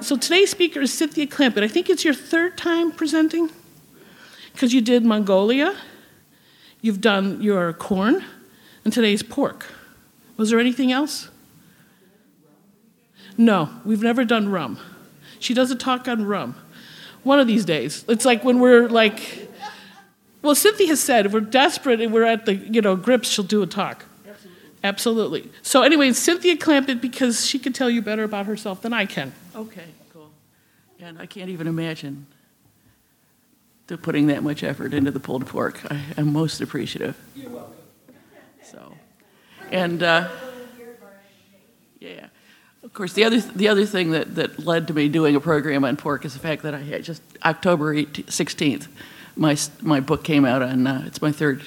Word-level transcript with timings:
so 0.00 0.16
today's 0.16 0.50
speaker 0.50 0.80
is 0.80 0.92
Cynthia 0.92 1.26
Clampitt. 1.26 1.62
I 1.62 1.68
think 1.68 1.90
it's 1.90 2.04
your 2.04 2.14
third 2.14 2.56
time 2.56 2.92
presenting 2.92 3.50
because 4.52 4.72
you 4.72 4.80
did 4.80 5.04
Mongolia, 5.04 5.76
you've 6.80 7.00
done 7.00 7.40
your 7.42 7.72
corn, 7.72 8.24
and 8.84 8.92
today's 8.92 9.22
pork. 9.22 9.66
Was 10.36 10.50
there 10.50 10.58
anything 10.58 10.90
else? 10.90 11.28
No, 13.36 13.70
we've 13.84 14.02
never 14.02 14.24
done 14.24 14.48
rum. 14.48 14.78
She 15.38 15.54
does 15.54 15.70
a 15.70 15.76
talk 15.76 16.08
on 16.08 16.24
rum. 16.24 16.56
One 17.22 17.38
of 17.38 17.46
these 17.46 17.64
days. 17.64 18.04
It's 18.08 18.24
like 18.24 18.44
when 18.44 18.60
we're 18.60 18.88
like, 18.88 19.48
well, 20.42 20.54
Cynthia 20.54 20.88
has 20.88 21.00
said 21.00 21.26
if 21.26 21.32
we're 21.32 21.40
desperate 21.40 22.00
and 22.00 22.12
we're 22.12 22.24
at 22.24 22.46
the 22.46 22.54
you 22.54 22.80
know 22.80 22.96
grips, 22.96 23.28
she'll 23.28 23.44
do 23.44 23.62
a 23.62 23.66
talk. 23.66 24.04
Absolutely. 24.82 25.50
So 25.62 25.82
anyway, 25.82 26.12
Cynthia 26.12 26.56
Clampitt 26.56 27.00
because 27.00 27.46
she 27.46 27.58
can 27.58 27.72
tell 27.72 27.90
you 27.90 28.00
better 28.00 28.24
about 28.24 28.46
herself 28.46 28.80
than 28.80 28.92
I 28.92 29.06
can. 29.06 29.32
Okay, 29.54 29.84
cool. 30.12 30.30
And 30.98 31.18
I 31.18 31.26
can't 31.26 31.50
even 31.50 31.66
imagine 31.66 32.26
to 33.88 33.98
putting 33.98 34.28
that 34.28 34.42
much 34.42 34.62
effort 34.62 34.94
into 34.94 35.10
the 35.10 35.20
pulled 35.20 35.46
pork. 35.46 35.80
I 35.90 36.00
am 36.16 36.32
most 36.32 36.60
appreciative. 36.60 37.16
You're 37.34 37.50
welcome. 37.50 37.74
So, 38.62 38.94
and 39.70 40.02
uh, 40.02 40.28
yeah, 41.98 42.26
of 42.82 42.94
course, 42.94 43.12
the 43.12 43.24
other 43.24 43.40
the 43.40 43.68
other 43.68 43.84
thing 43.84 44.12
that, 44.12 44.36
that 44.36 44.60
led 44.60 44.86
to 44.86 44.94
me 44.94 45.08
doing 45.08 45.36
a 45.36 45.40
program 45.40 45.84
on 45.84 45.96
pork 45.96 46.24
is 46.24 46.32
the 46.32 46.38
fact 46.38 46.62
that 46.62 46.72
I 46.72 46.78
had 46.78 47.04
just 47.04 47.20
October 47.44 47.94
16th, 47.94 48.86
my 49.36 49.56
my 49.82 50.00
book 50.00 50.24
came 50.24 50.44
out 50.44 50.62
on. 50.62 50.86
Uh, 50.86 51.02
it's 51.06 51.20
my 51.20 51.32
third. 51.32 51.62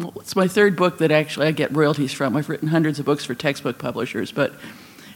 Well, 0.00 0.14
it's 0.16 0.34
my 0.34 0.48
third 0.48 0.76
book 0.76 0.96
that 0.98 1.10
actually 1.10 1.48
I 1.48 1.50
get 1.50 1.76
royalties 1.76 2.10
from. 2.10 2.34
I've 2.34 2.48
written 2.48 2.68
hundreds 2.68 2.98
of 2.98 3.04
books 3.04 3.26
for 3.26 3.34
textbook 3.34 3.76
publishers, 3.78 4.32
but 4.32 4.54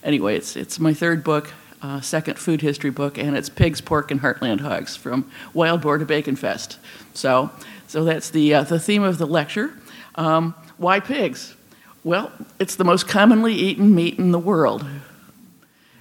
anyway, 0.03 0.37
it's 0.37 0.57
it's 0.57 0.79
my 0.79 0.93
third 0.93 1.25
book, 1.25 1.55
uh, 1.81 2.03
second 2.03 2.39
food 2.39 2.61
history 2.61 2.91
book, 2.91 3.17
and 3.17 3.35
it's 3.35 3.49
pigs, 3.49 3.81
pork, 3.81 4.11
and 4.11 4.21
heartland 4.21 4.61
hogs 4.61 4.95
from 4.95 5.31
wild 5.55 5.81
boar 5.81 5.97
to 5.97 6.05
Baconfest. 6.05 6.77
So, 7.15 7.51
so 7.87 8.05
that's 8.05 8.29
the 8.29 8.53
uh, 8.57 8.65
the 8.65 8.79
theme 8.79 9.03
of 9.03 9.17
the 9.17 9.27
lecture. 9.27 9.73
Um, 10.17 10.55
why 10.77 11.01
pigs? 11.01 11.55
Well, 12.03 12.31
it's 12.59 12.77
the 12.77 12.85
most 12.85 13.09
commonly 13.09 13.55
eaten 13.55 13.95
meat 13.95 14.19
in 14.19 14.33
the 14.33 14.39
world. 14.39 14.85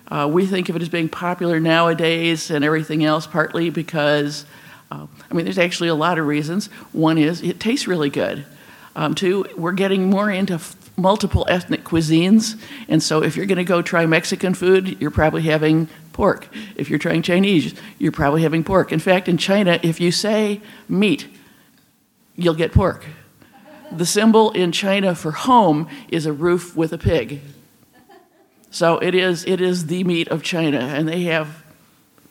Uh, 0.10 0.30
we 0.30 0.46
think 0.46 0.68
of 0.68 0.76
it 0.76 0.82
as 0.82 0.90
being 0.90 1.08
popular 1.08 1.62
nowadays 1.62 2.52
and 2.52 2.66
everything 2.66 3.06
else, 3.06 3.28
partly 3.28 3.70
because, 3.70 4.46
uh, 4.92 5.08
I 5.32 5.34
mean, 5.34 5.46
there's 5.46 5.58
actually 5.58 5.88
a 5.88 5.96
lot 5.96 6.20
of 6.20 6.28
reasons. 6.28 6.68
One 6.92 7.18
is 7.18 7.42
it 7.42 7.62
tastes 7.62 7.88
really 7.88 8.10
good. 8.10 8.46
Um, 8.96 9.16
two, 9.16 9.46
we're 9.58 9.72
getting 9.72 10.10
more 10.10 10.30
into 10.30 10.56
f- 10.56 10.76
multiple 10.98 11.46
ethnic 11.50 11.84
cuisines, 11.84 12.62
and 12.88 13.02
so 13.02 13.24
if 13.24 13.36
you're 13.36 13.48
going 13.48 13.58
to 13.58 13.64
go 13.64 13.82
try 13.82 14.06
Mexican 14.06 14.54
food, 14.54 15.02
you're 15.02 15.12
probably 15.12 15.42
having 15.44 15.88
pork. 16.12 16.48
If 16.76 16.90
you're 16.90 17.00
trying 17.00 17.24
Chinese, 17.24 17.74
you're 17.98 18.12
probably 18.12 18.44
having 18.44 18.64
pork. 18.64 18.92
In 18.92 19.00
fact, 19.00 19.28
in 19.28 19.38
China, 19.38 19.80
if 19.82 20.00
you 20.00 20.12
say 20.12 20.62
meat, 20.88 21.28
you'll 22.36 22.54
get 22.54 22.72
pork. 22.72 23.06
The 23.92 24.06
symbol 24.06 24.52
in 24.52 24.72
China 24.72 25.16
for 25.16 25.32
home 25.32 25.88
is 26.10 26.26
a 26.26 26.34
roof 26.34 26.76
with 26.76 26.94
a 26.94 26.98
pig. 26.98 27.42
So 28.70 28.98
it 29.00 29.14
is, 29.16 29.46
it 29.46 29.62
is 29.62 29.88
the 29.88 30.04
meat 30.04 30.28
of 30.30 30.42
China, 30.44 30.80
and 30.80 31.08
they 31.08 31.24
have 31.24 31.64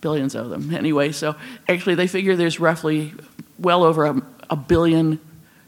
billions 0.00 0.34
of 0.34 0.50
them. 0.50 0.74
Anyway, 0.74 1.12
so 1.12 1.36
actually, 1.68 1.94
they 1.94 2.06
figure 2.06 2.36
there's 2.36 2.60
roughly 2.60 3.14
well 3.58 3.84
over 3.84 4.06
a, 4.06 4.22
a 4.50 4.56
billion 4.56 5.20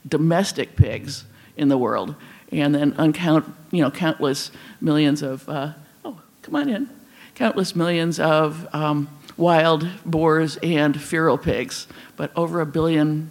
domestic 0.07 0.77
pigs 0.77 1.25
in 1.57 1.69
the 1.69 1.79
world, 1.79 2.15
and 2.53 2.75
then 2.75 2.95
uncount, 2.99 3.53
you 3.71 3.83
know, 3.83 3.91
countless 3.91 4.51
millions 4.81 5.23
of, 5.23 5.49
uh, 5.49 5.73
oh, 6.05 6.21
come 6.43 6.57
on 6.57 6.69
in, 6.69 6.91
countless 7.35 7.75
millions 7.75 8.21
of 8.21 8.69
um, 8.75 9.09
wild 9.37 9.89
boars 10.05 10.57
and 10.63 11.01
feral 11.01 11.39
pigs, 11.39 11.87
but 12.17 12.31
over 12.37 12.61
a 12.61 12.67
billion 12.67 13.31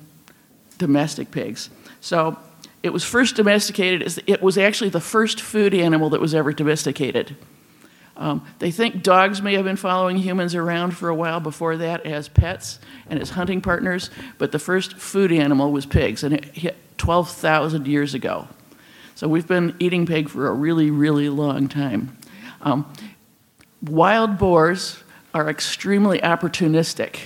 domestic 0.78 1.32
pigs. 1.32 1.70
So 2.02 2.38
it 2.82 2.92
was 2.92 3.04
first 3.04 3.36
domesticated, 3.36 4.24
it 4.28 4.42
was 4.42 4.58
actually 4.58 4.90
the 4.90 5.00
first 5.00 5.40
food 5.40 5.74
animal 5.74 6.10
that 6.10 6.20
was 6.20 6.36
ever 6.36 6.52
domesticated. 6.52 7.36
Um, 8.16 8.46
they 8.60 8.72
think 8.72 9.02
dogs 9.02 9.42
may 9.42 9.56
have 9.56 9.66
been 9.66 9.76
following 9.76 10.18
humans 10.18 10.54
around 10.54 10.92
for 10.92 11.10
a 11.10 11.16
while 11.16 11.40
before 11.40 11.78
that 11.78 12.06
as 12.06 12.28
pets 12.28 12.80
and 13.10 13.20
as 13.20 13.32
hunting 13.32 13.60
partners, 13.60 14.12
but 14.38 14.52
the 14.52 14.60
first 14.60 14.98
food 14.98 15.32
animal 15.32 15.72
was 15.72 15.86
pigs, 15.86 16.24
and 16.24 16.34
it 16.34 16.46
hit 16.46 16.78
12,000 16.98 17.88
years 17.88 18.14
ago. 18.14 18.48
So 19.16 19.28
we've 19.28 19.48
been 19.48 19.76
eating 19.80 20.06
pig 20.06 20.30
for 20.30 20.48
a 20.48 20.54
really, 20.54 20.92
really 20.92 21.30
long 21.30 21.68
time. 21.68 22.18
Um, 22.62 22.92
wild 23.82 24.38
boars 24.38 25.04
are 25.34 25.50
extremely 25.50 26.20
opportunistic. 26.20 27.18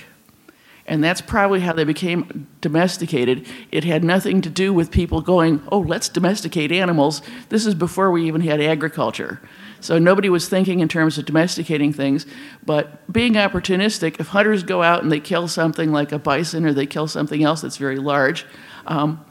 And 0.88 1.04
that's 1.04 1.20
probably 1.20 1.60
how 1.60 1.74
they 1.74 1.84
became 1.84 2.48
domesticated. 2.62 3.46
It 3.70 3.84
had 3.84 4.02
nothing 4.02 4.40
to 4.40 4.50
do 4.50 4.72
with 4.72 4.90
people 4.90 5.20
going, 5.20 5.62
oh, 5.70 5.80
let's 5.80 6.08
domesticate 6.08 6.72
animals. 6.72 7.20
This 7.50 7.66
is 7.66 7.74
before 7.74 8.10
we 8.10 8.26
even 8.26 8.40
had 8.40 8.60
agriculture. 8.60 9.40
So 9.80 9.98
nobody 9.98 10.30
was 10.30 10.48
thinking 10.48 10.80
in 10.80 10.88
terms 10.88 11.18
of 11.18 11.26
domesticating 11.26 11.92
things. 11.92 12.26
But 12.64 13.12
being 13.12 13.34
opportunistic, 13.34 14.18
if 14.18 14.28
hunters 14.28 14.62
go 14.62 14.82
out 14.82 15.02
and 15.02 15.12
they 15.12 15.20
kill 15.20 15.46
something 15.46 15.92
like 15.92 16.10
a 16.10 16.18
bison 16.18 16.64
or 16.64 16.72
they 16.72 16.86
kill 16.86 17.06
something 17.06 17.44
else 17.44 17.60
that's 17.60 17.76
very 17.76 17.98
large, 17.98 18.46
um, 18.86 19.24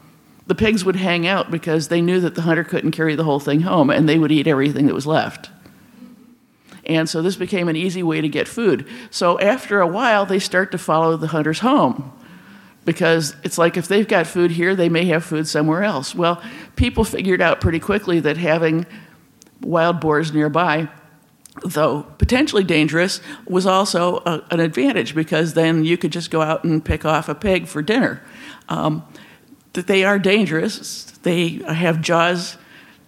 the 0.46 0.54
pigs 0.54 0.84
would 0.84 0.96
hang 0.96 1.26
out 1.26 1.50
because 1.50 1.88
they 1.88 2.00
knew 2.00 2.20
that 2.20 2.34
the 2.34 2.42
hunter 2.42 2.64
couldn't 2.64 2.92
carry 2.92 3.16
the 3.16 3.24
whole 3.24 3.40
thing 3.40 3.60
home 3.60 3.90
and 3.90 4.08
they 4.08 4.18
would 4.18 4.32
eat 4.32 4.46
everything 4.46 4.86
that 4.86 4.94
was 4.94 5.06
left. 5.06 5.50
And 6.88 7.08
so 7.08 7.20
this 7.20 7.36
became 7.36 7.68
an 7.68 7.76
easy 7.76 8.02
way 8.02 8.20
to 8.20 8.28
get 8.28 8.48
food. 8.48 8.86
So 9.10 9.38
after 9.38 9.80
a 9.80 9.86
while, 9.86 10.24
they 10.24 10.38
start 10.38 10.72
to 10.72 10.78
follow 10.78 11.16
the 11.16 11.26
hunters 11.28 11.58
home 11.58 12.12
because 12.86 13.36
it's 13.44 13.58
like 13.58 13.76
if 13.76 13.86
they've 13.86 14.08
got 14.08 14.26
food 14.26 14.50
here, 14.50 14.74
they 14.74 14.88
may 14.88 15.04
have 15.06 15.22
food 15.22 15.46
somewhere 15.46 15.82
else. 15.82 16.14
Well, 16.14 16.42
people 16.76 17.04
figured 17.04 17.42
out 17.42 17.60
pretty 17.60 17.78
quickly 17.80 18.20
that 18.20 18.38
having 18.38 18.86
wild 19.60 20.00
boars 20.00 20.32
nearby, 20.32 20.88
though 21.62 22.04
potentially 22.16 22.64
dangerous, 22.64 23.20
was 23.46 23.66
also 23.66 24.22
a, 24.24 24.42
an 24.50 24.60
advantage 24.60 25.14
because 25.14 25.52
then 25.52 25.84
you 25.84 25.98
could 25.98 26.12
just 26.12 26.30
go 26.30 26.40
out 26.40 26.64
and 26.64 26.82
pick 26.82 27.04
off 27.04 27.28
a 27.28 27.34
pig 27.34 27.66
for 27.66 27.82
dinner. 27.82 28.22
Um, 28.70 29.04
that 29.74 29.86
they 29.86 30.04
are 30.04 30.18
dangerous. 30.18 31.04
They 31.22 31.60
have 31.68 32.00
jaws 32.00 32.56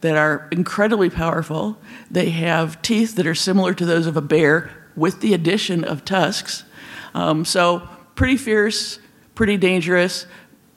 that 0.01 0.17
are 0.17 0.49
incredibly 0.51 1.11
powerful. 1.11 1.79
They 2.11 2.31
have 2.31 2.81
teeth 2.83 3.17
that 3.17 3.27
are 3.27 3.35
similar 3.35 3.75
to 3.75 3.85
those 3.85 4.07
of 4.07 4.17
a 4.17 4.23
bear 4.23 4.71
with 4.97 5.21
the 5.21 5.35
addition 5.35 5.85
of 5.85 6.05
tusks. 6.05 6.65
Um, 7.15 7.45
so, 7.45 7.89
pretty 8.15 8.37
fierce, 8.37 8.99
pretty 9.35 9.57
dangerous, 9.57 10.27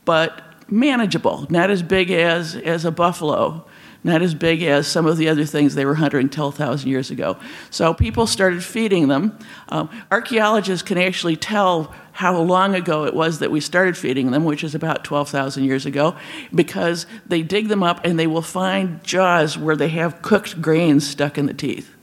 but 0.06 0.42
manageable. 0.70 1.46
Not 1.50 1.70
as 1.70 1.84
big 1.84 2.12
as, 2.12 2.56
as 2.56 2.86
a 2.86 2.92
buffalo, 2.92 3.66
not 4.04 4.22
as 4.22 4.34
big 4.34 4.64
as 4.64 4.88
some 4.88 5.06
of 5.06 5.18
the 5.18 5.30
other 5.30 5.46
things 5.46 5.76
they 5.76 5.86
were 5.86 5.96
hunting 5.96 6.30
12,000 6.30 6.90
years 6.90 7.12
ago. 7.12 7.38
So, 7.70 7.94
people 7.94 8.28
started 8.28 8.64
feeding 8.64 9.08
them. 9.08 9.38
Um, 9.70 9.90
archaeologists 10.12 10.84
can 10.84 10.98
actually 10.98 11.38
tell 11.38 11.94
how 12.14 12.40
long 12.40 12.76
ago 12.76 13.06
it 13.06 13.14
was 13.14 13.40
that 13.40 13.52
we 13.52 13.60
started 13.60 13.98
feeding 13.98 14.32
them, 14.32 14.46
which 14.46 14.64
is 14.64 14.76
about 14.76 15.04
12,000 15.04 15.64
years 15.64 15.86
ago, 15.86 16.16
because 16.54 17.06
they 17.26 17.42
dig 17.42 17.68
them 17.68 17.84
up 17.84 18.06
and 18.06 18.18
they 18.18 18.28
will 18.28 18.42
find 18.42 19.04
jaws 19.04 19.58
where 19.58 19.76
they 19.76 19.90
have 19.90 20.22
cooked 20.22 20.62
grains 20.62 21.08
stuck 21.08 21.38
in 21.38 21.48
the 21.48 21.54
teeth. 21.54 21.94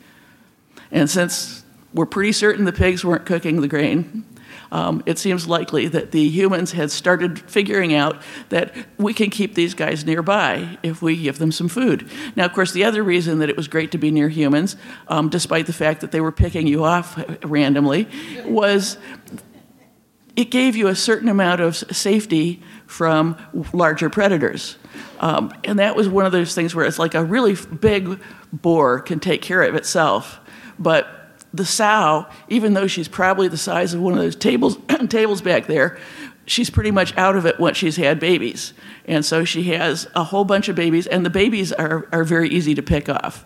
And 0.90 1.08
since 1.08 1.64
we're 1.94 2.06
pretty 2.06 2.32
certain 2.32 2.64
the 2.64 2.72
pigs 2.72 3.04
weren't 3.04 3.24
cooking 3.24 3.60
the 3.60 3.68
grain, 3.68 4.24
um, 4.72 5.02
it 5.06 5.18
seems 5.18 5.48
likely 5.48 5.88
that 5.88 6.12
the 6.12 6.28
humans 6.28 6.72
had 6.72 6.90
started 6.90 7.38
figuring 7.38 7.92
out 7.94 8.20
that 8.50 8.74
we 8.98 9.12
can 9.12 9.30
keep 9.30 9.54
these 9.54 9.74
guys 9.74 10.04
nearby 10.04 10.78
if 10.82 11.02
we 11.02 11.20
give 11.20 11.38
them 11.38 11.50
some 11.50 11.68
food. 11.68 12.08
Now, 12.36 12.44
of 12.44 12.52
course, 12.52 12.72
the 12.72 12.84
other 12.84 13.02
reason 13.02 13.40
that 13.40 13.50
it 13.50 13.56
was 13.56 13.68
great 13.68 13.90
to 13.92 13.98
be 13.98 14.10
near 14.10 14.28
humans, 14.28 14.76
um, 15.08 15.28
despite 15.28 15.66
the 15.66 15.72
fact 15.72 16.00
that 16.00 16.12
they 16.12 16.20
were 16.20 16.32
picking 16.32 16.66
you 16.66 16.84
off 16.84 17.22
randomly, 17.44 18.08
was 18.44 18.96
it 20.40 20.50
gave 20.50 20.74
you 20.74 20.88
a 20.88 20.96
certain 20.96 21.28
amount 21.28 21.60
of 21.60 21.76
safety 21.76 22.62
from 22.86 23.36
larger 23.74 24.08
predators. 24.08 24.78
Um, 25.20 25.52
and 25.64 25.78
that 25.78 25.94
was 25.94 26.08
one 26.08 26.24
of 26.24 26.32
those 26.32 26.54
things 26.54 26.74
where 26.74 26.86
it's 26.86 26.98
like 26.98 27.14
a 27.14 27.22
really 27.22 27.54
big 27.54 28.18
boar 28.50 29.00
can 29.00 29.20
take 29.20 29.42
care 29.42 29.62
of 29.62 29.74
itself, 29.74 30.40
but 30.78 31.06
the 31.52 31.66
sow, 31.66 32.26
even 32.48 32.72
though 32.72 32.86
she's 32.86 33.06
probably 33.06 33.48
the 33.48 33.58
size 33.58 33.92
of 33.92 34.00
one 34.00 34.14
of 34.14 34.18
those 34.18 34.34
tables, 34.34 34.78
tables 35.10 35.42
back 35.42 35.66
there, 35.66 35.98
she's 36.46 36.70
pretty 36.70 36.90
much 36.90 37.14
out 37.18 37.36
of 37.36 37.44
it 37.44 37.60
once 37.60 37.76
she's 37.76 37.96
had 37.96 38.18
babies. 38.18 38.72
And 39.04 39.26
so 39.26 39.44
she 39.44 39.64
has 39.64 40.08
a 40.14 40.24
whole 40.24 40.46
bunch 40.46 40.70
of 40.70 40.76
babies, 40.76 41.06
and 41.06 41.26
the 41.26 41.30
babies 41.30 41.70
are, 41.70 42.08
are 42.12 42.24
very 42.24 42.48
easy 42.48 42.74
to 42.76 42.82
pick 42.82 43.10
off. 43.10 43.44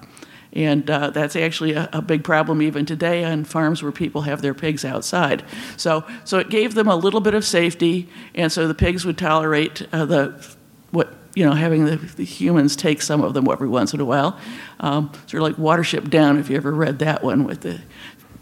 And 0.54 0.88
uh, 0.88 1.10
that's 1.10 1.34
actually 1.34 1.72
a, 1.72 1.88
a, 1.92 2.00
big 2.00 2.22
problem 2.22 2.62
even 2.62 2.86
today 2.86 3.24
on 3.24 3.44
farms 3.44 3.82
where 3.82 3.90
people 3.90 4.22
have 4.22 4.40
their 4.40 4.54
pigs 4.54 4.84
outside. 4.84 5.44
So, 5.76 6.04
so 6.24 6.38
it 6.38 6.48
gave 6.48 6.74
them 6.74 6.86
a 6.86 6.94
little 6.94 7.20
bit 7.20 7.34
of 7.34 7.44
safety, 7.44 8.08
and 8.36 8.52
so 8.52 8.68
the 8.68 8.74
pigs 8.74 9.04
would 9.04 9.18
tolerate 9.18 9.82
uh, 9.92 10.04
the 10.04 10.46
what 10.92 11.12
you 11.34 11.44
know 11.44 11.54
having 11.54 11.86
the, 11.86 11.96
the, 11.96 12.24
humans 12.24 12.76
take 12.76 13.02
some 13.02 13.20
of 13.20 13.34
them 13.34 13.48
every 13.50 13.66
once 13.66 13.92
in 13.92 13.98
a 13.98 14.04
while. 14.04 14.38
Um, 14.78 15.10
sort 15.26 15.42
of 15.42 15.48
like 15.48 15.56
Watership 15.56 16.08
Down, 16.08 16.38
if 16.38 16.48
you 16.48 16.56
ever 16.56 16.70
read 16.70 17.00
that 17.00 17.24
one 17.24 17.42
with 17.42 17.62
the 17.62 17.80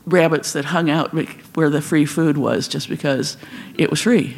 rabbits 0.05 0.53
that 0.53 0.67
hung 0.67 0.91
out 0.91 1.13
where 1.55 1.71
the 1.71 1.81
free 1.81 2.05
food 2.05 2.37
was 2.37 2.69
just 2.69 2.89
because 2.89 3.37
it 3.77 3.89
was 3.89 4.03
free. 4.03 4.37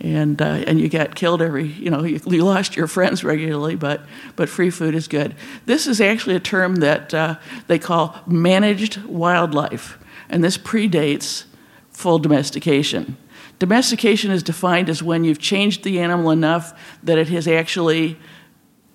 And, 0.00 0.40
uh, 0.42 0.62
and 0.66 0.78
you 0.78 0.90
got 0.90 1.14
killed 1.14 1.40
every, 1.40 1.66
you 1.66 1.90
know, 1.90 2.04
you, 2.04 2.20
you, 2.26 2.44
lost 2.44 2.76
your 2.76 2.86
friends 2.86 3.24
regularly, 3.24 3.76
but, 3.76 4.02
but 4.36 4.48
free 4.48 4.68
food 4.68 4.94
is 4.94 5.08
good. 5.08 5.34
This 5.64 5.86
is 5.86 6.02
actually 6.02 6.36
a 6.36 6.40
term 6.40 6.76
that 6.76 7.14
uh, 7.14 7.36
they 7.66 7.78
call 7.78 8.14
managed 8.26 9.02
wildlife, 9.04 9.98
and 10.28 10.44
this 10.44 10.58
predates 10.58 11.44
full 11.88 12.18
domestication. 12.18 13.16
Domestication 13.58 14.30
is 14.30 14.42
defined 14.42 14.90
as 14.90 15.02
when 15.02 15.24
you've 15.24 15.38
changed 15.38 15.82
the 15.82 15.98
animal 16.00 16.30
enough 16.30 16.78
that 17.02 17.16
it 17.16 17.28
has 17.28 17.48
actually 17.48 18.18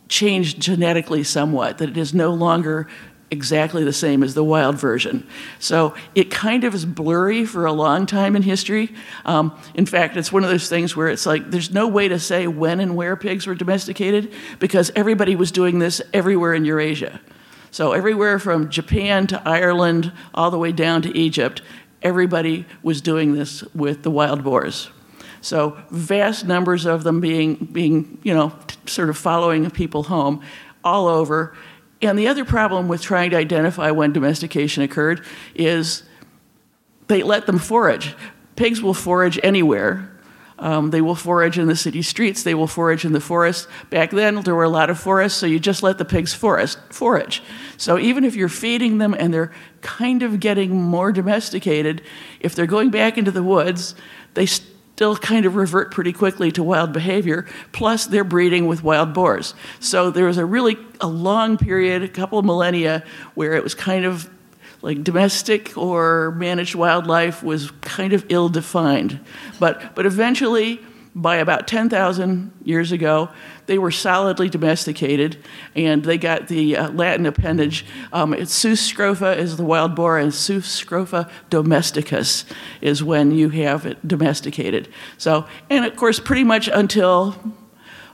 changed 0.08 0.62
genetically 0.62 1.24
somewhat, 1.24 1.80
that 1.80 1.90
it 1.90 1.98
is 1.98 2.14
no 2.14 2.32
longer 2.32 2.88
exactly 3.32 3.86
the 3.86 3.94
same 3.94 4.24
as 4.24 4.34
the 4.34 4.44
wild 4.44 4.78
version. 4.78 5.26
So 5.58 5.96
it 6.14 6.30
kind 6.30 6.66
of 6.66 6.76
is 6.76 6.86
blurry 6.86 7.46
for 7.46 7.66
a 7.66 7.72
long 7.72 8.06
time 8.06 8.36
in 8.36 8.42
history. 8.42 8.94
Um, 9.24 9.58
in 9.74 9.86
fact, 9.86 10.18
it's 10.18 10.34
one 10.34 10.44
of 10.44 10.50
those 10.50 10.68
things 10.68 10.96
where 10.96 11.08
it's 11.08 11.26
like 11.26 11.50
there's 11.50 11.72
no 11.72 11.88
way 11.88 12.10
to 12.10 12.20
say 12.20 12.46
when 12.48 12.82
and 12.82 12.96
where 12.96 13.16
pigs 13.16 13.48
were 13.48 13.56
domesticated 13.56 14.34
because 14.60 14.92
everybody 14.96 15.38
was 15.38 15.52
doing 15.52 15.80
this 15.80 16.02
everywhere 16.14 16.54
in 16.54 16.66
Eurasia. 16.66 17.22
So 17.72 17.94
everywhere 17.94 18.38
from 18.38 18.70
Japan 18.70 19.28
to 19.28 19.42
Ireland, 19.48 20.12
all 20.34 20.52
the 20.52 20.60
way 20.60 20.74
down 20.74 21.02
to 21.04 21.18
Egypt, 21.18 21.62
everybody 22.02 22.66
was 22.84 23.00
doing 23.00 23.34
this 23.34 23.64
with 23.74 24.04
the 24.04 24.12
wild 24.12 24.44
boars. 24.44 24.90
So 25.40 25.78
vast 25.90 26.46
numbers 26.46 26.86
of 26.86 27.04
them 27.04 27.22
being, 27.22 27.56
being 27.56 28.20
you 28.24 28.34
know, 28.34 28.54
sort 28.86 29.10
of 29.10 29.18
following 29.18 29.72
people 29.72 30.04
home 30.04 30.42
all 30.84 31.08
over. 31.08 31.56
And 32.02 32.18
the 32.18 32.28
other 32.28 32.46
problem 32.46 32.88
with 32.88 33.02
trying 33.02 33.32
to 33.32 33.38
identify 33.38 33.92
when 33.92 34.12
domestication 34.12 34.84
occurred 34.84 35.24
is 35.54 36.04
they 37.08 37.24
let 37.24 37.46
them 37.46 37.60
forage. 37.60 38.16
Pigs 38.56 38.82
will 38.82 38.94
forage 38.94 39.40
anywhere. 39.44 40.08
Um, 40.58 40.92
they 40.92 41.02
will 41.02 41.16
forage 41.16 41.58
in 41.58 41.68
the 41.68 41.76
city 41.76 42.04
streets. 42.04 42.44
They 42.44 42.54
will 42.54 42.68
forage 42.68 43.04
in 43.04 43.14
the 43.14 43.20
forest. 43.20 43.68
Back 43.90 44.12
then, 44.12 44.42
there 44.44 44.54
were 44.54 44.64
a 44.64 44.70
lot 44.70 44.92
of 44.92 45.00
forests, 45.00 45.40
so 45.40 45.48
you 45.48 45.60
just 45.60 45.82
let 45.82 45.98
the 45.98 46.06
pigs 46.06 46.36
forest, 46.36 46.78
forage. 46.92 47.42
So 47.78 47.98
even 47.98 48.24
if 48.24 48.36
you're 48.36 48.48
feeding 48.48 49.00
them 49.00 49.16
and 49.18 49.34
they're 49.34 49.52
kind 49.82 50.22
of 50.22 50.40
getting 50.40 50.80
more 50.80 51.12
domesticated, 51.12 52.04
if 52.40 52.54
they're 52.54 52.68
going 52.68 52.92
back 52.92 53.18
into 53.18 53.32
the 53.32 53.42
woods, 53.42 53.96
they 54.36 54.46
still 55.02 55.16
kind 55.16 55.48
of 55.48 55.56
revert 55.56 55.90
pretty 55.90 56.14
quickly 56.14 56.52
to 56.52 56.62
wild 56.62 56.94
behavior, 56.94 57.48
plus 57.72 58.06
they're 58.06 58.24
breeding 58.24 58.68
with 58.68 58.84
wild 58.84 59.16
boars. 59.16 59.56
So 59.80 60.12
there 60.12 60.26
was 60.26 60.38
a 60.38 60.46
really 60.46 60.78
a 61.00 61.08
long 61.08 61.58
period, 61.58 62.04
a 62.04 62.08
couple 62.08 62.38
of 62.38 62.46
millennia, 62.46 63.04
where 63.34 63.54
it 63.54 63.64
was 63.64 63.74
kind 63.74 64.06
of 64.06 64.30
like 64.84 65.04
domestic 65.04 65.76
or 65.76 66.36
managed 66.38 66.76
wildlife 66.76 67.42
was 67.42 67.72
kind 67.82 68.14
of 68.14 68.28
ill 68.30 68.48
defined. 68.48 69.20
But, 69.60 69.96
but 69.96 70.06
eventually, 70.06 70.80
by 71.14 71.38
about 71.38 71.68
10,000 71.68 72.52
years 72.64 72.92
ago, 72.92 73.30
they 73.66 73.78
were 73.78 73.92
solidly 73.92 74.48
domesticated, 74.48 75.38
and 75.76 76.04
they 76.04 76.18
got 76.18 76.48
the 76.48 76.78
uh, 76.78 76.90
Latin 76.92 77.26
appendage. 77.26 77.86
Um, 78.14 78.34
Sus 78.46 78.92
scrofa 78.92 79.38
is 79.38 79.58
the 79.58 79.64
wild 79.64 79.94
boar, 79.94 80.18
and 80.18 80.34
Sus 80.34 80.82
scrofa 80.82 81.30
domesticus 81.50 82.46
is 82.80 83.04
when 83.04 83.32
you 83.32 83.50
have 83.50 83.86
it 83.86 84.08
domesticated. 84.08 84.88
So, 85.18 85.46
and 85.70 85.84
of 85.84 85.96
course, 85.98 86.20
pretty 86.20 86.46
much 86.46 86.70
until 86.70 87.36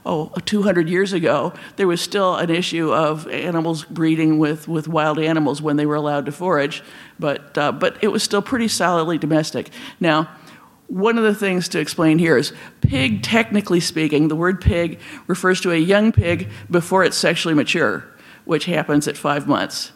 oh, 0.04 0.32
200 0.44 0.88
years 0.88 1.12
ago, 1.12 1.52
there 1.76 1.86
was 1.86 2.00
still 2.00 2.34
an 2.36 2.50
issue 2.50 2.92
of 2.92 3.28
animals 3.28 3.84
breeding 3.84 4.38
with, 4.38 4.66
with 4.66 4.88
wild 4.88 5.20
animals 5.20 5.62
when 5.62 5.76
they 5.76 5.86
were 5.86 5.94
allowed 5.94 6.26
to 6.26 6.32
forage, 6.32 6.82
but, 7.20 7.56
uh, 7.56 7.70
but 7.70 7.96
it 8.02 8.08
was 8.08 8.22
still 8.22 8.42
pretty 8.42 8.68
solidly 8.68 9.18
domestic. 9.18 9.70
Now, 10.00 10.28
one 10.88 11.18
of 11.18 11.24
the 11.24 11.34
things 11.34 11.68
to 11.68 11.78
explain 11.78 12.18
here 12.18 12.36
is 12.36 12.52
pig, 12.80 13.22
technically 13.22 13.78
speaking, 13.78 14.28
the 14.28 14.36
word 14.36 14.60
pig 14.60 14.98
refers 15.26 15.60
to 15.60 15.70
a 15.70 15.76
young 15.76 16.12
pig 16.12 16.48
before 16.70 17.04
it's 17.04 17.16
sexually 17.16 17.54
mature, 17.54 18.04
which 18.46 18.64
happens 18.64 19.06
at 19.06 19.16
five 19.16 19.46
months, 19.46 19.92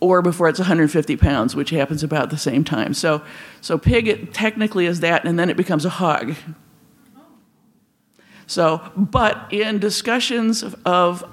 or 0.00 0.22
before 0.22 0.48
it's 0.48 0.60
150 0.60 1.16
pounds, 1.16 1.56
which 1.56 1.70
happens 1.70 2.04
about 2.04 2.30
the 2.30 2.38
same 2.38 2.62
time. 2.62 2.94
So, 2.94 3.22
so 3.60 3.76
pig 3.76 4.32
technically 4.32 4.86
is 4.86 5.00
that, 5.00 5.24
and 5.24 5.38
then 5.38 5.50
it 5.50 5.56
becomes 5.56 5.84
a 5.84 5.90
hog. 5.90 6.36
So, 8.46 8.80
but 8.96 9.52
in 9.52 9.80
discussions 9.80 10.62
of 10.84 11.24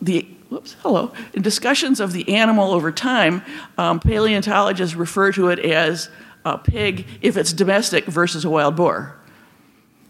the 0.00 0.28
whoops, 0.50 0.76
hello, 0.82 1.12
in 1.32 1.40
discussions 1.40 2.00
of 2.00 2.12
the 2.12 2.28
animal 2.34 2.72
over 2.72 2.92
time, 2.92 3.42
um, 3.78 3.98
paleontologists 3.98 4.94
refer 4.94 5.32
to 5.32 5.48
it 5.48 5.58
as 5.58 6.10
a 6.44 6.58
pig 6.58 7.06
if 7.20 7.36
it's 7.36 7.52
domestic 7.52 8.06
versus 8.06 8.44
a 8.44 8.50
wild 8.50 8.76
boar. 8.76 9.16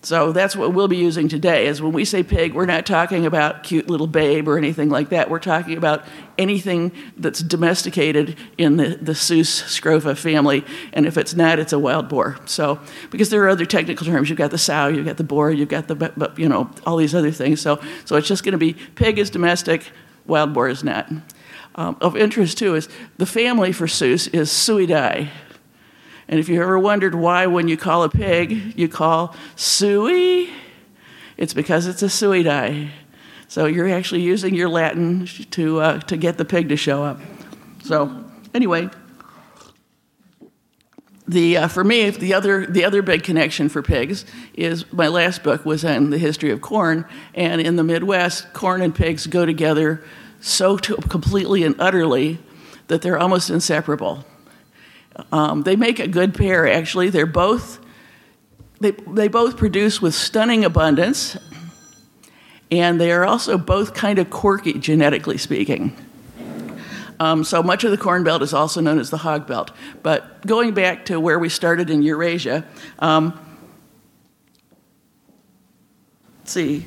So 0.04 0.32
that's 0.32 0.56
what 0.56 0.74
we'll 0.74 0.88
be 0.88 0.96
using 0.96 1.28
today. 1.28 1.68
Is 1.68 1.80
when 1.80 1.92
we 1.92 2.04
say 2.04 2.24
pig, 2.24 2.54
we're 2.54 2.66
not 2.66 2.86
talking 2.86 3.24
about 3.24 3.62
cute 3.62 3.88
little 3.88 4.08
babe 4.08 4.48
or 4.48 4.58
anything 4.58 4.88
like 4.88 5.10
that. 5.10 5.30
We're 5.30 5.38
talking 5.38 5.78
about 5.78 6.04
anything 6.36 6.90
that's 7.16 7.40
domesticated 7.40 8.36
in 8.58 8.78
the, 8.78 8.98
the 9.00 9.14
Sus 9.14 9.62
scrofa 9.62 10.16
family, 10.18 10.64
and 10.92 11.06
if 11.06 11.16
it's 11.16 11.34
not, 11.34 11.60
it's 11.60 11.72
a 11.72 11.78
wild 11.78 12.08
boar. 12.08 12.36
So 12.46 12.80
because 13.10 13.30
there 13.30 13.44
are 13.44 13.48
other 13.48 13.64
technical 13.64 14.04
terms, 14.04 14.28
you've 14.28 14.38
got 14.38 14.50
the 14.50 14.58
sow, 14.58 14.88
you've 14.88 15.06
got 15.06 15.18
the 15.18 15.24
boar, 15.24 15.52
you've 15.52 15.68
got 15.68 15.86
the 15.86 16.32
you 16.36 16.48
know 16.48 16.68
all 16.84 16.96
these 16.96 17.14
other 17.14 17.30
things. 17.30 17.60
So 17.60 17.80
so 18.04 18.16
it's 18.16 18.26
just 18.26 18.42
going 18.42 18.52
to 18.52 18.58
be 18.58 18.72
pig 18.72 19.20
is 19.20 19.30
domestic, 19.30 19.92
wild 20.26 20.52
boar 20.52 20.68
is 20.68 20.82
not. 20.82 21.12
Um, 21.76 21.96
of 22.00 22.16
interest 22.16 22.58
too 22.58 22.74
is 22.74 22.88
the 23.18 23.26
family 23.26 23.70
for 23.70 23.86
Sus 23.86 24.26
is 24.26 24.50
Suidae. 24.50 25.30
And 26.32 26.40
if 26.40 26.48
you 26.48 26.62
ever 26.62 26.78
wondered 26.78 27.14
why, 27.14 27.46
when 27.46 27.68
you 27.68 27.76
call 27.76 28.04
a 28.04 28.08
pig, 28.08 28.72
you 28.74 28.88
call 28.88 29.36
sui, 29.54 30.48
it's 31.36 31.52
because 31.52 31.86
it's 31.86 32.02
a 32.02 32.06
suidae. 32.06 32.88
So 33.48 33.66
you're 33.66 33.90
actually 33.90 34.22
using 34.22 34.54
your 34.54 34.70
Latin 34.70 35.26
to, 35.26 35.80
uh, 35.82 35.98
to 36.00 36.16
get 36.16 36.38
the 36.38 36.46
pig 36.46 36.70
to 36.70 36.76
show 36.78 37.04
up. 37.04 37.20
So, 37.84 38.24
anyway, 38.54 38.88
the, 41.28 41.58
uh, 41.58 41.68
for 41.68 41.84
me, 41.84 42.08
the 42.08 42.32
other, 42.32 42.64
the 42.64 42.86
other 42.86 43.02
big 43.02 43.24
connection 43.24 43.68
for 43.68 43.82
pigs 43.82 44.24
is 44.54 44.90
my 44.90 45.08
last 45.08 45.42
book 45.42 45.66
was 45.66 45.84
on 45.84 46.08
the 46.08 46.16
history 46.16 46.50
of 46.50 46.62
corn. 46.62 47.04
And 47.34 47.60
in 47.60 47.76
the 47.76 47.84
Midwest, 47.84 48.54
corn 48.54 48.80
and 48.80 48.94
pigs 48.94 49.26
go 49.26 49.44
together 49.44 50.02
so 50.40 50.78
to, 50.78 50.96
completely 50.96 51.62
and 51.62 51.78
utterly 51.78 52.38
that 52.86 53.02
they're 53.02 53.18
almost 53.18 53.50
inseparable. 53.50 54.24
Um, 55.30 55.62
they 55.62 55.76
make 55.76 55.98
a 55.98 56.08
good 56.08 56.34
pair, 56.34 56.66
actually. 56.70 57.10
They're 57.10 57.26
both, 57.26 57.78
they, 58.80 58.92
they 58.92 59.28
both 59.28 59.56
produce 59.56 60.00
with 60.00 60.14
stunning 60.14 60.64
abundance, 60.64 61.36
and 62.70 63.00
they 63.00 63.12
are 63.12 63.24
also 63.24 63.58
both 63.58 63.94
kind 63.94 64.18
of 64.18 64.30
quirky, 64.30 64.74
genetically 64.74 65.38
speaking. 65.38 65.96
Um, 67.20 67.44
so 67.44 67.62
much 67.62 67.84
of 67.84 67.90
the 67.92 67.98
Corn 67.98 68.24
Belt 68.24 68.42
is 68.42 68.52
also 68.52 68.80
known 68.80 68.98
as 68.98 69.10
the 69.10 69.18
Hog 69.18 69.46
Belt. 69.46 69.70
But 70.02 70.44
going 70.44 70.74
back 70.74 71.04
to 71.04 71.20
where 71.20 71.38
we 71.38 71.48
started 71.48 71.88
in 71.88 72.02
Eurasia, 72.02 72.66
um, 72.98 73.38
see, 76.44 76.86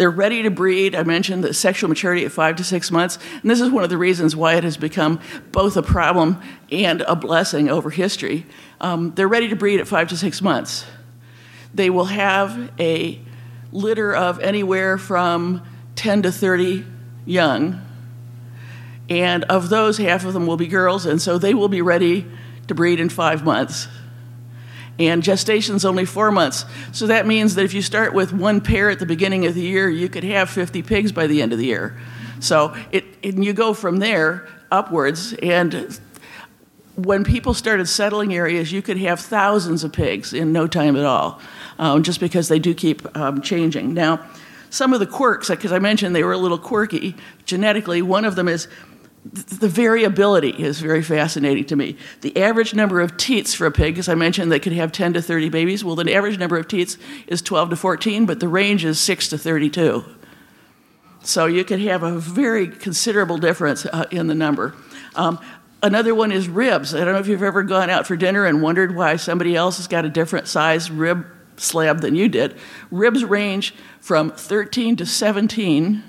they're 0.00 0.10
ready 0.10 0.44
to 0.44 0.50
breed. 0.50 0.94
I 0.94 1.02
mentioned 1.02 1.44
the 1.44 1.52
sexual 1.52 1.90
maturity 1.90 2.24
at 2.24 2.32
five 2.32 2.56
to 2.56 2.64
six 2.64 2.90
months. 2.90 3.18
And 3.42 3.50
this 3.50 3.60
is 3.60 3.68
one 3.68 3.84
of 3.84 3.90
the 3.90 3.98
reasons 3.98 4.34
why 4.34 4.54
it 4.54 4.64
has 4.64 4.78
become 4.78 5.20
both 5.52 5.76
a 5.76 5.82
problem 5.82 6.40
and 6.72 7.02
a 7.02 7.14
blessing 7.14 7.68
over 7.68 7.90
history. 7.90 8.46
Um, 8.80 9.12
they're 9.14 9.28
ready 9.28 9.48
to 9.48 9.56
breed 9.56 9.78
at 9.78 9.86
five 9.86 10.08
to 10.08 10.16
six 10.16 10.40
months. 10.40 10.86
They 11.74 11.90
will 11.90 12.06
have 12.06 12.72
a 12.80 13.20
litter 13.72 14.16
of 14.16 14.40
anywhere 14.40 14.96
from 14.96 15.68
10 15.96 16.22
to 16.22 16.32
30 16.32 16.86
young. 17.26 17.82
And 19.10 19.44
of 19.44 19.68
those, 19.68 19.98
half 19.98 20.24
of 20.24 20.32
them 20.32 20.46
will 20.46 20.56
be 20.56 20.66
girls, 20.66 21.04
and 21.04 21.20
so 21.20 21.36
they 21.36 21.52
will 21.52 21.68
be 21.68 21.82
ready 21.82 22.24
to 22.68 22.74
breed 22.74 23.00
in 23.00 23.10
five 23.10 23.44
months 23.44 23.86
and 25.00 25.22
gestation's 25.22 25.84
only 25.84 26.04
four 26.04 26.30
months. 26.30 26.66
So 26.92 27.06
that 27.06 27.26
means 27.26 27.54
that 27.54 27.64
if 27.64 27.72
you 27.72 27.82
start 27.82 28.12
with 28.12 28.32
one 28.32 28.60
pair 28.60 28.90
at 28.90 28.98
the 28.98 29.06
beginning 29.06 29.46
of 29.46 29.54
the 29.54 29.62
year, 29.62 29.88
you 29.88 30.08
could 30.08 30.24
have 30.24 30.50
50 30.50 30.82
pigs 30.82 31.10
by 31.10 31.26
the 31.26 31.40
end 31.40 31.52
of 31.52 31.58
the 31.58 31.66
year. 31.66 31.98
So 32.38 32.76
it, 32.92 33.04
and 33.24 33.44
you 33.44 33.52
go 33.52 33.72
from 33.74 33.98
there 33.98 34.46
upwards, 34.70 35.32
and 35.42 35.98
when 36.96 37.24
people 37.24 37.54
started 37.54 37.86
settling 37.86 38.34
areas, 38.34 38.72
you 38.72 38.82
could 38.82 38.98
have 38.98 39.20
thousands 39.20 39.84
of 39.84 39.92
pigs 39.92 40.32
in 40.34 40.52
no 40.52 40.66
time 40.66 40.96
at 40.96 41.04
all, 41.04 41.40
um, 41.78 42.02
just 42.02 42.20
because 42.20 42.48
they 42.48 42.58
do 42.58 42.74
keep 42.74 43.16
um, 43.16 43.40
changing. 43.40 43.94
Now, 43.94 44.26
some 44.68 44.92
of 44.92 45.00
the 45.00 45.06
quirks, 45.06 45.48
because 45.48 45.72
I 45.72 45.78
mentioned 45.78 46.14
they 46.14 46.22
were 46.22 46.32
a 46.32 46.38
little 46.38 46.58
quirky 46.58 47.16
genetically, 47.44 48.02
one 48.02 48.24
of 48.24 48.36
them 48.36 48.48
is 48.48 48.68
the 49.24 49.68
variability 49.68 50.50
is 50.50 50.80
very 50.80 51.02
fascinating 51.02 51.66
to 51.66 51.76
me. 51.76 51.96
The 52.22 52.36
average 52.40 52.74
number 52.74 53.00
of 53.00 53.16
teats 53.18 53.54
for 53.54 53.66
a 53.66 53.70
pig, 53.70 53.98
as 53.98 54.08
I 54.08 54.14
mentioned, 54.14 54.50
they 54.50 54.58
could 54.58 54.72
have 54.72 54.92
10 54.92 55.12
to 55.12 55.22
30 55.22 55.50
babies. 55.50 55.84
Well, 55.84 55.94
the 55.94 56.14
average 56.14 56.38
number 56.38 56.56
of 56.56 56.68
teats 56.68 56.96
is 57.26 57.42
12 57.42 57.70
to 57.70 57.76
14, 57.76 58.24
but 58.24 58.40
the 58.40 58.48
range 58.48 58.84
is 58.84 58.98
6 58.98 59.28
to 59.28 59.38
32. 59.38 60.04
So 61.22 61.44
you 61.44 61.64
could 61.64 61.80
have 61.80 62.02
a 62.02 62.18
very 62.18 62.66
considerable 62.66 63.36
difference 63.36 63.84
uh, 63.84 64.06
in 64.10 64.26
the 64.26 64.34
number. 64.34 64.74
Um, 65.14 65.38
Another 65.82 66.14
one 66.14 66.30
is 66.30 66.46
ribs. 66.46 66.94
I 66.94 66.98
don't 67.04 67.14
know 67.14 67.20
if 67.20 67.26
you've 67.26 67.42
ever 67.42 67.62
gone 67.62 67.88
out 67.88 68.06
for 68.06 68.14
dinner 68.14 68.44
and 68.44 68.60
wondered 68.60 68.94
why 68.94 69.16
somebody 69.16 69.56
else 69.56 69.78
has 69.78 69.88
got 69.88 70.04
a 70.04 70.10
different 70.10 70.46
size 70.46 70.90
rib 70.90 71.24
slab 71.56 72.00
than 72.00 72.14
you 72.14 72.28
did. 72.28 72.54
Ribs 72.90 73.24
range 73.24 73.74
from 73.98 74.30
13 74.30 74.96
to 74.96 75.06
17, 75.06 76.02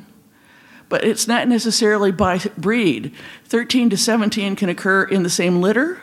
but 0.92 1.06
it's 1.06 1.26
not 1.26 1.48
necessarily 1.48 2.12
by 2.12 2.38
breed. 2.58 3.14
13 3.46 3.90
to 3.90 3.98
17 3.98 4.58
can 4.58 4.68
occur 4.68 5.06
in 5.06 5.24
the 5.24 5.30
same 5.30 5.62
litter, 5.62 6.02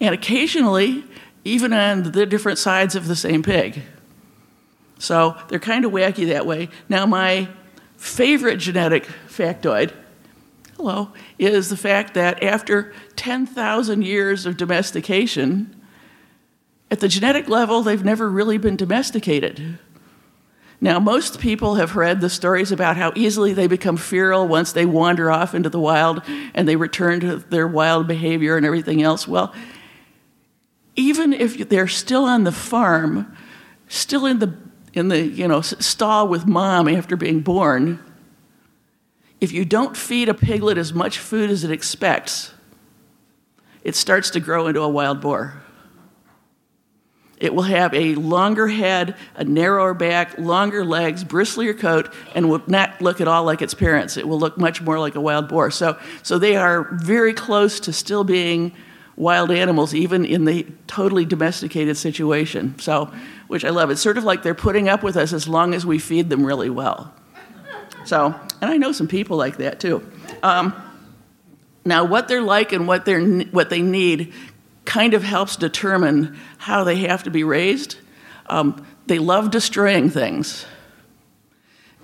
and 0.00 0.12
occasionally 0.12 1.04
even 1.44 1.72
on 1.72 2.02
the 2.02 2.26
different 2.26 2.58
sides 2.58 2.96
of 2.96 3.06
the 3.06 3.14
same 3.14 3.44
pig. 3.44 3.80
So 4.98 5.36
they're 5.48 5.60
kind 5.60 5.84
of 5.84 5.92
wacky 5.92 6.26
that 6.30 6.46
way. 6.46 6.68
Now, 6.88 7.06
my 7.06 7.48
favorite 7.96 8.56
genetic 8.56 9.06
factoid, 9.28 9.94
hello, 10.76 11.12
is 11.38 11.68
the 11.68 11.76
fact 11.76 12.14
that 12.14 12.42
after 12.42 12.92
10,000 13.14 14.02
years 14.02 14.46
of 14.46 14.56
domestication, 14.56 15.80
at 16.90 16.98
the 16.98 17.08
genetic 17.08 17.48
level, 17.48 17.82
they've 17.82 18.04
never 18.04 18.28
really 18.28 18.58
been 18.58 18.76
domesticated. 18.76 19.78
Now, 20.80 21.00
most 21.00 21.40
people 21.40 21.74
have 21.74 21.96
read 21.96 22.20
the 22.20 22.30
stories 22.30 22.70
about 22.70 22.96
how 22.96 23.12
easily 23.16 23.52
they 23.52 23.66
become 23.66 23.96
feral 23.96 24.46
once 24.46 24.72
they 24.72 24.86
wander 24.86 25.30
off 25.30 25.54
into 25.54 25.68
the 25.68 25.80
wild 25.80 26.22
and 26.54 26.68
they 26.68 26.76
return 26.76 27.18
to 27.20 27.36
their 27.36 27.66
wild 27.66 28.06
behavior 28.06 28.56
and 28.56 28.64
everything 28.64 29.02
else. 29.02 29.26
Well, 29.26 29.52
even 30.94 31.32
if 31.32 31.68
they're 31.68 31.88
still 31.88 32.24
on 32.24 32.44
the 32.44 32.52
farm, 32.52 33.36
still 33.88 34.26
in 34.26 34.38
the 34.38 34.56
in 34.94 35.08
the 35.08 35.20
you 35.20 35.46
know 35.46 35.60
stall 35.60 36.26
with 36.28 36.46
mom 36.46 36.88
after 36.88 37.16
being 37.16 37.40
born, 37.40 37.98
if 39.40 39.52
you 39.52 39.64
don't 39.64 39.96
feed 39.96 40.28
a 40.28 40.34
piglet 40.34 40.78
as 40.78 40.92
much 40.92 41.18
food 41.18 41.50
as 41.50 41.64
it 41.64 41.70
expects, 41.70 42.52
it 43.82 43.96
starts 43.96 44.30
to 44.30 44.40
grow 44.40 44.66
into 44.68 44.80
a 44.80 44.88
wild 44.88 45.20
boar. 45.20 45.62
It 47.40 47.54
will 47.54 47.62
have 47.62 47.94
a 47.94 48.14
longer 48.16 48.66
head, 48.66 49.14
a 49.36 49.44
narrower 49.44 49.94
back, 49.94 50.38
longer 50.38 50.84
legs, 50.84 51.22
bristlier 51.22 51.78
coat, 51.78 52.12
and 52.34 52.50
will 52.50 52.62
not 52.66 53.00
look 53.00 53.20
at 53.20 53.28
all 53.28 53.44
like 53.44 53.62
its 53.62 53.74
parents. 53.74 54.16
It 54.16 54.26
will 54.26 54.40
look 54.40 54.58
much 54.58 54.82
more 54.82 54.98
like 54.98 55.14
a 55.14 55.20
wild 55.20 55.48
boar. 55.48 55.70
So, 55.70 55.98
so 56.22 56.38
they 56.38 56.56
are 56.56 56.88
very 56.92 57.32
close 57.32 57.78
to 57.80 57.92
still 57.92 58.24
being 58.24 58.72
wild 59.14 59.50
animals, 59.50 59.94
even 59.94 60.24
in 60.24 60.44
the 60.44 60.66
totally 60.86 61.24
domesticated 61.24 61.96
situation. 61.96 62.78
So, 62.78 63.12
which 63.46 63.64
I 63.64 63.70
love. 63.70 63.90
It's 63.90 64.00
sort 64.00 64.18
of 64.18 64.24
like 64.24 64.42
they're 64.42 64.54
putting 64.54 64.88
up 64.88 65.02
with 65.02 65.16
us 65.16 65.32
as 65.32 65.46
long 65.46 65.74
as 65.74 65.86
we 65.86 65.98
feed 65.98 66.30
them 66.30 66.44
really 66.44 66.70
well. 66.70 67.14
So, 68.04 68.34
and 68.60 68.70
I 68.70 68.76
know 68.76 68.92
some 68.92 69.08
people 69.08 69.36
like 69.36 69.58
that 69.58 69.80
too. 69.80 70.08
Um, 70.42 70.74
now, 71.84 72.04
what 72.04 72.28
they're 72.28 72.42
like 72.42 72.72
and 72.72 72.86
what, 72.88 73.04
they're, 73.04 73.24
what 73.44 73.70
they 73.70 73.80
need 73.80 74.32
kind 74.88 75.12
of 75.12 75.22
helps 75.22 75.54
determine 75.56 76.34
how 76.56 76.82
they 76.82 76.96
have 76.96 77.22
to 77.22 77.30
be 77.30 77.44
raised. 77.44 77.96
Um, 78.46 78.86
they 79.06 79.18
love 79.18 79.50
destroying 79.50 80.08
things. 80.08 80.64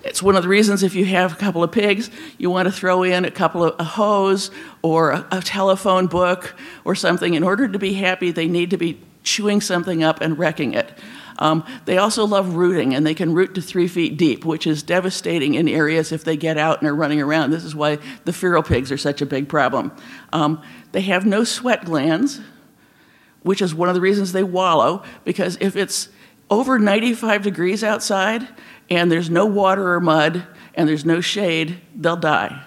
It's 0.02 0.22
one 0.22 0.36
of 0.36 0.42
the 0.42 0.50
reasons 0.50 0.82
if 0.82 0.94
you 0.94 1.06
have 1.06 1.32
a 1.32 1.36
couple 1.36 1.64
of 1.64 1.72
pigs, 1.72 2.10
you 2.36 2.50
want 2.50 2.66
to 2.66 2.72
throw 2.72 3.02
in 3.02 3.24
a 3.24 3.30
couple 3.30 3.64
of 3.64 3.74
a 3.80 3.84
hose 3.84 4.50
or 4.82 5.12
a, 5.12 5.26
a 5.32 5.40
telephone 5.40 6.08
book 6.08 6.54
or 6.84 6.94
something. 6.94 7.32
In 7.32 7.42
order 7.42 7.66
to 7.66 7.78
be 7.78 7.94
happy, 7.94 8.30
they 8.30 8.48
need 8.48 8.68
to 8.68 8.76
be 8.76 9.00
chewing 9.22 9.62
something 9.62 10.04
up 10.04 10.20
and 10.20 10.38
wrecking 10.38 10.74
it. 10.74 10.92
Um, 11.38 11.64
they 11.86 11.96
also 11.96 12.26
love 12.26 12.54
rooting, 12.54 12.94
and 12.94 13.06
they 13.06 13.14
can 13.14 13.32
root 13.32 13.54
to 13.54 13.62
three 13.62 13.88
feet 13.88 14.18
deep, 14.18 14.44
which 14.44 14.66
is 14.66 14.82
devastating 14.82 15.54
in 15.54 15.68
areas 15.68 16.12
if 16.12 16.22
they 16.22 16.36
get 16.36 16.58
out 16.58 16.82
and 16.82 16.88
are 16.88 16.94
running 16.94 17.22
around. 17.22 17.50
This 17.50 17.64
is 17.64 17.74
why 17.74 17.98
the 18.26 18.32
feral 18.32 18.62
pigs 18.62 18.92
are 18.92 18.98
such 18.98 19.22
a 19.22 19.26
big 19.26 19.48
problem. 19.48 19.90
Um, 20.34 20.62
they 20.92 21.00
have 21.00 21.24
no 21.24 21.44
sweat 21.44 21.86
glands, 21.86 22.40
which 23.44 23.62
is 23.62 23.72
one 23.74 23.88
of 23.88 23.94
the 23.94 24.00
reasons 24.00 24.32
they 24.32 24.42
wallow, 24.42 25.04
because 25.22 25.56
if 25.60 25.76
it's 25.76 26.08
over 26.50 26.78
95 26.78 27.42
degrees 27.42 27.84
outside, 27.84 28.48
and 28.90 29.10
there's 29.10 29.30
no 29.30 29.46
water 29.46 29.94
or 29.94 30.00
mud 30.00 30.46
and 30.74 30.88
there's 30.88 31.04
no 31.04 31.20
shade, 31.20 31.80
they'll 31.94 32.16
die. 32.16 32.64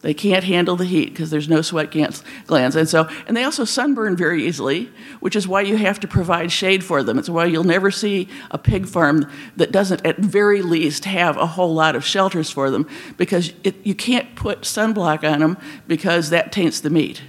They 0.00 0.12
can't 0.12 0.44
handle 0.44 0.76
the 0.76 0.84
heat 0.84 1.10
because 1.10 1.30
there's 1.30 1.48
no 1.48 1.62
sweat 1.62 1.90
glands. 1.90 2.76
And 2.76 2.86
so, 2.86 3.08
and 3.26 3.34
they 3.34 3.44
also 3.44 3.64
sunburn 3.64 4.18
very 4.18 4.44
easily, 4.46 4.92
which 5.20 5.34
is 5.34 5.48
why 5.48 5.62
you 5.62 5.78
have 5.78 5.98
to 6.00 6.08
provide 6.08 6.52
shade 6.52 6.84
for 6.84 7.02
them. 7.02 7.18
It's 7.18 7.30
why 7.30 7.46
you'll 7.46 7.64
never 7.64 7.90
see 7.90 8.28
a 8.50 8.58
pig 8.58 8.86
farm 8.86 9.26
that 9.56 9.72
doesn't, 9.72 10.04
at 10.04 10.18
very 10.18 10.60
least, 10.60 11.06
have 11.06 11.38
a 11.38 11.46
whole 11.46 11.72
lot 11.72 11.96
of 11.96 12.04
shelters 12.04 12.50
for 12.50 12.70
them 12.70 12.86
because 13.16 13.54
it, 13.62 13.76
you 13.82 13.94
can't 13.94 14.36
put 14.36 14.62
sunblock 14.62 15.24
on 15.24 15.40
them 15.40 15.56
because 15.86 16.28
that 16.28 16.52
taints 16.52 16.80
the 16.80 16.90
meat. 16.90 17.22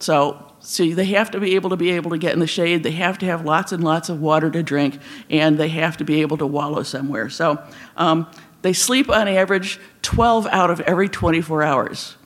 So 0.00 0.51
so 0.62 0.86
they 0.86 1.06
have 1.06 1.32
to 1.32 1.40
be 1.40 1.56
able 1.56 1.70
to 1.70 1.76
be 1.76 1.90
able 1.90 2.12
to 2.12 2.18
get 2.18 2.32
in 2.32 2.38
the 2.38 2.46
shade. 2.46 2.84
They 2.84 2.92
have 2.92 3.18
to 3.18 3.26
have 3.26 3.44
lots 3.44 3.72
and 3.72 3.82
lots 3.82 4.08
of 4.08 4.20
water 4.20 4.48
to 4.50 4.62
drink, 4.62 4.98
and 5.28 5.58
they 5.58 5.68
have 5.70 5.96
to 5.96 6.04
be 6.04 6.20
able 6.22 6.36
to 6.38 6.46
wallow 6.46 6.84
somewhere. 6.84 7.28
So 7.30 7.62
um, 7.96 8.30
they 8.62 8.72
sleep 8.72 9.10
on 9.10 9.26
average 9.26 9.80
12 10.02 10.46
out 10.46 10.70
of 10.70 10.80
every 10.82 11.08
24 11.08 11.64
hours. 11.64 12.16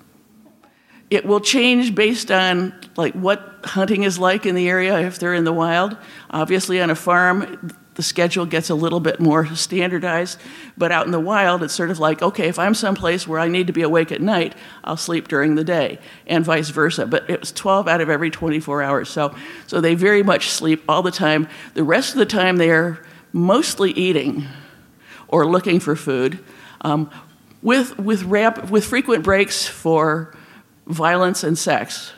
It 1.08 1.24
will 1.24 1.40
change 1.40 1.94
based 1.94 2.30
on 2.30 2.74
like 2.96 3.14
what 3.14 3.60
hunting 3.64 4.02
is 4.02 4.18
like 4.18 4.44
in 4.44 4.54
the 4.54 4.68
area 4.68 5.00
if 5.00 5.18
they're 5.18 5.34
in 5.34 5.44
the 5.44 5.52
wild. 5.52 5.96
Obviously, 6.30 6.80
on 6.80 6.90
a 6.90 6.94
farm, 6.94 7.70
the 7.96 8.02
schedule 8.02 8.46
gets 8.46 8.70
a 8.70 8.74
little 8.74 9.00
bit 9.00 9.18
more 9.18 9.46
standardized. 9.54 10.38
But 10.76 10.92
out 10.92 11.06
in 11.06 11.12
the 11.12 11.20
wild, 11.20 11.62
it's 11.62 11.74
sort 11.74 11.90
of 11.90 11.98
like, 11.98 12.22
okay, 12.22 12.46
if 12.46 12.58
I'm 12.58 12.74
someplace 12.74 13.26
where 13.26 13.40
I 13.40 13.48
need 13.48 13.66
to 13.66 13.72
be 13.72 13.82
awake 13.82 14.12
at 14.12 14.20
night, 14.20 14.54
I'll 14.84 14.98
sleep 14.98 15.28
during 15.28 15.54
the 15.54 15.64
day, 15.64 15.98
and 16.26 16.44
vice 16.44 16.68
versa. 16.68 17.06
But 17.06 17.28
it's 17.28 17.50
12 17.52 17.88
out 17.88 18.00
of 18.00 18.10
every 18.10 18.30
24 18.30 18.82
hours. 18.82 19.08
So, 19.08 19.34
so 19.66 19.80
they 19.80 19.94
very 19.94 20.22
much 20.22 20.50
sleep 20.50 20.84
all 20.88 21.02
the 21.02 21.10
time. 21.10 21.48
The 21.74 21.84
rest 21.84 22.12
of 22.12 22.18
the 22.18 22.26
time, 22.26 22.58
they 22.58 22.70
are 22.70 23.02
mostly 23.32 23.90
eating 23.92 24.46
or 25.28 25.46
looking 25.46 25.80
for 25.80 25.96
food, 25.96 26.38
um, 26.82 27.10
with, 27.62 27.98
with, 27.98 28.22
rap, 28.24 28.70
with 28.70 28.84
frequent 28.84 29.24
breaks 29.24 29.66
for 29.66 30.36
violence 30.86 31.42
and 31.42 31.58
sex. 31.58 32.12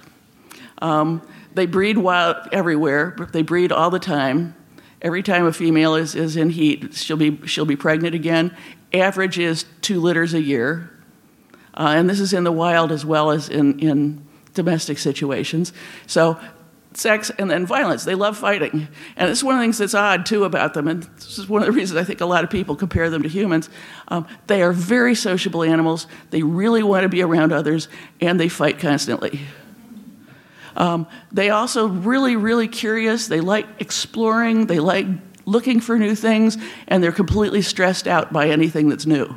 Um, 0.82 1.23
they 1.54 1.66
breed 1.66 1.99
wild 1.99 2.37
everywhere, 2.52 3.16
they 3.32 3.42
breed 3.42 3.73
all 3.73 3.90
the 3.90 3.99
time. 3.99 4.54
Every 5.00 5.23
time 5.23 5.47
a 5.47 5.52
female 5.52 5.95
is, 5.95 6.14
is 6.14 6.37
in 6.37 6.50
heat, 6.50 6.95
she'll 6.95 7.17
be, 7.17 7.47
she'll 7.47 7.64
be 7.64 7.76
pregnant 7.76 8.14
again. 8.14 8.57
Average 8.93 9.38
is 9.38 9.64
two 9.81 10.00
litters 10.00 10.35
a 10.35 10.43
year. 10.43 10.90
Uh, 11.75 11.95
and 11.97 12.11
this 12.11 12.19
is 12.19 12.33
in 12.33 12.45
the 12.45 12.52
wild 12.52 12.90
as 12.90 13.05
well 13.05 13.31
as 13.31 13.49
in, 13.49 13.78
in 13.78 14.26
domestic 14.55 14.99
situations. 14.99 15.73
So, 16.07 16.38
sex 16.95 17.31
and 17.38 17.50
then 17.50 17.64
violence. 17.64 18.05
They 18.05 18.17
love 18.17 18.37
fighting. 18.37 18.88
And 19.17 19.31
it's 19.31 19.43
one 19.43 19.55
of 19.55 19.61
the 19.61 19.64
things 19.64 19.78
that's 19.78 19.95
odd, 19.95 20.26
too, 20.26 20.45
about 20.45 20.75
them. 20.75 20.88
And 20.88 21.02
this 21.02 21.38
is 21.38 21.49
one 21.49 21.62
of 21.62 21.67
the 21.67 21.73
reasons 21.73 21.99
I 21.99 22.05
think 22.05 22.21
a 22.21 22.26
lot 22.26 22.43
of 22.43 22.50
people 22.50 22.75
compare 22.75 23.09
them 23.09 23.23
to 23.23 23.28
humans. 23.28 23.71
Um, 24.09 24.26
they 24.49 24.62
are 24.62 24.73
very 24.73 25.14
sociable 25.14 25.62
animals. 25.62 26.07
They 26.31 26.43
really 26.43 26.83
want 26.83 27.05
to 27.05 27.09
be 27.09 27.23
around 27.23 27.52
others, 27.52 27.88
and 28.21 28.40
they 28.40 28.49
fight 28.49 28.78
constantly. 28.78 29.40
Um, 30.78 31.06
they 31.30 31.50
also 31.50 31.88
really, 31.88 32.37
really 32.37 32.68
curious. 32.68 33.26
They 33.26 33.40
like 33.40 33.66
exploring. 33.80 34.66
They 34.66 34.78
like 34.78 35.06
looking 35.44 35.80
for 35.80 35.99
new 35.99 36.14
things, 36.14 36.56
and 36.87 37.02
they're 37.02 37.12
completely 37.12 37.62
stressed 37.62 38.06
out 38.06 38.32
by 38.32 38.49
anything 38.49 38.88
that's 38.88 39.04
new. 39.04 39.35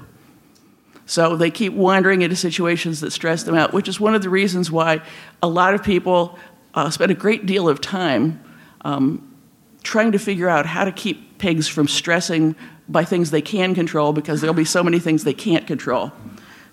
So 1.05 1.36
they 1.36 1.51
keep 1.51 1.74
wandering 1.74 2.21
into 2.21 2.36
situations 2.36 3.01
that 3.01 3.12
stress 3.12 3.43
them 3.43 3.55
out, 3.55 3.74
which 3.74 3.89
is 3.89 4.00
one 4.00 4.15
of 4.15 4.21
the 4.21 4.29
reasons 4.29 4.71
why 4.71 5.01
a 5.41 5.48
lot 5.48 5.74
of 5.74 5.83
people 5.83 6.38
uh, 6.74 6.89
spend 6.89 7.12
a 7.12 7.15
great 7.15 7.45
deal 7.45 7.67
of 7.67 7.81
time 7.81 8.41
um, 8.86 9.36
trying 9.83 10.12
to 10.12 10.19
figure 10.19 10.48
out 10.48 10.65
how 10.65 10.86
to 10.86 10.91
keep 10.91 11.38
pigs 11.38 11.67
from 11.67 11.88
stressing 11.88 12.55
by 12.88 13.03
things 13.03 13.31
they 13.31 13.41
can 13.41 13.74
control 13.74 14.13
because 14.13 14.41
there'll 14.41 14.53
be 14.53 14.65
so 14.65 14.83
many 14.83 15.00
things 15.00 15.24
they 15.24 15.33
can't 15.33 15.65
control. 15.65 16.12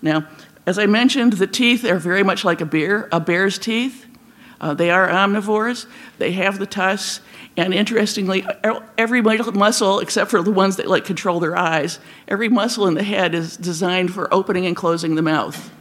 Now, 0.01 0.27
as 0.65 0.77
I 0.77 0.85
mentioned, 0.85 1.33
the 1.33 1.47
teeth 1.47 1.83
are 1.83 1.97
very 1.97 2.23
much 2.23 2.45
like 2.45 2.61
a 2.61 2.65
bear, 2.65 3.09
a 3.11 3.19
bear's 3.19 3.57
teeth. 3.57 4.05
Uh, 4.61 4.73
they 4.73 4.91
are 4.91 5.07
omnivores, 5.07 5.85
they 6.17 6.33
have 6.33 6.59
the 6.59 6.65
tusks, 6.65 7.21
and 7.55 7.73
interestingly, 7.73 8.45
every 8.97 9.21
muscle, 9.21 9.99
except 9.99 10.31
for 10.31 10.41
the 10.41 10.51
ones 10.51 10.77
that 10.77 10.87
like 10.87 11.05
control 11.05 11.39
their 11.39 11.57
eyes, 11.57 11.99
every 12.27 12.49
muscle 12.49 12.87
in 12.87 12.93
the 12.93 13.03
head 13.03 13.35
is 13.35 13.57
designed 13.57 14.13
for 14.13 14.33
opening 14.33 14.65
and 14.65 14.75
closing 14.75 15.15
the 15.15 15.21
mouth, 15.21 15.71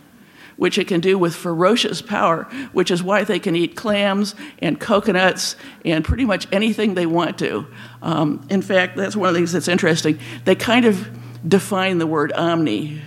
which 0.57 0.79
it 0.79 0.89
can 0.89 1.01
do 1.01 1.17
with 1.19 1.37
ferocious 1.37 2.03
power, 2.03 2.45
which 2.73 2.91
is 2.91 3.03
why 3.03 3.23
they 3.23 3.39
can 3.39 3.55
eat 3.55 3.77
clams 3.77 4.35
and 4.61 4.81
coconuts 4.81 5.55
and 5.85 6.05
pretty 6.05 6.25
much 6.25 6.49
anything 6.51 6.95
they 6.95 7.07
want 7.07 7.39
to. 7.39 7.67
Um, 8.03 8.45
in 8.51 8.63
fact, 8.63 8.97
that's 8.97 9.15
one 9.15 9.29
of 9.29 9.35
the 9.35 9.39
things 9.39 9.53
that's 9.53 9.69
interesting. 9.69 10.19
They 10.45 10.57
kind 10.57 10.85
of 10.85 11.09
define 11.49 11.99
the 11.99 12.07
word 12.07 12.33
omni 12.33 13.01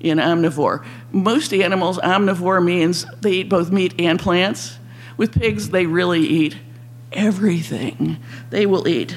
in 0.00 0.18
omnivore. 0.18 0.84
Most 1.10 1.54
animals, 1.54 1.98
omnivore 1.98 2.62
means 2.62 3.06
they 3.22 3.32
eat 3.32 3.48
both 3.48 3.70
meat 3.70 3.94
and 3.98 4.18
plants. 4.18 4.78
With 5.16 5.32
pigs, 5.32 5.70
they 5.70 5.86
really 5.86 6.20
eat 6.20 6.56
everything. 7.12 8.18
They 8.50 8.66
will 8.66 8.88
eat 8.88 9.16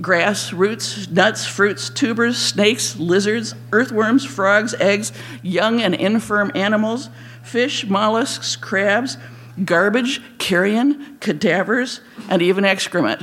grass, 0.00 0.52
roots, 0.52 1.08
nuts, 1.08 1.46
fruits, 1.46 1.88
tubers, 1.88 2.36
snakes, 2.36 2.96
lizards, 2.96 3.54
earthworms, 3.72 4.24
frogs, 4.24 4.74
eggs, 4.74 5.12
young 5.42 5.80
and 5.80 5.94
infirm 5.94 6.50
animals, 6.54 7.08
fish, 7.42 7.86
mollusks, 7.86 8.56
crabs, 8.56 9.16
garbage, 9.64 10.20
carrion, 10.38 11.16
cadavers, 11.20 12.00
and 12.28 12.42
even 12.42 12.64
excrement. 12.64 13.22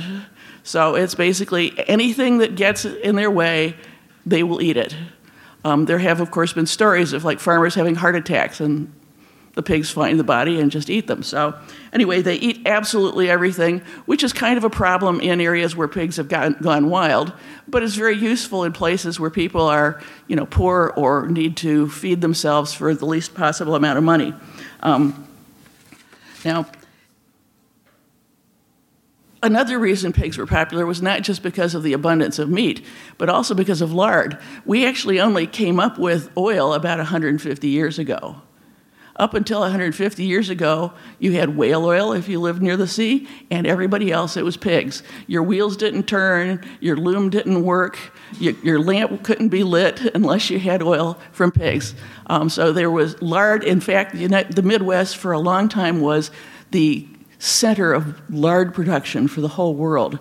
So 0.62 0.94
it's 0.94 1.14
basically 1.14 1.74
anything 1.88 2.38
that 2.38 2.54
gets 2.54 2.84
in 2.84 3.16
their 3.16 3.30
way, 3.30 3.76
they 4.24 4.42
will 4.42 4.62
eat 4.62 4.76
it. 4.76 4.96
Um, 5.64 5.84
there 5.84 5.98
have, 5.98 6.20
of 6.20 6.30
course, 6.30 6.52
been 6.52 6.66
stories 6.66 7.12
of 7.12 7.24
like 7.24 7.38
farmers 7.38 7.74
having 7.74 7.96
heart 7.96 8.16
attacks 8.16 8.60
and 8.60 8.92
the 9.54 9.62
pigs 9.62 9.90
find 9.90 10.18
the 10.18 10.24
body 10.24 10.60
and 10.60 10.70
just 10.70 10.88
eat 10.88 11.06
them. 11.06 11.22
So, 11.22 11.54
anyway, 11.92 12.22
they 12.22 12.36
eat 12.36 12.62
absolutely 12.66 13.30
everything, 13.30 13.80
which 14.06 14.22
is 14.22 14.32
kind 14.32 14.56
of 14.56 14.64
a 14.64 14.70
problem 14.70 15.20
in 15.20 15.40
areas 15.40 15.76
where 15.76 15.88
pigs 15.88 16.16
have 16.16 16.28
gotten, 16.28 16.54
gone 16.54 16.88
wild, 16.88 17.32
but 17.68 17.82
it's 17.82 17.94
very 17.94 18.16
useful 18.16 18.64
in 18.64 18.72
places 18.72 19.20
where 19.20 19.30
people 19.30 19.62
are, 19.62 20.00
you 20.26 20.36
know, 20.36 20.46
poor 20.46 20.92
or 20.96 21.26
need 21.26 21.56
to 21.58 21.88
feed 21.90 22.22
themselves 22.22 22.72
for 22.72 22.94
the 22.94 23.04
least 23.04 23.34
possible 23.34 23.74
amount 23.74 23.98
of 23.98 24.04
money. 24.04 24.34
Um, 24.80 25.28
now, 26.44 26.66
another 29.42 29.78
reason 29.78 30.14
pigs 30.14 30.38
were 30.38 30.46
popular 30.46 30.86
was 30.86 31.02
not 31.02 31.22
just 31.22 31.42
because 31.42 31.74
of 31.74 31.82
the 31.82 31.92
abundance 31.92 32.38
of 32.38 32.48
meat, 32.48 32.84
but 33.18 33.28
also 33.28 33.54
because 33.54 33.82
of 33.82 33.92
lard. 33.92 34.38
We 34.64 34.86
actually 34.86 35.20
only 35.20 35.46
came 35.46 35.78
up 35.78 35.98
with 35.98 36.30
oil 36.38 36.72
about 36.72 36.96
150 36.98 37.68
years 37.68 37.98
ago. 37.98 38.40
Up 39.16 39.34
until 39.34 39.60
150 39.60 40.24
years 40.24 40.48
ago, 40.48 40.92
you 41.18 41.32
had 41.32 41.54
whale 41.56 41.84
oil 41.84 42.12
if 42.12 42.28
you 42.28 42.40
lived 42.40 42.62
near 42.62 42.78
the 42.78 42.86
sea, 42.86 43.28
and 43.50 43.66
everybody 43.66 44.10
else 44.10 44.38
it 44.38 44.44
was 44.44 44.56
pigs. 44.56 45.02
Your 45.26 45.42
wheels 45.42 45.76
didn't 45.76 46.04
turn, 46.04 46.64
your 46.80 46.96
loom 46.96 47.28
didn't 47.28 47.62
work, 47.62 47.98
your, 48.40 48.54
your 48.62 48.80
lamp 48.80 49.22
couldn't 49.22 49.50
be 49.50 49.64
lit 49.64 50.00
unless 50.14 50.48
you 50.48 50.58
had 50.58 50.82
oil 50.82 51.18
from 51.30 51.52
pigs. 51.52 51.94
Um, 52.26 52.48
so 52.48 52.72
there 52.72 52.90
was 52.90 53.20
lard. 53.20 53.64
In 53.64 53.80
fact, 53.80 54.14
the 54.14 54.62
Midwest 54.64 55.18
for 55.18 55.32
a 55.32 55.38
long 55.38 55.68
time 55.68 56.00
was 56.00 56.30
the 56.70 57.06
center 57.38 57.92
of 57.92 58.18
lard 58.30 58.72
production 58.72 59.28
for 59.28 59.42
the 59.42 59.48
whole 59.48 59.74
world. 59.74 60.18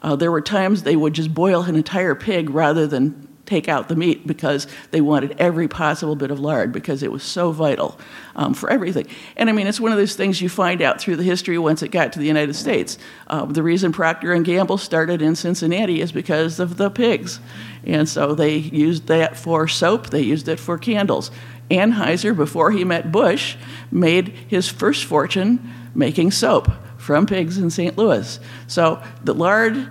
Uh, 0.00 0.14
there 0.14 0.30
were 0.30 0.42
times 0.42 0.82
they 0.82 0.96
would 0.96 1.14
just 1.14 1.32
boil 1.32 1.62
an 1.62 1.76
entire 1.76 2.14
pig 2.14 2.50
rather 2.50 2.86
than 2.86 3.23
take 3.46 3.68
out 3.68 3.88
the 3.88 3.96
meat 3.96 4.26
because 4.26 4.66
they 4.90 5.00
wanted 5.00 5.34
every 5.38 5.68
possible 5.68 6.16
bit 6.16 6.30
of 6.30 6.40
lard 6.40 6.72
because 6.72 7.02
it 7.02 7.12
was 7.12 7.22
so 7.22 7.52
vital 7.52 7.98
um, 8.36 8.54
for 8.54 8.70
everything. 8.70 9.06
And 9.36 9.50
I 9.50 9.52
mean, 9.52 9.66
it's 9.66 9.80
one 9.80 9.92
of 9.92 9.98
those 9.98 10.16
things 10.16 10.40
you 10.40 10.48
find 10.48 10.80
out 10.80 11.00
through 11.00 11.16
the 11.16 11.22
history 11.22 11.58
once 11.58 11.82
it 11.82 11.88
got 11.88 12.12
to 12.14 12.18
the 12.18 12.26
United 12.26 12.54
States. 12.54 12.98
Uh, 13.26 13.44
the 13.44 13.62
reason 13.62 13.92
Procter 13.92 14.32
and 14.32 14.44
Gamble 14.44 14.78
started 14.78 15.20
in 15.20 15.36
Cincinnati 15.36 16.00
is 16.00 16.12
because 16.12 16.58
of 16.58 16.76
the 16.76 16.90
pigs, 16.90 17.40
and 17.84 18.08
so 18.08 18.34
they 18.34 18.56
used 18.56 19.06
that 19.08 19.36
for 19.36 19.68
soap. 19.68 20.10
They 20.10 20.22
used 20.22 20.48
it 20.48 20.58
for 20.58 20.78
candles. 20.78 21.30
Anheuser, 21.70 22.36
before 22.36 22.70
he 22.70 22.84
met 22.84 23.10
Busch, 23.10 23.56
made 23.90 24.28
his 24.28 24.68
first 24.68 25.04
fortune 25.04 25.72
making 25.94 26.30
soap 26.30 26.70
from 26.98 27.26
pigs 27.26 27.58
in 27.58 27.70
St. 27.70 27.96
Louis. 27.96 28.40
So 28.66 29.02
the 29.22 29.34
lard, 29.34 29.90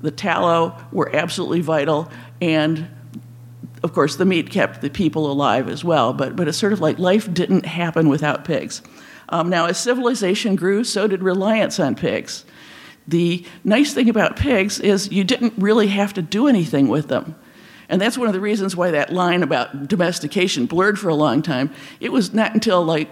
the 0.00 0.10
tallow 0.10 0.76
were 0.92 1.14
absolutely 1.14 1.60
vital, 1.60 2.10
and 2.40 2.88
of 3.82 3.92
course 3.92 4.16
the 4.16 4.24
meat 4.24 4.50
kept 4.50 4.80
the 4.80 4.90
people 4.90 5.30
alive 5.30 5.68
as 5.68 5.84
well. 5.84 6.12
But 6.12 6.36
but 6.36 6.48
it's 6.48 6.58
sort 6.58 6.72
of 6.72 6.80
like 6.80 6.98
life 6.98 7.32
didn't 7.32 7.66
happen 7.66 8.08
without 8.08 8.44
pigs. 8.44 8.82
Um, 9.30 9.48
now, 9.48 9.66
as 9.66 9.78
civilization 9.78 10.56
grew, 10.56 10.82
so 10.82 11.06
did 11.06 11.22
reliance 11.22 11.78
on 11.78 11.94
pigs. 11.94 12.44
The 13.06 13.44
nice 13.64 13.94
thing 13.94 14.08
about 14.08 14.36
pigs 14.36 14.80
is 14.80 15.10
you 15.10 15.24
didn't 15.24 15.54
really 15.56 15.88
have 15.88 16.12
to 16.14 16.22
do 16.22 16.48
anything 16.48 16.88
with 16.88 17.08
them. 17.08 17.36
And 17.88 18.00
that's 18.00 18.16
one 18.16 18.28
of 18.28 18.34
the 18.34 18.40
reasons 18.40 18.76
why 18.76 18.92
that 18.92 19.12
line 19.12 19.42
about 19.42 19.88
domestication 19.88 20.66
blurred 20.66 20.98
for 20.98 21.08
a 21.08 21.14
long 21.14 21.42
time. 21.42 21.72
It 21.98 22.12
was 22.12 22.32
not 22.32 22.54
until 22.54 22.84
like 22.84 23.10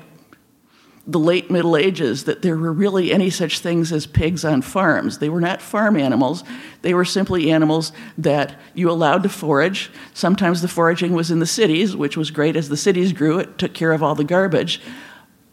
the 1.09 1.19
late 1.19 1.51
Middle 1.51 1.75
Ages 1.75 2.25
that 2.25 2.43
there 2.43 2.57
were 2.57 2.73
really 2.73 3.11
any 3.13 3.31
such 3.31 3.61
things 3.61 3.93
as 3.93 4.07
pigs 4.07 4.45
on 4.45 4.61
farms. 4.61 5.19
They 5.19 5.31
were 5.31 5.41
not 5.41 5.63
farm 5.63 5.97
animals, 5.97 6.45
they 6.83 6.93
were 6.93 7.07
simply 7.07 7.51
animals 7.51 7.93
that 8.19 8.55
you 8.75 8.91
allowed 8.91 9.23
to 9.23 9.31
forage. 9.31 9.91
Sometimes 10.13 10.61
the 10.61 10.69
foraging 10.69 11.15
was 11.15 11.31
in 11.31 11.39
the 11.39 11.47
cities, 11.47 11.97
which 11.97 12.17
was 12.17 12.31
great 12.31 12.57
as 12.57 12.69
the 12.69 12.77
cities 12.77 13.15
grew, 13.15 13.39
it 13.39 13.57
took 13.57 13.73
care 13.73 13.93
of 13.93 14.03
all 14.03 14.15
the 14.15 14.23
garbage. 14.23 14.83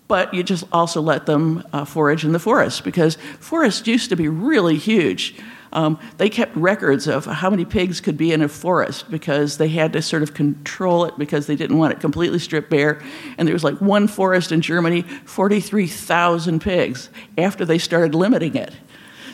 But 0.09 0.33
you 0.33 0.43
just 0.43 0.65
also 0.73 1.01
let 1.01 1.25
them 1.25 1.65
uh, 1.71 1.85
forage 1.85 2.25
in 2.25 2.33
the 2.33 2.37
forest 2.37 2.83
because 2.83 3.17
forests 3.39 3.87
used 3.87 4.09
to 4.09 4.15
be 4.15 4.27
really 4.27 4.77
huge. 4.77 5.35
Um, 5.73 5.99
they 6.17 6.29
kept 6.29 6.55
records 6.55 7.07
of 7.07 7.25
how 7.25 7.49
many 7.49 7.65
pigs 7.65 7.99
could 8.01 8.17
be 8.17 8.31
in 8.31 8.41
a 8.41 8.47
forest 8.47 9.09
because 9.09 9.57
they 9.57 9.67
had 9.67 9.93
to 9.93 10.01
sort 10.01 10.23
of 10.23 10.33
control 10.33 11.05
it 11.05 11.17
because 11.17 11.47
they 11.47 11.55
didn't 11.55 11.77
want 11.77 11.93
it 11.93 11.99
completely 11.99 12.39
stripped 12.39 12.69
bare. 12.69 13.01
And 13.37 13.47
there 13.47 13.53
was 13.53 13.63
like 13.63 13.79
one 13.81 14.07
forest 14.07 14.51
in 14.51 14.61
Germany, 14.61 15.01
43,000 15.25 16.61
pigs 16.61 17.09
after 17.37 17.65
they 17.65 17.77
started 17.77 18.15
limiting 18.15 18.55
it. 18.55 18.73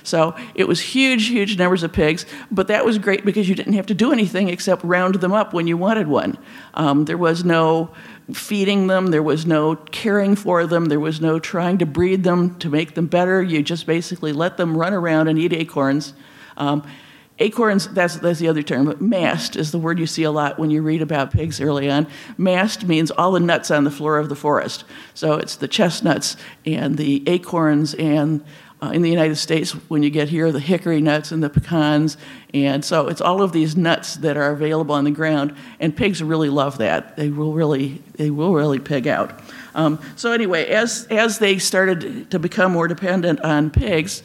So 0.03 0.35
it 0.55 0.67
was 0.67 0.81
huge, 0.81 1.27
huge 1.27 1.57
numbers 1.57 1.83
of 1.83 1.93
pigs, 1.93 2.25
but 2.49 2.67
that 2.67 2.85
was 2.85 2.97
great 2.97 3.25
because 3.25 3.47
you 3.47 3.55
didn't 3.55 3.73
have 3.73 3.87
to 3.87 3.93
do 3.93 4.11
anything 4.11 4.49
except 4.49 4.83
round 4.83 5.15
them 5.15 5.33
up 5.33 5.53
when 5.53 5.67
you 5.67 5.77
wanted 5.77 6.07
one. 6.07 6.37
Um, 6.73 7.05
there 7.05 7.17
was 7.17 7.43
no 7.43 7.91
feeding 8.33 8.87
them, 8.87 9.07
there 9.07 9.23
was 9.23 9.45
no 9.45 9.75
caring 9.75 10.35
for 10.35 10.65
them, 10.65 10.85
there 10.85 10.99
was 10.99 11.19
no 11.19 11.39
trying 11.39 11.77
to 11.79 11.85
breed 11.85 12.23
them 12.23 12.57
to 12.59 12.69
make 12.69 12.95
them 12.95 13.07
better. 13.07 13.43
You 13.43 13.61
just 13.61 13.85
basically 13.85 14.33
let 14.33 14.57
them 14.57 14.77
run 14.77 14.93
around 14.93 15.27
and 15.27 15.37
eat 15.37 15.53
acorns 15.53 16.13
um, 16.57 16.83
acorns, 17.39 17.87
that's, 17.87 18.17
that's 18.17 18.39
the 18.39 18.47
other 18.47 18.61
term, 18.61 18.85
but 18.85 19.01
mast 19.01 19.55
is 19.55 19.71
the 19.71 19.79
word 19.79 19.99
you 19.99 20.05
see 20.05 20.23
a 20.23 20.31
lot 20.31 20.59
when 20.59 20.69
you 20.69 20.81
read 20.81 21.01
about 21.01 21.31
pigs 21.31 21.59
early 21.59 21.89
on. 21.89 22.07
Mast 22.37 22.87
means 22.87 23.09
all 23.09 23.31
the 23.31 23.39
nuts 23.39 23.71
on 23.71 23.83
the 23.83 23.91
floor 23.91 24.17
of 24.19 24.29
the 24.29 24.35
forest. 24.35 24.83
So 25.13 25.33
it's 25.33 25.55
the 25.55 25.67
chestnuts 25.67 26.37
and 26.65 26.97
the 26.97 27.27
acorns 27.27 27.95
and 27.95 28.43
uh, 28.81 28.89
in 28.89 29.03
the 29.03 29.09
United 29.09 29.35
States, 29.35 29.71
when 29.89 30.01
you 30.01 30.09
get 30.09 30.29
here, 30.29 30.51
the 30.51 30.59
hickory 30.59 31.01
nuts 31.01 31.31
and 31.31 31.43
the 31.43 31.49
pecans. 31.49 32.17
And 32.53 32.83
so 32.83 33.07
it's 33.07 33.21
all 33.21 33.43
of 33.43 33.51
these 33.51 33.77
nuts 33.77 34.15
that 34.15 34.37
are 34.37 34.51
available 34.51 34.95
on 34.95 35.03
the 35.03 35.11
ground, 35.11 35.55
and 35.79 35.95
pigs 35.95 36.23
really 36.23 36.49
love 36.49 36.79
that. 36.79 37.15
They 37.15 37.29
will 37.29 37.53
really, 37.53 38.01
they 38.15 38.31
will 38.31 38.53
really 38.53 38.79
pig 38.79 39.07
out. 39.07 39.39
Um, 39.75 39.99
so 40.15 40.31
anyway, 40.31 40.65
as, 40.65 41.05
as 41.11 41.37
they 41.37 41.59
started 41.59 42.31
to 42.31 42.39
become 42.39 42.71
more 42.71 42.87
dependent 42.87 43.39
on 43.41 43.69
pigs, 43.69 44.23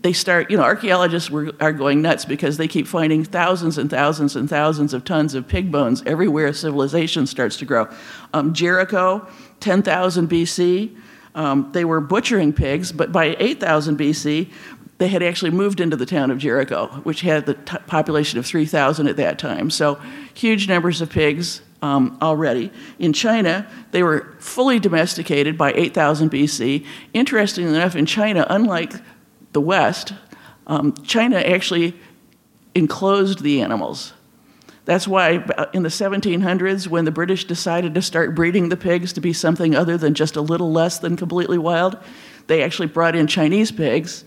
they 0.00 0.12
start, 0.12 0.50
you 0.50 0.56
know, 0.56 0.62
archaeologists 0.62 1.28
were, 1.28 1.52
are 1.60 1.72
going 1.72 2.02
nuts 2.02 2.24
because 2.24 2.56
they 2.56 2.68
keep 2.68 2.86
finding 2.86 3.24
thousands 3.24 3.78
and 3.78 3.90
thousands 3.90 4.36
and 4.36 4.48
thousands 4.48 4.94
of 4.94 5.04
tons 5.04 5.34
of 5.34 5.46
pig 5.46 5.72
bones 5.72 6.02
everywhere 6.06 6.52
civilization 6.52 7.26
starts 7.26 7.56
to 7.58 7.64
grow. 7.64 7.88
Um, 8.32 8.54
Jericho, 8.54 9.26
10,000 9.60 10.28
BC, 10.30 10.96
um, 11.34 11.70
they 11.72 11.84
were 11.84 12.00
butchering 12.00 12.52
pigs, 12.52 12.92
but 12.92 13.12
by 13.12 13.36
8,000 13.38 13.98
BC, 13.98 14.50
they 14.98 15.08
had 15.08 15.22
actually 15.22 15.50
moved 15.50 15.80
into 15.80 15.96
the 15.96 16.06
town 16.06 16.30
of 16.30 16.38
Jericho, 16.38 16.86
which 17.02 17.22
had 17.22 17.46
the 17.46 17.54
t- 17.54 17.78
population 17.86 18.38
of 18.38 18.46
3,000 18.46 19.08
at 19.08 19.16
that 19.16 19.38
time. 19.38 19.70
So 19.70 20.00
huge 20.34 20.68
numbers 20.68 21.00
of 21.00 21.10
pigs 21.10 21.62
um, 21.80 22.16
already. 22.22 22.70
In 22.98 23.12
China, 23.12 23.66
they 23.90 24.02
were 24.02 24.34
fully 24.38 24.78
domesticated 24.78 25.58
by 25.58 25.72
8000 25.72 26.30
BC. 26.30 26.86
Interestingly 27.12 27.74
enough, 27.74 27.96
in 27.96 28.06
China, 28.06 28.46
unlike 28.48 28.92
the 29.52 29.60
West, 29.60 30.12
um, 30.66 30.94
China 31.04 31.38
actually 31.38 31.94
enclosed 32.74 33.42
the 33.42 33.60
animals. 33.60 34.12
That's 34.84 35.06
why 35.06 35.36
uh, 35.36 35.66
in 35.72 35.84
the 35.84 35.88
1700s, 35.88 36.88
when 36.88 37.04
the 37.04 37.12
British 37.12 37.44
decided 37.44 37.94
to 37.94 38.02
start 38.02 38.34
breeding 38.34 38.68
the 38.68 38.76
pigs 38.76 39.12
to 39.12 39.20
be 39.20 39.32
something 39.32 39.74
other 39.74 39.96
than 39.96 40.14
just 40.14 40.36
a 40.36 40.40
little 40.40 40.72
less 40.72 40.98
than 40.98 41.16
completely 41.16 41.58
wild, 41.58 41.96
they 42.48 42.62
actually 42.62 42.88
brought 42.88 43.14
in 43.14 43.26
Chinese 43.26 43.70
pigs. 43.70 44.24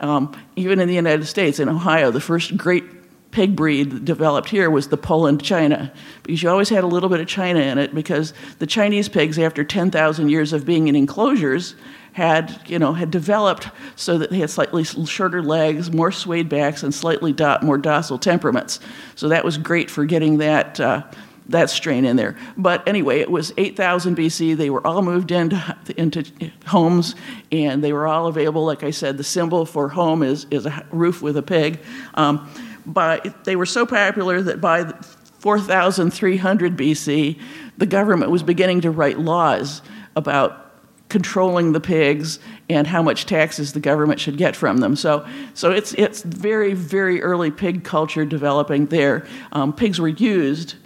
Um, 0.00 0.34
even 0.56 0.80
in 0.80 0.88
the 0.88 0.94
United 0.94 1.26
States, 1.26 1.58
in 1.58 1.68
Ohio, 1.68 2.10
the 2.10 2.20
first 2.20 2.56
great 2.56 2.84
pig 3.30 3.54
breed 3.54 4.04
developed 4.04 4.48
here 4.48 4.70
was 4.70 4.88
the 4.88 4.96
Poland 4.96 5.42
China, 5.42 5.92
because 6.22 6.42
you 6.42 6.48
always 6.48 6.70
had 6.70 6.82
a 6.82 6.86
little 6.86 7.08
bit 7.08 7.20
of 7.20 7.26
China 7.28 7.60
in 7.60 7.78
it, 7.78 7.94
because 7.94 8.32
the 8.58 8.66
Chinese 8.66 9.08
pigs, 9.08 9.38
after 9.38 9.62
10,000 9.62 10.28
years 10.30 10.52
of 10.52 10.64
being 10.64 10.88
in 10.88 10.96
enclosures, 10.96 11.74
had, 12.12 12.60
you 12.66 12.78
know, 12.78 12.92
had 12.92 13.10
developed 13.10 13.68
so 13.96 14.18
that 14.18 14.30
they 14.30 14.38
had 14.38 14.50
slightly 14.50 14.84
shorter 14.84 15.42
legs, 15.42 15.90
more 15.92 16.12
swayed 16.12 16.48
backs, 16.48 16.82
and 16.82 16.94
slightly 16.94 17.32
do- 17.32 17.58
more 17.62 17.78
docile 17.78 18.18
temperaments. 18.18 18.80
So 19.14 19.28
that 19.28 19.44
was 19.44 19.58
great 19.58 19.90
for 19.90 20.04
getting 20.04 20.38
that. 20.38 20.80
Uh, 20.80 21.02
that 21.48 21.68
strain 21.68 22.04
in 22.04 22.14
there. 22.16 22.36
But 22.56 22.86
anyway, 22.86 23.18
it 23.18 23.28
was 23.28 23.52
8000 23.56 24.16
BC. 24.16 24.56
They 24.56 24.70
were 24.70 24.86
all 24.86 25.02
moved 25.02 25.32
into, 25.32 25.76
into 25.96 26.24
homes 26.66 27.16
and 27.50 27.82
they 27.82 27.92
were 27.92 28.06
all 28.06 28.28
available. 28.28 28.64
Like 28.64 28.84
I 28.84 28.90
said, 28.92 29.16
the 29.16 29.24
symbol 29.24 29.66
for 29.66 29.88
home 29.88 30.22
is, 30.22 30.46
is 30.52 30.66
a 30.66 30.86
roof 30.92 31.22
with 31.22 31.36
a 31.36 31.42
pig. 31.42 31.80
Um, 32.14 32.48
but 32.86 33.44
they 33.44 33.56
were 33.56 33.66
so 33.66 33.84
popular 33.84 34.40
that 34.42 34.60
by 34.60 34.92
4300 35.40 36.76
BC, 36.76 37.40
the 37.78 37.86
government 37.86 38.30
was 38.30 38.42
beginning 38.42 38.82
to 38.82 38.90
write 38.90 39.18
laws 39.18 39.82
about 40.14 40.69
controlling 41.10 41.72
the 41.72 41.80
pigs 41.80 42.38
and 42.68 42.86
how 42.86 43.02
much 43.02 43.26
taxes 43.26 43.72
the 43.72 43.80
government 43.80 44.20
should 44.20 44.38
get 44.38 44.56
from 44.56 44.78
them. 44.78 44.96
So, 44.96 45.26
so 45.54 45.70
it's, 45.70 45.92
it's 45.94 46.22
very, 46.22 46.72
very 46.72 47.22
early 47.22 47.50
pig 47.50 47.84
culture 47.84 48.24
developing 48.24 48.86
there. 48.86 49.26
Um, 49.52 49.72
pigs 49.72 50.00
were 50.00 50.08
used 50.08 50.76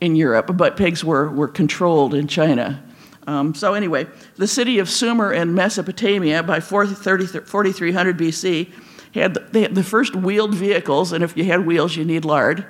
in 0.00 0.16
Europe, 0.16 0.50
but 0.56 0.76
pigs 0.76 1.04
were, 1.04 1.30
were 1.30 1.48
controlled 1.48 2.14
in 2.14 2.28
China. 2.28 2.84
Um, 3.26 3.54
so, 3.54 3.74
anyway, 3.74 4.06
the 4.36 4.46
city 4.46 4.78
of 4.78 4.88
Sumer 4.88 5.32
in 5.32 5.54
Mesopotamia 5.54 6.42
by 6.42 6.60
4300 6.60 8.18
BC 8.18 8.72
had 9.14 9.34
the, 9.34 9.40
they 9.40 9.62
had 9.62 9.74
the 9.74 9.82
first 9.82 10.16
wheeled 10.16 10.54
vehicles, 10.54 11.12
and 11.12 11.22
if 11.22 11.36
you 11.36 11.44
had 11.44 11.66
wheels, 11.66 11.94
you 11.96 12.04
need 12.04 12.24
lard. 12.24 12.66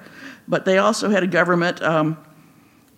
But 0.48 0.64
they 0.64 0.78
also 0.78 1.10
had 1.10 1.22
a 1.22 1.26
government 1.26 1.80
um, 1.82 2.16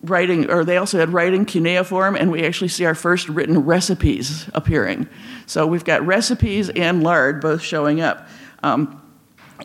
writing, 0.03 0.51
or 0.51 0.65
they 0.65 0.77
also 0.77 0.99
had 0.99 1.13
writing 1.13 1.45
cuneiform, 1.45 2.17
and 2.17 2.31
we 2.31 2.45
actually 2.45 2.69
see 2.69 2.85
our 2.85 2.95
first 2.95 3.29
written 3.29 3.59
recipes 3.59 4.49
appearing. 4.55 5.09
So 5.47 5.67
we've 5.67 5.85
got 5.85 6.05
recipes 6.07 6.71
and 6.71 7.03
lard 7.03 7.41
both 7.41 7.63
showing 7.63 8.01
up. 8.01 8.27
Um, 8.63 9.03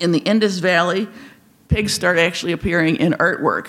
in 0.02 0.12
the 0.12 0.20
Indus 0.20 0.60
Valley, 0.60 1.08
pigs 1.70 1.94
start 1.94 2.18
actually 2.18 2.52
appearing 2.52 2.98
in 2.98 3.14
artwork. 3.14 3.68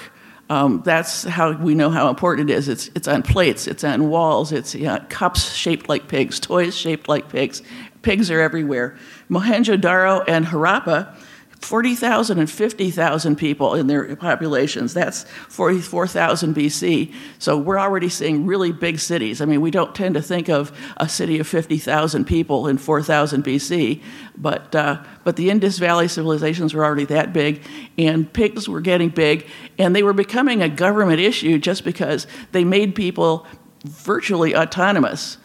Um, 0.49 0.83
that's 0.85 1.25
how 1.25 1.53
we 1.53 1.75
know 1.75 1.91
how 1.91 2.09
important 2.09 2.51
it 2.51 2.55
is. 2.55 2.69
It's, 2.69 2.89
it's 2.95 3.09
on 3.09 3.23
plates, 3.23 3.67
it's 3.67 3.83
on 3.83 4.09
walls, 4.09 4.53
it's 4.53 4.75
you 4.75 4.85
know, 4.85 5.05
cups 5.09 5.53
shaped 5.53 5.89
like 5.89 6.07
pigs, 6.09 6.39
toys 6.39 6.77
shaped 6.77 7.09
like 7.09 7.29
pigs. 7.29 7.63
Pigs 8.03 8.31
are 8.31 8.41
everywhere. 8.41 8.97
Mohenjo-Daro 9.29 10.25
and 10.29 10.47
Harappa 10.47 11.17
40,000 11.61 12.39
and 12.39 12.51
50,000 12.51 13.37
people 13.37 13.75
in 13.75 13.87
their 13.87 14.15
populations. 14.17 14.93
That's 14.95 15.25
44,000 15.49 16.55
BC. 16.55 17.15
So 17.39 17.57
we're 17.57 17.79
already 17.79 18.09
seeing 18.09 18.47
really 18.47 18.73
big 18.73 18.99
cities. 18.99 19.41
I 19.41 19.47
mean, 19.47 19.61
we 19.61 19.71
don't 19.71 19.95
tend 19.95 20.15
to 20.15 20.23
think 20.23 20.49
of 20.49 20.77
a 20.99 21.09
city 21.09 21.39
of 21.39 21.47
50,000 21.47 22.25
people 22.27 22.69
in 22.69 22.79
4,000 22.79 23.43
BC, 23.43 24.03
but, 24.37 24.75
uh, 24.75 25.03
but 25.25 25.37
the 25.37 25.51
Indus 25.51 25.79
Valley 25.79 26.09
civilizations 26.09 26.75
were 26.75 26.85
already 26.85 27.07
that 27.07 27.33
big, 27.33 27.63
and 27.97 28.31
pigs 28.33 28.69
were 28.69 28.83
getting 28.83 29.09
big, 29.09 29.47
and 29.79 29.97
they 29.97 30.03
were 30.03 30.13
becoming 30.13 30.63
a 30.63 30.69
government 30.69 31.21
issue 31.21 31.59
just 31.59 31.85
because 31.85 32.27
they 32.53 32.65
made 32.65 32.95
people 32.95 33.47
virtually 33.83 34.55
autonomous 34.55 35.39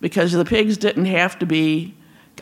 because 0.00 0.32
the 0.32 0.44
pigs 0.44 0.76
didn't 0.76 1.06
have 1.06 1.38
to 1.40 1.46
be 1.46 1.94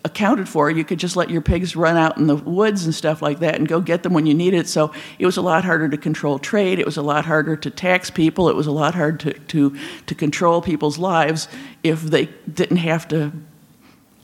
accounted 0.05 0.49
for. 0.49 0.71
You 0.71 0.85
could 0.85 0.99
just 0.99 1.17
let 1.17 1.31
your 1.31 1.41
pigs 1.41 1.77
run 1.77 1.97
out 1.97 2.19
in 2.19 2.27
the 2.27 2.37
woods 2.37 2.85
and 2.85 2.95
stuff 2.95 3.23
like 3.23 3.41
that 3.41 3.57
and 3.57 3.67
go 3.67 3.81
get 3.81 4.03
them 4.03 4.13
when 4.13 4.27
you 4.27 4.35
need 4.35 4.55
it. 4.55 4.69
So 4.69 4.93
it 5.19 5.27
was 5.27 5.37
a 5.37 5.43
lot 5.43 5.65
harder 5.65 5.89
to 5.89 5.97
control 5.97 6.39
trade. 6.39 6.79
It 6.79 6.87
was 6.87 6.97
a 6.97 7.03
lot 7.03 7.25
harder 7.25 7.57
to 7.57 7.71
tax 7.71 8.11
people. 8.11 8.49
It 8.49 8.57
was 8.57 8.67
a 8.67 8.73
lot 8.73 8.95
harder 8.95 9.33
to, 9.33 9.39
to, 9.39 9.77
to 10.07 10.15
control 10.15 10.63
people's 10.63 10.99
lives 10.99 11.49
if 11.83 12.03
they 12.03 12.27
didn't 12.53 12.79
have 12.79 13.09
to 13.09 13.33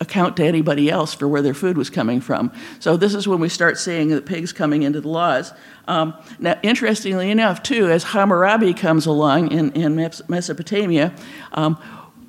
account 0.00 0.36
to 0.36 0.44
anybody 0.44 0.90
else 0.90 1.14
for 1.14 1.28
where 1.28 1.40
their 1.40 1.54
food 1.54 1.78
was 1.78 1.88
coming 1.88 2.20
from. 2.20 2.52
So 2.80 2.96
this 2.96 3.14
is 3.14 3.26
when 3.26 3.40
we 3.40 3.48
start 3.48 3.78
seeing 3.78 4.08
the 4.08 4.20
pigs 4.20 4.52
coming 4.52 4.82
into 4.82 5.00
the 5.00 5.08
laws. 5.08 5.52
Um, 5.88 6.14
now, 6.38 6.58
interestingly 6.62 7.30
enough, 7.30 7.62
too, 7.62 7.88
as 7.88 8.02
Hammurabi 8.02 8.74
comes 8.74 9.06
along 9.06 9.52
in, 9.52 9.72
in 9.72 9.94
Mesopotamia, 10.28 11.14
um, 11.52 11.78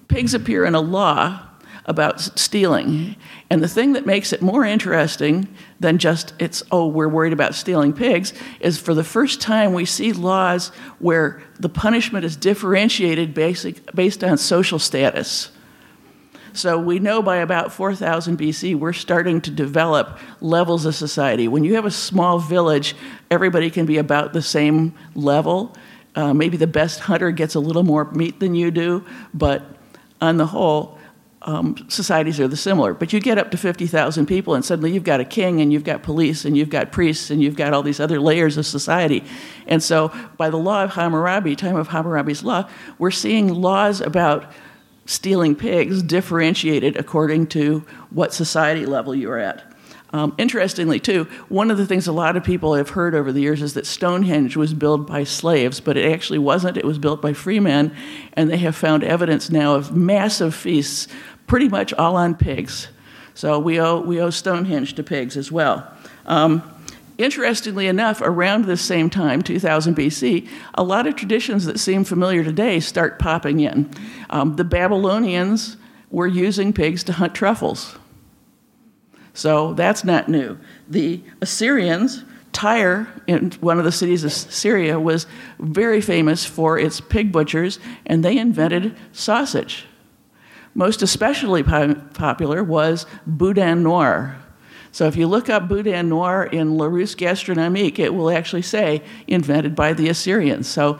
pigs 0.07 0.33
appear 0.33 0.65
in 0.65 0.75
a 0.75 0.81
law 0.81 1.39
about 1.85 2.21
stealing. 2.21 3.15
And 3.49 3.61
the 3.61 3.67
thing 3.67 3.93
that 3.93 4.05
makes 4.05 4.31
it 4.31 4.41
more 4.41 4.63
interesting 4.63 5.47
than 5.79 5.97
just 5.97 6.33
it's, 6.39 6.63
oh, 6.71 6.87
we're 6.87 7.09
worried 7.09 7.33
about 7.33 7.55
stealing 7.55 7.93
pigs, 7.93 8.33
is 8.59 8.79
for 8.79 8.93
the 8.93 9.03
first 9.03 9.41
time 9.41 9.73
we 9.73 9.85
see 9.85 10.13
laws 10.13 10.69
where 10.99 11.43
the 11.59 11.69
punishment 11.69 12.25
is 12.25 12.35
differentiated 12.35 13.33
basic, 13.33 13.93
based 13.93 14.23
on 14.23 14.37
social 14.37 14.79
status. 14.79 15.51
So 16.53 16.77
we 16.77 16.99
know 16.99 17.23
by 17.23 17.37
about 17.37 17.73
4000 17.73 18.37
BC, 18.37 18.75
we're 18.75 18.93
starting 18.93 19.41
to 19.41 19.51
develop 19.51 20.19
levels 20.39 20.85
of 20.85 20.93
society. 20.93 21.47
When 21.47 21.63
you 21.63 21.75
have 21.75 21.85
a 21.85 21.91
small 21.91 22.37
village, 22.37 22.95
everybody 23.31 23.71
can 23.71 23.87
be 23.87 23.97
about 23.97 24.33
the 24.33 24.41
same 24.41 24.93
level. 25.15 25.75
Uh, 26.15 26.31
maybe 26.31 26.55
the 26.57 26.67
best 26.67 26.99
hunter 26.99 27.31
gets 27.31 27.55
a 27.55 27.59
little 27.59 27.81
more 27.81 28.05
meat 28.11 28.39
than 28.39 28.53
you 28.53 28.69
do, 28.69 29.03
but 29.33 29.65
on 30.21 30.37
the 30.37 30.45
whole, 30.45 30.99
um, 31.45 31.75
societies 31.89 32.39
are 32.39 32.47
the 32.47 32.57
similar. 32.57 32.93
But 32.93 33.13
you 33.13 33.19
get 33.19 33.37
up 33.37 33.51
to 33.51 33.57
50,000 33.57 34.25
people, 34.25 34.55
and 34.55 34.63
suddenly 34.63 34.91
you've 34.91 35.03
got 35.03 35.19
a 35.19 35.25
king, 35.25 35.61
and 35.61 35.71
you've 35.73 35.83
got 35.83 36.03
police, 36.03 36.45
and 36.45 36.55
you've 36.57 36.69
got 36.69 36.91
priests, 36.91 37.29
and 37.29 37.41
you've 37.41 37.55
got 37.55 37.73
all 37.73 37.83
these 37.83 37.99
other 37.99 38.19
layers 38.19 38.57
of 38.57 38.65
society. 38.65 39.23
And 39.67 39.81
so, 39.81 40.11
by 40.37 40.49
the 40.49 40.57
law 40.57 40.83
of 40.83 40.91
Hammurabi, 40.91 41.55
time 41.55 41.75
of 41.75 41.89
Hammurabi's 41.89 42.43
law, 42.43 42.69
we're 42.97 43.11
seeing 43.11 43.49
laws 43.53 44.01
about 44.01 44.51
stealing 45.05 45.55
pigs 45.55 46.01
differentiated 46.01 46.95
according 46.95 47.47
to 47.47 47.83
what 48.09 48.33
society 48.33 48.85
level 48.85 49.13
you're 49.13 49.37
at. 49.37 49.73
Um, 50.13 50.35
interestingly, 50.37 50.99
too, 50.99 51.23
one 51.49 51.71
of 51.71 51.79
the 51.79 51.87
things 51.87 52.05
a 52.05 52.11
lot 52.11 52.37
of 52.37 52.43
people 52.43 52.75
have 52.75 52.89
heard 52.89 53.15
over 53.15 53.31
the 53.31 53.41
years 53.41 53.63
is 53.63 53.73
that 53.73 53.87
Stonehenge 53.87 54.55
was 54.55 54.75
built 54.75 55.07
by 55.07 55.23
slaves, 55.23 55.79
but 55.79 55.97
it 55.97 56.11
actually 56.11 56.37
wasn't. 56.37 56.77
It 56.77 56.85
was 56.85 56.99
built 56.99 57.19
by 57.19 57.33
free 57.33 57.59
men, 57.59 57.95
and 58.33 58.47
they 58.47 58.57
have 58.57 58.75
found 58.75 59.03
evidence 59.03 59.49
now 59.49 59.73
of 59.73 59.95
massive 59.95 60.53
feasts 60.53 61.07
pretty 61.47 61.69
much 61.69 61.93
all 61.93 62.15
on 62.15 62.35
pigs. 62.35 62.87
So 63.33 63.59
we 63.59 63.79
owe, 63.79 63.99
we 63.99 64.21
owe 64.21 64.29
Stonehenge 64.29 64.93
to 64.95 65.03
pigs 65.03 65.37
as 65.37 65.51
well. 65.51 65.91
Um, 66.25 66.63
interestingly 67.17 67.87
enough, 67.87 68.21
around 68.21 68.65
this 68.65 68.81
same 68.81 69.09
time, 69.09 69.41
2000 69.41 69.95
BC, 69.95 70.47
a 70.75 70.83
lot 70.83 71.07
of 71.07 71.15
traditions 71.15 71.65
that 71.65 71.79
seem 71.79 72.03
familiar 72.03 72.43
today 72.43 72.79
start 72.79 73.19
popping 73.19 73.59
in. 73.59 73.89
Um, 74.29 74.55
the 74.55 74.63
Babylonians 74.63 75.77
were 76.11 76.27
using 76.27 76.73
pigs 76.73 77.03
to 77.05 77.13
hunt 77.13 77.33
truffles. 77.33 77.97
So 79.33 79.73
that's 79.73 80.03
not 80.03 80.29
new. 80.29 80.59
The 80.87 81.23
Assyrians, 81.41 82.23
Tyre, 82.51 83.07
in 83.25 83.51
one 83.61 83.79
of 83.79 83.83
the 83.83 83.91
cities 83.91 84.23
of 84.23 84.31
Syria, 84.31 84.99
was 84.99 85.25
very 85.59 86.01
famous 86.01 86.45
for 86.45 86.77
its 86.77 87.01
pig 87.01 87.31
butchers, 87.31 87.79
and 88.05 88.23
they 88.23 88.37
invented 88.37 88.95
sausage. 89.11 89.87
Most 90.75 91.01
especially 91.01 91.63
po- 91.63 91.95
popular 92.13 92.63
was 92.63 93.05
boudin 93.27 93.83
noir. 93.83 94.37
So 94.91 95.07
if 95.07 95.15
you 95.15 95.27
look 95.27 95.49
up 95.49 95.67
boudin 95.67 96.09
noir 96.09 96.43
in 96.43 96.77
Larousse 96.77 97.15
Gastronomique, 97.15 97.99
it 97.99 98.13
will 98.13 98.29
actually 98.29 98.61
say 98.61 99.01
invented 99.27 99.75
by 99.75 99.93
the 99.93 100.09
Assyrians. 100.09 100.67
So 100.67 100.99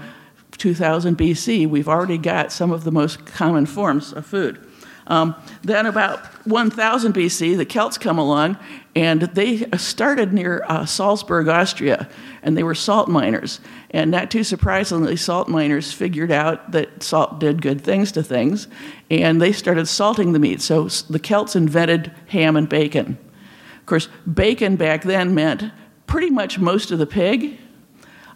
2000 0.58 1.18
BC, 1.18 1.68
we've 1.68 1.88
already 1.88 2.18
got 2.18 2.52
some 2.52 2.72
of 2.72 2.84
the 2.84 2.92
most 2.92 3.26
common 3.26 3.66
forms 3.66 4.14
of 4.14 4.26
food. 4.26 4.60
Um, 5.08 5.36
then, 5.64 5.86
about 5.86 6.26
1000 6.48 7.14
BC, 7.14 7.58
the 7.58 7.66
Celts 7.66 7.98
come 7.98 8.18
along 8.18 8.58
and 8.96 9.22
they 9.22 9.66
started 9.78 10.34
near 10.34 10.64
uh, 10.68 10.86
Salzburg, 10.86 11.48
Austria, 11.48 12.08
and 12.44 12.56
they 12.56 12.64
were 12.64 12.76
salt 12.76 13.10
miners. 13.10 13.60
And 13.90 14.12
not 14.12 14.30
too 14.30 14.44
surprisingly, 14.44 15.16
salt 15.16 15.48
miners 15.48 15.92
figured 15.92 16.32
out 16.32 16.72
that 16.72 17.02
salt 17.02 17.40
did 17.40 17.62
good 17.62 17.82
things 17.82 18.12
to 18.12 18.24
things, 18.24 18.68
and 19.10 19.42
they 19.42 19.52
started 19.52 19.88
salting 19.88 20.34
the 20.34 20.40
meat. 20.40 20.62
So 20.62 20.88
the 20.88 21.20
Celts 21.20 21.56
invented 21.56 22.12
ham 22.28 22.56
and 22.56 22.70
bacon. 22.70 23.18
Of 23.80 23.86
course, 23.88 24.10
bacon 24.32 24.76
back 24.76 25.04
then 25.04 25.34
meant 25.34 25.72
pretty 26.06 26.30
much 26.30 26.60
most 26.60 26.92
of 26.92 27.00
the 27.00 27.08
pig. 27.08 27.58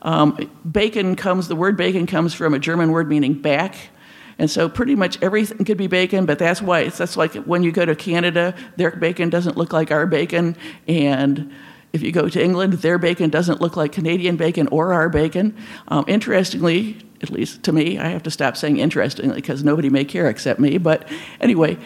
Um, 0.01 0.49
bacon 0.69 1.15
comes, 1.15 1.47
the 1.47 1.55
word 1.55 1.77
bacon 1.77 2.07
comes 2.07 2.33
from 2.33 2.53
a 2.53 2.59
German 2.59 2.91
word 2.91 3.09
meaning 3.09 3.35
back. 3.35 3.75
And 4.39 4.49
so 4.49 4.69
pretty 4.69 4.95
much 4.95 5.17
everything 5.21 5.65
could 5.65 5.77
be 5.77 5.87
bacon, 5.87 6.25
but 6.25 6.37
that's 6.37 6.61
why 6.61 6.81
it's, 6.81 6.97
that's 6.97 7.17
like 7.17 7.33
when 7.33 7.63
you 7.63 7.71
go 7.71 7.85
to 7.85 7.95
Canada, 7.95 8.53
their 8.75 8.91
bacon 8.91 9.29
doesn't 9.29 9.57
look 9.57 9.73
like 9.73 9.91
our 9.91 10.05
bacon. 10.05 10.55
And 10.87 11.51
if 11.91 12.03
you 12.03 12.11
go 12.11 12.29
to 12.29 12.43
England, 12.43 12.73
their 12.73 12.99
bacon 12.99 13.29
doesn't 13.29 13.61
look 13.61 13.75
like 13.75 13.91
Canadian 13.91 14.35
bacon 14.35 14.67
or 14.67 14.93
our 14.93 15.09
bacon. 15.09 15.55
Um, 15.87 16.05
interestingly, 16.07 16.97
at 17.21 17.31
least 17.31 17.63
to 17.63 17.71
me, 17.71 17.97
I 17.97 18.09
have 18.09 18.23
to 18.23 18.31
stop 18.31 18.55
saying 18.57 18.77
interestingly 18.77 19.35
because 19.35 19.63
nobody 19.63 19.89
may 19.89 20.05
care 20.05 20.29
except 20.29 20.59
me. 20.59 20.77
But 20.77 21.09
anyway, 21.41 21.77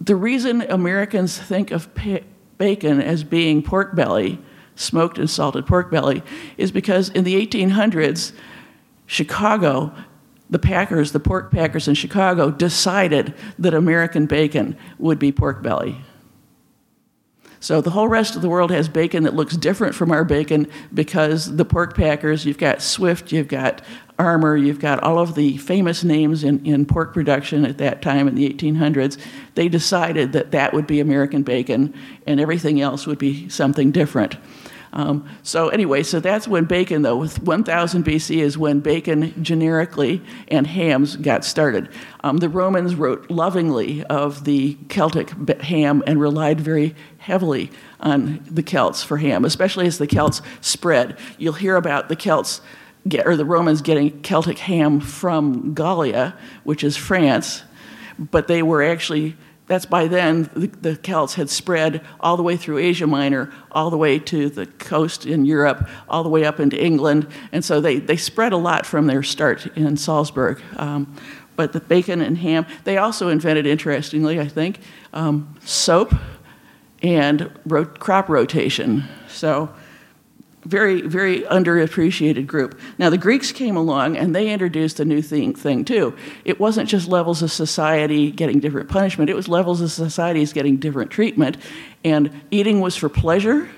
the 0.00 0.16
reason 0.16 0.62
Americans 0.62 1.36
think 1.36 1.70
of 1.70 1.94
pa- 1.94 2.20
bacon 2.56 3.02
as 3.02 3.24
being 3.24 3.62
pork 3.62 3.94
belly, 3.94 4.38
smoked 4.74 5.18
and 5.18 5.28
salted 5.28 5.66
pork 5.66 5.90
belly, 5.90 6.22
is 6.56 6.70
because 6.72 7.10
in 7.10 7.24
the 7.24 7.46
1800s, 7.46 8.32
Chicago 9.06 9.92
the 10.50 10.58
Packers, 10.58 11.12
the 11.12 11.20
pork 11.20 11.50
packers 11.50 11.88
in 11.88 11.94
Chicago, 11.94 12.50
decided 12.50 13.32
that 13.58 13.72
American 13.72 14.26
bacon 14.26 14.76
would 14.98 15.18
be 15.18 15.32
pork 15.32 15.62
belly. 15.62 15.96
So 17.62 17.82
the 17.82 17.90
whole 17.90 18.08
rest 18.08 18.36
of 18.36 18.42
the 18.42 18.48
world 18.48 18.70
has 18.70 18.88
bacon 18.88 19.24
that 19.24 19.34
looks 19.34 19.54
different 19.54 19.94
from 19.94 20.10
our 20.10 20.24
bacon 20.24 20.66
because 20.94 21.56
the 21.56 21.64
pork 21.64 21.94
packers, 21.94 22.46
you've 22.46 22.58
got 22.58 22.80
Swift, 22.80 23.32
you've 23.32 23.48
got 23.48 23.82
Armour, 24.18 24.56
you've 24.56 24.80
got 24.80 25.02
all 25.02 25.18
of 25.18 25.34
the 25.34 25.58
famous 25.58 26.02
names 26.02 26.42
in, 26.42 26.64
in 26.64 26.86
pork 26.86 27.12
production 27.12 27.66
at 27.66 27.76
that 27.78 28.00
time 28.00 28.26
in 28.26 28.34
the 28.34 28.48
1800s. 28.48 29.18
They 29.54 29.68
decided 29.68 30.32
that 30.32 30.52
that 30.52 30.72
would 30.72 30.86
be 30.86 31.00
American 31.00 31.42
bacon 31.42 31.94
and 32.26 32.40
everything 32.40 32.80
else 32.80 33.06
would 33.06 33.18
be 33.18 33.50
something 33.50 33.90
different. 33.90 34.36
Um, 34.92 35.28
so 35.42 35.68
anyway, 35.68 36.02
so 36.02 36.18
that's 36.18 36.48
when 36.48 36.64
bacon, 36.64 37.02
though, 37.02 37.16
with 37.16 37.40
1000 37.42 38.04
BC 38.04 38.38
is 38.38 38.58
when 38.58 38.80
bacon 38.80 39.42
generically 39.42 40.20
and 40.48 40.66
hams 40.66 41.16
got 41.16 41.44
started. 41.44 41.88
Um, 42.24 42.38
the 42.38 42.48
Romans 42.48 42.96
wrote 42.96 43.30
lovingly 43.30 44.02
of 44.04 44.44
the 44.44 44.74
Celtic 44.88 45.30
ham 45.60 46.02
and 46.06 46.20
relied 46.20 46.60
very 46.60 46.96
heavily 47.18 47.70
on 48.00 48.44
the 48.50 48.62
Celts 48.62 49.02
for 49.04 49.18
ham, 49.18 49.44
especially 49.44 49.86
as 49.86 49.98
the 49.98 50.08
Celts 50.08 50.42
spread. 50.60 51.18
You'll 51.38 51.52
hear 51.52 51.76
about 51.76 52.08
the 52.08 52.16
Celts 52.16 52.60
get, 53.06 53.26
or 53.26 53.36
the 53.36 53.44
Romans 53.44 53.82
getting 53.82 54.20
Celtic 54.22 54.58
ham 54.58 55.00
from 55.00 55.72
Gallia, 55.72 56.36
which 56.64 56.82
is 56.82 56.96
France, 56.96 57.62
but 58.18 58.48
they 58.48 58.62
were 58.62 58.82
actually 58.82 59.36
that's 59.70 59.86
by 59.86 60.08
then 60.08 60.50
the, 60.56 60.66
the, 60.66 60.96
Celts 60.96 61.34
had 61.34 61.48
spread 61.48 62.04
all 62.18 62.36
the 62.36 62.42
way 62.42 62.56
through 62.56 62.78
Asia 62.78 63.06
Minor, 63.06 63.52
all 63.70 63.88
the 63.88 63.96
way 63.96 64.18
to 64.18 64.50
the 64.50 64.66
coast 64.66 65.26
in 65.26 65.44
Europe, 65.44 65.88
all 66.08 66.24
the 66.24 66.28
way 66.28 66.44
up 66.44 66.58
into 66.58 66.76
England, 66.76 67.28
and 67.52 67.64
so 67.64 67.80
they, 67.80 68.00
they 68.00 68.16
spread 68.16 68.52
a 68.52 68.56
lot 68.56 68.84
from 68.84 69.06
their 69.06 69.22
start 69.22 69.68
in 69.76 69.96
Salzburg. 69.96 70.60
Um, 70.76 71.14
but 71.54 71.72
the 71.72 71.78
bacon 71.78 72.20
and 72.20 72.36
ham, 72.38 72.66
they 72.82 72.96
also 72.96 73.28
invented, 73.28 73.64
interestingly, 73.64 74.40
I 74.40 74.48
think, 74.48 74.80
um, 75.12 75.54
soap 75.64 76.14
and 77.00 77.48
ro- 77.64 77.84
crop 77.84 78.28
rotation. 78.28 79.04
So 79.28 79.72
very, 80.64 81.00
very 81.02 81.40
underappreciated 81.42 82.46
group. 82.46 82.78
Now, 82.98 83.08
the 83.08 83.18
Greeks 83.18 83.50
came 83.50 83.76
along 83.76 84.16
and 84.16 84.34
they 84.34 84.52
introduced 84.52 85.00
a 85.00 85.04
new 85.04 85.22
thing, 85.22 85.54
thing 85.54 85.84
too. 85.84 86.14
It 86.44 86.60
wasn't 86.60 86.88
just 86.88 87.08
levels 87.08 87.42
of 87.42 87.50
society 87.50 88.30
getting 88.30 88.60
different 88.60 88.88
punishment, 88.88 89.30
it 89.30 89.36
was 89.36 89.48
levels 89.48 89.80
of 89.80 89.90
societies 89.90 90.52
getting 90.52 90.76
different 90.76 91.10
treatment. 91.10 91.56
And 92.04 92.42
eating 92.50 92.80
was 92.80 92.96
for 92.96 93.08
pleasure 93.08 93.68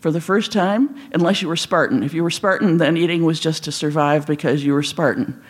for 0.00 0.10
the 0.10 0.20
first 0.20 0.50
time, 0.50 0.96
unless 1.12 1.42
you 1.42 1.48
were 1.48 1.56
Spartan. 1.56 2.02
If 2.02 2.14
you 2.14 2.22
were 2.22 2.30
Spartan, 2.30 2.78
then 2.78 2.96
eating 2.96 3.24
was 3.24 3.38
just 3.38 3.64
to 3.64 3.72
survive 3.72 4.26
because 4.26 4.64
you 4.64 4.72
were 4.72 4.82
Spartan. 4.82 5.40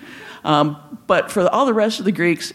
Um, 0.44 0.76
but 1.06 1.30
for 1.30 1.46
all 1.48 1.66
the 1.66 1.74
rest 1.74 2.00
of 2.00 2.04
the 2.04 2.12
Greeks, 2.12 2.52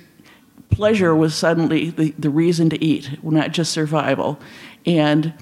pleasure 0.69 1.15
was 1.15 1.33
suddenly 1.33 1.91
the, 1.91 2.13
the 2.19 2.29
reason 2.29 2.69
to 2.71 2.83
eat, 2.83 3.23
not 3.23 3.51
just 3.51 3.71
survival. 3.71 4.39
And 4.85 5.33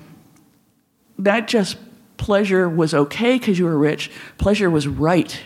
not 1.17 1.47
just 1.47 1.78
pleasure 2.17 2.69
was 2.69 2.93
okay 2.93 3.38
because 3.38 3.60
you 3.60 3.65
were 3.65 3.78
rich, 3.78 4.12
pleasure 4.38 4.69
was 4.69 4.88
right 4.88 5.39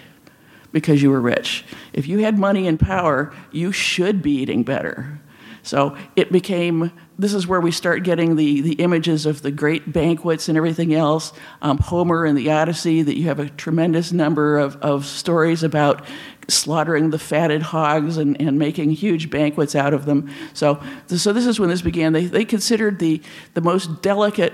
because 0.72 1.02
you 1.02 1.10
were 1.10 1.22
rich. 1.22 1.66
If 1.94 2.08
you 2.08 2.20
had 2.20 2.38
money 2.38 2.68
and 2.68 2.80
power, 2.80 3.34
you 3.52 3.72
should 3.72 4.22
be 4.22 4.32
eating 4.32 4.64
better. 4.64 5.20
So 5.64 5.98
it 6.16 6.32
became 6.32 6.92
this 7.20 7.34
is 7.34 7.48
where 7.48 7.60
we 7.60 7.72
start 7.72 8.04
getting 8.04 8.36
the, 8.36 8.62
the 8.62 8.74
images 8.74 9.26
of 9.26 9.42
the 9.42 9.52
great 9.52 9.92
banquets 9.92 10.48
and 10.48 10.58
everything 10.58 10.94
else. 10.94 11.34
Um, 11.62 11.80
Homer 11.80 12.26
and 12.26 12.38
the 12.38 12.52
Odyssey, 12.52 13.02
that 13.02 13.18
you 13.18 13.26
have 13.26 13.40
a 13.40 13.50
tremendous 13.50 14.12
number 14.12 14.60
of, 14.60 14.76
of 14.78 15.06
stories 15.06 15.64
about 15.64 16.06
slaughtering 16.48 17.10
the 17.10 17.20
fatted 17.20 17.62
hogs 17.62 18.18
and, 18.18 18.40
and 18.42 18.58
making 18.58 18.92
huge 18.92 19.30
banquets 19.30 19.76
out 19.76 19.94
of 19.94 20.06
them. 20.06 20.30
So, 20.54 20.82
so 21.08 21.34
this 21.34 21.46
is 21.46 21.60
when 21.60 21.70
this 21.70 21.82
began. 21.82 22.14
They, 22.14 22.26
they 22.26 22.46
considered 22.46 23.00
the, 23.00 23.22
the 23.54 23.62
most 23.62 24.02
delicate 24.02 24.54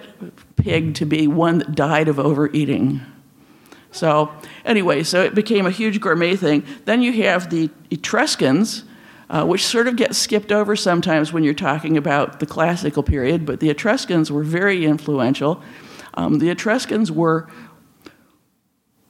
pig 0.56 0.96
to 0.96 1.06
be 1.06 1.28
one 1.28 1.60
that 1.60 1.76
died 1.76 2.08
of 2.08 2.20
overeating. 2.20 3.02
So, 3.92 4.34
anyway, 4.66 5.04
so 5.04 5.22
it 5.22 5.36
became 5.36 5.68
a 5.68 5.72
huge 5.72 6.02
gourmet 6.02 6.36
thing. 6.36 6.66
Then 6.86 7.04
you 7.04 7.14
have 7.24 7.52
the 7.52 7.70
Etruscans, 7.92 8.86
uh, 9.30 9.46
which 9.46 9.64
sort 9.64 9.88
of 9.88 9.96
gets 9.96 10.18
skipped 10.18 10.52
over 10.52 10.76
sometimes 10.76 11.32
when 11.32 11.44
you're 11.44 11.54
talking 11.54 11.96
about 11.96 12.40
the 12.40 12.48
classical 12.48 13.04
period, 13.04 13.46
but 13.46 13.60
the 13.60 13.70
Etruscans 13.70 14.32
were 14.32 14.44
very 14.44 14.86
influential. 14.86 15.62
Um, 16.16 16.40
the 16.40 16.50
Etruscans 16.50 17.12
were 17.12 17.48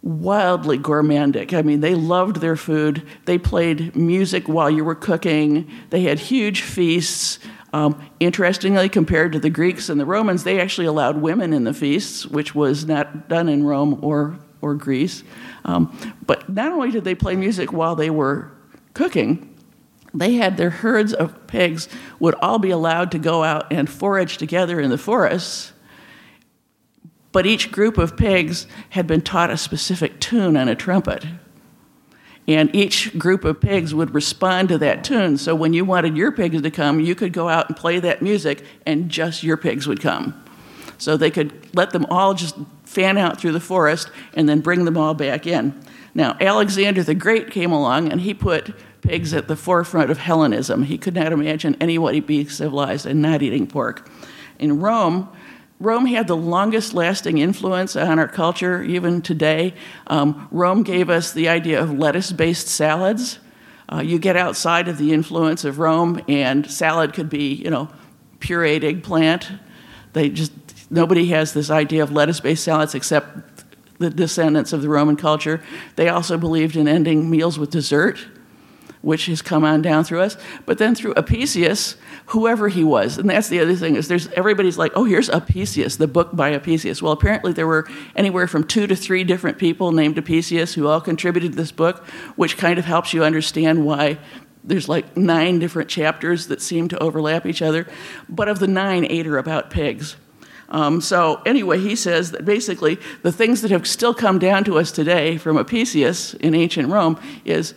wildly 0.04 0.78
gourmandic. 0.78 1.54
I 1.54 1.62
mean, 1.62 1.80
they 1.80 1.96
loved 1.96 2.38
their 2.38 2.58
food. 2.58 3.08
They 3.24 3.38
played 3.38 3.96
music 3.96 4.48
while 4.50 4.70
you 4.70 4.84
were 4.84 4.96
cooking. 4.96 5.72
They 5.90 6.02
had 6.02 6.20
huge 6.20 6.62
feasts. 6.62 7.40
Um, 7.72 8.00
interestingly, 8.20 8.90
compared 8.90 9.32
to 9.32 9.40
the 9.40 9.50
Greeks 9.50 9.90
and 9.90 10.00
the 10.00 10.06
Romans, 10.06 10.44
they 10.44 10.60
actually 10.60 10.88
allowed 10.88 11.22
women 11.22 11.54
in 11.54 11.64
the 11.64 11.74
feasts, 11.74 12.28
which 12.28 12.54
was 12.54 12.86
not 12.86 13.30
done 13.30 13.48
in 13.48 13.64
Rome 13.64 13.98
or, 14.04 14.38
or 14.62 14.76
Greece. 14.76 15.24
Um, 15.64 15.98
but 16.28 16.50
not 16.50 16.74
only 16.74 16.92
did 16.92 17.06
they 17.06 17.16
play 17.16 17.36
music 17.36 17.72
while 17.72 17.96
they 17.96 18.10
were 18.10 18.52
cooking, 18.94 19.50
they 20.14 20.36
had 20.36 20.58
their 20.58 20.70
herds 20.70 21.14
of 21.14 21.48
pigs 21.48 21.88
would 22.20 22.36
all 22.36 22.60
be 22.60 22.70
allowed 22.70 23.12
to 23.12 23.20
go 23.20 23.44
out 23.44 23.72
and 23.72 23.90
forage 23.90 24.38
together 24.38 24.80
in 24.80 24.92
the 24.92 24.98
forests 24.98 25.73
but 27.34 27.46
each 27.46 27.70
group 27.72 27.98
of 27.98 28.16
pigs 28.16 28.66
had 28.92 29.06
been 29.06 29.22
taught 29.22 29.50
a 29.50 29.58
specific 29.58 30.22
tune 30.22 30.56
on 30.56 30.70
a 30.70 30.76
trumpet. 30.76 31.26
And 32.48 32.74
each 32.76 33.18
group 33.18 33.44
of 33.44 33.60
pigs 33.60 33.94
would 33.94 34.14
respond 34.14 34.70
to 34.70 34.78
that 34.78 35.04
tune. 35.04 35.38
So 35.38 35.56
when 35.56 35.74
you 35.74 35.84
wanted 35.84 36.16
your 36.16 36.32
pigs 36.32 36.62
to 36.62 36.72
come, 36.72 37.00
you 37.00 37.16
could 37.16 37.34
go 37.34 37.50
out 37.50 37.68
and 37.68 37.76
play 37.76 38.00
that 38.00 38.22
music, 38.22 38.64
and 38.86 39.10
just 39.10 39.44
your 39.44 39.58
pigs 39.58 39.88
would 39.88 40.02
come. 40.02 40.42
So 40.98 41.18
they 41.18 41.32
could 41.32 41.76
let 41.76 41.92
them 41.92 42.06
all 42.10 42.34
just 42.34 42.56
fan 42.86 43.18
out 43.18 43.40
through 43.40 43.54
the 43.54 43.60
forest 43.60 44.12
and 44.36 44.48
then 44.48 44.62
bring 44.62 44.86
them 44.86 44.98
all 44.98 45.14
back 45.14 45.48
in. 45.48 45.82
Now, 46.14 46.38
Alexander 46.40 47.02
the 47.02 47.16
Great 47.16 47.50
came 47.50 47.72
along 47.72 48.12
and 48.12 48.22
he 48.22 48.34
put 48.34 48.74
pigs 49.02 49.34
at 49.34 49.48
the 49.48 49.56
forefront 49.56 50.12
of 50.12 50.20
Hellenism. 50.20 50.84
He 50.84 50.98
could 50.98 51.16
not 51.16 51.34
imagine 51.34 51.76
anybody 51.82 52.20
being 52.20 52.48
civilized 52.48 53.06
and 53.06 53.22
not 53.22 53.42
eating 53.42 53.68
pork. 53.68 54.10
In 54.60 54.80
Rome, 54.80 55.28
Rome 55.84 56.06
had 56.06 56.28
the 56.28 56.38
longest 56.38 56.94
lasting 56.94 57.40
influence 57.40 57.98
on 57.98 58.18
our 58.18 58.28
culture, 58.30 58.82
even 58.84 59.22
today. 59.22 59.74
Um, 60.08 60.48
Rome 60.50 60.84
gave 60.84 61.10
us 61.10 61.34
the 61.34 61.50
idea 61.50 61.82
of 61.82 61.92
lettuce 61.92 62.32
based 62.32 62.70
salads. 62.70 63.40
Uh, 63.92 64.00
you 64.00 64.18
get 64.18 64.38
outside 64.38 64.88
of 64.88 64.98
the 64.98 65.12
influence 65.12 65.66
of 65.66 65.80
Rome, 65.80 66.24
and 66.30 66.72
salad 66.72 67.14
could 67.14 67.30
be, 67.30 67.54
you 67.56 67.70
know, 67.70 67.90
pureed 68.40 68.86
eggplant. 68.86 69.52
They 70.14 70.30
just, 70.30 70.54
nobody 70.90 71.26
has 71.28 71.52
this 71.52 71.70
idea 71.70 72.02
of 72.02 72.14
lettuce 72.14 72.40
based 72.40 72.64
salads 72.64 72.96
except 72.96 73.66
the 74.00 74.10
descendants 74.10 74.72
of 74.72 74.84
the 74.84 74.90
Roman 74.90 75.18
culture. 75.18 75.62
They 75.98 76.08
also 76.08 76.38
believed 76.38 76.78
in 76.78 76.88
ending 76.88 77.30
meals 77.30 77.60
with 77.60 77.72
dessert 77.72 78.26
which 79.04 79.26
has 79.26 79.42
come 79.42 79.66
on 79.66 79.82
down 79.82 80.06
through 80.06 80.22
us, 80.22 80.38
but 80.66 80.78
then 80.78 80.96
through 80.96 81.14
Apicius, 81.16 81.98
whoever 82.28 82.70
he 82.70 82.86
was. 82.86 83.18
And 83.18 83.30
that's 83.30 83.50
the 83.50 83.60
other 83.60 83.76
thing 83.76 83.98
is 83.98 84.08
there's 84.08 84.30
everybody's 84.30 84.78
like, 84.78 84.94
oh, 84.96 85.04
here's 85.04 85.30
Apicius, 85.30 85.98
the 85.98 86.08
book 86.08 86.34
by 86.34 86.52
Apicius. 86.52 87.02
Well, 87.02 87.12
apparently 87.12 87.52
there 87.52 87.68
were 87.68 87.86
anywhere 88.16 88.48
from 88.48 88.64
two 88.64 88.88
to 88.88 88.96
three 88.96 89.26
different 89.26 89.58
people 89.58 89.92
named 89.92 90.18
Apicius 90.18 90.74
who 90.74 90.88
all 90.88 91.02
contributed 91.02 91.52
to 91.52 91.58
this 91.58 91.72
book, 91.72 92.06
which 92.38 92.58
kind 92.58 92.80
of 92.80 92.86
helps 92.86 93.14
you 93.14 93.26
understand 93.26 93.86
why 93.86 94.18
there's 94.64 94.88
like 94.88 95.18
nine 95.18 95.60
different 95.60 95.90
chapters 95.90 96.48
that 96.48 96.62
seem 96.62 96.88
to 96.88 96.98
overlap 97.00 97.46
each 97.46 97.62
other. 97.62 97.86
But 98.30 98.48
of 98.48 98.60
the 98.60 98.68
nine, 98.68 99.06
eight 99.10 99.28
are 99.28 99.38
about 99.38 99.70
pigs. 99.70 100.16
Um, 100.70 101.02
so, 101.02 101.42
anyway, 101.46 101.80
he 101.80 101.98
says 101.98 102.32
that 102.32 102.46
basically 102.46 102.98
the 103.22 103.34
things 103.34 103.62
that 103.62 103.72
have 103.72 103.86
still 103.86 104.14
come 104.14 104.40
down 104.40 104.64
to 104.64 104.80
us 104.80 104.94
today 104.94 105.38
from 105.38 105.58
Apicius 105.58 106.36
in 106.36 106.56
ancient 106.56 106.88
Rome 106.88 107.20
is 107.44 107.74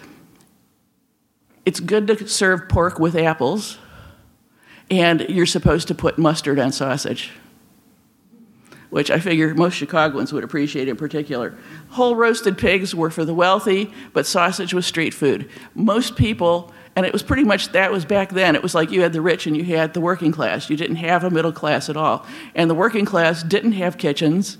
it's 1.67 1.81
good 1.81 2.07
to 2.07 2.29
serve 2.29 2.69
pork 2.69 2.99
with 3.01 3.17
apples, 3.17 3.79
and 4.89 5.23
you're 5.29 5.47
supposed 5.47 5.89
to 5.89 5.95
put 5.95 6.17
mustard 6.17 6.61
on 6.61 6.71
sausage, 6.71 7.33
which 8.91 9.11
I 9.11 9.19
figure 9.19 9.53
most 9.53 9.75
Chicagoans 9.75 10.33
would 10.33 10.45
appreciate 10.45 10.89
in 10.89 10.97
particular. 10.97 11.59
Whole 11.91 12.15
roasted 12.15 12.57
pigs 12.57 12.95
were 12.95 13.11
for 13.11 13.25
the 13.25 13.35
wealthy, 13.35 13.93
but 14.13 14.27
sausage 14.27 14.73
was 14.73 14.87
street 14.87 15.13
food. 15.13 15.51
Most 15.75 16.15
people, 16.15 16.73
and 16.95 17.05
it 17.05 17.13
was 17.13 17.25
pretty 17.25 17.43
much 17.43 17.73
that 17.73 17.91
was 17.91 18.05
back 18.05 18.31
then, 18.31 18.55
it 18.55 18.63
was 18.63 18.75
like 18.75 18.93
you 18.93 19.03
had 19.03 19.13
the 19.13 19.21
rich 19.21 19.49
and 19.49 19.57
you 19.57 19.65
had 19.65 19.93
the 19.93 20.01
working 20.01 20.31
class. 20.31 20.71
You 20.71 20.77
didn't 20.77 20.97
have 20.97 21.25
a 21.25 21.31
middle 21.31 21.53
class 21.53 21.91
at 21.91 21.97
all. 21.97 22.25
And 22.55 22.71
the 22.71 22.75
working 22.75 23.05
class 23.05 23.43
didn't 23.43 23.73
have 23.73 23.99
kitchens 23.99 24.57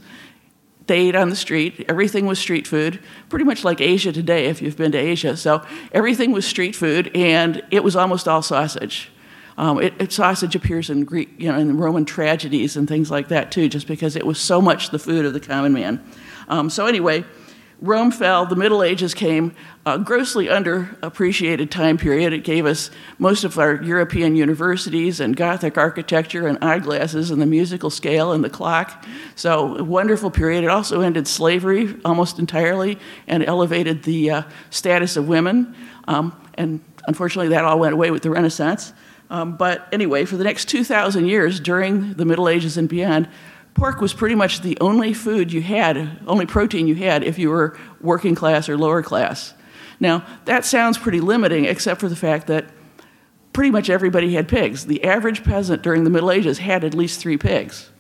they 0.87 1.09
ate 1.09 1.17
on 1.17 1.31
the 1.31 1.37
street. 1.37 1.85
Everything 1.89 2.27
was 2.27 2.39
street 2.39 2.67
food, 2.67 3.01
pretty 3.29 3.45
much 3.45 3.65
like 3.65 3.81
Asia 3.81 4.13
today, 4.13 4.47
if 4.47 4.63
you've 4.63 4.77
been 4.77 4.93
to 4.93 4.99
Asia. 4.99 5.37
So 5.37 5.65
everything 5.93 6.33
was 6.33 6.47
street 6.47 6.77
food, 6.77 7.11
and 7.15 7.63
it 7.71 7.83
was 7.83 7.97
almost 7.97 8.29
all 8.29 8.43
sausage. 8.43 9.11
Um, 9.59 9.81
it, 9.81 9.95
it, 9.99 10.13
sausage 10.13 10.55
appears 10.55 10.91
in 10.91 11.05
Greek, 11.05 11.31
you 11.39 11.51
know, 11.51 11.59
in 11.59 11.79
Roman 11.79 12.05
tragedies 12.05 12.77
and 12.77 12.87
things 12.87 13.11
like 13.11 13.29
that 13.29 13.51
too, 13.51 13.69
just 13.69 13.87
because 13.87 14.15
it 14.15 14.27
was 14.27 14.39
so 14.39 14.61
much 14.61 14.91
the 14.91 14.99
food 14.99 15.25
of 15.25 15.33
the 15.33 15.41
common 15.41 15.73
man. 15.73 16.05
Um, 16.49 16.69
so 16.69 16.85
anyway, 16.85 17.25
Rome 17.83 18.11
fell, 18.11 18.47
the 18.47 18.57
Middle 18.57 18.83
Ages 18.83 19.13
came, 19.13 19.55
a 19.85 19.99
grossly 19.99 20.47
underappreciated 20.47 21.71
time 21.71 21.99
period. 21.99 22.33
It 22.33 22.43
gave 22.43 22.65
us 22.65 22.91
most 23.19 23.45
of 23.45 23.59
our 23.59 23.83
European 23.83 24.35
universities 24.35 25.21
and 25.21 25.37
Gothic 25.37 25.77
architecture 25.77 26.47
and 26.47 26.59
eyeglasses 26.65 27.31
and 27.31 27.41
the 27.41 27.47
musical 27.47 27.91
scale 27.91 28.33
and 28.33 28.43
the 28.43 28.49
clock. 28.49 29.05
So, 29.35 29.77
a 29.77 29.85
wonderful 29.85 30.31
period. 30.31 30.65
It 30.65 30.71
also 30.71 31.03
ended 31.03 31.29
slavery 31.29 31.95
almost 32.03 32.39
entirely 32.39 32.99
and 33.27 33.45
elevated 33.45 34.05
the 34.05 34.31
uh, 34.31 34.43
status 34.71 35.19
of 35.19 35.29
women. 35.29 35.77
Um, 36.09 36.35
and 36.55 36.83
unfortunately, 37.07 37.49
that 37.49 37.65
all 37.65 37.79
went 37.79 37.93
away 37.93 38.11
with 38.11 38.23
the 38.23 38.31
Renaissance. 38.31 38.95
Um, 39.29 39.57
but 39.57 39.87
anyway, 39.93 40.25
for 40.25 40.37
the 40.37 40.45
next 40.45 40.67
2,000 40.69 41.27
years, 41.27 41.61
during 41.61 42.15
the 42.15 42.25
Middle 42.25 42.49
Ages 42.49 42.79
and 42.79 42.89
beyond, 42.89 43.29
pork 43.77 44.01
was 44.01 44.15
pretty 44.15 44.35
much 44.35 44.63
the 44.63 44.77
only 44.81 45.13
food 45.13 45.53
you 45.53 45.61
had, 45.61 46.19
only 46.27 46.47
protein 46.47 46.89
you 46.89 46.95
had 46.95 47.23
if 47.23 47.39
you 47.39 47.51
were 47.51 47.79
working 48.01 48.35
class 48.35 48.69
or 48.69 48.77
lower 48.77 49.03
class. 49.03 49.53
Now, 50.01 50.27
that 50.47 50.65
sounds 50.65 50.97
pretty 50.99 51.21
limiting, 51.21 51.67
except 51.67 52.01
for 52.01 52.09
the 52.09 52.17
fact 52.17 52.47
that 52.47 52.71
pretty 53.53 53.71
much 53.71 53.91
everybody 53.91 54.35
had 54.35 54.49
pigs. 54.49 54.87
The 54.87 55.05
average 55.05 55.45
peasant 55.45 55.83
during 55.83 56.05
the 56.05 56.11
Middle 56.11 56.31
Ages 56.31 56.59
had 56.59 56.85
at 56.85 56.95
least 56.95 57.21
three 57.21 57.37
pigs. 57.37 57.91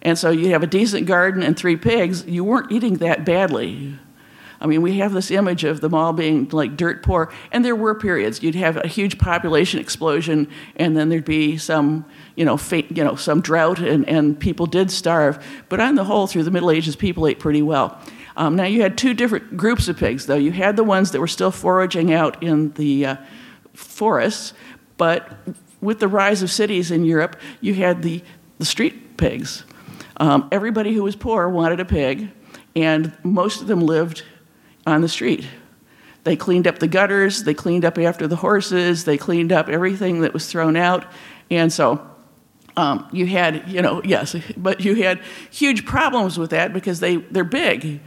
And 0.00 0.16
so 0.16 0.30
you 0.30 0.50
have 0.50 0.62
a 0.62 0.66
decent 0.68 1.06
garden 1.06 1.42
and 1.42 1.56
three 1.56 1.76
pigs, 1.76 2.24
you 2.26 2.44
weren't 2.44 2.70
eating 2.70 2.98
that 2.98 3.24
badly. 3.24 3.98
I 4.64 4.66
mean, 4.66 4.80
we 4.80 4.96
have 4.96 5.12
this 5.12 5.30
image 5.30 5.62
of 5.62 5.82
them 5.82 5.92
all 5.92 6.14
being 6.14 6.48
like 6.48 6.74
dirt 6.74 7.02
poor, 7.02 7.30
and 7.52 7.62
there 7.62 7.76
were 7.76 7.94
periods. 7.94 8.42
You'd 8.42 8.54
have 8.54 8.78
a 8.78 8.88
huge 8.88 9.18
population 9.18 9.78
explosion, 9.78 10.48
and 10.76 10.96
then 10.96 11.10
there'd 11.10 11.26
be 11.26 11.58
some, 11.58 12.06
you 12.34 12.46
know, 12.46 12.58
you 12.72 13.04
know, 13.04 13.14
some 13.14 13.42
drought, 13.42 13.78
and, 13.78 14.08
and 14.08 14.40
people 14.40 14.64
did 14.64 14.90
starve. 14.90 15.44
But 15.68 15.80
on 15.80 15.96
the 15.96 16.04
whole, 16.04 16.26
through 16.26 16.44
the 16.44 16.50
Middle 16.50 16.70
Ages, 16.70 16.96
people 16.96 17.26
ate 17.26 17.38
pretty 17.38 17.60
well. 17.60 18.00
Um, 18.38 18.56
now, 18.56 18.64
you 18.64 18.80
had 18.80 18.96
two 18.96 19.12
different 19.12 19.54
groups 19.54 19.86
of 19.86 19.98
pigs, 19.98 20.24
though. 20.24 20.34
You 20.34 20.52
had 20.52 20.76
the 20.76 20.82
ones 20.82 21.10
that 21.10 21.20
were 21.20 21.28
still 21.28 21.50
foraging 21.50 22.14
out 22.14 22.42
in 22.42 22.72
the 22.72 23.04
uh, 23.04 23.16
forests, 23.74 24.54
but 24.96 25.30
with 25.82 26.00
the 26.00 26.08
rise 26.08 26.42
of 26.42 26.50
cities 26.50 26.90
in 26.90 27.04
Europe, 27.04 27.36
you 27.60 27.74
had 27.74 28.00
the, 28.00 28.22
the 28.58 28.64
street 28.64 29.18
pigs. 29.18 29.64
Um, 30.16 30.48
everybody 30.50 30.94
who 30.94 31.02
was 31.02 31.16
poor 31.16 31.50
wanted 31.50 31.80
a 31.80 31.84
pig, 31.84 32.30
and 32.74 33.12
most 33.22 33.60
of 33.60 33.66
them 33.66 33.80
lived 33.80 34.22
on 34.86 35.00
the 35.00 35.08
street. 35.08 35.46
They 36.24 36.36
cleaned 36.36 36.66
up 36.66 36.78
the 36.78 36.88
gutters, 36.88 37.44
they 37.44 37.54
cleaned 37.54 37.84
up 37.84 37.98
after 37.98 38.26
the 38.26 38.36
horses, 38.36 39.04
they 39.04 39.18
cleaned 39.18 39.52
up 39.52 39.68
everything 39.68 40.22
that 40.22 40.32
was 40.32 40.50
thrown 40.50 40.76
out. 40.76 41.04
And 41.50 41.72
so 41.72 42.06
um, 42.76 43.06
you 43.12 43.26
had, 43.26 43.68
you 43.68 43.82
know, 43.82 44.02
yes, 44.04 44.34
but 44.56 44.80
you 44.80 44.94
had 44.96 45.20
huge 45.50 45.84
problems 45.84 46.38
with 46.38 46.50
that 46.50 46.72
because 46.72 47.00
they, 47.00 47.16
they're 47.16 47.44
big 47.44 48.00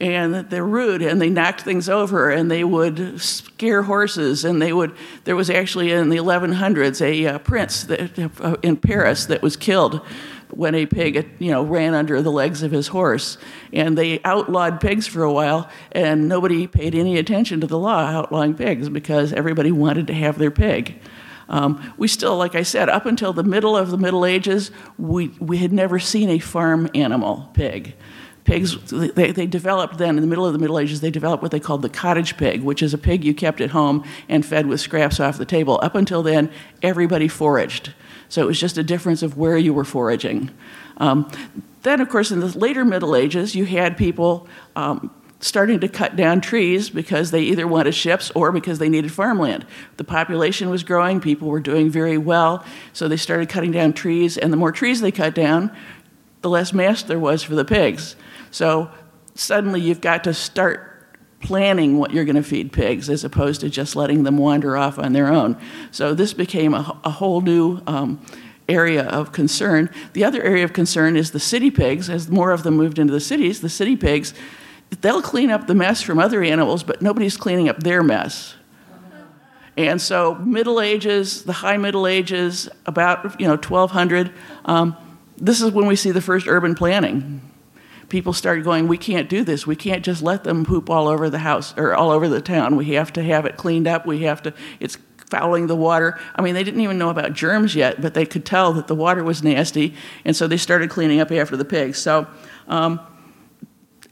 and 0.00 0.48
they're 0.48 0.64
rude 0.64 1.02
and 1.02 1.20
they 1.20 1.28
knocked 1.28 1.60
things 1.60 1.88
over 1.88 2.30
and 2.30 2.50
they 2.50 2.64
would 2.64 3.20
scare 3.20 3.82
horses 3.82 4.44
and 4.44 4.60
they 4.60 4.72
would 4.72 4.96
there 5.24 5.36
was 5.36 5.50
actually 5.50 5.92
in 5.92 6.08
the 6.08 6.16
1100s 6.16 7.02
a 7.02 7.26
uh, 7.26 7.38
prince 7.38 7.84
that, 7.84 8.18
uh, 8.40 8.56
in 8.62 8.76
paris 8.78 9.26
that 9.26 9.42
was 9.42 9.56
killed 9.56 10.00
when 10.52 10.74
a 10.74 10.86
pig, 10.86 11.28
you 11.38 11.50
know, 11.50 11.62
ran 11.62 11.94
under 11.94 12.22
the 12.22 12.32
legs 12.32 12.62
of 12.62 12.70
his 12.70 12.88
horse. 12.88 13.38
And 13.72 13.96
they 13.96 14.20
outlawed 14.24 14.80
pigs 14.80 15.06
for 15.06 15.22
a 15.22 15.32
while, 15.32 15.68
and 15.92 16.28
nobody 16.28 16.66
paid 16.66 16.94
any 16.94 17.18
attention 17.18 17.60
to 17.60 17.66
the 17.66 17.78
law 17.78 18.06
outlawing 18.06 18.54
pigs 18.54 18.88
because 18.88 19.32
everybody 19.32 19.72
wanted 19.72 20.06
to 20.08 20.14
have 20.14 20.38
their 20.38 20.50
pig. 20.50 21.00
Um, 21.48 21.92
we 21.98 22.06
still, 22.06 22.36
like 22.36 22.54
I 22.54 22.62
said, 22.62 22.88
up 22.88 23.06
until 23.06 23.32
the 23.32 23.42
middle 23.42 23.76
of 23.76 23.90
the 23.90 23.98
Middle 23.98 24.24
Ages, 24.24 24.70
we, 24.98 25.28
we 25.40 25.58
had 25.58 25.72
never 25.72 25.98
seen 25.98 26.30
a 26.30 26.38
farm 26.38 26.88
animal, 26.94 27.50
pig. 27.54 27.94
Pigs, 28.44 28.76
they, 28.90 29.32
they 29.32 29.46
developed 29.46 29.98
then, 29.98 30.16
in 30.16 30.22
the 30.22 30.26
middle 30.28 30.46
of 30.46 30.52
the 30.52 30.58
Middle 30.58 30.78
Ages, 30.78 31.00
they 31.00 31.10
developed 31.10 31.42
what 31.42 31.50
they 31.50 31.60
called 31.60 31.82
the 31.82 31.88
cottage 31.88 32.36
pig, 32.36 32.62
which 32.62 32.82
is 32.82 32.94
a 32.94 32.98
pig 32.98 33.24
you 33.24 33.34
kept 33.34 33.60
at 33.60 33.70
home 33.70 34.04
and 34.28 34.46
fed 34.46 34.66
with 34.66 34.80
scraps 34.80 35.20
off 35.20 35.38
the 35.38 35.44
table. 35.44 35.78
Up 35.82 35.94
until 35.94 36.22
then, 36.22 36.50
everybody 36.82 37.28
foraged. 37.28 37.92
So 38.30 38.40
it 38.42 38.46
was 38.46 38.58
just 38.58 38.78
a 38.78 38.82
difference 38.82 39.22
of 39.22 39.36
where 39.36 39.58
you 39.58 39.74
were 39.74 39.84
foraging. 39.84 40.50
Um, 40.96 41.30
then, 41.82 42.00
of 42.00 42.08
course, 42.08 42.30
in 42.30 42.40
the 42.40 42.58
later 42.58 42.84
Middle 42.84 43.14
Ages, 43.14 43.54
you 43.54 43.66
had 43.66 43.96
people 43.96 44.48
um, 44.76 45.10
starting 45.40 45.80
to 45.80 45.88
cut 45.88 46.14
down 46.16 46.40
trees 46.40 46.90
because 46.90 47.30
they 47.30 47.40
either 47.40 47.66
wanted 47.66 47.94
ships 47.94 48.30
or 48.34 48.52
because 48.52 48.78
they 48.78 48.88
needed 48.88 49.10
farmland. 49.10 49.66
The 49.96 50.04
population 50.04 50.70
was 50.70 50.84
growing, 50.84 51.20
people 51.20 51.48
were 51.48 51.60
doing 51.60 51.90
very 51.90 52.18
well, 52.18 52.64
so 52.92 53.08
they 53.08 53.16
started 53.16 53.48
cutting 53.48 53.72
down 53.72 53.94
trees, 53.94 54.38
and 54.38 54.52
the 54.52 54.56
more 54.56 54.72
trees 54.72 55.00
they 55.00 55.10
cut 55.10 55.34
down, 55.34 55.74
the 56.42 56.50
less 56.50 56.72
mast 56.72 57.08
there 57.08 57.18
was 57.18 57.42
for 57.42 57.54
the 57.54 57.64
pigs. 57.64 58.16
So 58.50 58.90
suddenly 59.34 59.80
you've 59.80 60.00
got 60.00 60.24
to 60.24 60.34
start 60.34 60.89
planning 61.40 61.98
what 61.98 62.12
you're 62.12 62.24
going 62.24 62.36
to 62.36 62.42
feed 62.42 62.72
pigs 62.72 63.08
as 63.08 63.24
opposed 63.24 63.60
to 63.62 63.70
just 63.70 63.96
letting 63.96 64.22
them 64.22 64.36
wander 64.36 64.76
off 64.76 64.98
on 64.98 65.12
their 65.12 65.28
own. 65.28 65.56
So 65.90 66.14
this 66.14 66.34
became 66.34 66.74
a, 66.74 67.00
a 67.02 67.10
whole 67.10 67.40
new 67.40 67.80
um, 67.86 68.24
area 68.68 69.04
of 69.04 69.32
concern. 69.32 69.90
The 70.12 70.24
other 70.24 70.42
area 70.42 70.64
of 70.64 70.72
concern 70.72 71.16
is 71.16 71.30
the 71.30 71.40
city 71.40 71.70
pigs. 71.70 72.08
As 72.08 72.28
more 72.28 72.52
of 72.52 72.62
them 72.62 72.76
moved 72.76 72.98
into 72.98 73.12
the 73.12 73.20
cities, 73.20 73.60
the 73.60 73.68
city 73.68 73.96
pigs, 73.96 74.34
they'll 75.00 75.22
clean 75.22 75.50
up 75.50 75.66
the 75.66 75.74
mess 75.74 76.02
from 76.02 76.18
other 76.18 76.42
animals, 76.42 76.82
but 76.82 77.02
nobody's 77.02 77.36
cleaning 77.36 77.68
up 77.68 77.80
their 77.80 78.02
mess. 78.02 78.54
And 79.76 80.00
so, 80.00 80.34
Middle 80.34 80.80
Ages, 80.80 81.44
the 81.44 81.52
High 81.54 81.78
Middle 81.78 82.06
Ages, 82.06 82.68
about 82.86 83.40
you 83.40 83.46
know 83.46 83.54
1200. 83.54 84.30
Um, 84.66 84.96
this 85.38 85.62
is 85.62 85.70
when 85.70 85.86
we 85.86 85.96
see 85.96 86.10
the 86.10 86.20
first 86.20 86.46
urban 86.46 86.74
planning 86.74 87.49
people 88.10 88.32
started 88.32 88.64
going, 88.64 88.88
we 88.88 88.98
can't 88.98 89.28
do 89.28 89.42
this. 89.44 89.66
We 89.66 89.76
can't 89.76 90.04
just 90.04 90.22
let 90.22 90.44
them 90.44 90.64
poop 90.64 90.90
all 90.90 91.08
over 91.08 91.30
the 91.30 91.38
house 91.38 91.72
or 91.78 91.94
all 91.94 92.10
over 92.10 92.28
the 92.28 92.42
town. 92.42 92.76
We 92.76 92.94
have 92.94 93.12
to 93.14 93.22
have 93.22 93.46
it 93.46 93.56
cleaned 93.56 93.86
up. 93.86 94.04
We 94.04 94.24
have 94.24 94.42
to, 94.42 94.52
it's 94.80 94.98
fouling 95.30 95.68
the 95.68 95.76
water. 95.76 96.18
I 96.34 96.42
mean, 96.42 96.54
they 96.54 96.64
didn't 96.64 96.80
even 96.80 96.98
know 96.98 97.08
about 97.08 97.32
germs 97.32 97.74
yet, 97.74 98.02
but 98.02 98.14
they 98.14 98.26
could 98.26 98.44
tell 98.44 98.72
that 98.74 98.88
the 98.88 98.94
water 98.94 99.22
was 99.24 99.42
nasty, 99.42 99.94
and 100.24 100.36
so 100.36 100.46
they 100.46 100.56
started 100.56 100.90
cleaning 100.90 101.20
up 101.20 101.30
after 101.30 101.56
the 101.56 101.64
pigs. 101.64 101.98
So, 101.98 102.26
um, 102.68 103.00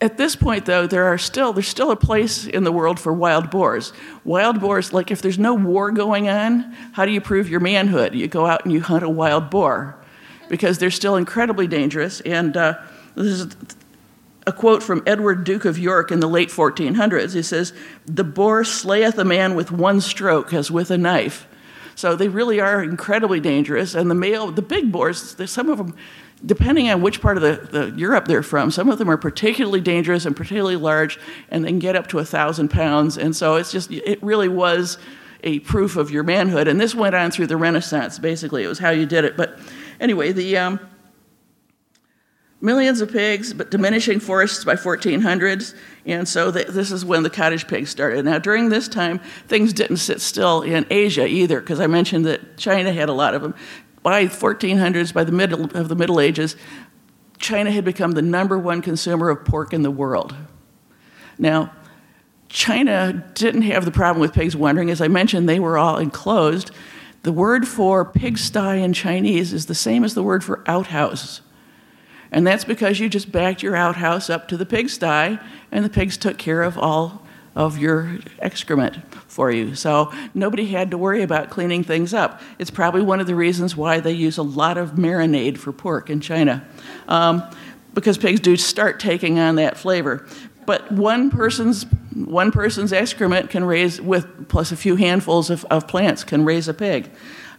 at 0.01 0.17
this 0.17 0.37
point, 0.37 0.65
though, 0.65 0.87
there 0.87 1.07
are 1.07 1.19
still 1.19 1.53
there's 1.53 1.67
still 1.67 1.91
a 1.91 1.97
place 1.97 2.47
in 2.47 2.63
the 2.63 2.71
world 2.71 3.01
for 3.01 3.13
wild 3.13 3.51
boars. 3.51 3.93
Wild 4.25 4.61
boars, 4.61 4.93
like 4.93 5.11
if 5.11 5.21
there's 5.21 5.41
no 5.41 5.55
war 5.55 5.91
going 5.91 6.29
on, 6.29 6.73
how 6.93 7.05
do 7.05 7.11
you 7.11 7.21
prove 7.21 7.49
your 7.49 7.59
manhood? 7.59 8.15
You 8.15 8.29
go 8.29 8.47
out 8.47 8.65
and 8.65 8.73
you 8.73 8.81
hunt 8.81 9.03
a 9.03 9.09
wild 9.09 9.51
boar, 9.51 10.01
because 10.49 10.79
they're 10.79 10.93
still 10.93 11.17
incredibly 11.17 11.67
dangerous. 11.67 12.21
And 12.21 12.57
uh, 12.57 12.79
this 13.17 13.27
is 13.27 13.57
a 14.49 14.53
quote 14.53 14.83
from 14.83 15.03
Edward, 15.07 15.45
Duke 15.45 15.67
of 15.67 15.79
York, 15.79 16.11
in 16.11 16.21
the 16.21 16.27
late 16.27 16.49
1400s. 16.49 17.35
He 17.35 17.43
says, 17.43 17.75
The 18.07 18.25
boar 18.25 18.65
slayeth 18.65 19.19
a 19.19 19.25
man 19.25 19.55
with 19.55 19.71
one 19.71 20.01
stroke 20.01 20.55
as 20.55 20.71
with 20.71 20.91
a 20.91 20.97
knife. 20.97 21.47
So 21.95 22.17
they 22.17 22.29
really 22.29 22.59
are 22.59 22.83
incredibly 22.83 23.41
dangerous. 23.41 23.95
And 23.95 24.11
the 24.11 24.15
male, 24.15 24.51
the 24.51 24.63
big 24.63 24.91
boars, 24.91 25.37
some 25.51 25.69
of 25.69 25.77
them, 25.77 25.95
depending 26.47 26.89
on 26.89 27.03
which 27.03 27.21
part 27.21 27.37
of 27.37 27.43
the, 27.43 27.69
the 27.71 27.95
Europe 27.99 28.25
they're 28.25 28.43
from, 28.43 28.71
some 28.71 28.89
of 28.89 28.97
them 28.97 29.11
are 29.11 29.19
particularly 29.19 29.83
dangerous 29.83 30.25
and 30.25 30.35
particularly 30.35 30.77
large, 30.77 31.19
and 31.51 31.63
they 31.63 31.69
can 31.69 31.79
get 31.79 31.95
up 31.95 32.07
to 32.07 32.19
a 32.19 32.25
thousand 32.25 32.71
pounds. 32.71 33.19
And 33.19 33.37
so 33.37 33.57
it's 33.57 33.71
just, 33.71 33.91
it 33.91 34.23
really 34.23 34.49
was 34.49 34.97
a 35.45 35.59
proof 35.61 35.97
of 35.99 36.11
your 36.11 36.23
manhood. 36.23 36.69
And 36.69 36.81
this 36.81 36.95
went 36.95 37.15
on 37.15 37.33
through 37.33 37.49
the 37.49 37.59
Renaissance, 37.59 38.19
basically. 38.19 38.65
It 38.65 38.69
was 38.69 38.79
how 38.79 38.91
you 38.91 39.05
did 39.05 39.27
it. 39.27 39.37
But 39.37 39.59
anyway, 40.01 40.33
the. 40.33 40.57
Um, 40.57 40.81
millions 42.61 43.01
of 43.01 43.13
pigs, 43.13 43.53
but 43.53 43.71
diminishing 43.71 44.21
forests 44.21 44.65
by 44.65 44.75
1400s. 44.75 45.75
And 46.07 46.27
so 46.27 46.51
the, 46.51 46.65
this 46.65 46.91
is 46.91 47.05
when 47.05 47.23
the 47.23 47.31
cottage 47.31 47.69
pigs 47.69 47.91
started. 47.91 48.25
Now, 48.25 48.39
during 48.39 48.69
this 48.69 48.89
time, 48.89 49.21
things 49.47 49.73
didn't 49.73 49.99
sit 49.99 50.21
still 50.21 50.63
in 50.63 50.87
Asia 50.91 51.27
either, 51.27 51.61
because 51.61 51.81
I 51.81 51.87
mentioned 51.87 52.27
that 52.27 52.57
China 52.57 52.93
had 52.93 53.09
a 53.09 53.13
lot 53.13 53.35
of 53.35 53.43
them. 53.43 53.55
By 54.03 54.27
1400s, 54.27 55.13
by 55.13 55.25
the 55.25 55.33
middle 55.33 55.65
of 55.77 55.89
the 55.89 55.95
Middle 55.95 56.21
Ages, 56.21 56.57
China 57.39 57.71
had 57.71 57.85
become 57.85 58.13
the 58.13 58.23
number 58.23 58.59
one 58.59 58.83
consumer 58.83 59.31
of 59.31 59.45
pork 59.45 59.73
in 59.73 59.83
the 59.83 59.91
world. 59.91 60.35
Now, 61.39 61.73
China 62.49 63.31
didn't 63.35 63.63
have 63.63 63.85
the 63.85 63.91
problem 63.91 64.21
with 64.21 64.33
pigs 64.33 64.57
wandering. 64.57 64.91
As 64.91 65.01
I 65.01 65.09
mentioned, 65.09 65.49
they 65.49 65.61
were 65.61 65.79
all 65.79 65.99
enclosed. 65.99 66.71
The 67.23 67.33
word 67.33 67.69
for 67.69 68.05
pigsty 68.05 68.83
in 68.83 68.93
Chinese 68.93 69.53
is 69.53 69.67
the 69.67 69.75
same 69.75 70.03
as 70.03 70.15
the 70.15 70.23
word 70.23 70.43
for 70.43 70.65
outhouse. 70.67 71.43
And 72.31 72.47
that's 72.47 72.65
because 72.65 73.01
you 73.01 73.09
just 73.09 73.33
backed 73.33 73.63
your 73.63 73.75
outhouse 73.75 74.29
up 74.29 74.49
to 74.49 74.57
the 74.57 74.67
pigsty, 74.67 75.39
and 75.73 75.85
the 75.85 75.89
pigs 75.89 76.17
took 76.17 76.39
care 76.39 76.63
of 76.63 76.79
all 76.79 77.23
of 77.57 77.79
your 77.79 78.19
excrement 78.39 78.97
for 79.27 79.51
you. 79.51 79.75
So 79.75 80.13
nobody 80.35 80.67
had 80.67 80.91
to 80.93 80.99
worry 80.99 81.23
about 81.23 81.51
cleaning 81.51 81.83
things 81.83 82.15
up. 82.15 82.41
It's 82.59 82.71
probably 82.71 83.03
one 83.03 83.19
of 83.19 83.27
the 83.27 83.35
reasons 83.35 83.77
why 83.77 84.01
they 84.01 84.13
use 84.13 84.39
a 84.39 84.43
lot 84.43 84.79
of 84.79 84.93
marinade 84.93 85.59
for 85.59 85.73
pork 85.73 86.11
in 86.11 86.21
China, 86.21 86.67
um, 87.09 87.43
because 87.95 88.17
pigs 88.17 88.41
do 88.41 88.57
start 88.57 89.01
taking 89.01 89.39
on 89.39 89.57
that 89.57 89.77
flavor. 89.77 90.27
But 90.67 90.93
one 90.93 91.31
person's 91.31 91.87
one 92.15 92.51
person's 92.51 92.93
excrement 92.93 93.49
can 93.49 93.65
raise, 93.65 94.01
with 94.01 94.49
plus 94.49 94.73
a 94.73 94.77
few 94.77 94.97
handfuls 94.97 95.51
of, 95.51 95.65
of 95.67 95.87
plants, 95.89 96.25
can 96.25 96.45
raise 96.45 96.69
a 96.69 96.75
pig. 96.75 97.11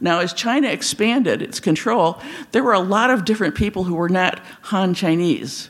Now, 0.01 0.19
as 0.19 0.33
China 0.33 0.69
expanded 0.69 1.41
its 1.41 1.59
control, 1.59 2.21
there 2.51 2.63
were 2.63 2.73
a 2.73 2.79
lot 2.79 3.09
of 3.09 3.25
different 3.25 3.55
people 3.55 3.83
who 3.83 3.95
were 3.95 4.09
not 4.09 4.39
Han 4.63 4.93
Chinese. 4.93 5.69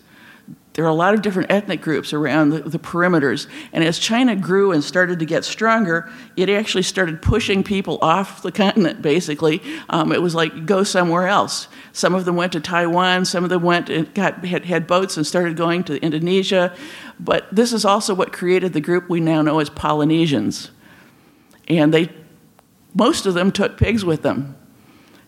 There 0.74 0.86
were 0.86 0.92
a 0.92 0.96
lot 0.96 1.14
of 1.14 1.22
different 1.22 1.52
ethnic 1.52 1.82
groups 1.82 2.14
around 2.14 2.52
the, 2.52 2.60
the, 2.60 2.80
perimeters. 2.80 3.48
And 3.74 3.84
as 3.84 4.00
China 4.00 4.36
grew 4.36 4.72
and 4.72 4.82
started 4.82 5.20
to 5.20 5.26
get 5.26 5.44
stronger, 5.44 6.10
it 6.38 6.48
actually 6.48 6.84
started 6.84 7.22
pushing 7.22 7.64
people 7.64 7.98
off 8.02 8.44
the 8.44 8.52
continent, 8.52 9.02
basically. 9.02 9.62
Um, 9.90 10.14
it 10.14 10.22
was 10.22 10.36
like, 10.36 10.66
go 10.66 10.84
somewhere 10.84 11.28
else. 11.28 11.68
Some 11.92 12.16
of 12.16 12.24
them 12.24 12.36
went 12.36 12.54
to 12.54 12.62
Taiwan, 12.62 13.26
some 13.26 13.44
of 13.44 13.50
them 13.50 13.64
went 13.64 13.90
and 13.90 14.14
got, 14.14 14.46
had, 14.46 14.64
had 14.64 14.88
boats 14.88 15.18
and 15.18 15.28
started 15.28 15.58
going 15.58 15.84
to 15.86 16.02
Indonesia. 16.02 16.74
But 17.20 17.54
this 17.54 17.74
is 17.74 17.84
also 17.84 18.14
what 18.14 18.32
created 18.32 18.72
the 18.72 18.80
group 18.80 19.10
we 19.10 19.20
now 19.20 19.42
know 19.42 19.60
as 19.60 19.70
Polynesians. 19.70 20.72
And 21.68 21.94
they 21.94 22.10
most 22.94 23.26
of 23.26 23.34
them 23.34 23.52
took 23.52 23.78
pigs 23.78 24.04
with 24.04 24.22
them. 24.22 24.56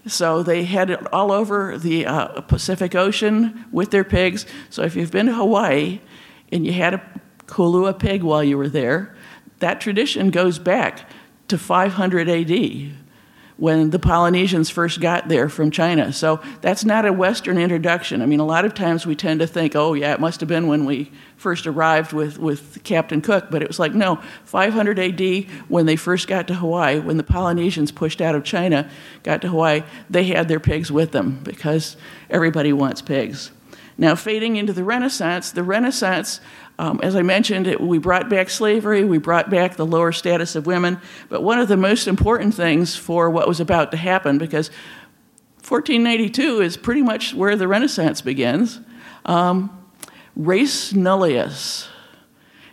So 0.08 0.42
they 0.42 0.64
headed 0.64 1.06
all 1.14 1.32
over 1.32 1.78
the 1.78 2.06
uh, 2.06 2.42
Pacific 2.42 2.96
Ocean 2.96 3.66
with 3.72 3.92
their 3.92 4.04
pigs. 4.04 4.46
So 4.70 4.82
if 4.82 4.96
you've 4.96 5.12
been 5.12 5.28
to 5.28 5.34
Hawaii 5.34 6.02
and 6.52 6.66
you 6.66 6.74
had 6.74 6.96
a 6.96 7.22
Kalua 7.46 7.98
pig 7.98 8.24
while 8.24 8.44
you 8.44 8.58
were 8.58 8.70
there, 8.70 9.16
that 9.60 9.80
tradition 9.80 10.32
goes 10.32 10.58
back 10.58 11.08
to 11.50 11.58
500 11.58 12.30
AD 12.30 12.92
when 13.62 13.92
the 13.92 14.00
Polynesians 14.00 14.72
first 14.72 15.00
got 15.00 15.28
there 15.28 15.48
from 15.48 15.70
China. 15.70 16.12
So 16.12 16.42
that's 16.62 16.84
not 16.84 17.06
a 17.06 17.14
Western 17.14 17.60
introduction. 17.60 18.24
I 18.24 18.26
mean, 18.26 18.40
a 18.40 18.44
lot 18.44 18.66
of 18.66 18.74
times 18.74 19.06
we 19.06 19.16
tend 19.16 19.40
to 19.40 19.46
think, 19.46 19.76
oh, 19.76 19.94
yeah, 19.94 20.14
it 20.14 20.20
must 20.20 20.40
have 20.40 20.50
been 20.50 20.66
when 20.66 20.84
we 20.84 21.12
first 21.38 21.68
arrived 21.68 22.12
with, 22.12 22.40
with 22.40 22.84
Captain 22.84 23.22
Cook, 23.22 23.52
but 23.52 23.62
it 23.62 23.68
was 23.68 23.78
like, 23.78 23.94
no, 23.94 24.20
500 24.46 24.98
AD, 24.98 25.46
when 25.68 25.86
they 25.86 25.96
first 25.96 26.28
got 26.28 26.48
to 26.48 26.56
Hawaii, 26.56 27.00
when 27.00 27.18
the 27.18 27.24
Polynesians 27.24 27.92
pushed 27.92 28.20
out 28.20 28.34
of 28.34 28.44
China, 28.44 28.90
got 29.22 29.44
to 29.44 29.50
Hawaii, 29.50 29.84
they 30.10 30.24
had 30.24 30.48
their 30.48 30.60
pigs 30.60 30.92
with 30.92 31.12
them 31.12 31.40
because 31.44 31.98
everybody 32.32 32.74
wants 32.74 33.04
pigs. 33.04 33.52
Now, 33.96 34.16
fading 34.16 34.56
into 34.56 34.74
the 34.74 34.84
Renaissance, 34.84 35.52
the 35.52 35.62
Renaissance 35.62 36.42
um, 36.82 37.00
as 37.04 37.16
I 37.16 37.22
mentioned, 37.22 37.68
it, 37.68 37.80
we 37.80 38.00
brought 38.00 38.28
back 38.28 38.50
slavery, 38.50 39.06
we 39.06 39.20
brought 39.20 39.52
back 39.52 39.76
the 39.76 39.86
lower 39.86 40.12
status 40.12 40.56
of 40.56 40.66
women, 40.66 41.00
but 41.30 41.44
one 41.44 41.60
of 41.60 41.68
the 41.68 41.78
most 41.78 42.08
important 42.08 42.56
things 42.56 42.96
for 42.96 43.30
what 43.30 43.48
was 43.48 43.60
about 43.60 43.92
to 43.92 43.98
happen, 43.98 44.40
because 44.40 44.70
1492 45.58 46.60
is 46.62 46.78
pretty 46.78 47.04
much 47.04 47.36
where 47.36 47.56
the 47.56 47.68
Renaissance 47.68 48.22
begins, 48.22 48.80
um, 49.26 49.70
res 50.36 50.92
nullius. 50.92 51.88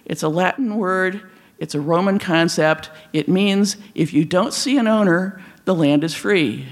It's 0.06 0.22
a 0.22 0.30
Latin 0.30 0.76
word, 0.76 1.20
it's 1.58 1.74
a 1.74 1.80
Roman 1.80 2.18
concept. 2.18 2.90
It 3.12 3.28
means 3.28 3.76
if 3.94 4.14
you 4.14 4.24
don't 4.24 4.54
see 4.54 4.78
an 4.78 4.86
owner, 4.86 5.38
the 5.66 5.74
land 5.74 6.02
is 6.02 6.14
free. 6.14 6.66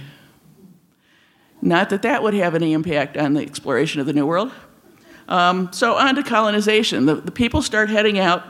Not 1.60 1.90
that 1.90 2.00
that 2.00 2.22
would 2.22 2.32
have 2.32 2.54
any 2.54 2.72
impact 2.72 3.18
on 3.18 3.34
the 3.34 3.42
exploration 3.42 4.00
of 4.00 4.06
the 4.06 4.14
New 4.14 4.24
World. 4.24 4.52
Um, 5.28 5.72
so 5.72 5.96
on 5.96 6.14
to 6.14 6.22
colonization. 6.22 7.06
The, 7.06 7.16
the 7.16 7.32
people 7.32 7.62
start 7.62 7.90
heading 7.90 8.18
out. 8.18 8.44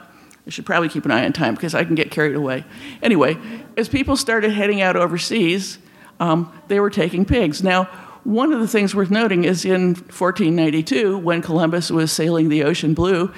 I 0.46 0.50
should 0.50 0.66
probably 0.66 0.88
keep 0.88 1.04
an 1.04 1.10
eye 1.10 1.24
on 1.24 1.32
time 1.32 1.54
because 1.54 1.74
I 1.74 1.84
can 1.84 1.94
get 1.94 2.10
carried 2.10 2.36
away. 2.36 2.64
Anyway, 3.02 3.36
as 3.76 3.88
people 3.88 4.16
started 4.16 4.52
heading 4.52 4.80
out 4.80 4.96
overseas, 4.96 5.78
um, 6.20 6.52
they 6.68 6.78
were 6.78 6.90
taking 6.90 7.24
pigs. 7.24 7.62
Now, 7.62 7.84
one 8.24 8.52
of 8.52 8.60
the 8.60 8.68
things 8.68 8.94
worth 8.94 9.10
noting 9.10 9.44
is 9.44 9.64
in 9.64 9.94
1492, 9.94 11.18
when 11.18 11.42
Columbus 11.42 11.90
was 11.90 12.10
sailing 12.10 12.48
the 12.48 12.64
ocean 12.64 12.92
blue, 12.94 13.32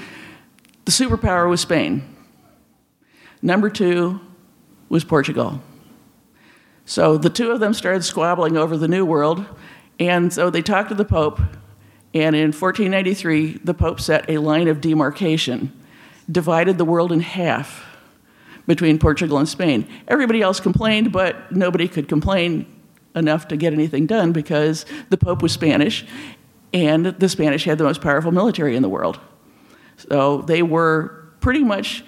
the 0.84 0.90
superpower 0.92 1.48
was 1.48 1.60
Spain. 1.60 2.02
Number 3.42 3.68
two 3.68 4.20
was 4.88 5.04
Portugal. 5.04 5.60
So 6.86 7.18
the 7.18 7.28
two 7.28 7.50
of 7.50 7.60
them 7.60 7.74
started 7.74 8.02
squabbling 8.02 8.56
over 8.56 8.78
the 8.78 8.88
New 8.88 9.04
World, 9.04 9.44
and 10.00 10.32
so 10.32 10.48
they 10.48 10.62
talked 10.62 10.88
to 10.88 10.94
the 10.94 11.04
Pope, 11.04 11.38
and 12.14 12.34
in 12.34 12.52
1493, 12.52 13.60
the 13.64 13.74
Pope 13.74 14.00
set 14.00 14.28
a 14.30 14.38
line 14.38 14.68
of 14.68 14.80
demarcation, 14.80 15.72
divided 16.30 16.78
the 16.78 16.84
world 16.84 17.12
in 17.12 17.20
half 17.20 17.84
between 18.66 18.98
Portugal 18.98 19.38
and 19.38 19.48
Spain. 19.48 19.86
Everybody 20.08 20.40
else 20.40 20.60
complained, 20.60 21.12
but 21.12 21.52
nobody 21.52 21.88
could 21.88 22.08
complain 22.08 22.66
enough 23.14 23.48
to 23.48 23.56
get 23.56 23.72
anything 23.72 24.06
done 24.06 24.32
because 24.32 24.86
the 25.10 25.16
Pope 25.16 25.42
was 25.42 25.52
Spanish, 25.52 26.06
and 26.72 27.06
the 27.06 27.28
Spanish 27.28 27.64
had 27.64 27.78
the 27.78 27.84
most 27.84 28.00
powerful 28.00 28.32
military 28.32 28.76
in 28.76 28.82
the 28.82 28.88
world. 28.88 29.18
So 29.96 30.42
they 30.42 30.62
were 30.62 31.28
pretty 31.40 31.64
much 31.64 32.04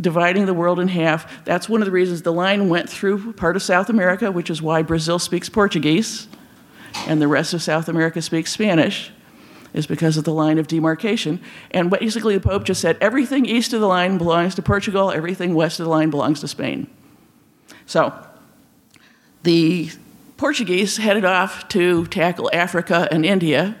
dividing 0.00 0.46
the 0.46 0.54
world 0.54 0.80
in 0.80 0.88
half. 0.88 1.44
That's 1.44 1.68
one 1.68 1.80
of 1.80 1.86
the 1.86 1.92
reasons 1.92 2.22
the 2.22 2.32
line 2.32 2.68
went 2.68 2.88
through 2.88 3.34
part 3.34 3.56
of 3.56 3.62
South 3.62 3.88
America, 3.88 4.32
which 4.32 4.50
is 4.50 4.60
why 4.60 4.82
Brazil 4.82 5.18
speaks 5.18 5.48
Portuguese, 5.48 6.28
and 7.06 7.20
the 7.20 7.28
rest 7.28 7.54
of 7.54 7.62
South 7.62 7.88
America 7.88 8.22
speaks 8.22 8.50
Spanish 8.50 9.10
is 9.74 9.86
because 9.86 10.16
of 10.16 10.24
the 10.24 10.32
line 10.32 10.58
of 10.58 10.66
demarcation. 10.66 11.40
And 11.72 11.90
basically, 11.90 12.38
the 12.38 12.48
Pope 12.48 12.64
just 12.64 12.80
said 12.80 12.96
everything 13.00 13.44
east 13.44 13.74
of 13.74 13.80
the 13.80 13.86
line 13.86 14.16
belongs 14.16 14.54
to 14.54 14.62
Portugal, 14.62 15.10
everything 15.10 15.54
west 15.54 15.80
of 15.80 15.84
the 15.84 15.90
line 15.90 16.08
belongs 16.08 16.40
to 16.40 16.48
Spain. 16.48 16.86
So 17.84 18.14
the 19.42 19.90
Portuguese 20.36 20.96
headed 20.96 21.24
off 21.24 21.68
to 21.68 22.06
tackle 22.06 22.48
Africa 22.52 23.08
and 23.10 23.26
India 23.26 23.76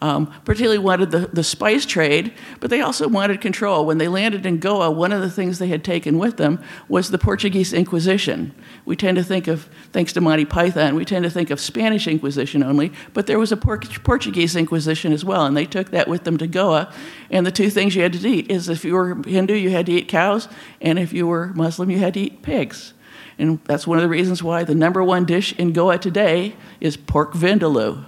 um, 0.00 0.32
particularly 0.44 0.78
wanted 0.78 1.10
the, 1.10 1.28
the 1.32 1.42
spice 1.42 1.84
trade, 1.84 2.32
but 2.60 2.70
they 2.70 2.80
also 2.80 3.08
wanted 3.08 3.40
control. 3.40 3.84
When 3.84 3.98
they 3.98 4.08
landed 4.08 4.46
in 4.46 4.58
Goa, 4.58 4.90
one 4.90 5.12
of 5.12 5.20
the 5.20 5.30
things 5.30 5.58
they 5.58 5.68
had 5.68 5.82
taken 5.84 6.18
with 6.18 6.36
them 6.36 6.62
was 6.88 7.10
the 7.10 7.18
Portuguese 7.18 7.72
Inquisition. 7.72 8.54
We 8.84 8.94
tend 8.96 9.16
to 9.16 9.24
think 9.24 9.48
of, 9.48 9.68
thanks 9.92 10.12
to 10.12 10.20
Monty 10.20 10.44
Python, 10.44 10.94
we 10.94 11.04
tend 11.04 11.24
to 11.24 11.30
think 11.30 11.50
of 11.50 11.60
Spanish 11.60 12.06
Inquisition 12.06 12.62
only, 12.62 12.92
but 13.12 13.26
there 13.26 13.38
was 13.38 13.50
a 13.50 13.56
Portuguese 13.56 14.54
Inquisition 14.54 15.12
as 15.12 15.24
well, 15.24 15.44
and 15.46 15.56
they 15.56 15.66
took 15.66 15.90
that 15.90 16.08
with 16.08 16.24
them 16.24 16.36
to 16.38 16.46
Goa. 16.46 16.92
And 17.30 17.44
the 17.44 17.52
two 17.52 17.70
things 17.70 17.96
you 17.96 18.02
had 18.02 18.12
to 18.12 18.28
eat 18.28 18.50
is 18.50 18.68
if 18.68 18.84
you 18.84 18.94
were 18.94 19.16
Hindu, 19.26 19.54
you 19.54 19.70
had 19.70 19.86
to 19.86 19.92
eat 19.92 20.08
cows, 20.08 20.48
and 20.80 20.98
if 20.98 21.12
you 21.12 21.26
were 21.26 21.48
Muslim, 21.54 21.90
you 21.90 21.98
had 21.98 22.14
to 22.14 22.20
eat 22.20 22.42
pigs. 22.42 22.94
And 23.38 23.60
that's 23.64 23.86
one 23.86 23.98
of 23.98 24.02
the 24.02 24.08
reasons 24.08 24.42
why 24.42 24.64
the 24.64 24.74
number 24.74 25.02
one 25.02 25.24
dish 25.24 25.52
in 25.54 25.72
Goa 25.72 25.98
today 25.98 26.54
is 26.80 26.96
pork 26.96 27.34
vindaloo. 27.34 28.04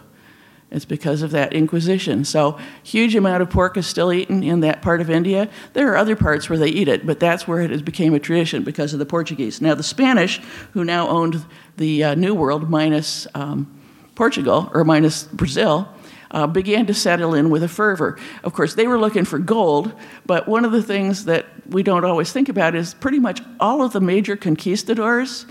It's 0.71 0.85
because 0.85 1.23
of 1.23 1.33
that 1.33 1.53
Inquisition. 1.53 2.25
So, 2.25 2.57
huge 2.83 3.16
amount 3.16 3.43
of 3.43 3.51
pork 3.51 3.77
is 3.77 3.87
still 3.87 4.12
eaten 4.12 4.45
in 4.45 4.61
that 4.61 4.83
part 4.83 5.01
of 5.01 5.11
India. 5.11 5.49
There 5.73 5.93
are 5.93 5.97
other 5.97 6.14
parts 6.14 6.49
where 6.49 6.59
they 6.59 6.68
eat 6.68 6.87
it, 6.87 7.05
but 7.05 7.18
that's 7.18 7.49
where 7.49 7.61
it 7.61 7.85
became 7.85 8.14
a 8.14 8.21
tradition 8.21 8.62
because 8.62 8.93
of 8.93 9.01
the 9.01 9.07
Portuguese. 9.07 9.61
Now, 9.61 9.75
the 9.75 9.83
Spanish, 9.83 10.41
who 10.73 10.85
now 10.85 11.09
owned 11.09 11.45
the 11.77 12.05
uh, 12.05 12.14
New 12.14 12.35
World 12.35 12.71
minus 12.71 13.27
um, 13.35 13.81
Portugal 14.14 14.71
or 14.73 14.85
minus 14.85 15.25
Brazil, 15.25 15.89
uh, 16.31 16.47
began 16.47 16.87
to 16.87 16.95
settle 16.95 17.35
in 17.35 17.51
with 17.51 17.64
a 17.64 17.68
fervor. 17.68 18.16
Of 18.45 18.53
course, 18.53 18.75
they 18.75 18.87
were 18.87 18.99
looking 18.99 19.25
for 19.25 19.41
gold, 19.41 19.93
but 20.25 20.47
one 20.47 20.64
of 20.64 20.71
the 20.71 20.83
things 20.83 21.25
that 21.25 21.47
we 21.66 21.83
don't 21.83 22.05
always 22.05 22.33
think 22.33 22.49
about 22.49 22.77
is 22.77 22.95
pretty 22.95 23.18
much 23.18 23.41
all 23.59 23.83
of 23.83 23.93
the 23.93 24.01
major 24.01 24.37
conquistadors, 24.37 25.47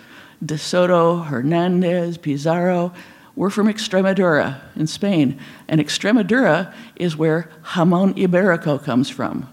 De 0.45 0.57
Soto, 0.57 1.17
Hernandez, 1.17 2.17
Pizarro, 2.17 2.93
were 3.39 3.49
from 3.49 3.67
Extremadura 3.67 4.59
in 4.75 4.85
Spain. 4.85 5.39
And 5.69 5.79
Extremadura 5.79 6.73
is 6.97 7.15
where 7.15 7.49
jamon 7.67 8.13
iberico 8.17 8.83
comes 8.83 9.09
from. 9.09 9.47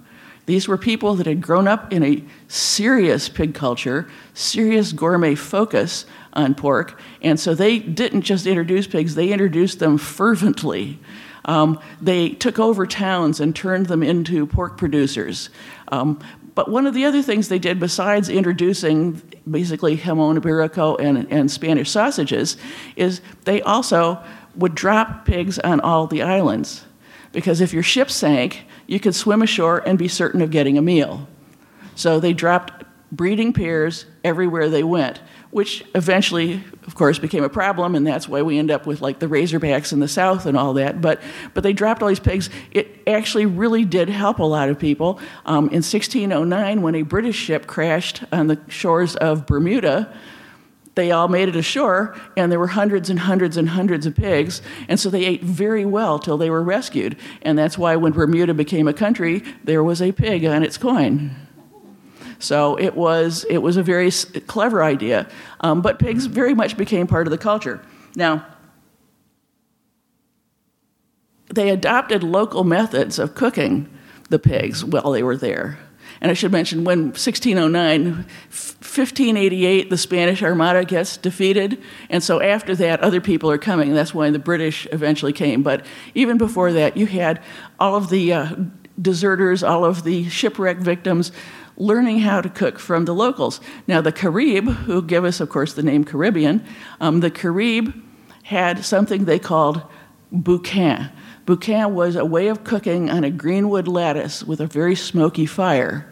These 0.46 0.66
were 0.66 0.76
people 0.76 1.14
that 1.14 1.26
had 1.26 1.40
grown 1.40 1.68
up 1.68 1.92
in 1.92 2.02
a 2.02 2.24
serious 2.48 3.28
pig 3.28 3.54
culture, 3.54 4.08
serious 4.34 4.90
gourmet 4.90 5.36
focus 5.36 6.04
on 6.32 6.56
pork, 6.56 7.00
and 7.22 7.38
so 7.38 7.54
they 7.54 7.78
didn't 7.78 8.22
just 8.22 8.44
introduce 8.44 8.88
pigs, 8.88 9.14
they 9.14 9.30
introduced 9.30 9.78
them 9.78 9.98
fervently. 9.98 10.98
Um, 11.44 11.78
they 12.02 12.30
took 12.30 12.58
over 12.58 12.88
towns 12.88 13.38
and 13.38 13.54
turned 13.54 13.86
them 13.86 14.02
into 14.02 14.48
pork 14.48 14.76
producers. 14.78 15.48
Um, 15.92 16.18
but 16.56 16.70
one 16.70 16.86
of 16.86 16.94
the 16.94 17.04
other 17.04 17.20
things 17.20 17.48
they 17.48 17.58
did, 17.58 17.78
besides 17.78 18.30
introducing 18.30 19.20
basically 19.48 19.98
jamon 19.98 20.38
iberico 20.38 20.98
and, 20.98 21.30
and 21.30 21.50
Spanish 21.50 21.90
sausages, 21.90 22.56
is 22.96 23.20
they 23.44 23.60
also 23.60 24.24
would 24.56 24.74
drop 24.74 25.26
pigs 25.26 25.58
on 25.58 25.80
all 25.80 26.06
the 26.06 26.22
islands. 26.22 26.86
Because 27.32 27.60
if 27.60 27.74
your 27.74 27.82
ship 27.82 28.10
sank, 28.10 28.64
you 28.86 28.98
could 28.98 29.14
swim 29.14 29.42
ashore 29.42 29.86
and 29.86 29.98
be 29.98 30.08
certain 30.08 30.40
of 30.40 30.50
getting 30.50 30.78
a 30.78 30.82
meal. 30.82 31.28
So 31.94 32.18
they 32.18 32.32
dropped 32.32 32.84
breeding 33.12 33.52
pairs 33.52 34.06
everywhere 34.24 34.70
they 34.70 34.82
went 34.82 35.20
which 35.56 35.82
eventually, 35.94 36.62
of 36.86 36.94
course, 36.94 37.18
became 37.18 37.42
a 37.42 37.48
problem, 37.48 37.94
and 37.94 38.06
that's 38.06 38.28
why 38.28 38.42
we 38.42 38.58
end 38.58 38.70
up 38.70 38.84
with 38.84 39.00
like 39.00 39.20
the 39.20 39.26
Razorbacks 39.26 39.90
in 39.90 40.00
the 40.00 40.06
South 40.06 40.44
and 40.44 40.54
all 40.54 40.74
that. 40.74 41.00
But 41.00 41.22
but 41.54 41.62
they 41.62 41.72
dropped 41.72 42.02
all 42.02 42.10
these 42.10 42.20
pigs. 42.20 42.50
It 42.72 43.00
actually 43.06 43.46
really 43.46 43.86
did 43.86 44.10
help 44.10 44.38
a 44.38 44.44
lot 44.44 44.68
of 44.68 44.78
people. 44.78 45.18
Um, 45.46 45.68
in 45.68 45.80
1609, 45.80 46.82
when 46.82 46.94
a 46.94 47.00
British 47.00 47.36
ship 47.36 47.66
crashed 47.66 48.22
on 48.32 48.48
the 48.48 48.60
shores 48.68 49.16
of 49.16 49.46
Bermuda. 49.46 50.14
They 50.94 51.10
all 51.10 51.28
made 51.28 51.50
it 51.50 51.56
ashore, 51.56 52.18
and 52.38 52.50
there 52.50 52.58
were 52.58 52.68
hundreds 52.68 53.10
and 53.10 53.18
hundreds 53.18 53.58
and 53.58 53.68
hundreds 53.68 54.06
of 54.06 54.14
pigs, 54.14 54.62
and 54.88 54.98
so 54.98 55.10
they 55.10 55.26
ate 55.26 55.42
very 55.42 55.84
well 55.84 56.18
till 56.18 56.38
they 56.38 56.48
were 56.48 56.62
rescued. 56.62 57.16
And 57.42 57.58
that's 57.58 57.76
why 57.76 57.96
when 57.96 58.12
Bermuda 58.12 58.54
became 58.54 58.88
a 58.88 58.94
country, 58.94 59.42
there 59.62 59.84
was 59.84 60.00
a 60.00 60.12
pig 60.12 60.46
on 60.46 60.62
its 60.62 60.78
coin. 60.78 61.45
So 62.38 62.78
it 62.78 62.94
was, 62.94 63.44
it 63.48 63.58
was 63.58 63.76
a 63.76 63.82
very 63.82 64.10
clever 64.46 64.82
idea. 64.82 65.28
Um, 65.60 65.82
but 65.82 65.98
pigs 65.98 66.26
very 66.26 66.54
much 66.54 66.76
became 66.76 67.06
part 67.06 67.26
of 67.26 67.30
the 67.30 67.38
culture. 67.38 67.82
Now, 68.14 68.46
they 71.52 71.70
adopted 71.70 72.22
local 72.22 72.64
methods 72.64 73.18
of 73.18 73.34
cooking 73.34 73.88
the 74.28 74.38
pigs 74.38 74.84
while 74.84 75.12
they 75.12 75.22
were 75.22 75.36
there. 75.36 75.78
And 76.20 76.30
I 76.30 76.34
should 76.34 76.52
mention 76.52 76.84
when 76.84 77.08
1609, 77.08 78.04
1588, 78.14 79.90
the 79.90 79.98
Spanish 79.98 80.42
Armada 80.42 80.84
gets 80.84 81.16
defeated. 81.16 81.82
And 82.08 82.22
so 82.22 82.40
after 82.40 82.74
that, 82.76 83.00
other 83.00 83.20
people 83.20 83.50
are 83.50 83.58
coming. 83.58 83.92
That's 83.94 84.14
why 84.14 84.30
the 84.30 84.38
British 84.38 84.86
eventually 84.92 85.34
came. 85.34 85.62
But 85.62 85.84
even 86.14 86.38
before 86.38 86.72
that, 86.72 86.96
you 86.96 87.06
had 87.06 87.42
all 87.78 87.96
of 87.96 88.08
the 88.08 88.32
uh, 88.32 88.56
deserters, 89.00 89.62
all 89.62 89.84
of 89.84 90.04
the 90.04 90.28
shipwreck 90.30 90.78
victims 90.78 91.32
learning 91.76 92.20
how 92.20 92.40
to 92.40 92.48
cook 92.48 92.78
from 92.78 93.04
the 93.04 93.14
locals. 93.14 93.60
Now, 93.86 94.00
the 94.00 94.12
Carib, 94.12 94.64
who 94.64 95.02
give 95.02 95.24
us, 95.24 95.40
of 95.40 95.48
course, 95.48 95.74
the 95.74 95.82
name 95.82 96.04
Caribbean, 96.04 96.64
um, 97.00 97.20
the 97.20 97.30
Carib 97.30 97.92
had 98.44 98.84
something 98.84 99.24
they 99.24 99.38
called 99.38 99.82
boucan. 100.32 101.10
Boucan 101.46 101.92
was 101.92 102.16
a 102.16 102.24
way 102.24 102.48
of 102.48 102.64
cooking 102.64 103.10
on 103.10 103.24
a 103.24 103.30
greenwood 103.30 103.86
lattice 103.86 104.42
with 104.42 104.60
a 104.60 104.66
very 104.66 104.94
smoky 104.94 105.46
fire. 105.46 106.10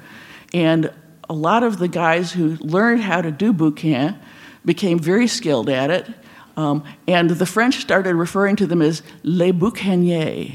And 0.52 0.92
a 1.28 1.32
lot 1.32 1.62
of 1.62 1.78
the 1.78 1.88
guys 1.88 2.32
who 2.32 2.56
learned 2.60 3.02
how 3.02 3.22
to 3.22 3.30
do 3.30 3.52
boucan 3.52 4.16
became 4.64 4.98
very 4.98 5.26
skilled 5.26 5.68
at 5.68 5.90
it. 5.90 6.08
Um, 6.56 6.84
and 7.08 7.30
the 7.30 7.46
French 7.46 7.76
started 7.76 8.14
referring 8.14 8.56
to 8.56 8.66
them 8.66 8.80
as 8.80 9.02
les 9.24 9.52
boucaniers. 9.52 10.54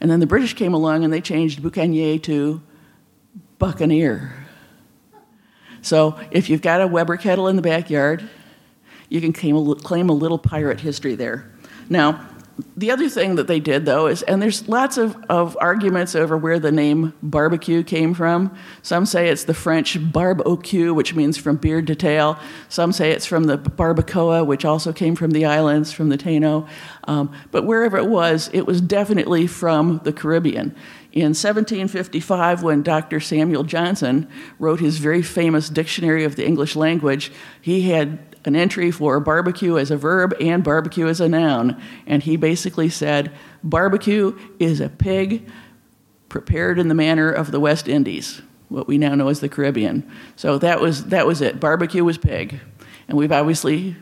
And 0.00 0.10
then 0.10 0.20
the 0.20 0.26
British 0.26 0.52
came 0.54 0.74
along 0.74 1.04
and 1.04 1.12
they 1.12 1.22
changed 1.22 1.62
boucanier 1.62 2.22
to 2.24 2.60
buccaneer. 3.64 4.30
So 5.80 6.20
if 6.30 6.50
you've 6.50 6.60
got 6.60 6.82
a 6.82 6.86
Weber 6.86 7.16
kettle 7.16 7.48
in 7.48 7.56
the 7.56 7.62
backyard, 7.62 8.28
you 9.08 9.22
can 9.22 9.32
claim 9.32 9.56
a, 9.56 9.74
claim 9.76 10.10
a 10.10 10.12
little 10.12 10.36
pirate 10.36 10.80
history 10.80 11.14
there. 11.14 11.50
Now, 11.88 12.28
the 12.76 12.90
other 12.90 13.08
thing 13.08 13.36
that 13.36 13.46
they 13.46 13.60
did, 13.60 13.86
though, 13.86 14.06
is, 14.06 14.22
and 14.22 14.40
there's 14.40 14.68
lots 14.68 14.98
of, 14.98 15.16
of 15.28 15.56
arguments 15.60 16.14
over 16.14 16.36
where 16.36 16.58
the 16.60 16.70
name 16.70 17.14
barbecue 17.22 17.82
came 17.82 18.12
from. 18.12 18.54
Some 18.82 19.06
say 19.06 19.28
it's 19.28 19.44
the 19.44 19.54
French 19.54 19.98
barbe 20.12 20.42
au 20.44 20.56
cul, 20.58 20.92
which 20.92 21.14
means 21.14 21.38
from 21.38 21.56
beard 21.56 21.86
to 21.86 21.94
tail. 21.94 22.38
Some 22.68 22.92
say 22.92 23.12
it's 23.12 23.26
from 23.26 23.44
the 23.44 23.58
barbacoa, 23.58 24.46
which 24.46 24.64
also 24.64 24.92
came 24.92 25.16
from 25.16 25.30
the 25.30 25.46
islands, 25.46 25.90
from 25.90 26.10
the 26.10 26.18
Taino. 26.18 26.68
Um, 27.04 27.32
but 27.50 27.64
wherever 27.64 27.96
it 27.96 28.06
was, 28.06 28.50
it 28.52 28.66
was 28.66 28.80
definitely 28.80 29.46
from 29.46 30.02
the 30.04 30.12
Caribbean. 30.12 30.76
In 31.14 31.26
1755, 31.26 32.64
when 32.64 32.82
Dr. 32.82 33.20
Samuel 33.20 33.62
Johnson 33.62 34.28
wrote 34.58 34.80
his 34.80 34.98
very 34.98 35.22
famous 35.22 35.68
Dictionary 35.68 36.24
of 36.24 36.34
the 36.34 36.44
English 36.44 36.74
Language, 36.74 37.30
he 37.60 37.82
had 37.82 38.18
an 38.44 38.56
entry 38.56 38.90
for 38.90 39.20
barbecue 39.20 39.78
as 39.78 39.92
a 39.92 39.96
verb 39.96 40.34
and 40.40 40.64
barbecue 40.64 41.06
as 41.06 41.20
a 41.20 41.28
noun. 41.28 41.80
And 42.04 42.24
he 42.24 42.36
basically 42.36 42.88
said 42.88 43.30
barbecue 43.62 44.36
is 44.58 44.80
a 44.80 44.88
pig 44.88 45.48
prepared 46.28 46.80
in 46.80 46.88
the 46.88 46.96
manner 46.96 47.30
of 47.30 47.52
the 47.52 47.60
West 47.60 47.86
Indies, 47.86 48.42
what 48.68 48.88
we 48.88 48.98
now 48.98 49.14
know 49.14 49.28
as 49.28 49.38
the 49.38 49.48
Caribbean. 49.48 50.10
So 50.34 50.58
that 50.58 50.80
was, 50.80 51.04
that 51.06 51.28
was 51.28 51.40
it. 51.40 51.60
Barbecue 51.60 52.02
was 52.02 52.18
pig. 52.18 52.58
And 53.06 53.16
we've 53.16 53.30
obviously 53.30 53.94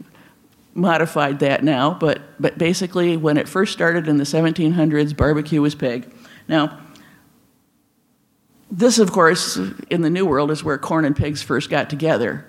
modified 0.72 1.40
that 1.40 1.62
now, 1.62 1.92
but, 1.92 2.22
but 2.40 2.56
basically, 2.56 3.18
when 3.18 3.36
it 3.36 3.50
first 3.50 3.74
started 3.74 4.08
in 4.08 4.16
the 4.16 4.24
1700s, 4.24 5.14
barbecue 5.14 5.60
was 5.60 5.74
pig. 5.74 6.10
Now, 6.48 6.80
this, 8.72 8.98
of 8.98 9.12
course, 9.12 9.56
in 9.90 10.00
the 10.00 10.10
New 10.10 10.24
World 10.24 10.50
is 10.50 10.64
where 10.64 10.78
corn 10.78 11.04
and 11.04 11.14
pigs 11.14 11.42
first 11.42 11.68
got 11.68 11.90
together 11.90 12.46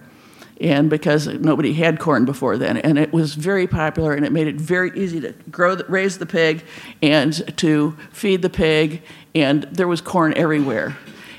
and 0.62 0.90
because 0.90 1.28
nobody 1.28 1.74
had 1.74 2.00
corn 2.00 2.24
before 2.24 2.58
then. 2.58 2.78
And 2.78 2.98
it 2.98 3.12
was 3.12 3.36
very 3.36 3.68
popular, 3.68 4.14
and 4.14 4.26
it 4.26 4.32
made 4.32 4.48
it 4.48 4.56
very 4.56 4.98
easy 4.98 5.20
to 5.20 5.34
grow, 5.52 5.76
raise 5.90 6.18
the 6.18 6.26
pig, 6.26 6.64
and 7.02 7.58
to 7.58 7.98
feed 8.12 8.42
the 8.42 8.50
pig, 8.50 9.02
and 9.36 9.64
there 9.64 9.88
was 9.88 10.00
corn 10.00 10.34
everywhere. 10.36 10.98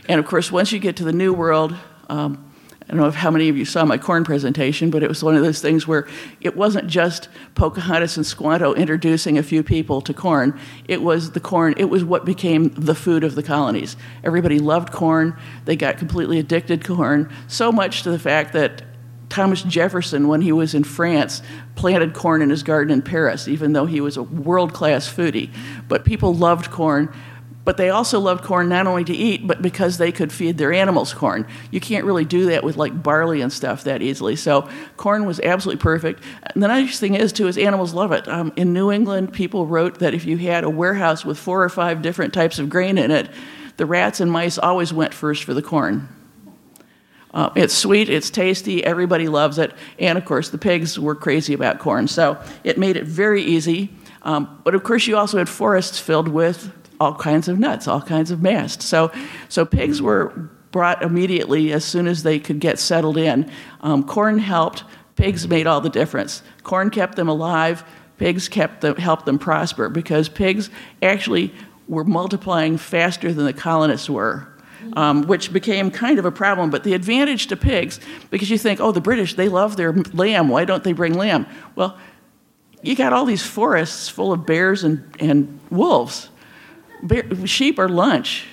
And 0.09 0.21
of 0.21 0.27
course, 0.27 0.53
once 0.53 0.73
you 0.73 0.79
get 0.79 0.97
to 0.97 1.05
the 1.05 1.13
New 1.13 1.33
World, 1.33 1.75
um, 2.11 2.44
I 2.87 2.93
don't 2.93 2.99
know 2.99 3.07
if 3.07 3.15
how 3.15 3.31
many 3.31 3.49
of 3.49 3.57
you 3.57 3.65
saw 3.65 3.87
my 3.87 3.97
corn 3.97 4.25
presentation, 4.25 4.91
but 4.91 5.03
it 5.03 5.09
was 5.09 5.25
one 5.25 5.35
of 5.35 5.43
those 5.43 5.61
things 5.61 5.87
where 5.87 6.07
it 6.43 6.55
wasn't 6.55 6.87
just 6.87 7.29
Pocahontas 7.55 8.19
and 8.19 8.27
Squanto 8.27 8.75
introducing 8.75 9.39
a 9.39 9.43
few 9.43 9.63
people 9.63 10.03
to 10.03 10.13
corn. 10.13 10.59
It 10.87 11.01
was 11.01 11.31
the 11.31 11.41
corn, 11.41 11.75
it 11.79 11.87
was 11.87 12.05
what 12.05 12.27
became 12.27 12.69
the 12.75 12.95
food 12.95 13.25
of 13.25 13.37
the 13.37 13.43
colonies. 13.43 13.97
Everybody 14.23 14.59
loved 14.59 14.93
corn. 14.93 15.35
They 15.65 15.77
got 15.77 15.97
completely 15.97 16.39
addicted 16.39 16.85
to 16.85 16.95
corn, 16.97 17.33
so 17.49 17.73
much 17.73 18.03
to 18.03 18.11
the 18.11 18.19
fact 18.19 18.53
that 18.53 18.83
Thomas 19.31 19.63
Jefferson, 19.63 20.29
when 20.29 20.43
he 20.43 20.53
was 20.53 20.75
in 20.75 20.85
France, 20.85 21.43
planted 21.75 22.15
corn 22.15 22.43
in 22.43 22.51
his 22.51 22.63
garden 22.63 22.93
in 22.93 23.03
Paris, 23.03 23.49
even 23.49 23.73
though 23.73 23.87
he 23.87 24.01
was 24.01 24.17
a 24.17 24.23
world 24.23 24.73
class 24.73 25.13
foodie. 25.13 25.51
But 25.89 26.05
people 26.05 26.35
loved 26.35 26.71
corn. 26.71 27.13
But 27.65 27.79
they 27.79 27.89
also 27.89 28.21
loved 28.21 28.45
corn 28.45 28.69
not 28.69 28.87
only 28.87 29.05
to 29.05 29.15
eat, 29.15 29.47
but 29.47 29.63
because 29.63 29.97
they 29.97 30.13
could 30.13 30.33
feed 30.33 30.59
their 30.59 30.73
animals 30.73 31.15
corn. 31.15 31.47
You 31.71 31.81
can't 31.81 32.05
really 32.05 32.27
do 32.27 32.47
that 32.47 32.63
with 32.63 32.77
like 32.77 33.03
barley 33.03 33.41
and 33.41 33.51
stuff 33.51 33.85
that 33.85 34.03
easily. 34.03 34.37
So 34.37 34.69
corn 34.99 35.25
was 35.25 35.41
absolutely 35.41 35.81
perfect. 35.81 36.23
And 36.43 36.63
the 36.63 36.69
nice 36.69 36.99
thing 36.99 37.15
is, 37.15 37.33
too, 37.33 37.49
is 37.49 37.57
animals 37.57 37.95
love 37.95 38.13
it. 38.13 38.29
Um, 38.29 38.53
in 38.57 38.75
New 38.75 38.93
England, 38.93 39.33
people 39.33 39.67
wrote 39.67 40.01
that 40.01 40.13
if 40.13 40.27
you 40.27 40.37
had 40.37 40.65
a 40.65 40.71
warehouse 40.71 41.25
with 41.25 41.39
four 41.39 41.63
or 41.63 41.71
five 41.71 42.03
different 42.03 42.35
types 42.35 42.59
of 42.59 42.69
grain 42.69 42.99
in 42.99 43.11
it, 43.11 43.31
the 43.79 43.87
rats 43.87 44.21
and 44.21 44.31
mice 44.31 44.59
always 44.59 44.93
went 44.93 45.15
first 45.15 45.45
for 45.45 45.55
the 45.55 45.63
corn. 45.63 46.09
Uh, 47.33 47.51
it's 47.57 47.75
sweet, 47.75 48.09
it's 48.09 48.31
tasty, 48.31 48.85
everybody 48.85 49.27
loves 49.27 49.59
it, 49.59 49.73
and 49.99 50.17
of 50.17 50.25
course 50.25 50.51
the 50.51 50.59
pigs 50.59 51.01
were 51.01 51.17
crazy 51.17 51.53
about 51.53 51.81
corn, 51.81 52.07
so 52.07 52.41
it 52.63 52.79
made 52.79 52.97
it 52.97 53.05
very 53.05 53.43
easy. 53.43 53.91
Um, 54.23 54.61
but 54.63 54.77
of 54.77 54.85
course, 54.85 55.09
you 55.09 55.17
also 55.17 55.39
had 55.39 55.49
forests 55.49 55.99
filled 55.99 56.29
with 56.29 56.73
all 57.01 57.15
kinds 57.15 57.49
of 57.49 57.59
nuts, 57.59 57.89
all 57.89 58.01
kinds 58.01 58.31
of 58.31 58.43
mast. 58.43 58.83
So, 58.83 59.13
so 59.49 59.65
pigs 59.65 60.01
were 60.01 60.33
brought 60.71 61.03
immediately 61.03 61.73
as 61.73 61.85
soon 61.85 62.07
as 62.07 62.23
they 62.23 62.39
could 62.39 62.61
get 62.61 62.79
settled 62.79 63.17
in. 63.17 63.51
Um, 63.81 64.05
corn 64.05 64.39
helped. 64.39 64.85
Pigs 65.17 65.47
made 65.47 65.67
all 65.67 65.81
the 65.81 65.91
difference. 65.91 66.43
Corn 66.63 66.91
kept 66.91 67.17
them 67.17 67.29
alive. 67.29 67.85
Pigs 68.19 68.49
kept 68.49 68.81
them, 68.81 68.97
helped 68.97 69.27
them 69.27 69.39
prosper 69.39 69.89
because 69.89 70.29
pigs 70.29 70.71
actually 71.03 71.53
were 71.87 72.05
multiplying 72.05 72.77
faster 72.79 73.33
than 73.33 73.45
the 73.45 73.53
colonists 73.53 74.09
were 74.09 74.49
um, 74.95 75.27
which 75.27 75.53
became 75.53 75.91
kind 75.91 76.19
of 76.19 76.25
a 76.25 76.31
problem. 76.31 76.71
But 76.71 76.85
the 76.85 76.95
advantage 76.95 77.47
to 77.49 77.57
pigs, 77.57 78.01
because 78.31 78.51
you 78.51 78.59
think, 78.59 78.81
oh, 78.81 78.93
the 78.93 79.01
British, 79.01 79.35
they 79.35 79.49
love 79.49 79.77
their 79.77 79.93
lamb. 79.93 80.49
Why 80.49 80.65
don't 80.65 80.85
they 80.85 80.93
bring 80.93 81.15
lamb? 81.15 81.47
Well, 81.75 81.99
you 82.83 82.95
got 82.95 83.13
all 83.13 83.25
these 83.25 83.43
forests 83.43 84.09
full 84.09 84.33
of 84.33 84.45
bears 84.45 84.85
and, 84.85 85.05
and 85.19 85.59
wolves. 85.71 86.29
Bear, 87.05 87.47
sheep 87.47 87.79
are 87.79 87.89
lunch. 87.89 88.47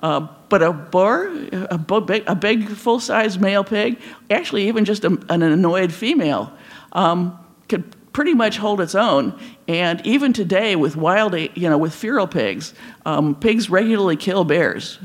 Uh, 0.00 0.28
but 0.50 0.62
a 0.62 0.72
boar, 0.72 1.34
a, 1.52 1.78
big, 1.78 2.24
a 2.26 2.34
big 2.34 2.68
full 2.68 3.00
size 3.00 3.38
male 3.38 3.64
pig, 3.64 3.98
actually, 4.30 4.68
even 4.68 4.84
just 4.84 5.04
a, 5.04 5.18
an 5.30 5.42
annoyed 5.42 5.92
female, 5.92 6.52
um, 6.92 7.38
could 7.68 7.96
pretty 8.12 8.34
much 8.34 8.58
hold 8.58 8.82
its 8.82 8.94
own. 8.94 9.38
And 9.66 10.06
even 10.06 10.34
today, 10.34 10.76
with 10.76 10.94
wild, 10.94 11.34
you 11.34 11.70
know, 11.70 11.78
with 11.78 11.94
feral 11.94 12.26
pigs, 12.26 12.74
um, 13.06 13.34
pigs 13.34 13.70
regularly 13.70 14.16
kill 14.16 14.44
bears. 14.44 14.98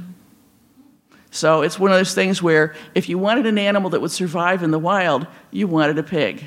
So 1.32 1.62
it's 1.62 1.80
one 1.80 1.92
of 1.92 1.98
those 1.98 2.14
things 2.14 2.44
where 2.44 2.76
if 2.94 3.08
you 3.08 3.18
wanted 3.18 3.46
an 3.46 3.58
animal 3.58 3.92
that 3.92 4.02
would 4.02 4.12
survive 4.12 4.64
in 4.64 4.72
the 4.72 4.80
wild, 4.80 5.28
you 5.52 5.68
wanted 5.68 5.98
a 5.98 6.04
pig. 6.04 6.44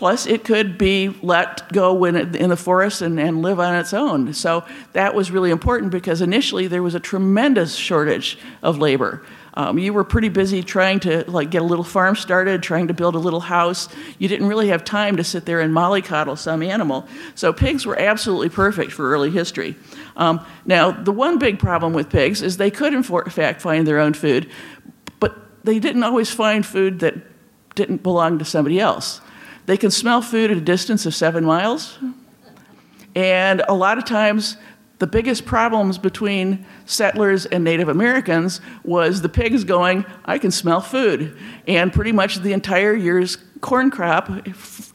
Plus, 0.00 0.24
it 0.24 0.44
could 0.44 0.78
be 0.78 1.14
let 1.20 1.70
go 1.74 2.06
it, 2.06 2.34
in 2.34 2.48
the 2.48 2.56
forest 2.56 3.02
and, 3.02 3.20
and 3.20 3.42
live 3.42 3.60
on 3.60 3.74
its 3.74 3.92
own. 3.92 4.32
So 4.32 4.64
that 4.94 5.14
was 5.14 5.30
really 5.30 5.50
important 5.50 5.92
because 5.92 6.22
initially 6.22 6.68
there 6.68 6.82
was 6.82 6.94
a 6.94 7.00
tremendous 7.00 7.74
shortage 7.74 8.38
of 8.62 8.78
labor. 8.78 9.22
Um, 9.52 9.78
you 9.78 9.92
were 9.92 10.04
pretty 10.04 10.30
busy 10.30 10.62
trying 10.62 11.00
to 11.00 11.30
like 11.30 11.50
get 11.50 11.60
a 11.60 11.66
little 11.66 11.84
farm 11.84 12.16
started, 12.16 12.62
trying 12.62 12.88
to 12.88 12.94
build 12.94 13.14
a 13.14 13.18
little 13.18 13.40
house. 13.40 13.90
You 14.18 14.26
didn't 14.26 14.46
really 14.46 14.68
have 14.68 14.84
time 14.84 15.18
to 15.18 15.22
sit 15.22 15.44
there 15.44 15.60
and 15.60 15.70
mollycoddle 15.70 16.38
some 16.38 16.62
animal. 16.62 17.06
So 17.34 17.52
pigs 17.52 17.84
were 17.84 17.98
absolutely 17.98 18.48
perfect 18.48 18.92
for 18.92 19.12
early 19.12 19.30
history. 19.30 19.76
Um, 20.16 20.42
now, 20.64 20.92
the 20.92 21.12
one 21.12 21.38
big 21.38 21.58
problem 21.58 21.92
with 21.92 22.08
pigs 22.08 22.40
is 22.40 22.56
they 22.56 22.70
could, 22.70 22.94
in 22.94 23.02
fact, 23.02 23.60
find 23.60 23.86
their 23.86 23.98
own 23.98 24.14
food, 24.14 24.50
but 25.18 25.36
they 25.62 25.78
didn't 25.78 26.04
always 26.04 26.30
find 26.30 26.64
food 26.64 27.00
that 27.00 27.16
didn't 27.74 28.02
belong 28.02 28.38
to 28.38 28.46
somebody 28.46 28.80
else. 28.80 29.20
They 29.70 29.76
can 29.76 29.92
smell 29.92 30.20
food 30.20 30.50
at 30.50 30.56
a 30.56 30.60
distance 30.60 31.06
of 31.06 31.14
seven 31.14 31.44
miles, 31.44 31.96
and 33.14 33.62
a 33.68 33.72
lot 33.72 33.98
of 33.98 34.04
times 34.04 34.56
the 34.98 35.06
biggest 35.06 35.46
problems 35.46 35.96
between 35.96 36.66
settlers 36.86 37.46
and 37.46 37.62
Native 37.62 37.88
Americans 37.88 38.60
was 38.82 39.22
the 39.22 39.28
pigs 39.28 39.62
going, 39.62 40.04
I 40.24 40.38
can 40.38 40.50
smell 40.50 40.80
food. 40.80 41.38
And 41.68 41.92
pretty 41.92 42.10
much 42.10 42.38
the 42.38 42.52
entire 42.52 42.94
year's 42.94 43.38
corn 43.60 43.92
crop 43.92 44.28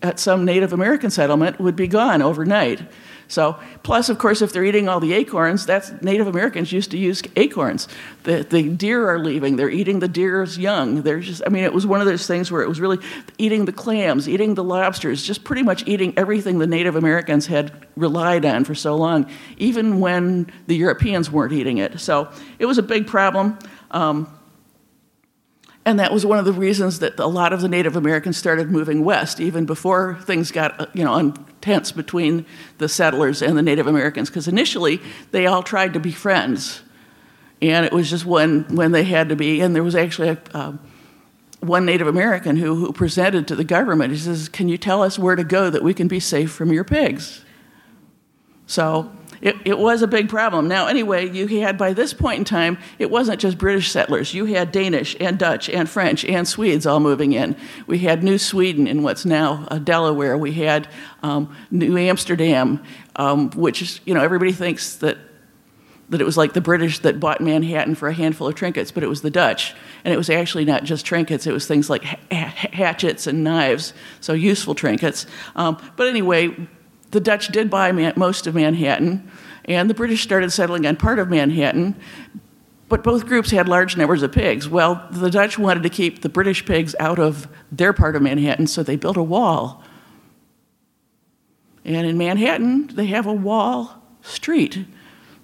at 0.03 0.19
some 0.19 0.43
Native 0.43 0.73
American 0.73 1.09
settlement 1.09 1.57
would 1.57 1.78
be 1.78 1.88
gone 1.88 2.21
overnight. 2.21 2.82
So, 3.28 3.59
plus, 3.84 4.09
of 4.09 4.17
course, 4.17 4.41
if 4.41 4.53
they're 4.53 4.65
eating 4.65 4.88
all 4.88 4.99
the 4.99 5.13
acorns, 5.13 5.65
that's 5.65 5.91
Native 6.01 6.28
Americans 6.28 6.71
used 6.71 6.91
to 6.91 6.97
use 6.97 7.23
acorns. 7.36 7.88
The, 8.23 8.43
the 8.43 8.69
deer 8.69 9.09
are 9.09 9.19
leaving, 9.19 9.55
they're 9.55 9.69
eating 9.69 9.99
the 9.99 10.07
deer's 10.07 10.57
young. 10.57 11.01
They're 11.01 11.19
just, 11.19 11.41
I 11.45 11.49
mean, 11.49 11.63
it 11.63 11.73
was 11.73 11.88
one 11.88 12.01
of 12.01 12.07
those 12.07 12.28
things 12.28 12.51
where 12.51 12.61
it 12.61 12.69
was 12.69 12.80
really 12.80 12.99
eating 13.38 13.65
the 13.65 13.71
clams, 13.71 14.30
eating 14.30 14.55
the 14.55 14.63
lobsters, 14.63 15.23
just 15.23 15.43
pretty 15.43 15.63
much 15.63 15.88
eating 15.88 16.13
everything 16.17 16.59
the 16.59 16.67
Native 16.67 16.95
Americans 16.95 17.47
had 17.47 17.71
relied 17.95 18.45
on 18.45 18.63
for 18.63 18.76
so 18.76 18.95
long, 18.95 19.30
even 19.57 19.99
when 19.99 20.51
the 20.67 20.76
Europeans 20.76 21.32
weren't 21.32 21.53
eating 21.53 21.78
it. 21.78 21.99
So, 21.99 22.32
it 22.59 22.65
was 22.65 22.78
a 22.78 22.84
big 22.84 23.07
problem. 23.07 23.57
Um, 23.91 24.32
and 25.86 26.00
that 26.00 26.12
was 26.12 26.26
one 26.26 26.40
of 26.40 26.46
the 26.46 26.54
reasons 26.54 27.00
that 27.00 27.20
a 27.20 27.28
lot 27.28 27.54
of 27.54 27.62
the 27.62 27.70
Native 27.70 27.96
Americans 27.96 28.38
started 28.38 28.72
moving 28.72 29.06
west, 29.06 29.40
even 29.40 29.66
before 29.66 30.18
things 30.24 30.52
got 30.52 30.80
uh, 30.82 30.88
you 30.94 31.04
know 31.04 31.34
tense 31.62 31.92
between 31.92 32.46
the 32.80 32.90
settlers 32.90 33.42
and 33.42 33.58
the 33.58 33.62
Native 33.62 33.86
Americans. 33.86 34.30
Because 34.30 34.48
initially 34.48 35.00
they 35.32 35.46
all 35.46 35.62
tried 35.62 35.94
to 35.94 36.00
be 36.00 36.12
friends, 36.12 36.82
and 37.62 37.86
it 37.86 37.94
was 37.94 38.10
just 38.10 38.26
when 38.26 38.64
when 38.76 38.92
they 38.92 39.04
had 39.04 39.30
to 39.30 39.36
be. 39.36 39.62
And 39.62 39.76
there 39.76 39.84
was 39.84 39.96
actually 39.96 40.30
a, 40.30 40.42
uh, 40.54 40.74
one 41.60 41.86
Native 41.86 42.08
American 42.08 42.58
who, 42.58 42.76
who 42.76 42.94
presented 42.94 43.48
to 43.48 43.56
the 43.56 43.64
government. 43.64 44.12
He 44.12 44.20
says, 44.20 44.50
Can 44.50 44.70
you 44.70 44.78
tell 44.78 45.04
us 45.04 45.20
where 45.20 45.36
to 45.36 45.44
go 45.44 45.70
that 45.70 45.84
we 45.84 45.94
can 45.94 46.08
be 46.08 46.20
safe 46.20 46.52
from 46.52 46.72
your 46.72 46.84
pigs? 46.84 47.44
So 48.68 49.12
it, 49.46 49.56
it 49.64 49.78
was 49.78 50.02
a 50.02 50.08
big 50.08 50.28
problem. 50.28 50.68
Now, 50.68 50.88
anyway, 50.88 51.30
you 51.30 51.62
had 51.62 51.78
by 51.78 51.93
this 51.93 52.16
point 52.16 52.39
in 52.39 52.46
time, 52.46 52.80
it 52.98 53.12
wasn't 53.12 53.39
just 53.39 53.60
British 53.60 53.91
settlers. 53.91 54.34
You 54.34 54.46
had 54.46 54.72
Danish 54.72 55.16
and 55.20 55.38
Dutch 55.38 55.70
and 55.70 55.88
French 55.88 56.26
and 56.26 56.48
Swedes 56.48 56.88
all 56.88 57.00
moving 57.00 57.34
in. 57.34 57.56
We 57.86 58.00
had 58.00 58.24
New 58.24 58.39
Sweden 58.39 58.88
in 58.88 59.04
what's 59.04 59.24
now 59.24 59.68
uh, 59.70 59.78
Delaware. 59.78 60.36
We 60.36 60.54
had 60.54 60.88
um, 61.22 61.56
New 61.70 61.96
Amsterdam, 61.96 62.82
um, 63.18 63.52
which, 63.52 64.02
you 64.06 64.16
know, 64.16 64.24
everybody 64.24 64.52
thinks 64.52 64.96
that 64.96 65.20
that 66.10 66.22
it 66.22 66.24
was 66.24 66.38
like 66.38 66.54
the 66.54 66.62
British 66.62 67.00
that 67.00 67.20
bought 67.20 67.41
Manhattan 67.41 67.96
for 67.96 68.08
a 68.08 68.14
handful 68.14 68.48
of 68.48 68.54
trinkets, 68.54 68.91
but 68.91 69.04
it 69.04 69.08
was 69.08 69.24
the 69.24 69.32
Dutch. 69.32 69.74
And 70.04 70.14
it 70.14 70.18
was 70.18 70.30
actually 70.30 70.64
not 70.64 70.84
just 70.84 71.04
trinkets, 71.04 71.48
it 71.48 71.52
was 71.52 71.66
things 71.66 71.89
like 71.89 72.04
hatchets 72.04 73.26
and 73.26 73.43
knives, 73.43 73.93
so 74.22 74.34
useful 74.34 74.76
trinkets. 74.76 75.26
Um, 75.56 75.78
but 75.96 76.08
anyway, 76.08 76.56
the 77.16 77.22
Dutch 77.22 77.47
did 77.47 77.70
buy 77.70 77.93
man- 77.93 78.11
most 78.18 78.45
of 78.45 78.55
Manhattan, 78.55 79.32
and 79.63 79.89
the 79.89 79.93
British 79.93 80.22
started 80.22 80.51
settling 80.51 80.86
on 80.86 80.97
part 80.97 81.18
of 81.18 81.30
Manhattan. 81.30 81.95
But 82.89 83.05
both 83.05 83.26
groups 83.26 83.51
had 83.51 83.70
large 83.70 83.95
numbers 83.95 84.22
of 84.22 84.34
pigs. 84.34 84.68
Well, 84.68 85.07
the 85.09 85.32
Dutch 85.32 85.57
wanted 85.57 85.84
to 85.84 85.89
keep 85.89 86.22
the 86.22 86.30
British 86.30 86.66
pigs 86.66 86.93
out 86.99 87.18
of 87.18 87.47
their 87.72 87.93
part 87.93 88.18
of 88.18 88.22
Manhattan, 88.22 88.68
so 88.68 88.84
they 88.84 88.97
built 88.97 89.16
a 89.16 89.24
wall. 89.24 89.82
And 91.86 92.05
in 92.05 92.18
Manhattan, 92.18 92.88
they 92.88 93.05
have 93.05 93.26
a 93.26 93.34
wall 93.34 94.03
street 94.22 94.86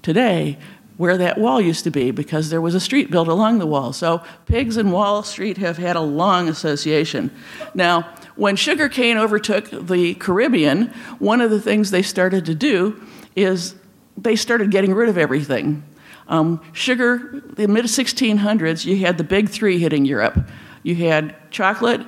today 0.01 0.57
where 0.97 1.17
that 1.17 1.37
wall 1.37 1.61
used 1.61 1.85
to 1.85 1.89
be 1.89 2.11
because 2.11 2.49
there 2.49 2.59
was 2.59 2.75
a 2.75 2.81
street 2.81 3.09
built 3.09 3.29
along 3.29 3.59
the 3.59 3.65
wall. 3.65 3.93
So 3.93 4.21
pigs 4.45 4.75
and 4.75 4.91
Wall 4.91 5.23
Street 5.23 5.57
have 5.57 5.77
had 5.77 5.95
a 5.95 6.01
long 6.01 6.49
association. 6.49 7.31
Now, 7.73 8.13
when 8.41 8.55
sugarcane 8.55 9.17
overtook 9.17 9.69
the 9.69 10.15
Caribbean, 10.15 10.87
one 11.19 11.41
of 11.41 11.51
the 11.51 11.61
things 11.61 11.91
they 11.91 12.01
started 12.01 12.43
to 12.47 12.55
do 12.55 12.99
is 13.35 13.75
they 14.17 14.35
started 14.35 14.71
getting 14.71 14.95
rid 14.95 15.09
of 15.09 15.17
everything. 15.19 15.83
Um, 16.27 16.59
sugar, 16.73 17.43
the 17.53 17.67
mid 17.67 17.85
1600s, 17.85 18.83
you 18.83 18.97
had 18.97 19.19
the 19.19 19.23
big 19.23 19.47
three 19.47 19.77
hitting 19.77 20.05
Europe. 20.05 20.49
You 20.81 20.95
had 20.95 21.35
chocolate, 21.51 22.01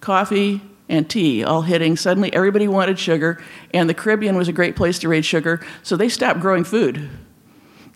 coffee, 0.00 0.62
and 0.88 1.10
tea 1.10 1.44
all 1.44 1.60
hitting. 1.60 1.94
Suddenly, 1.94 2.32
everybody 2.32 2.66
wanted 2.66 2.98
sugar, 2.98 3.38
and 3.74 3.86
the 3.86 3.92
Caribbean 3.92 4.38
was 4.38 4.48
a 4.48 4.52
great 4.52 4.76
place 4.76 4.98
to 5.00 5.10
raise 5.10 5.26
sugar, 5.26 5.60
so 5.82 5.94
they 5.94 6.08
stopped 6.08 6.40
growing 6.40 6.64
food. 6.64 7.06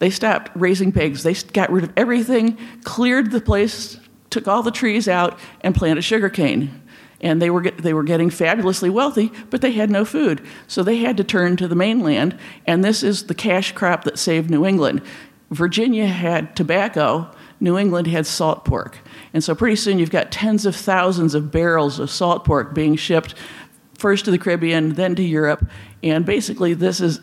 They 0.01 0.11
stopped 0.11 0.51
raising 0.55 0.93
pigs. 0.93 1.23
They 1.23 1.33
got 1.33 1.73
rid 1.73 1.85
of 1.85 1.95
everything, 1.97 2.59
cleared 2.83 3.31
the 3.31 3.41
place, 3.41 3.99
took 4.29 4.47
all 4.49 4.63
the 4.63 4.71
trees 4.71 5.09
out, 5.09 5.39
and 5.63 5.75
planted 5.75 6.03
sugarcane. 6.03 6.83
And 7.25 7.41
they 7.41 7.49
were, 7.49 7.63
get, 7.63 7.79
they 7.79 7.95
were 7.95 8.03
getting 8.03 8.29
fabulously 8.29 8.91
wealthy, 8.91 9.33
but 9.49 9.63
they 9.63 9.73
had 9.73 9.91
no 9.91 10.05
food. 10.05 10.47
So 10.69 10.83
they 10.83 10.99
had 10.99 11.17
to 11.17 11.25
turn 11.25 11.57
to 11.57 11.67
the 11.67 11.75
mainland, 11.75 12.39
and 12.67 12.85
this 12.85 13.03
is 13.03 13.25
the 13.25 13.35
cash 13.35 13.73
crop 13.73 14.05
that 14.05 14.19
saved 14.19 14.51
New 14.51 14.67
England. 14.67 15.01
Virginia 15.51 16.07
had 16.07 16.55
tobacco, 16.55 17.31
New 17.61 17.79
England 17.79 18.09
had 18.09 18.27
salt 18.27 18.67
pork. 18.67 18.99
And 19.33 19.43
so 19.43 19.55
pretty 19.55 19.77
soon 19.77 19.99
you've 19.99 20.11
got 20.11 20.31
tens 20.31 20.67
of 20.67 20.77
thousands 20.77 21.35
of 21.35 21.51
barrels 21.51 21.99
of 21.99 22.11
salt 22.11 22.45
pork 22.45 22.75
being 22.75 22.95
shipped 22.95 23.35
first 23.97 24.27
to 24.27 24.31
the 24.31 24.39
Caribbean, 24.39 24.93
then 24.95 25.15
to 25.15 25.23
Europe. 25.23 25.67
And 26.03 26.27
basically, 26.27 26.75
this 26.75 27.01
is 27.01 27.21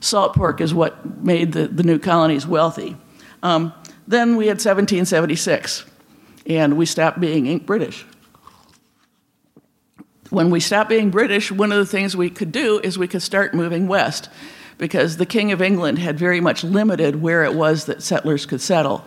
salt 0.00 0.34
pork 0.34 0.60
is 0.60 0.74
what 0.74 1.22
made 1.22 1.52
the, 1.52 1.68
the 1.68 1.84
new 1.84 2.00
colonies 2.00 2.44
wealthy. 2.44 2.96
Um, 3.44 3.72
then 4.08 4.36
we 4.36 4.46
had 4.46 4.56
1776, 4.56 5.84
and 6.46 6.76
we 6.76 6.86
stopped 6.86 7.20
being 7.20 7.46
ink 7.46 7.66
British. 7.66 8.04
When 10.34 10.50
we 10.50 10.58
stopped 10.58 10.88
being 10.88 11.10
British, 11.10 11.52
one 11.52 11.70
of 11.70 11.78
the 11.78 11.86
things 11.86 12.16
we 12.16 12.28
could 12.28 12.50
do 12.50 12.80
is 12.80 12.98
we 12.98 13.06
could 13.06 13.22
start 13.22 13.54
moving 13.54 13.86
west 13.86 14.28
because 14.78 15.16
the 15.16 15.26
King 15.26 15.52
of 15.52 15.62
England 15.62 16.00
had 16.00 16.18
very 16.18 16.40
much 16.40 16.64
limited 16.64 17.22
where 17.22 17.44
it 17.44 17.54
was 17.54 17.84
that 17.84 18.02
settlers 18.02 18.44
could 18.44 18.60
settle. 18.60 19.04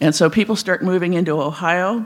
And 0.00 0.12
so 0.12 0.28
people 0.28 0.56
start 0.56 0.82
moving 0.82 1.14
into 1.14 1.40
Ohio. 1.40 2.04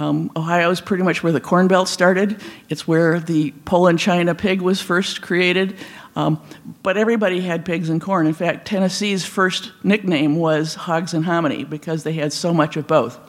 Um, 0.00 0.32
Ohio 0.34 0.70
is 0.70 0.80
pretty 0.80 1.04
much 1.04 1.22
where 1.22 1.30
the 1.30 1.40
Corn 1.40 1.68
Belt 1.68 1.86
started. 1.86 2.42
It's 2.68 2.88
where 2.88 3.20
the 3.20 3.52
Poland 3.64 4.00
China 4.00 4.34
pig 4.34 4.60
was 4.60 4.80
first 4.80 5.22
created. 5.22 5.76
Um, 6.16 6.42
but 6.82 6.96
everybody 6.96 7.40
had 7.40 7.64
pigs 7.64 7.90
and 7.90 8.00
corn. 8.00 8.26
In 8.26 8.34
fact, 8.34 8.66
Tennessee's 8.66 9.24
first 9.24 9.70
nickname 9.84 10.34
was 10.34 10.74
hogs 10.74 11.14
and 11.14 11.24
hominy 11.24 11.62
because 11.62 12.02
they 12.02 12.14
had 12.14 12.32
so 12.32 12.52
much 12.52 12.76
of 12.76 12.88
both. 12.88 13.20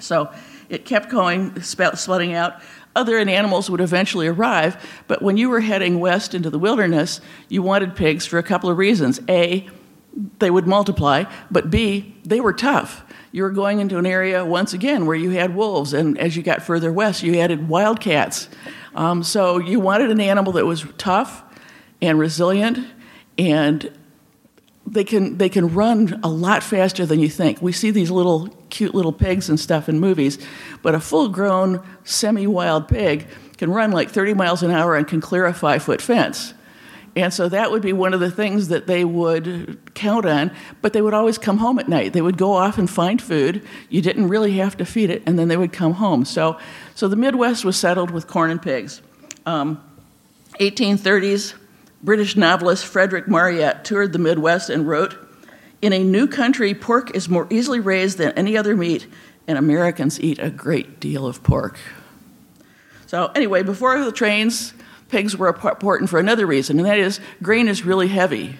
So 0.00 0.32
it 0.68 0.84
kept 0.84 1.10
going, 1.10 1.60
splitting 1.60 2.32
out. 2.32 2.62
Other 2.96 3.18
animals 3.18 3.70
would 3.70 3.80
eventually 3.80 4.26
arrive, 4.26 4.84
but 5.06 5.22
when 5.22 5.36
you 5.36 5.48
were 5.48 5.60
heading 5.60 6.00
west 6.00 6.34
into 6.34 6.50
the 6.50 6.58
wilderness, 6.58 7.20
you 7.48 7.62
wanted 7.62 7.94
pigs 7.94 8.26
for 8.26 8.38
a 8.38 8.42
couple 8.42 8.68
of 8.68 8.78
reasons. 8.78 9.20
A, 9.28 9.68
they 10.38 10.50
would 10.50 10.66
multiply, 10.66 11.24
but 11.50 11.70
B, 11.70 12.16
they 12.24 12.40
were 12.40 12.52
tough 12.52 13.04
you 13.36 13.42
were 13.42 13.50
going 13.50 13.80
into 13.80 13.98
an 13.98 14.06
area 14.06 14.46
once 14.46 14.72
again 14.72 15.04
where 15.04 15.14
you 15.14 15.28
had 15.28 15.54
wolves, 15.54 15.92
and 15.92 16.16
as 16.16 16.38
you 16.38 16.42
got 16.42 16.62
further 16.62 16.90
west, 16.90 17.22
you 17.22 17.38
added 17.38 17.68
wildcats. 17.68 18.48
Um, 18.94 19.22
so 19.22 19.58
you 19.58 19.78
wanted 19.78 20.10
an 20.10 20.22
animal 20.22 20.54
that 20.54 20.64
was 20.64 20.86
tough 20.96 21.44
and 22.00 22.18
resilient, 22.18 22.78
and 23.36 23.92
they 24.86 25.04
can 25.04 25.38
they 25.38 25.48
can 25.48 25.74
run 25.74 26.20
a 26.22 26.28
lot 26.28 26.62
faster 26.62 27.04
than 27.04 27.18
you 27.18 27.28
think. 27.28 27.60
We 27.60 27.72
see 27.72 27.90
these 27.90 28.10
little 28.10 28.48
cute 28.70 28.94
little 28.94 29.12
pigs 29.12 29.48
and 29.48 29.58
stuff 29.58 29.88
in 29.88 29.98
movies, 29.98 30.38
but 30.82 30.94
a 30.94 31.00
full-grown 31.00 31.84
semi-wild 32.04 32.88
pig 32.88 33.26
can 33.58 33.72
run 33.72 33.90
like 33.90 34.10
30 34.10 34.34
miles 34.34 34.62
an 34.62 34.70
hour 34.70 34.96
and 34.96 35.06
can 35.08 35.20
clear 35.20 35.46
a 35.46 35.54
five-foot 35.54 36.00
fence. 36.00 36.54
And 37.16 37.32
so 37.32 37.48
that 37.48 37.70
would 37.70 37.80
be 37.80 37.94
one 37.94 38.12
of 38.12 38.20
the 38.20 38.30
things 38.30 38.68
that 38.68 38.86
they 38.86 39.02
would 39.02 39.94
count 39.94 40.26
on, 40.26 40.50
but 40.82 40.92
they 40.92 41.00
would 41.00 41.14
always 41.14 41.38
come 41.38 41.56
home 41.56 41.78
at 41.78 41.88
night. 41.88 42.12
They 42.12 42.20
would 42.20 42.36
go 42.36 42.52
off 42.52 42.76
and 42.76 42.90
find 42.90 43.22
food. 43.22 43.66
You 43.88 44.02
didn't 44.02 44.28
really 44.28 44.52
have 44.58 44.76
to 44.76 44.84
feed 44.84 45.08
it, 45.08 45.22
and 45.24 45.38
then 45.38 45.48
they 45.48 45.56
would 45.56 45.72
come 45.72 45.94
home. 45.94 46.26
So, 46.26 46.58
so 46.94 47.08
the 47.08 47.16
Midwest 47.16 47.64
was 47.64 47.78
settled 47.78 48.10
with 48.10 48.26
corn 48.26 48.50
and 48.50 48.60
pigs. 48.60 49.00
Um, 49.46 49.82
1830s, 50.60 51.54
British 52.06 52.36
novelist 52.36 52.86
Frederick 52.86 53.26
Marryat 53.26 53.84
toured 53.84 54.12
the 54.12 54.20
Midwest 54.20 54.70
and 54.70 54.86
wrote, 54.86 55.16
In 55.82 55.92
a 55.92 56.04
new 56.04 56.28
country, 56.28 56.72
pork 56.72 57.16
is 57.16 57.28
more 57.28 57.48
easily 57.50 57.80
raised 57.80 58.16
than 58.18 58.30
any 58.34 58.56
other 58.56 58.76
meat, 58.76 59.08
and 59.48 59.58
Americans 59.58 60.20
eat 60.20 60.38
a 60.38 60.48
great 60.48 61.00
deal 61.00 61.26
of 61.26 61.42
pork. 61.42 61.80
So, 63.06 63.32
anyway, 63.34 63.64
before 63.64 64.04
the 64.04 64.12
trains, 64.12 64.72
pigs 65.08 65.36
were 65.36 65.48
important 65.48 66.08
for 66.08 66.20
another 66.20 66.46
reason, 66.46 66.78
and 66.78 66.86
that 66.86 67.00
is 67.00 67.18
grain 67.42 67.66
is 67.66 67.84
really 67.84 68.06
heavy. 68.06 68.56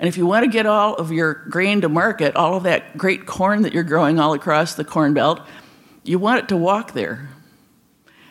And 0.00 0.08
if 0.08 0.18
you 0.18 0.26
want 0.26 0.44
to 0.44 0.50
get 0.50 0.66
all 0.66 0.96
of 0.96 1.12
your 1.12 1.34
grain 1.48 1.82
to 1.82 1.88
market, 1.88 2.34
all 2.34 2.56
of 2.56 2.64
that 2.64 2.98
great 2.98 3.26
corn 3.26 3.62
that 3.62 3.72
you're 3.72 3.84
growing 3.84 4.18
all 4.18 4.32
across 4.32 4.74
the 4.74 4.84
corn 4.84 5.14
belt, 5.14 5.46
you 6.02 6.18
want 6.18 6.40
it 6.40 6.48
to 6.48 6.56
walk 6.56 6.92
there. 6.92 7.28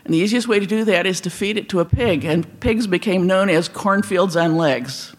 And 0.05 0.13
the 0.13 0.19
easiest 0.19 0.47
way 0.47 0.59
to 0.59 0.65
do 0.67 0.85
that 0.85 1.05
is 1.05 1.19
to 1.21 1.29
feed 1.29 1.57
it 1.57 1.67
to 1.69 1.79
a 1.79 1.85
pig. 1.85 2.23
And 2.23 2.59
pigs 2.59 2.85
became 2.85 3.25
known 3.25 3.49
as 3.49 3.67
cornfields 3.67 4.35
on 4.35 4.55
legs 4.55 5.15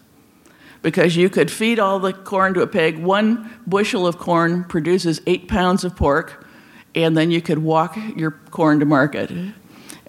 because 0.81 1.17
you 1.17 1.29
could 1.29 1.51
feed 1.51 1.77
all 1.77 1.99
the 1.99 2.13
corn 2.13 2.53
to 2.53 2.61
a 2.61 2.67
pig. 2.67 2.97
One 2.97 3.51
bushel 3.67 4.07
of 4.07 4.17
corn 4.17 4.63
produces 4.63 5.21
eight 5.27 5.49
pounds 5.49 5.83
of 5.83 5.95
pork, 5.95 6.47
and 6.95 7.17
then 7.17 7.31
you 7.31 7.41
could 7.41 7.59
walk 7.59 7.97
your 8.15 8.31
corn 8.31 8.79
to 8.79 8.85
market. 8.85 9.29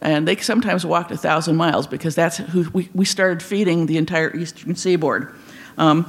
And 0.00 0.28
they 0.28 0.36
sometimes 0.36 0.86
walked 0.86 1.10
a 1.10 1.16
thousand 1.16 1.56
miles 1.56 1.88
because 1.88 2.14
that's 2.14 2.36
who 2.36 2.70
we, 2.70 2.88
we 2.94 3.04
started 3.04 3.42
feeding 3.42 3.86
the 3.86 3.96
entire 3.96 4.34
eastern 4.36 4.76
seaboard. 4.76 5.34
Um, 5.76 6.08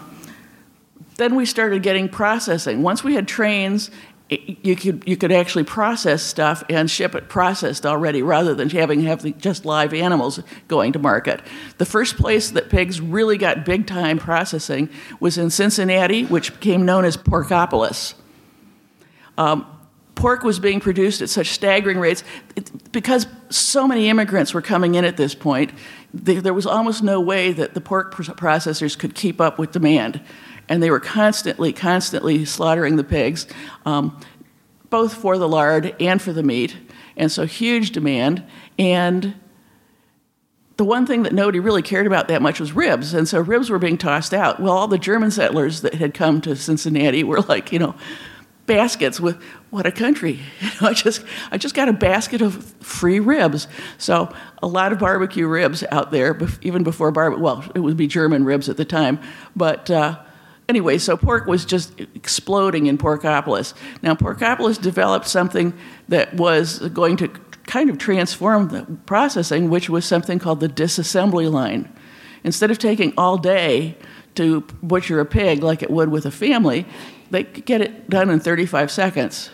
then 1.16 1.36
we 1.36 1.46
started 1.46 1.82
getting 1.84 2.08
processing. 2.08 2.82
Once 2.84 3.04
we 3.04 3.16
had 3.16 3.28
trains, 3.28 3.90
you 4.30 4.76
could, 4.76 5.04
you 5.08 5.18
could 5.18 5.32
actually 5.32 5.64
process 5.64 6.22
stuff 6.22 6.64
and 6.70 6.90
ship 6.90 7.16
it 7.16 7.30
processed 7.30 7.86
already 7.86 8.22
rather 8.22 8.54
than 8.54 8.70
having 8.70 9.02
have 9.02 9.24
the, 9.24 9.32
just 9.32 9.66
live 9.66 9.94
animals 9.94 10.40
going 10.68 10.94
to 10.94 11.00
market. 11.00 11.42
The 11.80 11.86
first 11.86 12.16
place 12.16 12.52
that 12.52 12.70
pigs 12.70 13.02
really 13.02 13.38
got 13.38 13.66
big 13.66 13.88
time 13.88 14.20
processing 14.20 14.90
was 15.20 15.38
in 15.38 15.50
Cincinnati, 15.50 16.26
which 16.26 16.54
became 16.54 16.86
known 16.86 17.06
as 17.06 17.18
Porkopolis. 17.18 18.14
Um, 19.38 19.66
pork 20.14 20.44
was 20.44 20.60
being 20.60 20.80
produced 20.80 21.22
at 21.22 21.30
such 21.30 21.48
staggering 21.48 21.98
rates 21.98 22.24
it, 22.56 22.92
because 22.92 23.26
so 23.50 23.88
many 23.88 24.10
immigrants 24.10 24.54
were 24.54 24.62
coming 24.62 24.96
in 24.96 25.06
at 25.06 25.18
this 25.18 25.34
point. 25.34 25.72
there 26.14 26.54
was 26.54 26.68
almost 26.68 27.02
no 27.02 27.20
way 27.22 27.52
that 27.54 27.74
the 27.74 27.82
pork 27.82 28.14
processors 28.14 28.98
could 28.98 29.16
keep 29.16 29.40
up 29.42 29.58
with 29.58 29.72
demand, 29.72 30.22
and 30.70 30.82
they 30.82 30.92
were 30.92 31.00
constantly, 31.00 31.74
constantly 31.74 32.46
slaughtering 32.46 32.96
the 32.96 33.04
pigs, 33.04 33.48
um, 33.86 34.18
both 34.90 35.16
for 35.16 35.38
the 35.38 35.48
lard 35.48 35.96
and 36.00 36.22
for 36.22 36.32
the 36.32 36.44
meat, 36.44 36.78
and 37.18 37.32
so 37.32 37.46
huge 37.46 37.92
demand. 37.92 38.44
And 38.78 39.34
the 40.78 40.86
one 40.86 41.06
thing 41.06 41.24
that 41.24 41.34
nobody 41.34 41.60
really 41.60 41.82
cared 41.82 42.08
about 42.08 42.30
that 42.30 42.42
much 42.42 42.60
was 42.60 42.72
ribs, 42.72 43.14
and 43.14 43.28
so 43.28 43.42
ribs 43.42 43.70
were 43.70 43.80
being 43.80 43.98
tossed 43.98 44.34
out. 44.34 44.62
Well, 44.62 44.72
all 44.72 44.88
the 44.88 45.00
German 45.00 45.32
settlers 45.32 45.82
that 45.82 45.96
had 45.96 46.14
come 46.14 46.40
to 46.42 46.56
Cincinnati 46.56 47.24
were 47.24 47.42
like, 47.42 47.74
you 47.74 47.80
know, 47.80 47.96
baskets 48.66 49.20
with 49.20 49.42
what 49.72 49.88
a 49.88 49.92
country. 49.92 50.40
You 50.62 50.70
know, 50.82 50.88
I 50.90 50.94
just 50.94 51.26
I 51.52 51.58
just 51.58 51.76
got 51.76 51.90
a 51.90 51.94
basket 51.94 52.42
of 52.42 52.64
free 52.80 53.20
ribs. 53.20 53.68
So 53.98 54.34
a 54.64 54.68
lot 54.68 54.94
of 54.94 55.00
barbecue 55.00 55.48
ribs 55.48 55.84
out 55.92 56.12
there, 56.12 56.40
even 56.62 56.84
before 56.84 57.12
barbecue. 57.12 57.44
Well, 57.44 57.66
it 57.76 57.80
would 57.80 57.98
be 57.98 58.08
German 58.08 58.46
ribs 58.46 58.70
at 58.70 58.78
the 58.78 58.86
time, 58.86 59.20
but. 59.56 59.90
Uh, 59.90 60.20
anyway, 60.70 60.98
so 60.98 61.18
pork 61.18 61.48
was 61.48 61.66
just 61.66 62.00
exploding 62.00 62.86
in 62.86 62.98
Porkopolis. 62.98 63.74
Now, 64.02 64.14
Porkopolis 64.14 64.80
developed 64.80 65.28
something 65.28 65.74
that 66.08 66.34
was 66.36 66.80
going 66.90 67.18
to 67.18 67.28
kind 67.66 67.90
of 67.90 67.98
transform 67.98 68.70
the 68.70 68.84
processing, 69.06 69.70
which 69.70 69.90
was 69.90 70.06
something 70.06 70.40
called 70.40 70.60
the 70.60 70.70
disassembly 70.70 71.52
line. 71.52 71.92
Instead 72.44 72.72
of 72.72 72.78
taking 72.78 73.14
all 73.18 73.38
day 73.38 73.98
to 74.36 74.62
butcher 74.82 75.20
a 75.20 75.26
pig 75.26 75.62
like 75.62 75.84
it 75.84 75.92
would 75.92 76.10
with 76.10 76.26
a 76.26 76.32
family, 76.32 76.86
they 77.32 77.44
could 77.44 77.66
get 77.66 77.82
it 77.82 78.10
done 78.10 78.30
in 78.30 78.40
35 78.40 78.90
seconds. 78.90 79.50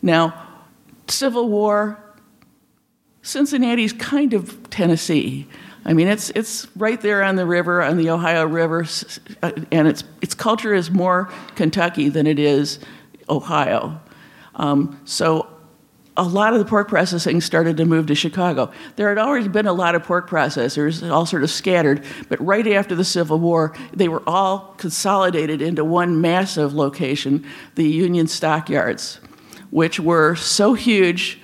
Now, 0.00 0.42
Civil 1.08 1.48
War, 1.48 2.02
Cincinnati's 3.22 3.92
kind 3.92 4.32
of 4.32 4.70
Tennessee. 4.70 5.46
I 5.86 5.92
mean, 5.92 6.08
it's, 6.08 6.30
it's 6.30 6.66
right 6.76 7.00
there 7.00 7.22
on 7.22 7.36
the 7.36 7.46
river, 7.46 7.80
on 7.80 7.96
the 7.96 8.10
Ohio 8.10 8.44
River, 8.44 8.84
uh, 9.40 9.52
and 9.70 9.86
its, 9.86 10.02
its 10.20 10.34
culture 10.34 10.74
is 10.74 10.90
more 10.90 11.30
Kentucky 11.54 12.08
than 12.08 12.26
it 12.26 12.40
is 12.40 12.80
Ohio. 13.28 14.00
Um, 14.56 15.00
so 15.04 15.48
a 16.16 16.24
lot 16.24 16.54
of 16.54 16.58
the 16.58 16.64
pork 16.64 16.88
processing 16.88 17.40
started 17.40 17.76
to 17.76 17.84
move 17.84 18.06
to 18.06 18.16
Chicago. 18.16 18.72
There 18.96 19.10
had 19.10 19.18
always 19.18 19.46
been 19.46 19.66
a 19.68 19.72
lot 19.72 19.94
of 19.94 20.02
pork 20.02 20.28
processors, 20.28 21.08
all 21.08 21.24
sort 21.24 21.44
of 21.44 21.50
scattered, 21.50 22.04
but 22.28 22.44
right 22.44 22.66
after 22.66 22.96
the 22.96 23.04
Civil 23.04 23.38
War, 23.38 23.72
they 23.92 24.08
were 24.08 24.22
all 24.26 24.74
consolidated 24.78 25.62
into 25.62 25.84
one 25.84 26.20
massive 26.20 26.74
location, 26.74 27.46
the 27.76 27.86
Union 27.86 28.26
Stockyards, 28.26 29.20
which 29.70 30.00
were 30.00 30.34
so 30.34 30.74
huge 30.74 31.40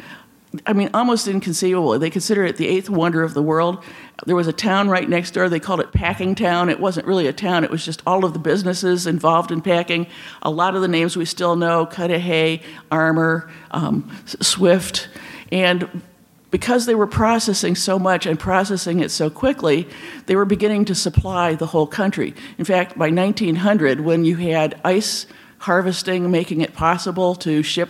I 0.67 0.75
mean, 0.75 0.91
almost 0.93 1.29
inconceivable. 1.29 1.99
They 1.99 2.11
consider 2.11 2.45
it 2.45 2.57
the 2.57 2.69
eighth 2.69 2.91
wonder 2.91 3.23
of 3.23 3.33
the 3.33 3.43
world. 3.43 3.83
There 4.27 4.37
was 4.37 4.49
a 4.49 4.53
town 4.53 4.89
right 4.91 5.09
next 5.09 5.31
door. 5.31 5.49
They 5.49 5.61
called 5.61 5.81
it 5.81 5.93
Packing 5.93 6.35
Town. 6.35 6.69
It 6.69 6.79
wasn't 6.79 7.07
really 7.07 7.27
a 7.27 7.33
town, 7.33 7.65
it 7.65 7.71
was 7.71 7.85
just 7.85 8.03
all 8.07 8.25
of 8.25 8.35
the 8.35 8.39
businesses 8.39 9.07
involved 9.07 9.51
in 9.51 9.63
packing. 9.63 10.07
A 10.43 10.51
lot 10.51 10.75
of 10.75 10.83
the 10.83 10.89
names 10.89 11.17
we 11.17 11.25
still 11.25 11.57
know 11.57 11.87
Cudahy, 11.87 12.63
Armour, 12.91 13.51
um, 13.71 14.15
Swift. 14.27 15.09
And 15.51 16.03
because 16.51 16.85
they 16.85 16.95
were 16.95 17.07
processing 17.07 17.75
so 17.75 17.99
much 17.99 18.27
and 18.27 18.39
processing 18.39 19.01
it 19.01 19.11
so 19.11 19.31
quickly, 19.31 19.89
they 20.27 20.37
were 20.37 20.45
beginning 20.45 20.85
to 20.85 20.95
supply 20.95 21.55
the 21.55 21.67
whole 21.67 21.87
country. 21.87 22.35
In 22.59 22.67
fact, 22.67 22.99
by 22.99 23.11
1900, 23.11 24.01
when 24.01 24.27
you 24.27 24.37
had 24.37 24.79
ice 24.85 25.27
harvesting 25.59 26.31
making 26.31 26.61
it 26.61 26.75
possible 26.75 27.35
to 27.37 27.63
ship 27.63 27.89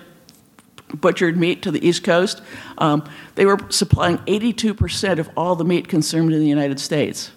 butchered 1.01 1.37
meat 1.37 1.63
to 1.63 1.71
the 1.71 1.87
East 1.87 2.05
Coast, 2.05 2.43
um, 2.79 3.09
they 3.35 3.47
were 3.47 3.59
supplying 3.69 4.19
82% 4.19 5.19
of 5.19 5.31
all 5.37 5.57
the 5.57 5.65
meat 5.65 5.89
consumed 5.89 6.33
in 6.33 6.41
the 6.41 6.47
United 6.47 6.81
States. 6.81 7.33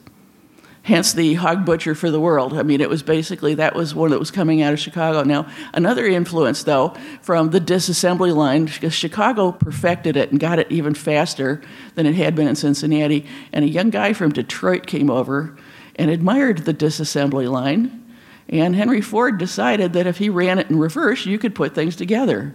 Hence 0.86 1.14
the 1.14 1.34
hog 1.34 1.66
butcher 1.66 1.96
for 1.96 2.12
the 2.12 2.20
world. 2.20 2.54
I 2.54 2.62
mean, 2.62 2.80
it 2.80 2.90
was 2.90 3.02
basically 3.02 3.56
that 3.56 3.76
was 3.76 3.96
one 3.96 4.12
that 4.12 4.20
was 4.20 4.30
coming 4.30 4.62
out 4.62 4.72
of 4.72 4.80
Chicago. 4.80 5.24
Now, 5.24 5.48
another 5.74 6.06
influence, 6.06 6.62
though, 6.62 6.94
from 7.24 7.50
the 7.50 7.60
disassembly 7.60 8.36
line, 8.36 8.66
because 8.66 8.94
Chicago 8.94 9.52
perfected 9.52 10.16
it 10.16 10.30
and 10.30 10.40
got 10.40 10.60
it 10.60 10.72
even 10.72 10.94
faster 10.94 11.60
than 11.96 12.06
it 12.06 12.14
had 12.14 12.36
been 12.36 12.48
in 12.48 12.56
Cincinnati. 12.56 13.26
And 13.52 13.66
a 13.66 13.68
young 13.68 13.90
guy 13.90 14.14
from 14.14 14.32
Detroit 14.32 14.86
came 14.86 15.10
over 15.10 15.58
and 15.96 16.12
admired 16.12 16.60
the 16.60 16.74
disassembly 16.74 17.50
line. 17.50 18.04
And 18.48 18.76
Henry 18.76 19.02
Ford 19.02 19.40
decided 19.40 19.94
that 19.94 20.06
if 20.06 20.20
he 20.20 20.30
ran 20.30 20.60
it 20.60 20.70
in 20.70 20.78
reverse, 20.78 21.26
you 21.26 21.40
could 21.40 21.56
put 21.56 21.74
things 21.74 21.96
together. 21.96 22.54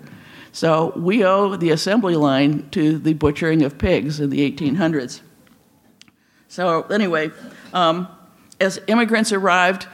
So 0.52 0.92
we 0.96 1.24
owe 1.24 1.56
the 1.56 1.70
assembly 1.70 2.16
line 2.16 2.68
to 2.70 2.98
the 2.98 3.14
butchering 3.14 3.62
of 3.62 3.78
pigs 3.78 4.20
in 4.20 4.30
the 4.30 4.50
1800s. 4.50 5.20
So, 6.48 6.82
anyway, 6.82 7.30
um, 7.72 8.08
as 8.60 8.80
immigrants 8.88 9.30
arrived 9.30 9.86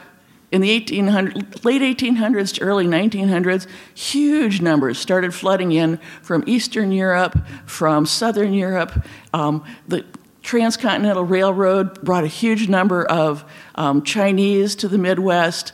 in 0.51 0.61
the 0.61 0.73
1800, 0.73 1.63
late 1.65 1.81
1800s 1.81 2.55
to 2.55 2.61
early 2.61 2.85
1900s, 2.85 3.67
huge 3.93 4.61
numbers 4.61 4.97
started 4.97 5.33
flooding 5.33 5.71
in 5.71 5.97
from 6.21 6.43
Eastern 6.47 6.91
Europe, 6.91 7.37
from 7.65 8.05
Southern 8.05 8.53
Europe. 8.53 9.05
Um, 9.33 9.63
the 9.87 10.05
Transcontinental 10.41 11.25
Railroad 11.25 12.01
brought 12.01 12.23
a 12.23 12.27
huge 12.27 12.69
number 12.69 13.03
of 13.05 13.43
um, 13.75 14.01
Chinese 14.01 14.75
to 14.77 14.87
the 14.87 14.97
Midwest. 14.97 15.73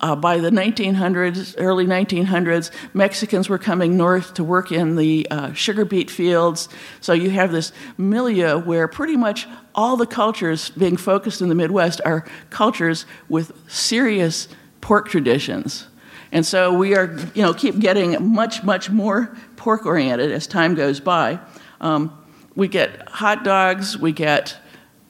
Uh, 0.00 0.14
by 0.14 0.38
the 0.38 0.50
1900s, 0.50 1.56
early 1.58 1.84
1900s, 1.84 2.70
Mexicans 2.94 3.48
were 3.48 3.58
coming 3.58 3.96
north 3.96 4.34
to 4.34 4.44
work 4.44 4.70
in 4.70 4.94
the 4.94 5.26
uh, 5.30 5.52
sugar 5.52 5.84
beet 5.84 6.08
fields. 6.08 6.68
So 7.00 7.12
you 7.12 7.30
have 7.30 7.50
this 7.50 7.72
milieu 7.96 8.58
where 8.58 8.86
pretty 8.86 9.16
much 9.16 9.48
all 9.74 9.96
the 9.96 10.06
cultures 10.06 10.70
being 10.70 10.96
focused 10.96 11.42
in 11.42 11.48
the 11.48 11.56
Midwest 11.56 12.00
are 12.04 12.24
cultures 12.50 13.06
with 13.28 13.52
serious 13.68 14.46
pork 14.80 15.08
traditions. 15.08 15.88
And 16.30 16.46
so 16.46 16.72
we 16.72 16.94
are, 16.94 17.16
you 17.34 17.42
know, 17.42 17.52
keep 17.52 17.78
getting 17.78 18.32
much, 18.32 18.62
much 18.62 18.90
more 18.90 19.36
pork 19.56 19.84
oriented 19.84 20.30
as 20.30 20.46
time 20.46 20.74
goes 20.74 21.00
by. 21.00 21.40
Um, 21.80 22.16
we 22.54 22.68
get 22.68 23.08
hot 23.08 23.44
dogs, 23.44 23.96
we 23.96 24.12
get 24.12 24.56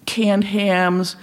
canned 0.07 0.45
hams, 0.45 1.17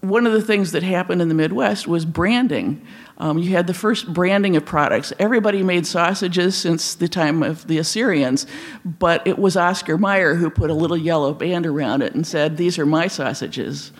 one 0.00 0.26
of 0.26 0.32
the 0.32 0.40
things 0.40 0.72
that 0.72 0.82
happened 0.82 1.20
in 1.20 1.28
the 1.28 1.34
Midwest 1.34 1.86
was 1.86 2.04
branding. 2.04 2.84
Um, 3.18 3.38
you 3.38 3.50
had 3.50 3.66
the 3.66 3.74
first 3.74 4.12
branding 4.12 4.56
of 4.56 4.64
products. 4.64 5.12
Everybody 5.18 5.62
made 5.62 5.86
sausages 5.86 6.56
since 6.56 6.94
the 6.94 7.08
time 7.08 7.42
of 7.42 7.66
the 7.66 7.76
Assyrians, 7.78 8.46
but 8.84 9.26
it 9.26 9.38
was 9.38 9.56
Oscar 9.56 9.98
Mayer 9.98 10.36
who 10.36 10.48
put 10.48 10.70
a 10.70 10.74
little 10.74 10.96
yellow 10.96 11.34
band 11.34 11.66
around 11.66 12.02
it 12.02 12.14
and 12.14 12.26
said, 12.26 12.56
These 12.56 12.78
are 12.78 12.86
my 12.86 13.08
sausages. 13.08 13.92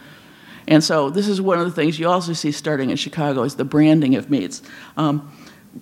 And 0.66 0.82
so 0.82 1.10
this 1.10 1.28
is 1.28 1.40
one 1.40 1.58
of 1.58 1.66
the 1.66 1.72
things 1.72 1.98
you 1.98 2.08
also 2.08 2.32
see 2.32 2.52
starting 2.52 2.90
in 2.90 2.96
Chicago 2.96 3.42
is 3.42 3.56
the 3.56 3.64
branding 3.64 4.14
of 4.14 4.30
meats. 4.30 4.62
Um, 4.96 5.30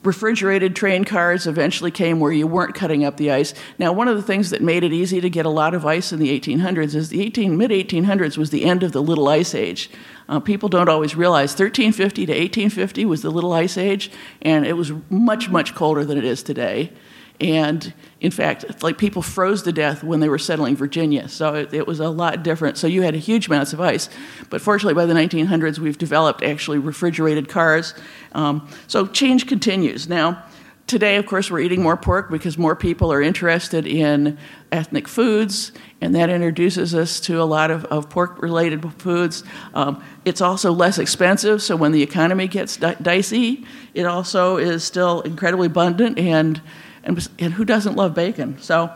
refrigerated 0.02 0.76
train 0.76 1.04
cars 1.04 1.46
eventually 1.46 1.90
came 1.90 2.20
where 2.20 2.32
you 2.32 2.46
weren't 2.46 2.74
cutting 2.74 3.04
up 3.04 3.16
the 3.16 3.30
ice. 3.30 3.54
Now, 3.78 3.92
one 3.92 4.06
of 4.06 4.16
the 4.16 4.22
things 4.22 4.50
that 4.50 4.62
made 4.62 4.84
it 4.84 4.92
easy 4.92 5.20
to 5.20 5.30
get 5.30 5.46
a 5.46 5.50
lot 5.50 5.74
of 5.74 5.86
ice 5.86 6.12
in 6.12 6.18
the 6.18 6.38
1800s 6.38 6.94
is 6.94 7.08
the 7.08 7.22
18, 7.22 7.56
mid 7.56 7.70
1800s 7.70 8.36
was 8.36 8.50
the 8.50 8.64
end 8.64 8.82
of 8.82 8.92
the 8.92 9.02
Little 9.02 9.28
Ice 9.28 9.54
Age. 9.54 9.90
Uh, 10.28 10.40
people 10.40 10.68
don't 10.68 10.90
always 10.90 11.16
realize 11.16 11.50
1350 11.52 12.26
to 12.26 12.32
1850 12.32 13.04
was 13.06 13.22
the 13.22 13.30
Little 13.30 13.52
Ice 13.52 13.78
Age, 13.78 14.10
and 14.42 14.66
it 14.66 14.74
was 14.74 14.92
much, 15.08 15.48
much 15.48 15.74
colder 15.74 16.04
than 16.04 16.18
it 16.18 16.24
is 16.24 16.42
today. 16.42 16.92
And 17.40 17.92
in 18.20 18.32
fact, 18.32 18.82
like 18.82 18.98
people 18.98 19.22
froze 19.22 19.62
to 19.62 19.72
death 19.72 20.02
when 20.02 20.18
they 20.18 20.28
were 20.28 20.38
settling 20.38 20.74
Virginia. 20.74 21.28
So 21.28 21.54
it, 21.54 21.72
it, 21.72 21.86
was 21.86 22.00
a 22.00 22.08
lot 22.08 22.42
different. 22.42 22.76
So 22.76 22.88
you 22.88 23.02
had 23.02 23.14
huge 23.14 23.46
amounts 23.46 23.72
of 23.72 23.80
ice. 23.80 24.08
But 24.50 24.60
fortunately, 24.60 24.94
by 24.94 25.06
the 25.06 25.14
1900s, 25.14 25.78
we've 25.78 25.98
developed 25.98 26.42
actually 26.42 26.78
refrigerated 26.78 27.48
cars. 27.48 27.94
Um, 28.32 28.68
so 28.88 29.06
change 29.06 29.46
continues. 29.46 30.08
Now, 30.08 30.44
today, 30.88 31.14
of 31.16 31.26
course, 31.26 31.48
we're 31.48 31.60
eating 31.60 31.82
more 31.82 31.96
pork 31.96 32.28
because 32.28 32.58
more 32.58 32.74
people 32.74 33.12
are 33.12 33.22
interested 33.22 33.86
in 33.86 34.36
ethnic 34.72 35.06
foods, 35.06 35.70
and 36.00 36.14
that 36.14 36.30
introduces 36.30 36.94
us 36.94 37.20
to 37.20 37.40
a 37.40 37.44
lot 37.44 37.70
of, 37.70 37.84
of 37.86 38.10
pork 38.10 38.42
related 38.42 38.92
foods. 38.94 39.44
Um, 39.74 40.02
it's 40.24 40.40
also 40.40 40.72
less 40.72 40.98
expensive, 40.98 41.62
so 41.62 41.76
when 41.76 41.92
the 41.92 42.02
economy 42.02 42.48
gets 42.48 42.78
di- 42.78 42.96
dicey, 43.00 43.64
it 43.94 44.06
also 44.06 44.56
is 44.56 44.82
still 44.82 45.20
incredibly 45.20 45.66
abundant 45.66 46.18
and 46.18 46.60
and, 47.04 47.28
and 47.38 47.54
who 47.54 47.64
doesn't 47.64 47.94
love 47.94 48.14
bacon? 48.14 48.58
So 48.60 48.90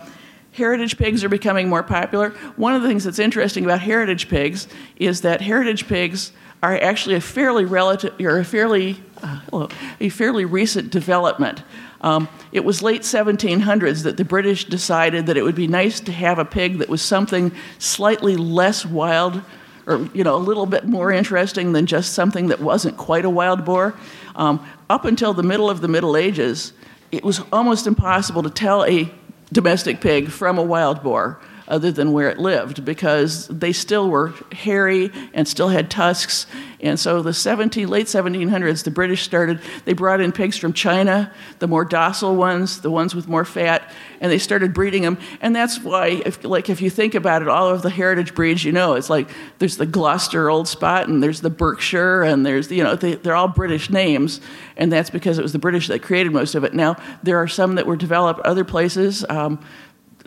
heritage 0.53 0.99
pigs 0.99 1.25
are 1.25 1.29
becoming 1.29 1.69
more 1.69 1.83
popular. 1.83 2.31
One 2.57 2.75
of 2.75 2.83
the 2.83 2.89
things 2.89 3.05
that's 3.05 3.19
interesting 3.19 3.65
about 3.65 3.81
heritage 3.81 4.29
pigs 4.29 4.69
is 4.97 5.23
that 5.23 5.41
heritage 5.41 5.89
pigs 5.89 6.33
are 6.63 6.77
actually 6.81 7.17
a 7.17 7.21
fairly 7.21 7.65
relative 7.65 8.15
or 8.21 8.39
a 8.39 8.45
fairly 8.45 9.03
uh, 9.23 9.69
a 10.01 10.09
fairly 10.09 10.45
recent 10.45 10.91
development. 10.91 11.63
Um, 12.01 12.29
it 12.51 12.65
was 12.65 12.83
late 12.83 13.03
1700s 13.03 14.03
that 14.03 14.17
the 14.17 14.25
British 14.25 14.65
decided 14.65 15.27
that 15.27 15.37
it 15.37 15.43
would 15.43 15.55
be 15.55 15.69
nice 15.69 16.01
to 16.01 16.13
have 16.13 16.39
a 16.39 16.45
pig 16.45 16.79
that 16.79 16.89
was 16.89 17.01
something 17.01 17.53
slightly 17.79 18.37
less 18.37 18.85
wild 18.85 19.43
or 19.87 20.09
you 20.13 20.23
know 20.23 20.37
a 20.37 20.39
little 20.39 20.67
bit 20.67 20.87
more 20.87 21.13
interesting 21.13 21.73
than 21.73 21.87
just 21.87 22.13
something 22.13 22.49
that 22.49 22.61
wasn't 22.61 22.97
quite 22.97 23.25
a 23.25 23.31
wild 23.31 23.65
boar. 23.65 23.95
Um, 24.37 24.65
up 24.89 25.05
until 25.05 25.35
the 25.35 25.43
middle 25.43 25.69
of 25.69 25.81
the 25.81 25.89
Middle 25.89 26.17
Ages, 26.17 26.73
it 27.13 27.23
was 27.23 27.43
almost 27.53 27.87
impossible 27.87 28.43
to 28.43 28.51
tell 28.51 28.85
a 28.85 29.09
domestic 29.53 30.01
pig 30.01 30.31
from 30.31 30.59
a 30.59 30.63
wild 30.63 31.03
boar. 31.03 31.39
Other 31.73 31.91
than 31.91 32.13
where 32.13 32.29
it 32.29 32.39
lived 32.39 32.85
because 32.85 33.49
they 33.49 33.73
still 33.73 34.11
were 34.11 34.35
hairy 34.53 35.11
and 35.33 35.49
still 35.49 35.69
had 35.69 35.91
tusks. 35.91 36.47
And 36.81 37.01
so 37.01 37.23
the 37.23 37.33
17, 37.33 37.89
late 37.89 38.09
1700s, 38.09 38.85
the 38.85 38.91
British 38.91 39.23
started, 39.23 39.59
they 39.87 39.95
brought 39.95 40.21
in 40.21 40.33
pigs 40.33 40.59
from 40.59 40.75
China, 40.75 41.33
the 41.61 41.67
more 41.67 41.87
docile 41.87 42.37
ones, 42.37 42.83
the 42.83 42.91
ones 42.91 43.15
with 43.15 43.27
more 43.27 43.47
fat, 43.47 43.91
and 44.21 44.31
they 44.31 44.39
started 44.39 44.75
breeding 44.75 45.03
them. 45.03 45.17
And 45.41 45.57
that's 45.57 45.81
why, 45.81 46.23
if, 46.27 46.45
like, 46.45 46.69
if 46.69 46.83
you 46.83 46.91
think 46.91 47.15
about 47.15 47.41
it, 47.41 47.49
all 47.49 47.71
of 47.71 47.81
the 47.81 47.91
heritage 47.91 48.35
breeds, 48.35 48.65
you 48.65 48.73
know, 48.73 48.93
it's 48.93 49.09
like 49.09 49.31
there's 49.59 49.79
the 49.79 49.87
Gloucester 49.87 50.51
Old 50.51 50.69
Spot 50.69 51.09
and 51.09 51.23
there's 51.23 51.41
the 51.41 51.51
Berkshire 51.51 52.23
and 52.23 52.45
there's, 52.45 52.71
you 52.71 52.85
know, 52.85 52.97
they, 52.97 53.15
they're 53.15 53.37
all 53.37 53.49
British 53.49 53.89
names. 53.89 54.43
And 54.77 54.93
that's 54.93 55.09
because 55.09 55.39
it 55.39 55.43
was 55.43 55.53
the 55.53 55.59
British 55.59 55.89
that 55.89 56.03
created 56.03 56.33
most 56.33 56.55
of 56.55 56.65
it. 56.65 56.75
Now, 56.75 56.97
there 57.23 57.39
are 57.39 57.49
some 57.49 57.77
that 57.77 57.87
were 57.87 57.97
developed 57.97 58.41
other 58.41 58.65
places. 58.65 59.25
Um, 59.31 59.65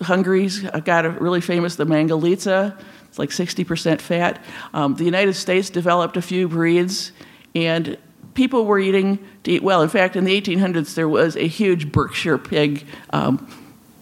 Hungary's 0.02 0.62
got 0.62 1.06
a 1.06 1.10
really 1.10 1.42
famous, 1.42 1.76
the 1.76 1.86
Mangalitsa. 1.86 2.78
It's 3.08 3.20
like 3.20 3.30
60% 3.30 4.02
fat. 4.02 4.44
Um, 4.74 4.96
the 4.96 5.06
United 5.06 5.34
States 5.36 5.70
developed 5.70 6.18
a 6.18 6.22
few 6.22 6.48
breeds, 6.48 7.12
and 7.54 7.98
people 8.34 8.66
were 8.66 8.80
eating 8.80 9.26
to 9.44 9.52
eat 9.52 9.64
well. 9.64 9.82
In 9.82 9.90
fact, 9.90 10.16
in 10.16 10.26
the 10.26 10.42
1800s, 10.42 10.96
there 10.96 11.08
was 11.08 11.36
a 11.38 11.48
huge 11.48 11.92
Berkshire 11.92 12.38
pig 12.38 12.86
um, 13.12 13.48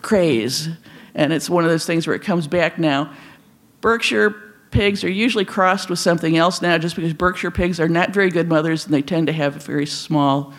craze, 0.01 0.69
and 1.13 1.31
it's 1.31 1.49
one 1.49 1.63
of 1.63 1.69
those 1.69 1.85
things 1.85 2.07
where 2.07 2.15
it 2.15 2.23
comes 2.23 2.47
back 2.47 2.79
now. 2.79 3.13
Berkshire 3.81 4.31
pigs 4.71 5.03
are 5.03 5.09
usually 5.09 5.45
crossed 5.45 5.89
with 5.89 5.99
something 5.99 6.35
else 6.35 6.61
now, 6.61 6.77
just 6.77 6.95
because 6.95 7.13
Berkshire 7.13 7.51
pigs 7.51 7.79
are 7.79 7.87
not 7.87 8.09
very 8.09 8.31
good 8.31 8.49
mothers 8.49 8.85
and 8.85 8.93
they 8.93 9.03
tend 9.03 9.27
to 9.27 9.33
have 9.33 9.55
very 9.63 9.85
small 9.85 10.53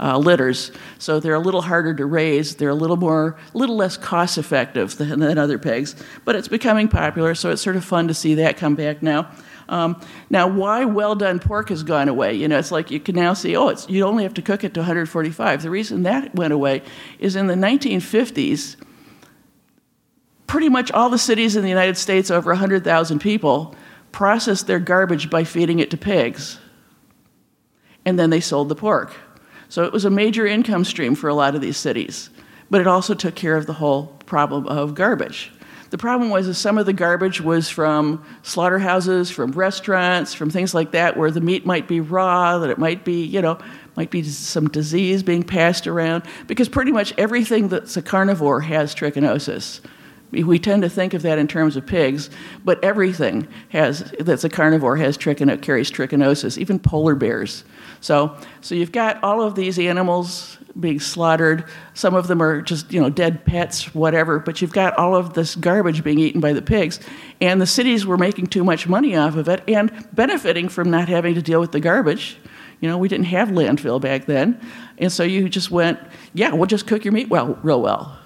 uh, 0.00 0.16
litters. 0.16 0.72
So 0.98 1.20
they're 1.20 1.34
a 1.34 1.40
little 1.40 1.62
harder 1.62 1.94
to 1.94 2.06
raise. 2.06 2.56
They're 2.56 2.70
a 2.70 2.74
little 2.74 2.96
more, 2.96 3.36
a 3.54 3.58
little 3.58 3.76
less 3.76 3.96
cost 3.96 4.38
effective 4.38 4.96
than, 4.96 5.20
than 5.20 5.38
other 5.38 5.58
pigs. 5.58 5.94
But 6.24 6.36
it's 6.36 6.48
becoming 6.48 6.88
popular, 6.88 7.34
so 7.34 7.50
it's 7.50 7.62
sort 7.62 7.76
of 7.76 7.84
fun 7.84 8.08
to 8.08 8.14
see 8.14 8.34
that 8.36 8.56
come 8.56 8.74
back 8.74 9.02
now. 9.02 9.30
Um, 9.68 10.00
now, 10.30 10.48
why 10.48 10.84
well 10.84 11.14
done 11.14 11.38
pork 11.38 11.68
has 11.68 11.84
gone 11.84 12.08
away? 12.08 12.34
You 12.34 12.48
know, 12.48 12.58
it's 12.58 12.72
like 12.72 12.90
you 12.90 12.98
can 12.98 13.14
now 13.14 13.34
see, 13.34 13.54
oh, 13.54 13.68
it's, 13.68 13.88
you 13.88 14.04
only 14.04 14.24
have 14.24 14.34
to 14.34 14.42
cook 14.42 14.64
it 14.64 14.74
to 14.74 14.80
145. 14.80 15.62
The 15.62 15.70
reason 15.70 16.02
that 16.02 16.34
went 16.34 16.52
away 16.52 16.82
is 17.20 17.36
in 17.36 17.46
the 17.46 17.54
1950s, 17.54 18.76
pretty 20.48 20.68
much 20.68 20.90
all 20.90 21.08
the 21.08 21.18
cities 21.18 21.54
in 21.54 21.62
the 21.62 21.68
United 21.68 21.96
States, 21.96 22.32
over 22.32 22.50
100,000 22.50 23.20
people, 23.20 23.76
processed 24.10 24.66
their 24.66 24.80
garbage 24.80 25.30
by 25.30 25.44
feeding 25.44 25.78
it 25.78 25.90
to 25.90 25.96
pigs. 25.96 26.58
And 28.04 28.18
then 28.18 28.30
they 28.30 28.40
sold 28.40 28.70
the 28.70 28.74
pork. 28.74 29.14
So 29.70 29.84
it 29.84 29.92
was 29.92 30.04
a 30.04 30.10
major 30.10 30.46
income 30.46 30.84
stream 30.84 31.14
for 31.14 31.28
a 31.28 31.34
lot 31.34 31.54
of 31.54 31.60
these 31.60 31.76
cities. 31.76 32.28
But 32.70 32.80
it 32.80 32.86
also 32.86 33.14
took 33.14 33.34
care 33.34 33.56
of 33.56 33.66
the 33.66 33.72
whole 33.72 34.08
problem 34.26 34.66
of 34.66 34.94
garbage. 34.94 35.52
The 35.90 35.98
problem 35.98 36.30
was 36.30 36.46
that 36.46 36.54
some 36.54 36.76
of 36.76 36.86
the 36.86 36.92
garbage 36.92 37.40
was 37.40 37.68
from 37.68 38.24
slaughterhouses, 38.42 39.30
from 39.30 39.52
restaurants, 39.52 40.34
from 40.34 40.50
things 40.50 40.74
like 40.74 40.92
that, 40.92 41.16
where 41.16 41.30
the 41.30 41.40
meat 41.40 41.66
might 41.66 41.88
be 41.88 42.00
raw, 42.00 42.58
that 42.58 42.70
it 42.70 42.78
might 42.78 43.04
be, 43.04 43.24
you 43.24 43.42
know, 43.42 43.58
might 43.96 44.10
be 44.10 44.22
some 44.22 44.68
disease 44.68 45.22
being 45.22 45.42
passed 45.42 45.86
around, 45.86 46.22
because 46.46 46.68
pretty 46.68 46.92
much 46.92 47.12
everything 47.18 47.68
that's 47.68 47.96
a 47.96 48.02
carnivore 48.02 48.60
has 48.60 48.94
trichinosis. 48.94 49.80
We 50.30 50.60
tend 50.60 50.82
to 50.82 50.88
think 50.88 51.12
of 51.12 51.22
that 51.22 51.38
in 51.38 51.48
terms 51.48 51.76
of 51.76 51.86
pigs, 51.86 52.30
but 52.64 52.82
everything 52.84 53.48
has 53.70 54.12
that's 54.20 54.44
a 54.44 54.48
carnivore 54.48 54.96
has 54.96 55.18
trichino, 55.18 55.60
carries 55.60 55.90
trichinosis, 55.90 56.56
even 56.56 56.78
polar 56.78 57.16
bears. 57.16 57.64
So, 58.00 58.36
so 58.60 58.76
you've 58.76 58.92
got 58.92 59.22
all 59.24 59.42
of 59.42 59.56
these 59.56 59.78
animals 59.78 60.58
being 60.78 61.00
slaughtered. 61.00 61.64
Some 61.94 62.14
of 62.14 62.28
them 62.28 62.40
are 62.40 62.62
just 62.62 62.92
you 62.92 63.00
know 63.00 63.10
dead 63.10 63.44
pets, 63.44 63.92
whatever. 63.92 64.38
But 64.38 64.62
you've 64.62 64.72
got 64.72 64.96
all 64.96 65.16
of 65.16 65.34
this 65.34 65.56
garbage 65.56 66.04
being 66.04 66.20
eaten 66.20 66.40
by 66.40 66.52
the 66.52 66.62
pigs, 66.62 67.00
and 67.40 67.60
the 67.60 67.66
cities 67.66 68.06
were 68.06 68.18
making 68.18 68.46
too 68.46 68.62
much 68.62 68.86
money 68.86 69.16
off 69.16 69.34
of 69.34 69.48
it 69.48 69.62
and 69.66 69.90
benefiting 70.12 70.68
from 70.68 70.90
not 70.90 71.08
having 71.08 71.34
to 71.34 71.42
deal 71.42 71.60
with 71.60 71.72
the 71.72 71.80
garbage. 71.80 72.38
You 72.80 72.88
know, 72.88 72.98
we 72.98 73.08
didn't 73.08 73.26
have 73.26 73.48
landfill 73.48 74.00
back 74.00 74.26
then, 74.26 74.60
and 74.96 75.10
so 75.10 75.24
you 75.24 75.48
just 75.48 75.72
went, 75.72 75.98
yeah, 76.34 76.52
we'll 76.52 76.66
just 76.66 76.86
cook 76.86 77.04
your 77.04 77.12
meat 77.12 77.28
well, 77.28 77.58
real 77.62 77.82
well. 77.82 78.19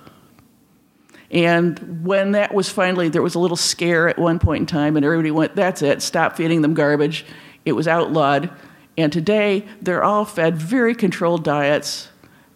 And 1.35 2.07
when 2.07 2.32
that 2.32 2.55
was 2.55 2.68
finally, 2.68 3.09
there 3.09 3.20
was 3.20 3.35
a 3.35 3.41
little 3.41 3.57
scare 3.57 4.09
at 4.09 4.18
one 4.18 4.39
point 4.39 4.61
in 4.61 4.66
time, 4.66 4.97
and 4.97 5.05
everybody 5.05 5.32
went, 5.32 5.57
that's 5.57 5.82
it, 5.82 6.01
stop 6.01 6.37
feeding 6.37 6.62
them 6.62 6.74
garbage. 6.74 7.26
It 7.64 7.72
was 7.72 7.89
outlawed. 7.89 8.51
And 8.97 9.12
today, 9.12 9.66
they're 9.82 10.05
all 10.05 10.24
fed 10.24 10.57
very 10.57 10.95
controlled 10.95 11.43
diets, 11.43 12.09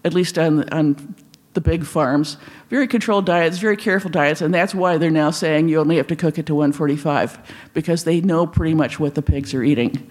at 0.04 0.14
least 0.14 0.38
on, 0.38 0.68
on 0.68 1.16
the 1.54 1.60
big 1.60 1.84
farms. 1.84 2.36
Very 2.70 2.86
controlled 2.86 3.26
diets, 3.26 3.58
very 3.58 3.76
careful 3.76 4.10
diets, 4.10 4.40
and 4.40 4.54
that's 4.54 4.76
why 4.76 4.96
they're 4.96 5.10
now 5.10 5.32
saying 5.32 5.68
you 5.68 5.80
only 5.80 5.96
have 5.96 6.06
to 6.06 6.16
cook 6.16 6.38
it 6.38 6.46
to 6.46 6.54
145, 6.54 7.36
because 7.74 8.04
they 8.04 8.20
know 8.20 8.46
pretty 8.46 8.74
much 8.74 9.00
what 9.00 9.16
the 9.16 9.22
pigs 9.22 9.54
are 9.54 9.64
eating. 9.64 10.08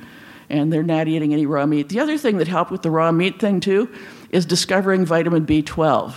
And 0.50 0.74
they're 0.74 0.84
not 0.84 1.08
eating 1.08 1.32
any 1.32 1.46
raw 1.46 1.66
meat. 1.66 1.88
The 1.88 2.02
other 2.02 2.18
thing 2.18 2.38
that 2.40 2.50
helped 2.50 2.72
with 2.72 2.82
the 2.82 2.92
raw 2.92 3.14
meat 3.14 3.40
thing, 3.40 3.62
too, 3.62 3.90
is 4.30 4.46
discovering 4.46 5.06
vitamin 5.06 5.46
B12 5.46 6.14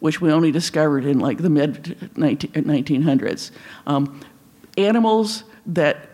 which 0.00 0.20
we 0.20 0.30
only 0.30 0.52
discovered 0.52 1.04
in 1.04 1.18
like 1.18 1.38
the 1.38 1.50
mid 1.50 1.96
1900s. 2.14 3.50
Um, 3.86 4.20
animals 4.76 5.44
that 5.66 6.10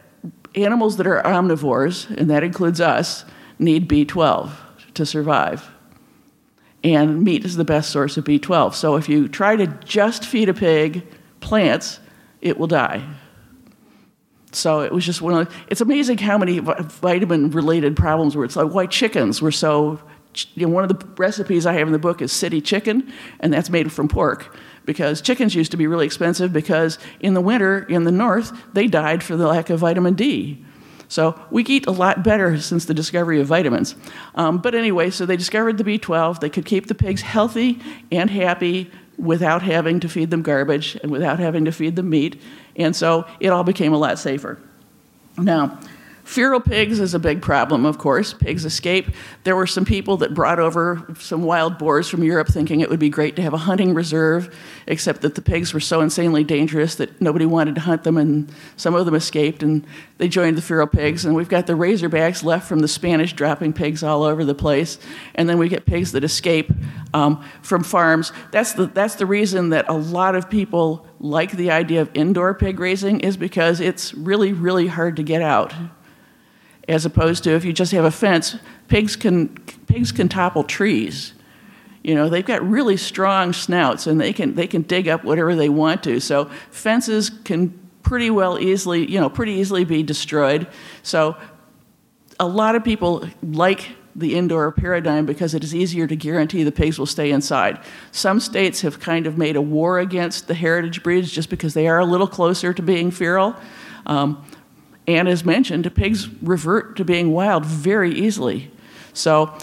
animals 0.55 0.97
that 0.97 1.07
are 1.07 1.22
omnivores, 1.22 2.09
and 2.16 2.30
that 2.30 2.43
includes 2.43 2.80
us, 2.80 3.24
need 3.59 3.89
B12 3.89 4.51
to 4.95 5.07
survive. 5.07 5.70
And 6.82 7.22
meat 7.22 7.45
is 7.45 7.57
the 7.57 7.64
best 7.64 7.91
source 7.91 8.16
of 8.16 8.24
B12. 8.24 8.74
So 8.74 8.97
if 8.97 9.09
you 9.09 9.28
try 9.28 9.57
to 9.57 9.66
just 9.66 10.26
feed 10.26 10.49
a 10.49 10.55
pig 10.55 11.07
plants, 11.41 11.99
it 12.41 12.59
will 12.59 12.66
die. 12.66 13.03
So 14.53 14.80
it 14.80 14.93
was 14.93 15.05
just 15.05 15.20
one 15.20 15.35
of 15.35 15.55
it's 15.68 15.80
amazing 15.80 16.18
how 16.18 16.39
many 16.39 16.61
vitamin 16.61 17.51
related 17.51 17.97
problems 17.97 18.37
were. 18.37 18.45
It's 18.45 18.55
like 18.55 18.72
why 18.72 18.87
chickens 18.87 19.43
were 19.43 19.51
so 19.51 20.01
you 20.55 20.66
know, 20.66 20.72
one 20.72 20.85
of 20.85 20.89
the 20.89 21.07
recipes 21.16 21.66
I 21.66 21.74
have 21.74 21.87
in 21.87 21.93
the 21.93 21.99
book 21.99 22.22
is 22.22 22.32
city 22.32 22.61
chicken, 22.61 23.12
and 23.41 23.53
that's 23.53 23.70
made 23.70 23.93
from 23.93 24.09
pork 24.09 24.55
because 24.85 25.20
chickens 25.20 25.55
used 25.55 25.70
to 25.70 25.76
be 25.76 25.87
really 25.87 26.07
expensive 26.07 26.53
because 26.53 26.99
in 27.20 27.35
the 27.35 27.41
winter 27.41 27.85
in 27.85 28.05
the 28.05 28.12
north 28.12 28.53
they 28.74 28.87
died 28.87 29.22
for 29.22 29.37
the 29.37 29.47
lack 29.47 29.70
of 29.70 29.80
vitamin 29.80 30.14
D. 30.14 30.64
So 31.09 31.39
we 31.51 31.64
eat 31.64 31.87
a 31.87 31.91
lot 31.91 32.24
better 32.24 32.59
since 32.59 32.87
the 32.87 32.95
discovery 32.95 33.41
of 33.41 33.47
vitamins. 33.47 33.95
Um, 34.35 34.59
but 34.59 34.74
anyway, 34.74 35.11
so 35.11 35.26
they 35.26 35.37
discovered 35.37 35.78
the 35.78 35.85
B12. 35.85 36.41
They 36.41 36.51
could 36.51 36.64
keep 36.64 36.87
the 36.87 36.95
pigs 36.95 37.22
healthy 37.22 37.80
and 38.11 38.30
happy 38.30 38.91
without 39.16 39.62
having 39.62 40.01
to 40.01 40.09
feed 40.09 40.30
them 40.30 40.43
garbage 40.43 40.97
and 41.03 41.12
without 41.12 41.39
having 41.39 41.66
to 41.66 41.72
feed 41.72 41.95
them 41.97 42.11
meat. 42.11 42.41
And 42.74 42.97
so 42.97 43.26
it 43.39 43.49
all 43.49 43.64
became 43.64 43.93
a 43.93 43.99
lot 43.99 44.18
safer. 44.18 44.59
Now, 45.37 45.78
Feral 46.25 46.59
pigs 46.59 47.01
is 47.01 47.12
a 47.12 47.18
big 47.18 47.43
problem, 47.43 47.85
of 47.85 47.99
course. 47.99 48.33
Pigs 48.33 48.64
escape. 48.64 49.09
There 49.45 49.55
were 49.55 49.66
some 49.66 49.85
people 49.85 50.16
that 50.16 50.33
brought 50.33 50.59
over 50.59 51.07
some 51.18 51.43
wild 51.43 51.77
boars 51.77 52.09
from 52.09 52.25
Europe 52.25 52.49
thinking 52.49 52.81
it 52.81 52.89
would 52.89 52.99
be 52.99 53.11
great 53.11 53.37
to 53.37 53.43
have 53.43 53.53
a 53.53 53.59
hunting 53.59 53.93
reserve, 53.93 54.57
except 54.87 55.20
that 55.20 55.35
the 55.35 55.43
pigs 55.43 55.75
were 55.75 55.81
so 55.81 56.01
insanely 56.01 56.43
dangerous 56.43 56.95
that 56.95 57.20
nobody 57.20 57.45
wanted 57.45 57.75
to 57.75 57.83
hunt 57.83 58.05
them, 58.05 58.16
and 58.16 58.51
some 58.77 58.95
of 58.95 59.05
them 59.05 59.14
escaped 59.14 59.62
and 59.62 59.87
they 60.16 60.27
joined 60.27 60.57
the 60.57 60.62
feral 60.62 60.87
pigs. 60.87 61.27
And 61.27 61.35
we've 61.35 61.49
got 61.49 61.66
the 61.66 61.75
razorbacks 61.75 62.43
left 62.43 62.66
from 62.66 62.79
the 62.79 62.89
Spanish 62.89 63.35
dropping 63.35 63.75
pigs 63.75 64.03
all 64.03 64.22
over 64.22 64.47
the 64.47 64.55
place. 64.55 64.99
And 65.35 65.47
then 65.47 65.59
we 65.59 65.68
get 65.68 65.85
pigs 65.85 66.12
that 66.12 66.25
escape 66.25 66.72
um, 67.12 67.45
from 67.61 67.85
farms. 67.85 68.33
That's 68.51 68.72
the, 68.72 68.87
that's 68.87 69.16
the 69.16 69.27
reason 69.27 69.68
that 69.70 69.91
a 69.91 69.95
lot 69.95 70.37
of 70.37 70.49
people 70.49 71.07
like 71.20 71.53
the 71.53 71.70
idea 71.70 72.01
of 72.01 72.11
indoor 72.14 72.55
pig 72.55 72.81
raising, 72.81 73.20
is 73.20 73.37
because 73.37 73.81
it's 73.81 74.14
really, 74.14 74.53
really 74.53 74.87
hard 74.87 75.16
to 75.16 75.22
get 75.22 75.43
out 75.43 75.75
as 76.89 77.07
opposed 77.07 77.45
to 77.45 77.51
if 77.51 77.64
you 77.64 77.72
just 77.72 77.93
have 77.93 78.05
a 78.05 78.11
fence, 78.11 78.57
pigs 78.89 79.16
can, 79.16 79.49
pigs 79.87 80.12
can 80.12 80.28
topple 80.28 80.64
trees. 80.64 81.35
You 82.03 82.14
know, 82.14 82.28
they've 82.28 82.45
got 82.45 82.66
really 82.68 82.97
strong 82.97 83.53
snouts 83.53 84.07
and 84.07 84.20
they 84.20 84.32
can, 84.32 84.55
they 84.55 84.66
can 84.66 84.82
dig 84.82 85.09
up 85.09 85.24
whatever 85.24 85.55
they 85.57 85.70
want 85.70 86.03
to. 86.05 86.20
So 86.20 86.47
fences 86.70 87.30
can 87.30 87.78
pretty 88.03 88.30
well 88.30 88.59
easily, 88.59 89.11
you 89.11 89.18
know, 89.18 89.30
pretty 89.30 89.53
easily 89.53 89.85
be 89.85 90.03
destroyed. 90.03 90.66
So 91.03 91.37
a 92.39 92.47
lot 92.47 92.74
of 92.74 92.85
people 92.85 93.26
like 93.43 93.89
the 94.16 94.37
indoor 94.37 94.70
paradigm 94.70 95.26
because 95.26 95.55
it 95.55 95.64
is 95.64 95.74
easier 95.74 96.07
to 96.07 96.14
guarantee 96.14 96.62
the 96.62 96.72
pigs 96.72 96.99
will 96.99 97.07
stay 97.07 97.30
inside. 97.30 97.80
Some 98.12 98.39
states 98.39 98.82
have 98.82 99.01
kind 99.01 99.26
of 99.26 99.37
made 99.37 99.57
a 99.57 99.62
war 99.62 99.99
against 99.99 100.47
the 100.47 100.55
heritage 100.55 101.03
breeds 101.03 101.32
just 101.32 101.51
because 101.51 101.74
they 101.74 101.89
are 101.89 101.99
a 101.99 102.05
little 102.05 102.28
closer 102.28 102.72
to 102.72 102.82
being 102.82 103.11
feral. 103.11 103.57
Um, 104.07 104.45
and 105.07 105.28
as 105.28 105.44
mentioned, 105.44 105.92
pigs 105.94 106.28
revert 106.42 106.96
to 106.96 107.05
being 107.05 107.32
wild 107.32 107.64
very 107.64 108.12
easily. 108.12 108.70
So 109.12 109.57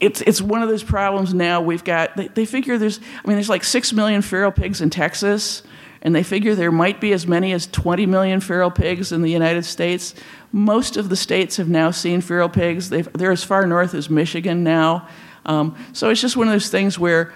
it's, 0.00 0.22
it's 0.22 0.40
one 0.40 0.62
of 0.62 0.68
those 0.68 0.82
problems 0.82 1.34
now 1.34 1.60
we've 1.60 1.84
got. 1.84 2.16
They, 2.16 2.28
they 2.28 2.44
figure 2.46 2.78
there's, 2.78 2.98
I 2.98 3.28
mean, 3.28 3.36
there's 3.36 3.50
like 3.50 3.64
6 3.64 3.92
million 3.92 4.22
feral 4.22 4.50
pigs 4.50 4.80
in 4.80 4.88
Texas, 4.88 5.62
and 6.00 6.14
they 6.14 6.22
figure 6.22 6.54
there 6.54 6.72
might 6.72 7.00
be 7.00 7.12
as 7.12 7.26
many 7.26 7.52
as 7.52 7.66
20 7.66 8.06
million 8.06 8.40
feral 8.40 8.70
pigs 8.70 9.12
in 9.12 9.20
the 9.20 9.30
United 9.30 9.64
States. 9.64 10.14
Most 10.50 10.96
of 10.96 11.10
the 11.10 11.16
states 11.16 11.58
have 11.58 11.68
now 11.68 11.90
seen 11.90 12.22
feral 12.22 12.48
pigs. 12.48 12.88
they 12.88 13.02
are 13.02 13.30
as 13.30 13.44
far 13.44 13.66
north 13.66 13.94
as 13.94 14.08
Michigan 14.08 14.64
now. 14.64 15.06
Um, 15.44 15.76
so 15.92 16.08
it's 16.08 16.20
just 16.22 16.36
one 16.36 16.48
of 16.48 16.52
those 16.52 16.70
things 16.70 16.98
where 16.98 17.32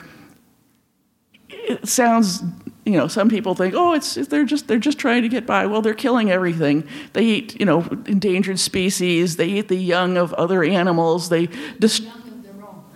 it 1.51 1.87
sounds 1.87 2.43
you 2.85 2.93
know, 2.93 3.09
some 3.09 3.31
people 3.31 3.55
think, 3.55 3.75
oh, 3.75 3.95
it's 3.95 4.15
they're 4.15 4.45
just 4.45 4.69
they're 4.69 4.79
just 4.79 4.99
trying 4.99 5.23
to 5.23 5.29
get 5.29 5.47
by. 5.47 5.67
Well, 5.67 5.81
they're 5.81 5.95
killing 5.95 6.31
everything. 6.31 6.87
They 7.15 7.25
eat, 7.25 7.59
you 7.59 7.65
know, 7.65 7.81
endangered 8.07 8.59
species. 8.59 9.37
They 9.37 9.49
eat 9.49 9.69
the 9.69 9.77
young 9.77 10.19
of 10.19 10.35
other 10.35 10.63
animals. 10.63 11.31
They 11.31 11.49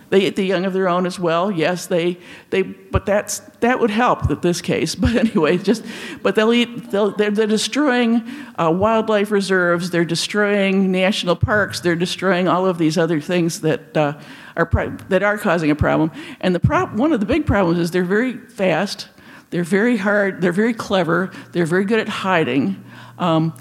they 0.09 0.21
eat 0.21 0.35
the 0.35 0.43
young 0.43 0.65
of 0.65 0.73
their 0.73 0.89
own 0.89 1.05
as 1.05 1.19
well. 1.19 1.51
Yes, 1.51 1.87
they 1.87 2.17
they 2.49 2.63
but 2.63 3.05
that's 3.05 3.39
that 3.61 3.79
would 3.79 3.89
help 3.89 4.29
in 4.29 4.39
this 4.41 4.61
case. 4.61 4.95
But 4.99 5.15
anyway, 5.15 5.57
just 5.57 5.83
but 6.21 6.35
they'll 6.35 6.53
eat. 6.53 6.91
They'll, 6.91 7.11
they're, 7.11 7.31
they're 7.31 7.47
destroying 7.47 8.23
uh, 8.57 8.71
wildlife 8.71 9.31
reserves. 9.31 9.89
They're 9.89 10.05
destroying 10.05 10.91
national 10.91 11.35
parks. 11.35 11.79
They're 11.79 11.95
destroying 11.95 12.47
all 12.47 12.65
of 12.65 12.77
these 12.77 12.97
other 12.97 13.21
things 13.21 13.61
that. 13.61 13.97
Uh, 13.97 14.19
are 14.57 14.65
pro- 14.65 14.89
that 15.07 15.23
are 15.23 15.37
causing 15.37 15.71
a 15.71 15.75
problem, 15.75 16.11
and 16.41 16.53
the 16.53 16.59
pro- 16.59 16.87
one 16.87 17.13
of 17.13 17.21
the 17.21 17.25
big 17.25 17.45
problems 17.45 17.79
is 17.79 17.91
they're 17.91 18.03
very 18.03 18.33
fast, 18.33 19.07
they're 19.49 19.63
very 19.63 19.97
hard, 19.97 20.41
they're 20.41 20.51
very 20.51 20.73
clever, 20.73 21.31
they're 21.51 21.65
very 21.65 21.85
good 21.85 21.99
at 21.99 22.09
hiding. 22.09 22.83
Um, 23.17 23.53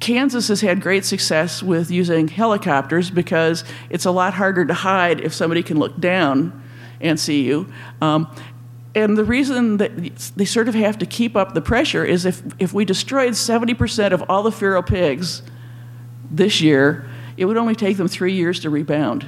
Kansas 0.00 0.48
has 0.48 0.60
had 0.60 0.80
great 0.80 1.04
success 1.04 1.62
with 1.62 1.90
using 1.90 2.28
helicopters 2.28 3.10
because 3.10 3.64
it's 3.90 4.04
a 4.04 4.10
lot 4.10 4.34
harder 4.34 4.64
to 4.64 4.74
hide 4.74 5.20
if 5.20 5.34
somebody 5.34 5.62
can 5.62 5.78
look 5.78 5.98
down 6.00 6.62
and 7.00 7.18
see 7.18 7.42
you. 7.42 7.70
Um, 8.00 8.34
and 8.94 9.16
the 9.16 9.24
reason 9.24 9.76
that 9.78 9.96
they 10.36 10.44
sort 10.44 10.68
of 10.68 10.74
have 10.74 10.98
to 10.98 11.06
keep 11.06 11.36
up 11.36 11.54
the 11.54 11.60
pressure 11.60 12.04
is 12.04 12.24
if, 12.24 12.42
if 12.58 12.72
we 12.72 12.84
destroyed 12.84 13.32
70% 13.32 14.12
of 14.12 14.24
all 14.28 14.42
the 14.42 14.52
feral 14.52 14.82
pigs 14.82 15.42
this 16.30 16.60
year, 16.60 17.08
it 17.36 17.44
would 17.44 17.56
only 17.56 17.74
take 17.74 17.96
them 17.96 18.08
three 18.08 18.32
years 18.32 18.60
to 18.60 18.70
rebound. 18.70 19.26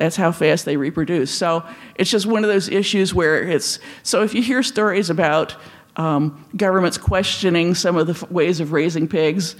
That's 0.00 0.16
how 0.16 0.32
fast 0.32 0.64
they 0.64 0.78
reproduce. 0.78 1.30
So 1.30 1.62
it's 1.94 2.10
just 2.10 2.24
one 2.24 2.42
of 2.42 2.48
those 2.48 2.70
issues 2.70 3.12
where 3.12 3.46
it's 3.46 3.78
so 4.02 4.22
if 4.22 4.32
you 4.32 4.40
hear 4.42 4.62
stories 4.62 5.10
about 5.10 5.54
um, 5.96 6.48
governments 6.56 6.96
questioning 6.96 7.74
some 7.74 7.98
of 7.98 8.06
the 8.06 8.14
f- 8.14 8.30
ways 8.30 8.60
of 8.60 8.72
raising 8.72 9.06
pigs, 9.06 9.56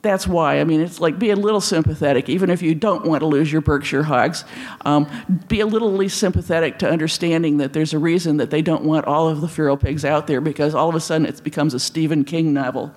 that's 0.00 0.26
why. 0.26 0.58
I 0.58 0.64
mean, 0.64 0.80
it's 0.80 1.00
like 1.00 1.18
be 1.18 1.28
a 1.28 1.36
little 1.36 1.60
sympathetic, 1.60 2.30
even 2.30 2.48
if 2.48 2.62
you 2.62 2.74
don't 2.74 3.04
want 3.04 3.20
to 3.20 3.26
lose 3.26 3.52
your 3.52 3.60
Berkshire 3.60 4.04
hogs. 4.04 4.46
Um, 4.86 5.06
be 5.48 5.60
a 5.60 5.66
little 5.66 5.92
least 5.92 6.16
sympathetic 6.18 6.78
to 6.78 6.88
understanding 6.88 7.58
that 7.58 7.74
there's 7.74 7.92
a 7.92 7.98
reason 7.98 8.38
that 8.38 8.48
they 8.48 8.62
don't 8.62 8.84
want 8.84 9.04
all 9.04 9.28
of 9.28 9.42
the 9.42 9.48
feral 9.48 9.76
pigs 9.76 10.02
out 10.02 10.26
there 10.26 10.40
because 10.40 10.74
all 10.74 10.88
of 10.88 10.94
a 10.94 11.00
sudden 11.00 11.26
it 11.26 11.44
becomes 11.44 11.74
a 11.74 11.78
Stephen 11.78 12.24
King 12.24 12.54
novel. 12.54 12.90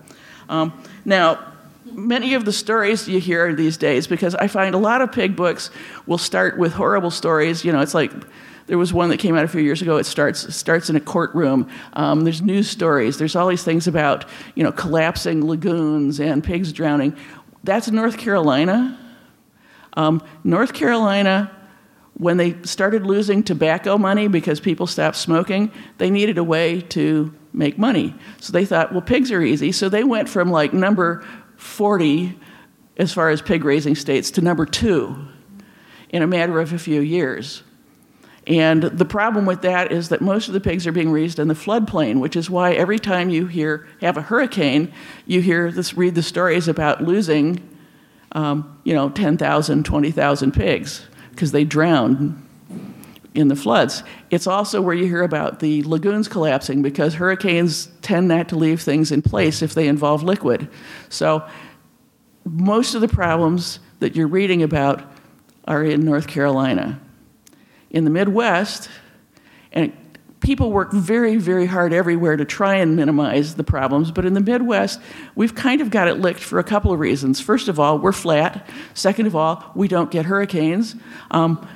Um, 0.48 0.82
now, 1.04 1.54
many 1.98 2.36
of 2.36 2.46
the 2.46 2.54
stories 2.54 3.08
you 3.10 3.20
hear 3.20 3.54
these 3.54 3.76
days, 3.76 4.08
because 4.08 4.36
I 4.36 4.48
find 4.48 4.76
a 4.76 4.78
lot 4.78 5.02
of 5.02 5.12
pig 5.12 5.36
books 5.36 5.72
will 6.06 6.20
start 6.20 6.58
with 6.58 6.74
horrible 6.74 7.12
stories. 7.12 7.66
You 7.66 7.74
know, 7.74 7.82
it's 7.82 7.96
like 7.96 8.12
there 8.68 8.78
was 8.78 8.94
one 8.94 9.10
that 9.10 9.18
came 9.18 9.36
out 9.36 9.44
a 9.44 9.48
few 9.48 9.62
years 9.62 9.82
ago. 9.82 9.98
It 9.98 10.06
starts 10.06 10.56
starts 10.56 10.90
in 10.90 10.96
a 10.96 11.02
courtroom. 11.02 11.68
Um, 11.94 12.22
there's 12.22 12.42
news 12.42 12.70
stories. 12.70 13.18
There's 13.18 13.36
all 13.36 13.48
these 13.48 13.64
things 13.64 13.88
about 13.88 14.26
you 14.56 14.64
know 14.64 14.72
collapsing 14.72 15.46
lagoons 15.46 16.20
and 16.20 16.44
pigs 16.44 16.72
drowning. 16.72 17.18
That's 17.64 17.90
North 17.90 18.18
Carolina. 18.18 18.98
Um, 19.94 20.22
North 20.44 20.74
Carolina, 20.74 21.52
when 22.14 22.38
they 22.38 22.62
started 22.62 23.08
losing 23.08 23.42
tobacco 23.42 23.98
money 23.98 24.28
because 24.28 24.60
people 24.60 24.86
stopped 24.86 25.18
smoking, 25.18 25.72
they 25.98 26.12
needed 26.12 26.38
a 26.38 26.44
way 26.44 26.82
to 26.82 27.34
make 27.52 27.80
money. 27.80 28.14
So 28.40 28.54
they 28.54 28.64
thought, 28.64 28.92
well, 28.92 29.02
pigs 29.02 29.32
are 29.32 29.42
easy. 29.42 29.72
So 29.72 29.90
they 29.90 30.04
went 30.04 30.30
from 30.30 30.52
like 30.52 30.72
number 30.72 31.26
40 31.58 32.40
as 32.98 33.14
far 33.14 33.30
as 33.30 33.42
pig 33.42 33.64
raising 33.64 33.96
states 33.96 34.32
to 34.32 34.42
number 34.42 34.66
two 34.66 35.28
in 36.10 36.22
a 36.22 36.28
matter 36.28 36.60
of 36.60 36.74
a 36.74 36.80
few 36.80 37.02
years. 37.02 37.64
And 38.48 38.84
the 38.84 39.06
problem 39.06 39.46
with 39.46 39.62
that 39.64 39.92
is 39.92 40.08
that 40.10 40.22
most 40.22 40.48
of 40.48 40.54
the 40.54 40.62
pigs 40.62 40.88
are 40.88 40.94
being 40.94 41.12
raised 41.12 41.38
in 41.38 41.50
the 41.50 41.54
floodplain, 41.54 42.22
which 42.22 42.38
is 42.38 42.50
why 42.50 42.74
every 42.74 42.98
time 42.98 43.30
you 43.30 43.48
hear 43.48 43.88
have 44.00 44.16
a 44.16 44.22
hurricane, 44.22 44.94
you 45.26 45.42
hear 45.42 45.70
this 45.70 45.96
read 45.96 46.16
the 46.16 46.24
stories 46.24 46.70
about 46.70 47.04
losing, 47.04 47.62
um, 48.32 48.80
you 48.86 48.94
know, 48.94 49.10
10,000, 49.10 49.84
20,000 49.84 50.52
pigs 50.54 51.06
because 51.32 51.52
they 51.52 51.66
drowned 51.66 52.47
in 53.38 53.50
the 53.50 53.56
floods. 53.56 54.04
It's 54.32 54.48
also 54.48 54.82
where 54.82 54.96
you 54.96 55.06
hear 55.06 55.22
about 55.22 55.60
the 55.60 55.84
lagoons 55.84 56.28
collapsing 56.28 56.82
because 56.82 57.14
hurricanes 57.14 57.88
tend 58.02 58.28
not 58.28 58.50
to 58.50 58.56
leave 58.56 58.82
things 58.82 59.12
in 59.12 59.22
place 59.22 59.62
if 59.62 59.76
they 59.76 59.88
involve 59.88 60.24
liquid. 60.24 60.68
So 61.10 61.48
most 62.44 62.96
of 62.96 63.02
the 63.02 63.08
problems 63.08 63.80
that 64.00 64.16
you're 64.16 64.28
reading 64.28 64.64
about 64.64 65.04
are 65.68 65.84
in 65.84 66.04
North 66.04 66.28
Carolina. 66.28 67.00
In 67.92 68.06
the 68.06 68.10
Midwest, 68.10 68.90
and 69.72 69.94
people 70.40 70.72
work 70.72 70.92
very, 70.92 71.38
very 71.38 71.68
hard 71.68 71.94
everywhere 71.94 72.38
to 72.38 72.46
try 72.46 72.76
and 72.76 72.96
minimize 72.96 73.54
the 73.54 73.64
problems, 73.64 74.10
but 74.10 74.26
in 74.26 74.34
the 74.34 74.42
Midwest, 74.42 75.00
we've 75.36 75.54
kind 75.54 75.80
of 75.80 75.92
got 75.92 76.08
it 76.08 76.16
licked 76.16 76.40
for 76.40 76.58
a 76.58 76.64
couple 76.64 76.92
of 76.92 77.00
reasons. 77.00 77.40
First 77.40 77.68
of 77.68 77.80
all, 77.80 78.00
we're 78.00 78.12
flat. 78.12 78.68
Second 78.96 79.28
of 79.28 79.36
all, 79.36 79.64
we 79.76 79.88
don't 79.88 80.10
get 80.10 80.26
hurricanes. 80.26 80.96
Um, 81.30 81.68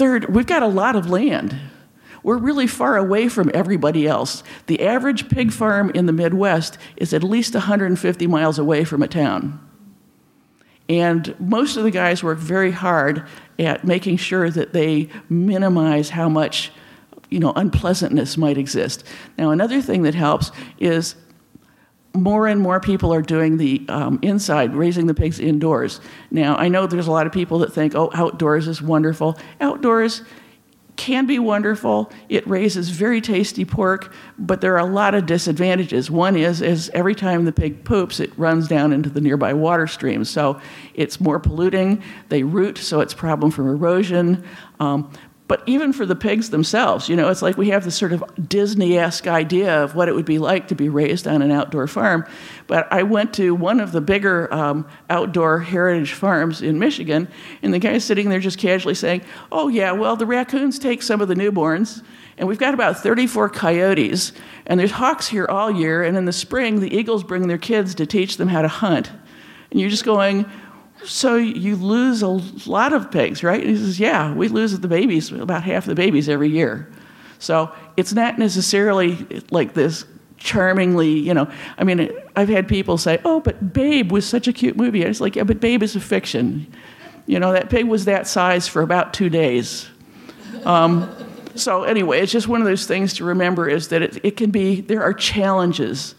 third, 0.00 0.34
we've 0.34 0.46
got 0.46 0.62
a 0.62 0.66
lot 0.66 0.96
of 0.96 1.10
land. 1.10 1.54
We're 2.22 2.38
really 2.38 2.66
far 2.66 2.96
away 2.96 3.28
from 3.28 3.50
everybody 3.52 4.06
else. 4.06 4.42
The 4.66 4.82
average 4.86 5.28
pig 5.28 5.52
farm 5.52 5.90
in 5.90 6.06
the 6.06 6.12
Midwest 6.12 6.78
is 6.96 7.12
at 7.12 7.22
least 7.22 7.52
150 7.52 8.26
miles 8.26 8.58
away 8.58 8.84
from 8.84 9.02
a 9.02 9.08
town. 9.08 9.60
And 10.88 11.38
most 11.38 11.76
of 11.76 11.84
the 11.84 11.90
guys 11.90 12.22
work 12.22 12.38
very 12.38 12.70
hard 12.70 13.26
at 13.58 13.84
making 13.84 14.16
sure 14.16 14.48
that 14.48 14.72
they 14.72 15.10
minimize 15.28 16.08
how 16.08 16.30
much 16.30 16.72
you 17.28 17.38
know, 17.38 17.52
unpleasantness 17.54 18.38
might 18.38 18.56
exist. 18.56 19.04
Now, 19.36 19.50
another 19.50 19.82
thing 19.82 20.02
that 20.04 20.14
helps 20.14 20.50
is 20.78 21.14
more 22.12 22.46
and 22.46 22.60
more 22.60 22.80
people 22.80 23.14
are 23.14 23.22
doing 23.22 23.56
the 23.56 23.84
um, 23.88 24.18
inside, 24.22 24.74
raising 24.74 25.06
the 25.06 25.14
pigs 25.14 25.38
indoors. 25.38 26.00
Now, 26.30 26.56
I 26.56 26.68
know 26.68 26.86
there's 26.86 27.06
a 27.06 27.12
lot 27.12 27.26
of 27.26 27.32
people 27.32 27.60
that 27.60 27.72
think, 27.72 27.94
oh, 27.94 28.10
outdoors 28.14 28.66
is 28.66 28.82
wonderful. 28.82 29.38
Outdoors 29.60 30.22
can 30.96 31.24
be 31.24 31.38
wonderful. 31.38 32.12
It 32.28 32.46
raises 32.46 32.90
very 32.90 33.22
tasty 33.22 33.64
pork, 33.64 34.12
but 34.38 34.60
there 34.60 34.74
are 34.74 34.86
a 34.86 34.92
lot 34.92 35.14
of 35.14 35.24
disadvantages. 35.24 36.10
One 36.10 36.36
is, 36.36 36.60
is 36.60 36.90
every 36.92 37.14
time 37.14 37.46
the 37.46 37.52
pig 37.52 37.84
poops, 37.84 38.20
it 38.20 38.36
runs 38.38 38.68
down 38.68 38.92
into 38.92 39.08
the 39.08 39.20
nearby 39.20 39.54
water 39.54 39.86
stream. 39.86 40.24
So 40.24 40.60
it's 40.92 41.18
more 41.18 41.40
polluting. 41.40 42.02
They 42.28 42.42
root, 42.42 42.76
so 42.76 43.00
it's 43.00 43.14
a 43.14 43.16
problem 43.16 43.50
from 43.50 43.68
erosion. 43.68 44.44
Um, 44.78 45.10
but 45.50 45.64
even 45.66 45.92
for 45.92 46.06
the 46.06 46.14
pigs 46.14 46.50
themselves, 46.50 47.08
you 47.08 47.16
know, 47.16 47.28
it's 47.28 47.42
like 47.42 47.56
we 47.56 47.70
have 47.70 47.82
this 47.82 47.96
sort 47.96 48.12
of 48.12 48.22
Disney 48.48 48.96
esque 48.96 49.26
idea 49.26 49.82
of 49.82 49.96
what 49.96 50.08
it 50.08 50.14
would 50.14 50.24
be 50.24 50.38
like 50.38 50.68
to 50.68 50.76
be 50.76 50.88
raised 50.88 51.26
on 51.26 51.42
an 51.42 51.50
outdoor 51.50 51.88
farm. 51.88 52.24
But 52.68 52.86
I 52.92 53.02
went 53.02 53.34
to 53.34 53.52
one 53.52 53.80
of 53.80 53.90
the 53.90 54.00
bigger 54.00 54.54
um, 54.54 54.86
outdoor 55.10 55.58
heritage 55.58 56.12
farms 56.12 56.62
in 56.62 56.78
Michigan, 56.78 57.26
and 57.62 57.74
the 57.74 57.80
guy's 57.80 58.04
sitting 58.04 58.28
there 58.28 58.38
just 58.38 58.58
casually 58.58 58.94
saying, 58.94 59.22
Oh, 59.50 59.66
yeah, 59.66 59.90
well, 59.90 60.14
the 60.14 60.24
raccoons 60.24 60.78
take 60.78 61.02
some 61.02 61.20
of 61.20 61.26
the 61.26 61.34
newborns, 61.34 62.00
and 62.38 62.46
we've 62.46 62.56
got 62.56 62.72
about 62.72 62.98
34 62.98 63.48
coyotes, 63.48 64.32
and 64.66 64.78
there's 64.78 64.92
hawks 64.92 65.26
here 65.26 65.46
all 65.46 65.68
year, 65.68 66.04
and 66.04 66.16
in 66.16 66.26
the 66.26 66.32
spring, 66.32 66.78
the 66.78 66.96
eagles 66.96 67.24
bring 67.24 67.48
their 67.48 67.58
kids 67.58 67.96
to 67.96 68.06
teach 68.06 68.36
them 68.36 68.46
how 68.46 68.62
to 68.62 68.68
hunt. 68.68 69.10
And 69.72 69.80
you're 69.80 69.90
just 69.90 70.04
going, 70.04 70.48
so 71.04 71.36
you 71.36 71.76
lose 71.76 72.22
a 72.22 72.28
lot 72.68 72.92
of 72.92 73.10
pigs, 73.10 73.42
right? 73.42 73.60
And 73.60 73.70
he 73.70 73.76
says, 73.76 74.00
yeah, 74.00 74.32
we 74.34 74.48
lose 74.48 74.78
the 74.78 74.88
babies, 74.88 75.32
about 75.32 75.62
half 75.62 75.86
the 75.86 75.94
babies 75.94 76.28
every 76.28 76.48
year. 76.48 76.90
So 77.38 77.72
it's 77.96 78.12
not 78.12 78.38
necessarily 78.38 79.26
like 79.50 79.74
this 79.74 80.04
charmingly, 80.36 81.10
you 81.10 81.32
know. 81.34 81.50
I 81.78 81.84
mean, 81.84 82.10
I've 82.36 82.48
had 82.48 82.68
people 82.68 82.98
say, 82.98 83.18
oh, 83.24 83.40
but 83.40 83.72
Babe 83.72 84.12
was 84.12 84.26
such 84.26 84.48
a 84.48 84.52
cute 84.52 84.76
movie. 84.76 85.04
I 85.04 85.08
was 85.08 85.20
like, 85.20 85.36
yeah, 85.36 85.44
but 85.44 85.60
Babe 85.60 85.82
is 85.82 85.96
a 85.96 86.00
fiction. 86.00 86.72
You 87.26 87.38
know, 87.38 87.52
that 87.52 87.70
pig 87.70 87.86
was 87.86 88.06
that 88.06 88.26
size 88.26 88.68
for 88.68 88.82
about 88.82 89.14
two 89.14 89.30
days. 89.30 89.88
Um, 90.64 91.08
so 91.54 91.84
anyway, 91.84 92.20
it's 92.20 92.32
just 92.32 92.48
one 92.48 92.60
of 92.60 92.66
those 92.66 92.86
things 92.86 93.14
to 93.14 93.24
remember 93.24 93.68
is 93.68 93.88
that 93.88 94.02
it, 94.02 94.24
it 94.24 94.36
can 94.36 94.50
be, 94.50 94.80
there 94.80 95.02
are 95.02 95.14
challenges 95.14 96.14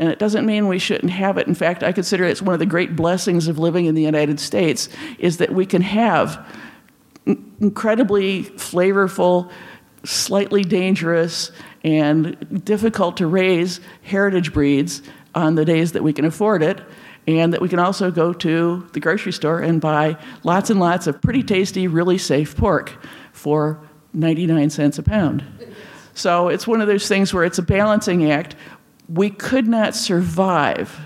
and 0.00 0.08
it 0.08 0.18
doesn't 0.18 0.46
mean 0.46 0.66
we 0.66 0.78
shouldn't 0.78 1.12
have 1.12 1.36
it. 1.36 1.46
In 1.46 1.54
fact, 1.54 1.82
I 1.82 1.92
consider 1.92 2.24
it's 2.24 2.40
one 2.40 2.54
of 2.54 2.58
the 2.58 2.64
great 2.64 2.96
blessings 2.96 3.48
of 3.48 3.58
living 3.58 3.84
in 3.84 3.94
the 3.94 4.00
United 4.00 4.40
States 4.40 4.88
is 5.18 5.36
that 5.36 5.52
we 5.52 5.66
can 5.66 5.82
have 5.82 6.42
incredibly 7.26 8.44
flavorful, 8.44 9.50
slightly 10.02 10.64
dangerous, 10.64 11.52
and 11.84 12.64
difficult 12.64 13.18
to 13.18 13.26
raise 13.26 13.82
heritage 14.00 14.54
breeds 14.54 15.02
on 15.34 15.54
the 15.54 15.66
days 15.66 15.92
that 15.92 16.02
we 16.02 16.14
can 16.14 16.24
afford 16.24 16.62
it. 16.62 16.80
And 17.26 17.52
that 17.52 17.60
we 17.60 17.68
can 17.68 17.78
also 17.78 18.10
go 18.10 18.32
to 18.32 18.88
the 18.94 19.00
grocery 19.00 19.32
store 19.32 19.60
and 19.60 19.82
buy 19.82 20.16
lots 20.44 20.70
and 20.70 20.80
lots 20.80 21.08
of 21.08 21.20
pretty 21.20 21.42
tasty, 21.42 21.86
really 21.86 22.16
safe 22.16 22.56
pork 22.56 23.06
for 23.32 23.78
99 24.14 24.70
cents 24.70 24.98
a 24.98 25.02
pound. 25.02 25.44
So 26.14 26.48
it's 26.48 26.66
one 26.66 26.80
of 26.80 26.86
those 26.86 27.06
things 27.06 27.32
where 27.32 27.44
it's 27.44 27.58
a 27.58 27.62
balancing 27.62 28.30
act 28.32 28.56
we 29.12 29.30
could 29.30 29.66
not 29.66 29.94
survive 29.94 31.00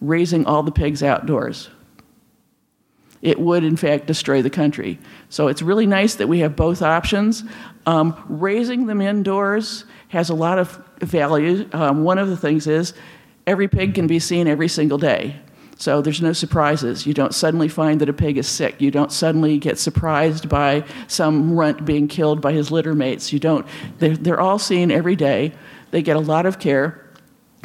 raising 0.00 0.44
all 0.46 0.62
the 0.62 0.72
pigs 0.72 1.02
outdoors. 1.02 1.70
it 3.24 3.40
would 3.40 3.64
in 3.64 3.74
fact 3.74 4.06
destroy 4.06 4.42
the 4.42 4.50
country. 4.50 4.98
So 5.30 5.48
it's 5.48 5.62
really 5.62 5.86
nice 5.86 6.14
that 6.16 6.28
we 6.28 6.40
have 6.40 6.54
both 6.54 6.82
options. 6.82 7.42
Um, 7.86 8.22
raising 8.28 8.86
them 8.86 9.00
indoors 9.00 9.86
has 10.08 10.28
a 10.28 10.34
lot 10.34 10.58
of 10.58 10.78
value. 11.00 11.66
Um, 11.72 12.04
one 12.04 12.18
of 12.18 12.28
the 12.28 12.36
things 12.36 12.66
is 12.66 12.92
every 13.46 13.66
pig 13.66 13.94
can 13.94 14.06
be 14.06 14.18
seen 14.18 14.46
every 14.46 14.68
single 14.68 14.98
day. 14.98 15.36
So 15.76 16.02
there's 16.02 16.20
no 16.22 16.32
surprises. 16.34 17.06
You 17.06 17.14
don't 17.14 17.34
suddenly 17.34 17.68
find 17.68 18.00
that 18.00 18.08
a 18.08 18.12
pig 18.12 18.36
is 18.38 18.46
sick. 18.46 18.80
You 18.80 18.90
don't 18.90 19.10
suddenly 19.10 19.58
get 19.58 19.78
surprised 19.78 20.48
by 20.48 20.84
some 21.08 21.56
runt 21.56 21.84
being 21.84 22.06
killed 22.08 22.40
by 22.42 22.52
his 22.52 22.70
litter 22.70 22.94
mates. 22.94 23.32
You 23.32 23.40
don't. 23.40 23.66
They're, 23.98 24.16
they're 24.16 24.40
all 24.40 24.58
seen 24.58 24.92
every 24.92 25.16
day. 25.16 25.52
They 25.90 26.02
get 26.02 26.16
a 26.16 26.20
lot 26.20 26.46
of 26.46 26.58
care. 26.58 27.00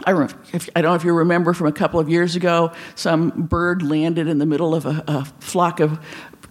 I, 0.06 0.12
don't 0.12 0.84
know 0.84 0.96
if 0.96 1.04
you 1.04 1.14
remember 1.14 1.54
from 1.54 1.68
a 1.68 1.72
couple 1.72 2.00
of 2.00 2.10
years 2.10 2.36
ago, 2.36 2.72
some 2.96 3.30
bird 3.30 3.82
landed 3.82 4.28
in 4.28 4.40
the 4.40 4.46
middle 4.46 4.76
of 4.76 4.86
a, 4.86 5.04
a 5.08 5.26
flock 5.40 5.80
of 5.80 6.00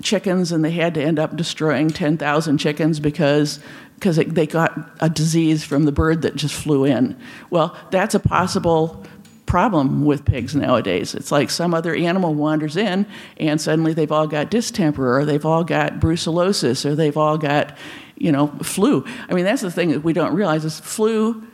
chickens 0.03 0.53
and 0.53 0.65
they 0.65 0.71
had 0.71 0.95
to 0.95 1.03
end 1.03 1.19
up 1.19 1.37
destroying 1.37 1.91
10,000 1.91 2.59
chickens 2.59 3.01
because 3.01 3.61
because 3.95 4.15
they 4.15 4.47
got 4.47 4.79
a 5.01 5.11
disease 5.11 5.65
from 5.65 5.85
the 5.85 5.91
bird 5.91 6.23
that 6.23 6.37
just 6.37 6.55
flew 6.55 6.85
in. 6.85 7.19
Well, 7.51 7.77
that's 7.91 8.15
a 8.15 8.21
possible 8.21 9.05
problem 9.45 10.05
with 10.05 10.25
pigs 10.25 10.55
nowadays. 10.55 11.17
It's 11.17 11.33
like 11.33 11.51
some 11.51 11.75
other 11.75 11.93
animal 11.97 12.33
wanders 12.33 12.77
in 12.77 13.07
and 13.39 13.61
suddenly 13.61 13.95
they've 13.95 14.13
all 14.13 14.29
got 14.29 14.53
distemper 14.53 15.19
or 15.19 15.25
they've 15.25 15.45
all 15.45 15.65
got 15.65 15.95
brucellosis 15.95 16.85
or 16.85 16.95
they've 16.95 17.17
all 17.17 17.39
got, 17.39 17.77
you 18.17 18.31
know, 18.31 18.47
flu. 18.63 19.05
I 19.29 19.35
mean, 19.35 19.45
that's 19.45 19.63
the 19.63 19.71
thing 19.71 19.91
that 19.91 20.05
we 20.05 20.13
don't 20.13 20.35
realize 20.35 20.65
is 20.65 20.79
flu 20.79 21.45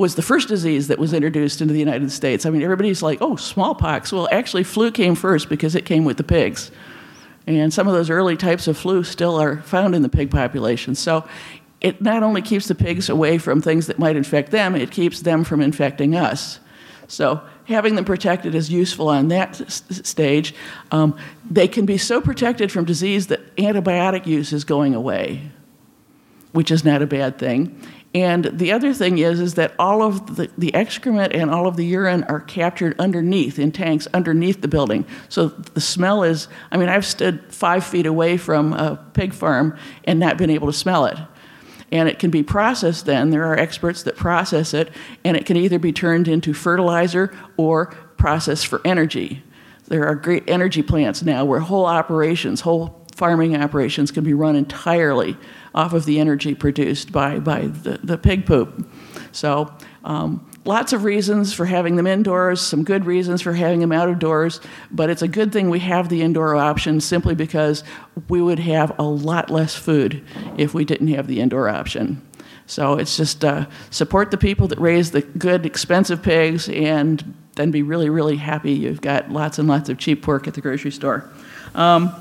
was 0.00 0.14
the 0.14 0.22
first 0.22 0.48
disease 0.48 0.88
that 0.88 0.98
was 0.98 1.12
introduced 1.12 1.60
into 1.60 1.74
the 1.74 1.78
United 1.78 2.10
States. 2.10 2.46
I 2.46 2.50
mean, 2.50 2.62
everybody's 2.62 3.02
like, 3.02 3.18
oh, 3.20 3.36
smallpox. 3.36 4.10
Well, 4.10 4.30
actually, 4.32 4.64
flu 4.64 4.90
came 4.90 5.14
first 5.14 5.50
because 5.50 5.74
it 5.74 5.84
came 5.84 6.06
with 6.06 6.16
the 6.16 6.24
pigs. 6.24 6.70
And 7.46 7.70
some 7.70 7.86
of 7.86 7.92
those 7.92 8.08
early 8.08 8.34
types 8.34 8.66
of 8.66 8.78
flu 8.78 9.04
still 9.04 9.38
are 9.38 9.60
found 9.60 9.94
in 9.94 10.00
the 10.00 10.08
pig 10.08 10.30
population. 10.30 10.94
So 10.94 11.28
it 11.82 12.00
not 12.00 12.22
only 12.22 12.40
keeps 12.40 12.66
the 12.66 12.74
pigs 12.74 13.10
away 13.10 13.36
from 13.36 13.60
things 13.60 13.88
that 13.88 13.98
might 13.98 14.16
infect 14.16 14.52
them, 14.52 14.74
it 14.74 14.90
keeps 14.90 15.20
them 15.20 15.44
from 15.44 15.60
infecting 15.60 16.16
us. 16.16 16.60
So 17.06 17.42
having 17.64 17.94
them 17.94 18.06
protected 18.06 18.54
is 18.54 18.70
useful 18.70 19.10
on 19.10 19.28
that 19.28 19.60
s- 19.60 19.82
stage. 20.02 20.54
Um, 20.92 21.14
they 21.50 21.68
can 21.68 21.84
be 21.84 21.98
so 21.98 22.22
protected 22.22 22.72
from 22.72 22.86
disease 22.86 23.26
that 23.26 23.54
antibiotic 23.56 24.24
use 24.24 24.54
is 24.54 24.64
going 24.64 24.94
away, 24.94 25.50
which 26.52 26.70
is 26.70 26.86
not 26.86 27.02
a 27.02 27.06
bad 27.06 27.38
thing. 27.38 27.78
And 28.12 28.46
the 28.46 28.72
other 28.72 28.92
thing 28.92 29.18
is, 29.18 29.38
is 29.38 29.54
that 29.54 29.72
all 29.78 30.02
of 30.02 30.34
the, 30.34 30.50
the 30.58 30.74
excrement 30.74 31.32
and 31.32 31.48
all 31.48 31.68
of 31.68 31.76
the 31.76 31.86
urine 31.86 32.24
are 32.24 32.40
captured 32.40 32.98
underneath 32.98 33.58
in 33.58 33.70
tanks 33.70 34.08
underneath 34.12 34.62
the 34.62 34.68
building. 34.68 35.06
So 35.28 35.48
the 35.48 35.80
smell 35.80 36.24
is, 36.24 36.48
I 36.72 36.76
mean, 36.76 36.88
I've 36.88 37.06
stood 37.06 37.52
five 37.52 37.84
feet 37.84 38.06
away 38.06 38.36
from 38.36 38.72
a 38.72 38.96
pig 39.14 39.32
farm 39.32 39.76
and 40.04 40.18
not 40.18 40.38
been 40.38 40.50
able 40.50 40.66
to 40.66 40.72
smell 40.72 41.06
it. 41.06 41.18
And 41.92 42.08
it 42.08 42.18
can 42.18 42.30
be 42.30 42.42
processed 42.42 43.06
then. 43.06 43.30
There 43.30 43.44
are 43.46 43.56
experts 43.56 44.02
that 44.04 44.16
process 44.16 44.74
it, 44.74 44.92
and 45.24 45.36
it 45.36 45.46
can 45.46 45.56
either 45.56 45.78
be 45.78 45.92
turned 45.92 46.26
into 46.26 46.52
fertilizer 46.52 47.32
or 47.56 47.86
processed 48.16 48.66
for 48.66 48.80
energy. 48.84 49.42
There 49.86 50.06
are 50.06 50.14
great 50.14 50.48
energy 50.48 50.82
plants 50.82 51.22
now 51.22 51.44
where 51.44 51.60
whole 51.60 51.86
operations, 51.86 52.60
whole 52.60 53.06
farming 53.14 53.56
operations 53.56 54.10
can 54.10 54.24
be 54.24 54.34
run 54.34 54.56
entirely 54.56 55.36
off 55.74 55.92
of 55.92 56.04
the 56.04 56.18
energy 56.18 56.54
produced 56.54 57.12
by, 57.12 57.38
by 57.38 57.66
the, 57.66 57.98
the 58.02 58.18
pig 58.18 58.46
poop. 58.46 58.88
So, 59.32 59.72
um, 60.04 60.50
lots 60.64 60.92
of 60.92 61.04
reasons 61.04 61.52
for 61.52 61.66
having 61.66 61.96
them 61.96 62.06
indoors, 62.06 62.60
some 62.60 62.84
good 62.84 63.04
reasons 63.04 63.42
for 63.42 63.52
having 63.52 63.80
them 63.80 63.92
out 63.92 64.08
of 64.08 64.18
doors, 64.18 64.60
but 64.90 65.10
it's 65.10 65.22
a 65.22 65.28
good 65.28 65.52
thing 65.52 65.70
we 65.70 65.78
have 65.80 66.08
the 66.08 66.22
indoor 66.22 66.56
option 66.56 67.00
simply 67.00 67.34
because 67.34 67.84
we 68.28 68.42
would 68.42 68.58
have 68.58 68.98
a 68.98 69.02
lot 69.02 69.50
less 69.50 69.74
food 69.74 70.24
if 70.56 70.74
we 70.74 70.84
didn't 70.84 71.08
have 71.08 71.26
the 71.26 71.40
indoor 71.40 71.68
option. 71.68 72.26
So 72.66 72.94
it's 72.94 73.16
just 73.16 73.44
uh, 73.44 73.66
support 73.90 74.30
the 74.30 74.38
people 74.38 74.68
that 74.68 74.78
raise 74.78 75.10
the 75.10 75.22
good, 75.22 75.66
expensive 75.66 76.22
pigs 76.22 76.68
and 76.68 77.34
then 77.56 77.70
be 77.70 77.82
really, 77.82 78.08
really 78.08 78.36
happy 78.36 78.72
you've 78.72 79.00
got 79.00 79.30
lots 79.30 79.58
and 79.58 79.66
lots 79.66 79.88
of 79.88 79.98
cheap 79.98 80.22
pork 80.22 80.46
at 80.46 80.54
the 80.54 80.60
grocery 80.60 80.92
store. 80.92 81.28
Um, 81.74 82.14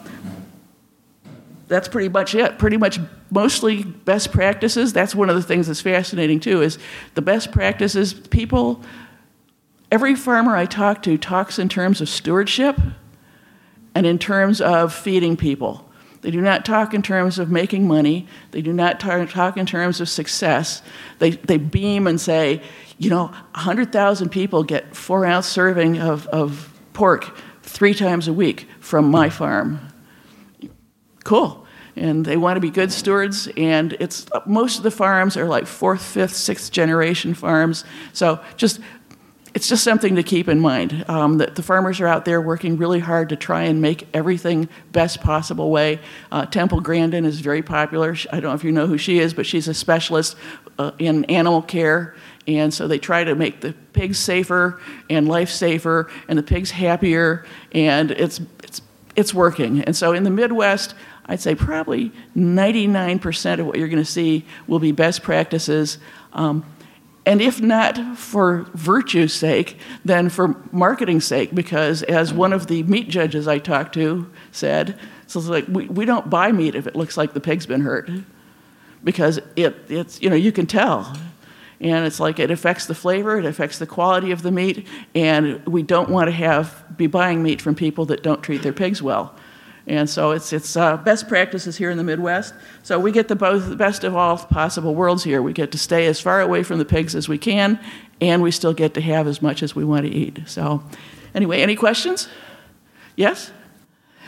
that's 1.69 1.87
pretty 1.87 2.09
much 2.09 2.35
it. 2.35 2.57
Pretty 2.57 2.77
much 2.77 2.99
mostly 3.31 3.83
best 3.83 4.31
practices. 4.31 4.91
That's 4.91 5.15
one 5.15 5.29
of 5.29 5.35
the 5.35 5.43
things 5.43 5.67
that's 5.67 5.81
fascinating 5.81 6.39
too 6.39 6.61
is 6.61 6.77
the 7.13 7.21
best 7.21 7.51
practices 7.51 8.13
people 8.13 8.83
every 9.91 10.15
farmer 10.15 10.55
I 10.55 10.65
talk 10.65 11.01
to 11.03 11.17
talks 11.17 11.57
in 11.57 11.69
terms 11.69 12.01
of 12.01 12.09
stewardship 12.09 12.77
and 13.95 14.05
in 14.05 14.19
terms 14.19 14.61
of 14.61 14.93
feeding 14.93 15.37
people. 15.37 15.85
They 16.21 16.31
do 16.31 16.41
not 16.41 16.65
talk 16.65 16.93
in 16.93 17.01
terms 17.01 17.39
of 17.39 17.49
making 17.49 17.87
money. 17.87 18.27
They 18.51 18.61
do 18.61 18.73
not 18.73 18.99
talk 18.99 19.57
in 19.57 19.65
terms 19.65 20.01
of 20.01 20.09
success. 20.09 20.81
They, 21.19 21.31
they 21.31 21.57
beam 21.57 22.07
and 22.07 22.19
say, 22.19 22.61
you 22.97 23.09
know, 23.09 23.27
100,000 23.27 24.29
people 24.29 24.63
get 24.63 24.95
four 24.95 25.25
ounce 25.25 25.47
serving 25.47 25.99
of, 25.99 26.27
of 26.27 26.77
pork 26.93 27.37
three 27.63 27.93
times 27.93 28.27
a 28.27 28.33
week 28.33 28.67
from 28.79 29.09
my 29.09 29.29
farm 29.29 29.88
cool. 31.29 31.67
And 31.95 32.25
they 32.25 32.37
want 32.37 32.57
to 32.57 32.61
be 32.61 32.71
good 32.71 32.91
stewards, 32.91 33.47
and 33.55 33.93
it's 33.99 34.25
most 34.45 34.77
of 34.77 34.83
the 34.83 34.91
farms 34.91 35.37
are 35.37 35.45
like 35.45 35.67
fourth, 35.67 36.01
fifth, 36.01 36.35
sixth 36.35 36.71
generation 36.71 37.35
farms. 37.35 37.83
So 38.13 38.39
just 38.57 38.79
it's 39.53 39.67
just 39.67 39.83
something 39.83 40.15
to 40.15 40.23
keep 40.23 40.47
in 40.47 40.59
mind 40.59 41.05
um, 41.07 41.37
that 41.37 41.55
the 41.55 41.61
farmers 41.61 41.99
are 41.99 42.07
out 42.07 42.25
there 42.25 42.41
working 42.41 42.77
really 42.77 42.99
hard 42.99 43.29
to 43.29 43.35
try 43.35 43.63
and 43.63 43.81
make 43.81 44.07
everything 44.13 44.69
best 44.91 45.21
possible 45.21 45.69
way. 45.69 45.99
Uh, 46.31 46.45
Temple 46.45 46.81
Grandin 46.81 47.25
is 47.25 47.41
very 47.41 47.61
popular. 47.61 48.15
I 48.31 48.39
don't 48.39 48.51
know 48.51 48.53
if 48.53 48.63
you 48.63 48.71
know 48.71 48.87
who 48.87 48.97
she 48.97 49.19
is, 49.19 49.33
but 49.33 49.45
she's 49.45 49.67
a 49.67 49.73
specialist 49.73 50.35
uh, 50.77 50.91
in 50.97 51.25
animal 51.25 51.61
care. 51.61 52.15
And 52.47 52.73
so 52.73 52.87
they 52.87 52.99
try 52.99 53.23
to 53.23 53.35
make 53.35 53.61
the 53.61 53.73
pigs 53.93 54.17
safer 54.17 54.79
and 55.09 55.27
life 55.27 55.49
safer 55.49 56.09
and 56.27 56.39
the 56.39 56.43
pigs 56.43 56.71
happier, 56.71 57.45
and 57.71 58.11
it's, 58.11 58.39
it's, 58.63 58.81
it's 59.15 59.33
working. 59.33 59.83
And 59.83 59.95
so 59.95 60.13
in 60.13 60.23
the 60.23 60.29
Midwest, 60.29 60.95
I'd 61.29 61.39
say 61.39 61.53
probably 61.53 62.11
99% 62.35 63.59
of 63.59 63.67
what 63.67 63.77
you're 63.77 63.87
going 63.87 64.03
to 64.03 64.11
see 64.11 64.45
will 64.67 64.79
be 64.79 64.91
best 64.91 65.21
practices. 65.21 65.99
Um, 66.33 66.65
and 67.23 67.39
if 67.39 67.61
not 67.61 68.17
for 68.17 68.65
virtue's 68.73 69.31
sake, 69.31 69.77
then 70.03 70.29
for 70.29 70.55
marketing's 70.71 71.25
sake, 71.25 71.53
because 71.53 72.01
as 72.01 72.33
one 72.33 72.51
of 72.51 72.65
the 72.65 72.81
meat 72.83 73.09
judges 73.09 73.47
I 73.47 73.59
talked 73.59 73.93
to 73.93 74.27
said, 74.51 74.97
so 75.27 75.39
it's 75.39 75.47
like 75.47 75.67
we, 75.67 75.85
we 75.85 76.05
don't 76.05 76.31
buy 76.31 76.51
meat 76.51 76.73
if 76.73 76.87
it 76.87 76.95
looks 76.95 77.15
like 77.15 77.33
the 77.33 77.39
pig's 77.39 77.67
been 77.67 77.81
hurt, 77.81 78.09
because 79.03 79.39
it, 79.55 79.75
it's 79.87 80.19
you 80.23 80.31
know 80.31 80.35
you 80.35 80.51
can 80.51 80.65
tell, 80.65 81.15
and 81.79 82.07
it's 82.07 82.19
like 82.19 82.39
it 82.39 82.49
affects 82.49 82.87
the 82.87 82.95
flavor, 82.95 83.37
it 83.37 83.45
affects 83.45 83.77
the 83.77 83.85
quality 83.85 84.31
of 84.31 84.41
the 84.41 84.51
meat, 84.51 84.87
and 85.13 85.63
we 85.67 85.83
don't 85.83 86.09
want 86.09 86.27
to 86.27 86.31
have 86.31 86.83
be 86.97 87.05
buying 87.05 87.43
meat 87.43 87.61
from 87.61 87.75
people 87.75 88.05
that 88.07 88.23
don't 88.23 88.41
treat 88.41 88.63
their 88.63 88.73
pigs 88.73 89.03
well. 89.03 89.35
And 89.87 90.09
so 90.09 90.31
it's, 90.31 90.53
it's 90.53 90.75
uh, 90.75 90.97
best 90.97 91.27
practices 91.27 91.77
here 91.77 91.89
in 91.89 91.97
the 91.97 92.03
Midwest. 92.03 92.53
So 92.83 92.99
we 92.99 93.11
get 93.11 93.27
the, 93.27 93.35
both, 93.35 93.77
best 93.77 94.03
of 94.03 94.15
all 94.15 94.37
possible 94.37 94.93
worlds 94.93 95.23
here. 95.23 95.41
We 95.41 95.53
get 95.53 95.71
to 95.71 95.77
stay 95.77 96.05
as 96.05 96.19
far 96.21 96.41
away 96.41 96.63
from 96.63 96.77
the 96.77 96.85
pigs 96.85 97.15
as 97.15 97.27
we 97.27 97.37
can, 97.37 97.79
and 98.21 98.43
we 98.43 98.51
still 98.51 98.73
get 98.73 98.93
to 98.93 99.01
have 99.01 99.27
as 99.27 99.41
much 99.41 99.63
as 99.63 99.75
we 99.75 99.83
want 99.83 100.05
to 100.05 100.11
eat. 100.11 100.41
So, 100.45 100.83
anyway, 101.33 101.61
any 101.61 101.75
questions? 101.75 102.27
Yes? 103.15 103.51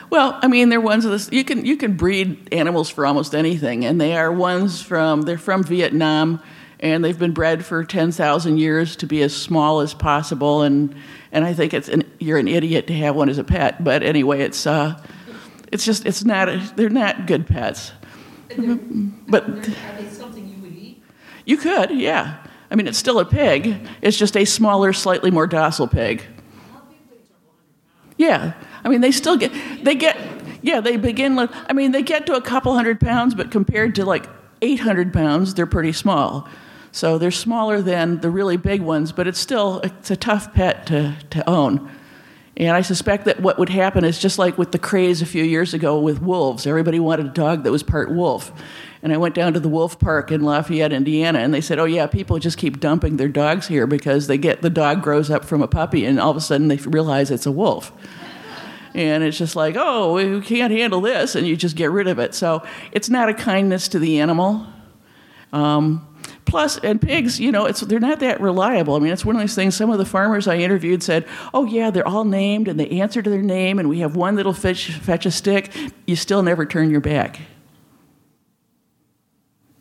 Well, 0.09 0.37
I 0.41 0.47
mean, 0.47 0.67
they're 0.67 0.81
ones 0.81 1.05
of 1.05 1.11
this. 1.11 1.31
You 1.31 1.45
can 1.45 1.65
you 1.65 1.77
can 1.77 1.95
breed 1.95 2.49
animals 2.51 2.89
for 2.89 3.05
almost 3.05 3.33
anything, 3.33 3.85
and 3.85 3.99
they 3.99 4.17
are 4.17 4.29
ones 4.29 4.81
from 4.81 5.21
they're 5.21 5.37
from 5.37 5.63
Vietnam, 5.63 6.41
and 6.81 7.01
they've 7.01 7.17
been 7.17 7.31
bred 7.31 7.63
for 7.63 7.85
ten 7.85 8.11
thousand 8.11 8.57
years 8.57 8.97
to 8.97 9.07
be 9.07 9.21
as 9.21 9.33
small 9.33 9.79
as 9.79 9.93
possible. 9.93 10.63
And 10.63 10.93
and 11.31 11.45
I 11.45 11.53
think 11.53 11.73
it's 11.73 11.87
an, 11.87 12.03
you're 12.19 12.39
an 12.39 12.49
idiot 12.49 12.87
to 12.87 12.93
have 12.93 13.15
one 13.15 13.29
as 13.29 13.37
a 13.37 13.43
pet. 13.45 13.85
But 13.85 14.03
anyway, 14.03 14.41
it's 14.41 14.67
uh, 14.67 15.01
it's 15.71 15.85
just 15.85 16.05
it's 16.05 16.23
not 16.23 16.49
a, 16.49 16.71
they're 16.75 16.89
not 16.89 17.27
good 17.27 17.47
pets. 17.47 17.91
But 19.27 19.47
are 19.47 19.51
they 19.97 20.09
something 20.09 20.47
you 20.47 20.61
would 20.61 20.75
eat? 20.75 21.01
You 21.45 21.57
could, 21.57 21.91
yeah. 21.91 22.45
I 22.69 22.75
mean, 22.75 22.87
it's 22.87 22.97
still 22.97 23.19
a 23.19 23.25
pig. 23.25 23.87
It's 24.01 24.17
just 24.17 24.35
a 24.37 24.45
smaller, 24.45 24.93
slightly 24.93 25.31
more 25.31 25.47
docile 25.47 25.87
pig. 25.87 26.23
Yeah, 28.17 28.53
I 28.83 28.89
mean, 28.89 29.01
they 29.01 29.11
still 29.11 29.37
get 29.37 29.51
they 29.83 29.95
get 29.95 30.17
yeah 30.61 30.79
they 30.79 30.97
begin. 30.97 31.39
I 31.39 31.73
mean, 31.73 31.91
they 31.91 32.03
get 32.03 32.25
to 32.27 32.35
a 32.35 32.41
couple 32.41 32.73
hundred 32.75 32.99
pounds, 32.99 33.33
but 33.33 33.51
compared 33.51 33.95
to 33.95 34.05
like 34.05 34.27
800 34.61 35.11
pounds, 35.11 35.53
they're 35.53 35.65
pretty 35.65 35.91
small. 35.91 36.47
So 36.91 37.17
they're 37.17 37.31
smaller 37.31 37.81
than 37.81 38.19
the 38.19 38.29
really 38.29 38.57
big 38.57 38.81
ones, 38.81 39.11
but 39.11 39.27
it's 39.27 39.39
still 39.39 39.79
it's 39.79 40.11
a 40.11 40.15
tough 40.15 40.53
pet 40.53 40.85
to, 40.87 41.15
to 41.31 41.49
own. 41.49 41.89
And 42.57 42.75
I 42.75 42.81
suspect 42.81 43.25
that 43.25 43.39
what 43.39 43.57
would 43.57 43.69
happen 43.69 44.03
is 44.03 44.19
just 44.19 44.37
like 44.37 44.57
with 44.57 44.71
the 44.71 44.79
craze 44.79 45.21
a 45.21 45.25
few 45.25 45.43
years 45.43 45.73
ago 45.73 45.99
with 45.99 46.21
wolves. 46.21 46.67
Everybody 46.67 46.99
wanted 46.99 47.27
a 47.27 47.29
dog 47.29 47.63
that 47.63 47.71
was 47.71 47.81
part 47.81 48.11
wolf. 48.11 48.51
And 49.01 49.13
I 49.13 49.17
went 49.17 49.35
down 49.35 49.53
to 49.53 49.59
the 49.59 49.69
wolf 49.69 49.97
park 49.99 50.31
in 50.31 50.41
Lafayette, 50.41 50.93
Indiana, 50.93 51.39
and 51.39 51.53
they 51.53 51.61
said, 51.61 51.79
"Oh 51.79 51.85
yeah, 51.85 52.05
people 52.07 52.37
just 52.37 52.57
keep 52.57 52.79
dumping 52.79 53.17
their 53.17 53.29
dogs 53.29 53.67
here 53.67 53.87
because 53.87 54.27
they 54.27 54.37
get 54.37 54.61
the 54.61 54.69
dog 54.69 55.01
grows 55.01 55.31
up 55.31 55.43
from 55.43 55.61
a 55.63 55.67
puppy, 55.67 56.05
and 56.05 56.19
all 56.19 56.29
of 56.29 56.37
a 56.37 56.41
sudden 56.41 56.67
they 56.67 56.75
realize 56.75 57.31
it's 57.31 57.47
a 57.47 57.51
wolf." 57.51 57.91
And 58.93 59.23
it's 59.23 59.37
just 59.37 59.55
like, 59.55 59.75
oh, 59.77 60.13
we 60.13 60.41
can't 60.41 60.73
handle 60.73 60.99
this, 60.99 61.35
and 61.35 61.47
you 61.47 61.55
just 61.55 61.77
get 61.77 61.91
rid 61.91 62.07
of 62.07 62.19
it. 62.19 62.35
So 62.35 62.63
it's 62.91 63.09
not 63.09 63.29
a 63.29 63.33
kindness 63.33 63.87
to 63.89 63.99
the 63.99 64.19
animal. 64.19 64.67
Um, 65.53 66.05
plus, 66.45 66.77
and 66.79 67.01
pigs, 67.01 67.39
you 67.39 67.51
know, 67.51 67.65
it's, 67.65 67.81
they're 67.81 67.99
not 67.99 68.19
that 68.19 68.41
reliable. 68.41 68.95
I 68.95 68.99
mean, 68.99 69.11
it's 69.11 69.25
one 69.25 69.35
of 69.35 69.41
those 69.41 69.55
things. 69.55 69.75
Some 69.75 69.89
of 69.89 69.97
the 69.97 70.05
farmers 70.05 70.47
I 70.47 70.57
interviewed 70.57 71.03
said, 71.03 71.27
oh, 71.53 71.65
yeah, 71.65 71.91
they're 71.91 72.07
all 72.07 72.25
named 72.25 72.67
and 72.67 72.79
they 72.79 72.89
answer 72.89 73.21
to 73.21 73.29
their 73.29 73.41
name, 73.41 73.79
and 73.79 73.89
we 73.89 73.99
have 73.99 74.15
one 74.15 74.35
that'll 74.35 74.53
fetch, 74.53 74.91
fetch 74.91 75.25
a 75.25 75.31
stick. 75.31 75.71
You 76.05 76.15
still 76.15 76.43
never 76.43 76.65
turn 76.65 76.89
your 76.89 77.01
back 77.01 77.39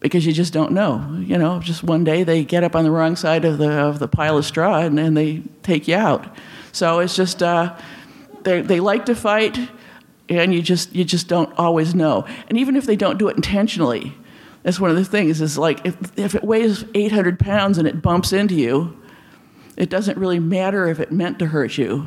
because 0.01 0.25
you 0.27 0.33
just 0.33 0.53
don't 0.53 0.73
know. 0.73 1.17
You 1.21 1.39
know, 1.39 1.61
just 1.61 1.83
one 1.83 2.05
day 2.05 2.25
they 2.25 2.43
get 2.43 2.65
up 2.65 2.75
on 2.75 2.85
the 2.85 2.91
wrong 2.91 3.17
side 3.17 3.45
of 3.45 3.59
the 3.59 3.71
of 3.71 3.99
the 3.99 4.09
pile 4.09 4.39
of 4.39 4.45
straw 4.45 4.81
and 4.81 4.99
then 4.99 5.15
they 5.15 5.43
take 5.63 5.87
you 5.87 5.97
out. 5.97 6.35
So 6.73 6.99
it's 7.01 7.15
just 7.15 7.43
uh, 7.43 7.77
they 8.43 8.63
they 8.63 8.81
like 8.81 9.07
to 9.07 9.15
fight, 9.15 9.59
and 10.29 10.55
you 10.55 10.63
just 10.63 10.95
you 10.95 11.05
just 11.05 11.29
don't 11.29 11.57
always 11.59 11.95
know. 11.95 12.27
And 12.49 12.59
even 12.59 12.77
if 12.77 12.87
they 12.87 12.97
don't 12.97 13.19
do 13.19 13.29
it 13.29 13.37
intentionally, 13.37 14.15
that's 14.63 14.79
one 14.79 14.91
of 14.91 14.97
the 14.97 15.05
things. 15.05 15.41
Is 15.41 15.57
like 15.57 15.85
if 15.85 15.97
if 16.19 16.35
it 16.35 16.45
weighs 16.45 16.85
800 16.95 17.39
pounds 17.39 17.79
and 17.79 17.89
it 17.89 18.03
bumps 18.03 18.33
into 18.33 18.55
you, 18.55 18.97
it 19.77 19.89
doesn't 19.89 20.19
really 20.19 20.39
matter 20.39 20.87
if 20.89 21.01
it 21.01 21.11
meant 21.11 21.39
to 21.39 21.47
hurt 21.47 21.79
you. 21.79 22.07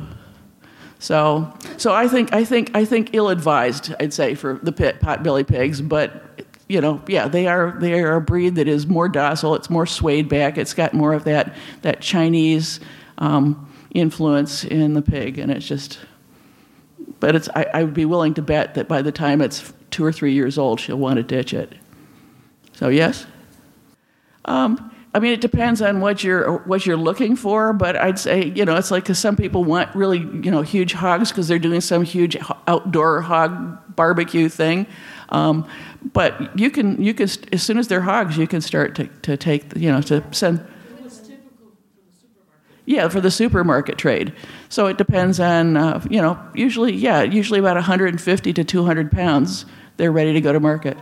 So, 0.98 1.52
so 1.76 1.92
I 1.92 2.08
think 2.08 2.32
I 2.32 2.44
think 2.44 2.70
I 2.74 2.84
think 2.84 3.10
ill-advised, 3.12 3.94
I'd 4.00 4.14
say, 4.14 4.34
for 4.34 4.58
the 4.62 4.72
pit 4.72 5.00
potbelly 5.00 5.46
pigs. 5.46 5.80
But 5.80 6.40
you 6.68 6.80
know, 6.80 7.02
yeah, 7.06 7.28
they 7.28 7.46
are 7.46 7.76
they 7.78 8.00
are 8.00 8.16
a 8.16 8.20
breed 8.20 8.54
that 8.54 8.68
is 8.68 8.86
more 8.86 9.08
docile. 9.08 9.54
It's 9.54 9.68
more 9.68 9.86
swayed 9.86 10.28
back. 10.28 10.56
It's 10.56 10.72
got 10.72 10.94
more 10.94 11.12
of 11.12 11.24
that 11.24 11.54
that 11.82 12.00
Chinese 12.00 12.80
um, 13.18 13.70
influence 13.90 14.64
in 14.64 14.94
the 14.94 15.02
pig, 15.02 15.38
and 15.38 15.50
it's 15.50 15.66
just. 15.66 15.98
But 17.20 17.36
it's 17.36 17.48
I, 17.54 17.66
I 17.74 17.82
would 17.82 17.94
be 17.94 18.06
willing 18.06 18.34
to 18.34 18.42
bet 18.42 18.74
that 18.74 18.88
by 18.88 19.02
the 19.02 19.12
time 19.12 19.40
it's 19.40 19.72
two 19.90 20.04
or 20.04 20.12
three 20.12 20.32
years 20.32 20.56
old, 20.58 20.80
she'll 20.80 20.96
want 20.96 21.16
to 21.16 21.22
ditch 21.22 21.52
it. 21.52 21.72
So 22.74 22.88
yes. 22.88 23.26
Um, 24.44 24.90
I 25.14 25.20
mean, 25.20 25.32
it 25.32 25.40
depends 25.40 25.80
on 25.80 26.00
what 26.00 26.24
you're 26.24 26.58
what 26.64 26.84
you're 26.84 26.96
looking 26.96 27.36
for, 27.36 27.72
but 27.72 27.94
I'd 27.94 28.18
say 28.18 28.46
you 28.46 28.64
know 28.64 28.74
it's 28.74 28.90
like 28.90 29.04
because 29.04 29.18
some 29.18 29.36
people 29.36 29.62
want 29.62 29.94
really 29.94 30.18
you 30.18 30.50
know 30.50 30.62
huge 30.62 30.92
hogs 30.92 31.30
because 31.30 31.46
they're 31.46 31.58
doing 31.60 31.80
some 31.80 32.02
huge 32.02 32.36
outdoor 32.66 33.20
hog 33.20 33.94
barbecue 33.94 34.48
thing. 34.48 34.88
Um, 35.28 35.68
but 36.12 36.58
you 36.58 36.68
can 36.68 37.00
you 37.00 37.14
can 37.14 37.28
as 37.52 37.62
soon 37.62 37.78
as 37.78 37.86
they're 37.86 38.00
hogs, 38.00 38.36
you 38.36 38.48
can 38.48 38.60
start 38.60 38.96
to, 38.96 39.06
to 39.22 39.36
take 39.36 39.76
you 39.76 39.90
know 39.90 40.02
to 40.02 40.24
send. 40.32 40.66
Yeah, 42.86 43.08
for 43.08 43.20
the 43.22 43.30
supermarket 43.30 43.96
trade. 43.96 44.34
So 44.68 44.88
it 44.88 44.98
depends 44.98 45.38
on 45.38 45.76
uh, 45.76 46.04
you 46.10 46.20
know 46.20 46.38
usually 46.54 46.92
yeah 46.92 47.22
usually 47.22 47.60
about 47.60 47.76
150 47.76 48.52
to 48.52 48.64
200 48.64 49.12
pounds. 49.12 49.64
They're 49.96 50.12
ready 50.12 50.32
to 50.32 50.40
go 50.40 50.52
to 50.52 50.58
market. 50.58 50.98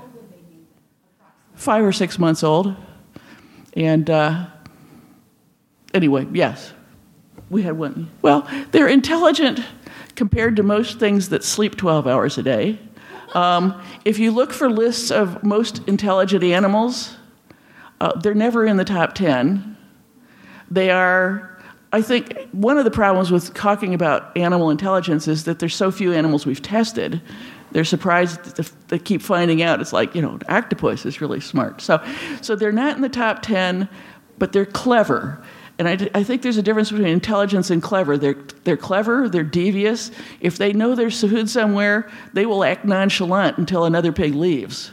Five 1.63 1.85
or 1.85 1.93
six 1.93 2.19
months 2.19 2.43
old, 2.43 2.75
and 3.75 4.11
uh, 4.11 4.47
anyway, 5.95 6.27
yes, 6.33 6.73
we 7.51 7.63
had 7.63 7.79
one. 7.79 8.11
Well, 8.21 8.51
they're 8.73 8.89
intelligent 8.89 9.61
compared 10.17 10.57
to 10.57 10.65
most 10.65 10.99
things 10.99 11.29
that 11.29 11.45
sleep 11.45 11.77
12 11.77 12.09
hours 12.09 12.37
a 12.37 12.43
day. 12.43 12.81
Um, 13.35 13.81
if 14.05 14.19
you 14.19 14.33
look 14.33 14.53
for 14.53 14.69
lists 14.69 15.13
of 15.13 15.45
most 15.45 15.87
intelligent 15.87 16.43
animals, 16.43 17.15
uh, 18.01 18.19
they're 18.19 18.35
never 18.35 18.67
in 18.67 18.77
the 18.77 18.85
top 18.85 19.15
10. 19.15 19.77
They 20.69 20.91
are, 20.91 21.63
I 21.93 22.03
think, 22.03 22.49
one 22.51 22.77
of 22.77 22.83
the 22.83 22.91
problems 22.91 23.31
with 23.31 23.55
talking 23.55 23.95
about 23.95 24.37
animal 24.37 24.69
intelligence 24.69 25.29
is 25.29 25.45
that 25.45 25.61
there's 25.61 25.77
so 25.77 25.93
few 25.93 26.13
animals 26.13 26.45
we've 26.45 26.61
tested. 26.61 27.23
They're 27.73 27.85
surprised 27.85 28.57
that 28.57 28.71
they 28.89 28.99
keep 28.99 29.23
finding 29.23 29.63
out. 29.63 29.81
It's 29.81 29.93
like, 29.93 30.15
you 30.15 30.23
know, 30.23 30.39
octopus 30.49 31.07
is 31.07 31.21
really 31.21 31.41
smart. 31.41 31.81
So, 31.81 32.05
so 32.41 32.55
they're 32.55 32.73
not 32.73 32.97
in 32.97 33.03
the 33.03 33.09
top 33.09 33.43
10, 33.43 33.89
but 34.39 34.53
they're 34.53 34.67
clever. 34.67 35.43
And 35.79 35.89
I, 35.89 36.11
I, 36.15 36.23
think 36.23 36.43
there's 36.43 36.59
a 36.59 36.63
difference 36.63 36.91
between 36.91 37.09
intelligence 37.09 37.71
and 37.71 37.83
clever. 37.83 38.19
They're, 38.19 38.37
they're 38.65 38.77
clever, 38.77 39.29
they're 39.29 39.43
devious. 39.43 40.11
If 40.41 40.59
they 40.59 40.73
know 40.73 40.95
there's 40.95 41.21
food 41.21 41.49
somewhere, 41.49 42.11
they 42.35 42.47
will 42.47 42.63
act 42.63 42.85
nonchalant 42.85 43.59
until 43.59 43.85
another 43.85 44.13
pig 44.13 44.35
leaves 44.35 44.91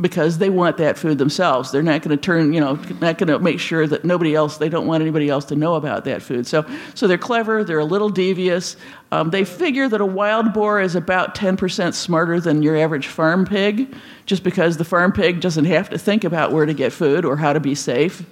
because 0.00 0.38
they 0.38 0.48
want 0.48 0.76
that 0.76 0.96
food 0.96 1.18
themselves. 1.18 1.72
They're 1.72 1.82
not 1.82 2.02
going 2.02 2.16
to 2.16 2.22
turn, 2.22 2.52
you 2.52 2.60
know, 2.60 2.74
not 3.00 3.18
going 3.18 3.28
to 3.28 3.38
make 3.40 3.58
sure 3.58 3.86
that 3.86 4.04
nobody 4.04 4.34
else, 4.34 4.58
they 4.58 4.68
don't 4.68 4.86
want 4.86 5.02
anybody 5.02 5.28
else 5.28 5.44
to 5.46 5.56
know 5.56 5.74
about 5.74 6.04
that 6.04 6.22
food. 6.22 6.46
So, 6.46 6.64
so 6.94 7.08
they're 7.08 7.18
clever, 7.18 7.64
they're 7.64 7.80
a 7.80 7.84
little 7.84 8.08
devious. 8.08 8.76
Um, 9.10 9.30
they 9.30 9.44
figure 9.44 9.88
that 9.88 10.00
a 10.00 10.06
wild 10.06 10.52
boar 10.52 10.80
is 10.80 10.94
about 10.94 11.34
10% 11.34 11.94
smarter 11.94 12.40
than 12.40 12.62
your 12.62 12.76
average 12.76 13.08
farm 13.08 13.44
pig, 13.44 13.92
just 14.24 14.44
because 14.44 14.76
the 14.76 14.84
farm 14.84 15.12
pig 15.12 15.40
doesn't 15.40 15.64
have 15.64 15.90
to 15.90 15.98
think 15.98 16.22
about 16.22 16.52
where 16.52 16.66
to 16.66 16.74
get 16.74 16.92
food 16.92 17.24
or 17.24 17.36
how 17.36 17.52
to 17.52 17.60
be 17.60 17.74
safe. 17.74 18.24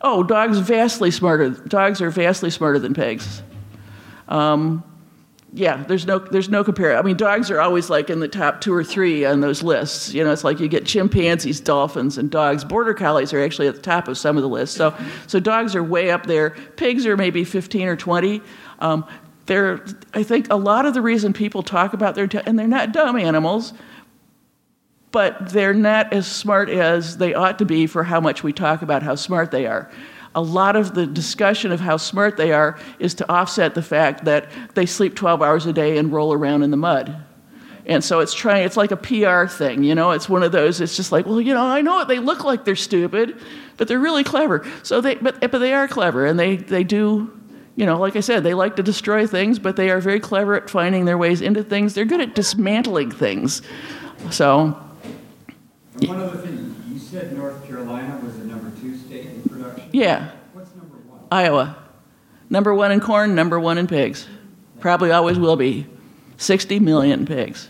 Oh, 0.00 0.22
dogs 0.22 0.58
vastly 0.58 1.10
smarter. 1.10 1.50
Dogs 1.50 2.00
are 2.00 2.10
vastly 2.10 2.50
smarter 2.50 2.78
than 2.78 2.94
pigs. 2.94 3.42
Um, 4.28 4.84
yeah, 5.52 5.82
there's 5.84 6.06
no 6.06 6.18
there's 6.18 6.50
no 6.50 6.62
compare. 6.62 6.98
I 6.98 7.02
mean, 7.02 7.16
dogs 7.16 7.50
are 7.50 7.60
always 7.60 7.88
like 7.88 8.10
in 8.10 8.20
the 8.20 8.28
top 8.28 8.60
two 8.60 8.72
or 8.74 8.84
three 8.84 9.24
on 9.24 9.40
those 9.40 9.62
lists. 9.62 10.12
You 10.12 10.22
know, 10.22 10.30
it's 10.30 10.44
like 10.44 10.60
you 10.60 10.68
get 10.68 10.84
chimpanzees, 10.84 11.60
dolphins, 11.60 12.18
and 12.18 12.30
dogs. 12.30 12.64
Border 12.64 12.92
collies 12.92 13.32
are 13.32 13.42
actually 13.42 13.66
at 13.68 13.74
the 13.74 13.80
top 13.80 14.08
of 14.08 14.18
some 14.18 14.36
of 14.36 14.42
the 14.42 14.48
lists. 14.48 14.76
So, 14.76 14.94
so 15.26 15.40
dogs 15.40 15.74
are 15.74 15.82
way 15.82 16.10
up 16.10 16.26
there. 16.26 16.50
Pigs 16.76 17.06
are 17.06 17.16
maybe 17.16 17.44
15 17.44 17.88
or 17.88 17.96
20. 17.96 18.42
Um, 18.80 19.06
they're, 19.46 19.82
I 20.12 20.22
think, 20.22 20.52
a 20.52 20.56
lot 20.56 20.84
of 20.84 20.92
the 20.92 21.00
reason 21.00 21.32
people 21.32 21.62
talk 21.62 21.94
about 21.94 22.14
their 22.14 22.28
and 22.44 22.58
they're 22.58 22.68
not 22.68 22.92
dumb 22.92 23.16
animals 23.16 23.72
but 25.10 25.50
they're 25.50 25.74
not 25.74 26.12
as 26.12 26.26
smart 26.26 26.68
as 26.68 27.16
they 27.16 27.34
ought 27.34 27.58
to 27.58 27.64
be 27.64 27.86
for 27.86 28.04
how 28.04 28.20
much 28.20 28.42
we 28.42 28.52
talk 28.52 28.82
about 28.82 29.02
how 29.02 29.14
smart 29.14 29.50
they 29.50 29.66
are. 29.66 29.90
A 30.38 30.40
lot 30.40 30.76
of 30.76 30.94
the 30.94 31.04
discussion 31.04 31.72
of 31.72 31.80
how 31.80 31.96
smart 31.96 32.36
they 32.36 32.52
are 32.52 32.78
is 33.00 33.12
to 33.14 33.28
offset 33.28 33.74
the 33.74 33.82
fact 33.82 34.24
that 34.26 34.48
they 34.74 34.86
sleep 34.86 35.16
12 35.16 35.42
hours 35.42 35.66
a 35.66 35.72
day 35.72 35.98
and 35.98 36.12
roll 36.12 36.32
around 36.32 36.62
in 36.62 36.70
the 36.70 36.76
mud. 36.76 37.24
And 37.86 38.04
so 38.04 38.20
it's 38.20 38.32
trying, 38.32 38.64
it's 38.64 38.76
like 38.76 38.92
a 38.92 38.96
PR 38.96 39.52
thing, 39.52 39.82
you 39.82 39.96
know? 39.96 40.12
It's 40.12 40.28
one 40.28 40.44
of 40.44 40.52
those, 40.52 40.80
it's 40.80 40.94
just 40.94 41.10
like, 41.10 41.26
well, 41.26 41.40
you 41.40 41.52
know, 41.52 41.64
I 41.64 41.80
know 41.80 42.04
they 42.04 42.20
look 42.20 42.44
like 42.44 42.64
they're 42.64 42.76
stupid, 42.76 43.36
but 43.78 43.88
they're 43.88 43.98
really 43.98 44.22
clever. 44.22 44.64
So 44.84 45.00
they, 45.00 45.16
but, 45.16 45.40
but 45.40 45.58
they 45.58 45.74
are 45.74 45.88
clever 45.88 46.24
and 46.24 46.38
they, 46.38 46.54
they 46.54 46.84
do, 46.84 47.36
you 47.74 47.84
know, 47.84 47.98
like 47.98 48.14
I 48.14 48.20
said, 48.20 48.44
they 48.44 48.54
like 48.54 48.76
to 48.76 48.84
destroy 48.84 49.26
things, 49.26 49.58
but 49.58 49.74
they 49.74 49.90
are 49.90 49.98
very 49.98 50.20
clever 50.20 50.54
at 50.54 50.70
finding 50.70 51.04
their 51.04 51.18
ways 51.18 51.40
into 51.40 51.64
things. 51.64 51.94
They're 51.94 52.04
good 52.04 52.20
at 52.20 52.36
dismantling 52.36 53.10
things. 53.10 53.60
So, 54.30 54.66
one 56.06 56.20
other 56.20 56.38
thing, 56.38 56.76
you 56.92 57.00
said 57.00 57.36
North 57.36 57.66
Carolina 57.66 58.20
was 58.22 58.38
the 58.38 58.44
number 58.44 58.70
two 58.80 58.96
state 58.96 59.26
in 59.26 59.42
production? 59.42 59.87
Yeah. 59.98 60.30
What's 60.52 60.72
number 60.76 60.96
one? 60.96 61.20
Iowa. 61.32 61.76
Number 62.48 62.72
one 62.72 62.92
in 62.92 63.00
corn, 63.00 63.34
number 63.34 63.58
one 63.58 63.78
in 63.78 63.88
pigs. 63.88 64.28
Probably 64.78 65.10
always 65.10 65.38
will 65.38 65.56
be. 65.56 65.86
60 66.36 66.78
million 66.78 67.26
pigs. 67.26 67.68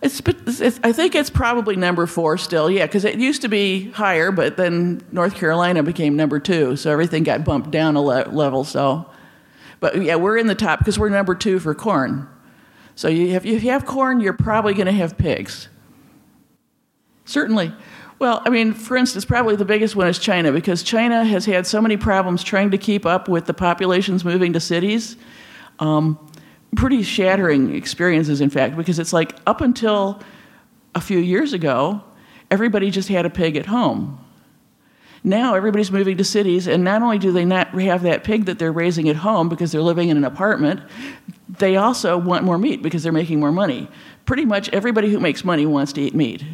It's, 0.00 0.20
it's, 0.26 0.80
I 0.82 0.92
think 0.92 1.14
it's 1.14 1.28
probably 1.28 1.76
number 1.76 2.06
four 2.06 2.38
still, 2.38 2.70
yeah, 2.70 2.86
because 2.86 3.04
it 3.04 3.18
used 3.18 3.42
to 3.42 3.48
be 3.48 3.90
higher, 3.90 4.32
but 4.32 4.56
then 4.56 5.02
North 5.12 5.34
Carolina 5.34 5.82
became 5.82 6.16
number 6.16 6.38
two, 6.40 6.76
so 6.76 6.90
everything 6.90 7.22
got 7.22 7.44
bumped 7.44 7.70
down 7.70 7.96
a 7.96 8.02
le- 8.02 8.28
level. 8.30 8.64
So, 8.64 9.06
but 9.80 10.02
yeah, 10.02 10.16
we're 10.16 10.38
in 10.38 10.46
the 10.46 10.54
top 10.54 10.78
because 10.78 10.98
we're 10.98 11.10
number 11.10 11.34
two 11.34 11.58
for 11.58 11.74
corn. 11.74 12.26
So 12.94 13.08
you 13.08 13.32
have, 13.32 13.44
if 13.44 13.62
you 13.62 13.70
have 13.70 13.84
corn, 13.84 14.20
you're 14.20 14.32
probably 14.32 14.72
going 14.72 14.86
to 14.86 14.92
have 14.92 15.18
pigs. 15.18 15.68
Certainly. 17.26 17.72
Well, 18.18 18.42
I 18.44 18.50
mean, 18.50 18.72
for 18.72 18.96
instance, 18.96 19.24
probably 19.24 19.56
the 19.56 19.64
biggest 19.64 19.96
one 19.96 20.06
is 20.06 20.18
China 20.18 20.52
because 20.52 20.82
China 20.82 21.24
has 21.24 21.44
had 21.44 21.66
so 21.66 21.80
many 21.80 21.96
problems 21.96 22.44
trying 22.44 22.70
to 22.70 22.78
keep 22.78 23.04
up 23.04 23.28
with 23.28 23.46
the 23.46 23.54
populations 23.54 24.24
moving 24.24 24.52
to 24.52 24.60
cities. 24.60 25.16
Um, 25.80 26.18
pretty 26.76 27.02
shattering 27.02 27.74
experiences, 27.74 28.40
in 28.40 28.50
fact, 28.50 28.76
because 28.76 28.98
it's 28.98 29.12
like 29.12 29.36
up 29.46 29.60
until 29.60 30.20
a 30.94 31.00
few 31.00 31.18
years 31.18 31.52
ago, 31.52 32.02
everybody 32.50 32.90
just 32.90 33.08
had 33.08 33.26
a 33.26 33.30
pig 33.30 33.56
at 33.56 33.66
home. 33.66 34.20
Now 35.26 35.54
everybody's 35.54 35.90
moving 35.90 36.18
to 36.18 36.24
cities, 36.24 36.66
and 36.66 36.84
not 36.84 37.02
only 37.02 37.18
do 37.18 37.32
they 37.32 37.46
not 37.46 37.68
have 37.80 38.02
that 38.02 38.24
pig 38.24 38.44
that 38.44 38.58
they're 38.58 38.72
raising 38.72 39.08
at 39.08 39.16
home 39.16 39.48
because 39.48 39.72
they're 39.72 39.80
living 39.80 40.10
in 40.10 40.18
an 40.18 40.24
apartment, 40.24 40.82
they 41.48 41.76
also 41.76 42.18
want 42.18 42.44
more 42.44 42.58
meat 42.58 42.82
because 42.82 43.02
they're 43.02 43.12
making 43.12 43.40
more 43.40 43.52
money. 43.52 43.88
Pretty 44.26 44.44
much 44.44 44.68
everybody 44.68 45.10
who 45.10 45.18
makes 45.18 45.42
money 45.42 45.64
wants 45.64 45.94
to 45.94 46.02
eat 46.02 46.14
meat. 46.14 46.44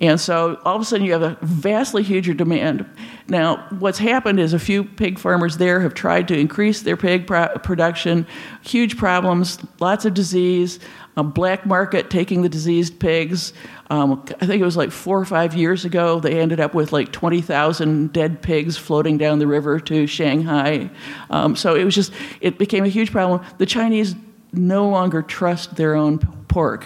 And 0.00 0.20
so 0.20 0.60
all 0.64 0.74
of 0.76 0.82
a 0.82 0.84
sudden 0.84 1.06
you 1.06 1.12
have 1.12 1.22
a 1.22 1.38
vastly 1.42 2.02
huger 2.02 2.34
demand. 2.34 2.84
Now, 3.28 3.66
what's 3.78 3.98
happened 3.98 4.40
is 4.40 4.52
a 4.52 4.58
few 4.58 4.84
pig 4.84 5.18
farmers 5.18 5.56
there 5.56 5.80
have 5.80 5.94
tried 5.94 6.28
to 6.28 6.38
increase 6.38 6.82
their 6.82 6.96
pig 6.96 7.26
pro- 7.26 7.56
production, 7.58 8.26
huge 8.62 8.96
problems, 8.96 9.58
lots 9.78 10.04
of 10.04 10.14
disease, 10.14 10.80
a 11.16 11.22
black 11.22 11.64
market 11.64 12.10
taking 12.10 12.42
the 12.42 12.48
diseased 12.48 12.98
pigs. 12.98 13.52
Um, 13.88 14.24
I 14.40 14.46
think 14.46 14.60
it 14.60 14.64
was 14.64 14.76
like 14.76 14.90
four 14.90 15.18
or 15.18 15.24
five 15.24 15.54
years 15.54 15.84
ago, 15.84 16.18
they 16.18 16.40
ended 16.40 16.58
up 16.58 16.74
with 16.74 16.92
like 16.92 17.12
20,000 17.12 18.12
dead 18.12 18.42
pigs 18.42 18.76
floating 18.76 19.16
down 19.16 19.38
the 19.38 19.46
river 19.46 19.78
to 19.78 20.06
Shanghai. 20.08 20.90
Um, 21.30 21.54
so 21.54 21.76
it 21.76 21.84
was 21.84 21.94
just, 21.94 22.12
it 22.40 22.58
became 22.58 22.84
a 22.84 22.88
huge 22.88 23.12
problem. 23.12 23.42
The 23.58 23.66
Chinese 23.66 24.16
no 24.52 24.88
longer 24.88 25.22
trust 25.22 25.76
their 25.76 25.94
own 25.94 26.18
pork. 26.48 26.84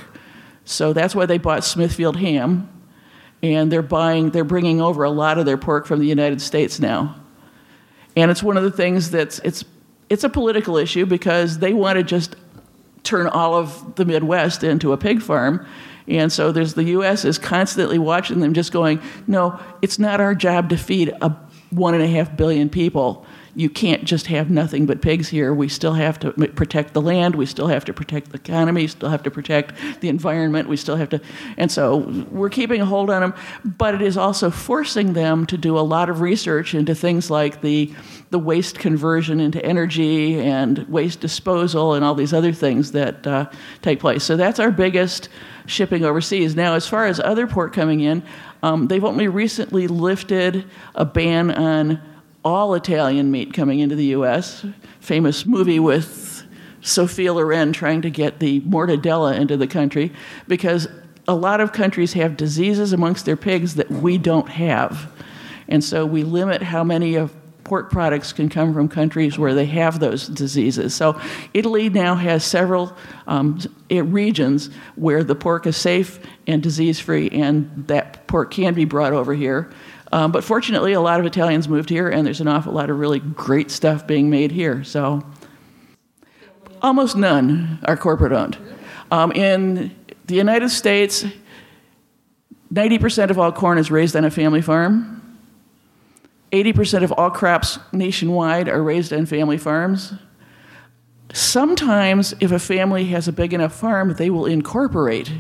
So 0.67 0.93
that's 0.93 1.15
why 1.15 1.25
they 1.25 1.39
bought 1.39 1.65
Smithfield 1.65 2.17
ham 2.17 2.69
and 3.43 3.71
they're 3.71 3.83
buying 3.83 4.31
they're 4.31 4.45
bringing 4.45 4.81
over 4.81 5.05
a 5.05 5.11
lot 5.11 5.39
of 5.39 5.47
their 5.47 5.57
pork 5.57 5.87
from 5.87 6.01
the 6.01 6.07
United 6.07 6.41
States 6.41 6.81
now. 6.81 7.17
And 8.17 8.31
it's 8.31 8.43
one 8.43 8.57
of 8.57 8.63
the 8.63 8.71
things 8.71 9.11
that's 9.11 9.39
it's 9.41 9.65
it's 10.09 10.25
a 10.25 10.29
political 10.29 10.77
issue 10.77 11.07
because 11.07 11.59
they 11.59 11.73
want 11.73 11.97
to 11.99 12.03
just 12.03 12.37
turn 13.05 13.27
all 13.27 13.55
of 13.55 13.95
the 13.97 14.05
Midwest 14.05 14.65
into 14.65 14.93
a 14.93 14.97
pig 14.97 15.23
farm. 15.23 15.67
And 16.07 16.33
so 16.33 16.53
there's 16.53 16.75
the 16.75 16.85
US 16.85 17.25
is 17.25 17.39
constantly 17.39 17.99
watching 17.99 18.41
them 18.41 18.55
just 18.55 18.73
going, 18.73 19.01
no, 19.27 19.61
it's 19.83 19.99
not 19.99 20.21
our 20.21 20.35
job 20.35 20.71
to 20.71 20.77
feed 20.77 21.15
a 21.21 21.37
one 21.71 21.95
and 21.95 22.03
a 22.03 22.07
half 22.07 22.35
billion 22.37 22.69
people 22.71 23.27
you 23.59 23.69
can't 23.69 24.05
just 24.05 24.29
have 24.29 24.51
nothing 24.51 24.87
but 24.87 25.03
pigs 25.03 25.29
here. 25.29 25.53
We 25.53 25.69
still 25.69 25.95
have 25.95 26.21
to 26.21 26.31
protect 26.31 26.95
the 26.95 27.01
land. 27.01 27.35
We 27.35 27.45
still 27.45 27.67
have 27.67 27.85
to 27.87 27.93
protect 27.93 28.31
the 28.31 28.39
economy. 28.39 28.87
Still 28.87 29.09
have 29.09 29.25
to 29.25 29.33
protect 29.33 29.75
the 30.01 30.09
environment. 30.09 30.69
We 30.69 30.77
still 30.77 30.95
have 30.95 31.09
to, 31.09 31.21
and 31.57 31.69
so 31.69 31.97
we're 32.31 32.51
keeping 32.51 32.81
a 32.81 32.87
hold 32.87 33.11
on 33.11 33.21
them. 33.21 33.35
But 33.65 33.97
it 33.97 34.03
is 34.03 34.17
also 34.17 34.49
forcing 34.51 35.15
them 35.15 35.45
to 35.47 35.59
do 35.59 35.77
a 35.77 35.81
lot 35.81 36.09
of 36.09 36.21
research 36.21 36.73
into 36.73 36.95
things 36.95 37.31
like 37.31 37.61
the 37.61 37.93
the 38.31 38.39
waste 38.39 38.79
conversion 38.79 39.41
into 39.41 39.65
energy 39.65 40.39
and 40.39 40.89
waste 40.89 41.19
disposal 41.19 41.95
and 41.95 42.05
all 42.05 42.15
these 42.15 42.33
other 42.33 42.53
things 42.53 42.93
that 42.93 43.27
uh, 43.27 43.51
take 43.83 43.99
place. 43.99 44.23
So 44.23 44.37
that's 44.37 44.61
our 44.61 44.71
biggest 44.71 45.31
shipping 45.67 46.05
overseas. 46.05 46.55
Now, 46.55 46.75
as 46.75 46.87
far 46.87 47.07
as 47.07 47.19
other 47.19 47.49
port 47.49 47.73
coming 47.73 48.01
in, 48.01 48.23
um, 48.63 48.87
they've 48.87 49.05
only 49.05 49.27
recently 49.27 49.89
lifted 49.89 50.65
a 50.95 51.05
ban 51.05 51.51
on 51.51 52.01
all 52.49 52.73
Italian 52.73 53.31
meat 53.31 53.53
coming 53.53 53.79
into 53.81 53.95
the 53.95 54.07
U.S. 54.07 54.65
Famous 55.01 55.45
movie 55.45 55.79
with 55.79 56.43
Sophia 56.81 57.35
Loren 57.35 57.75
trying 57.75 58.01
to 58.01 58.11
get 58.11 58.39
the 58.39 58.63
mortadella 58.63 59.39
into 59.39 59.59
the 59.59 59.67
country 59.67 60.13
because 60.47 60.89
a 61.29 61.35
lot 61.35 61.61
of 61.61 61.75
countries 61.75 62.15
have 62.15 62.39
diseases 62.39 62.95
amongst 62.95 63.27
their 63.27 63.37
pigs 63.37 63.75
that 63.75 63.91
we 63.91 64.17
don't 64.17 64.49
have. 64.49 65.13
And 65.69 65.85
so 65.85 66.07
we 66.07 66.25
limit 66.25 66.63
how 66.63 66.83
many 66.83 67.17
of 67.17 67.35
pork 67.65 67.91
products 67.91 68.33
can 68.33 68.49
come 68.49 68.73
from 68.73 68.89
countries 68.89 69.39
where 69.39 69.55
they 69.55 69.67
have 69.67 70.01
those 70.01 70.27
diseases. 70.27 70.95
So 70.95 71.21
Italy 71.53 71.91
now 71.91 72.15
has 72.15 72.47
several 72.47 72.97
um, 73.27 73.61
regions 73.91 74.71
where 74.97 75.23
the 75.23 75.35
pork 75.35 75.67
is 75.67 75.77
safe 75.77 76.19
and 76.47 76.63
disease 76.63 76.99
free, 76.99 77.29
and 77.29 77.87
that 77.89 78.27
pork 78.27 78.53
can 78.53 78.73
be 78.73 78.87
brought 78.87 79.13
over 79.13 79.35
here. 79.35 79.71
Um, 80.11 80.33
but 80.33 80.43
fortunately, 80.43 80.93
a 80.93 81.01
lot 81.01 81.21
of 81.21 81.27
Italians 81.27 81.69
moved 81.69 81.91
here, 81.91 82.09
and 82.09 82.27
there's 82.27 82.41
an 82.41 82.49
awful 82.49 82.73
lot 82.73 82.91
of 82.91 82.99
really 82.99 83.21
great 83.21 83.71
stuff 83.71 84.07
being 84.07 84.31
made 84.31 84.51
here. 84.51 84.83
So 84.85 85.23
almost 86.81 87.17
none 87.17 87.79
are 87.85 87.97
corporate 87.97 88.33
owned. 88.33 88.57
Um, 89.11 89.33
in 89.33 89.95
the 90.27 90.35
United 90.35 90.71
States, 90.71 91.25
90% 92.73 93.31
of 93.31 93.39
all 93.39 93.53
corn 93.53 93.79
is 93.79 93.91
raised 93.91 94.17
on 94.17 94.25
a 94.25 94.31
family 94.31 94.63
farm. 94.63 95.15
80% 96.53 97.03
of 97.05 97.13
all 97.13 97.31
crops 97.31 97.79
nationwide 97.93 98.69
are 98.69 98.83
raised 98.83 99.13
on 99.13 99.27
family 99.27 99.59
farms. 99.59 100.15
Sometimes, 101.35 102.35
if 102.41 102.51
a 102.53 102.59
family 102.59 103.07
has 103.07 103.29
a 103.29 103.33
big 103.33 103.53
enough 103.53 103.75
farm, 103.75 104.15
they 104.15 104.31
will 104.31 104.47
incorporate 104.47 105.31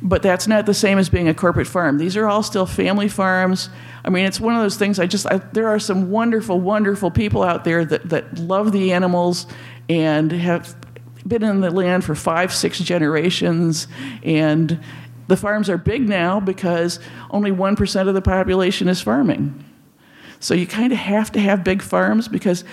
but 0.00 0.22
that's 0.22 0.46
not 0.46 0.66
the 0.66 0.74
same 0.74 0.98
as 0.98 1.08
being 1.08 1.28
a 1.28 1.34
corporate 1.34 1.66
farm. 1.66 1.98
These 1.98 2.16
are 2.16 2.26
all 2.26 2.42
still 2.42 2.66
family 2.66 3.08
farms. 3.08 3.68
I 4.04 4.10
mean, 4.10 4.26
it's 4.26 4.40
one 4.40 4.54
of 4.54 4.62
those 4.62 4.76
things. 4.76 4.98
I 4.98 5.06
just 5.06 5.26
I, 5.26 5.38
there 5.52 5.68
are 5.68 5.78
some 5.78 6.10
wonderful, 6.10 6.60
wonderful 6.60 7.10
people 7.10 7.42
out 7.42 7.64
there 7.64 7.84
that 7.84 8.08
that 8.10 8.38
love 8.38 8.72
the 8.72 8.92
animals 8.92 9.46
and 9.88 10.30
have 10.30 10.76
been 11.26 11.42
in 11.42 11.60
the 11.60 11.70
land 11.70 12.04
for 12.04 12.14
five, 12.14 12.54
six 12.54 12.78
generations, 12.78 13.88
and 14.22 14.80
the 15.26 15.36
farms 15.36 15.68
are 15.68 15.78
big 15.78 16.08
now 16.08 16.40
because 16.40 17.00
only 17.30 17.50
one 17.50 17.76
percent 17.76 18.08
of 18.08 18.14
the 18.14 18.22
population 18.22 18.88
is 18.88 19.00
farming. 19.00 19.64
So 20.40 20.54
you 20.54 20.66
kind 20.66 20.92
of 20.92 20.98
have 20.98 21.32
to 21.32 21.40
have 21.40 21.64
big 21.64 21.82
farms 21.82 22.28
because 22.28 22.64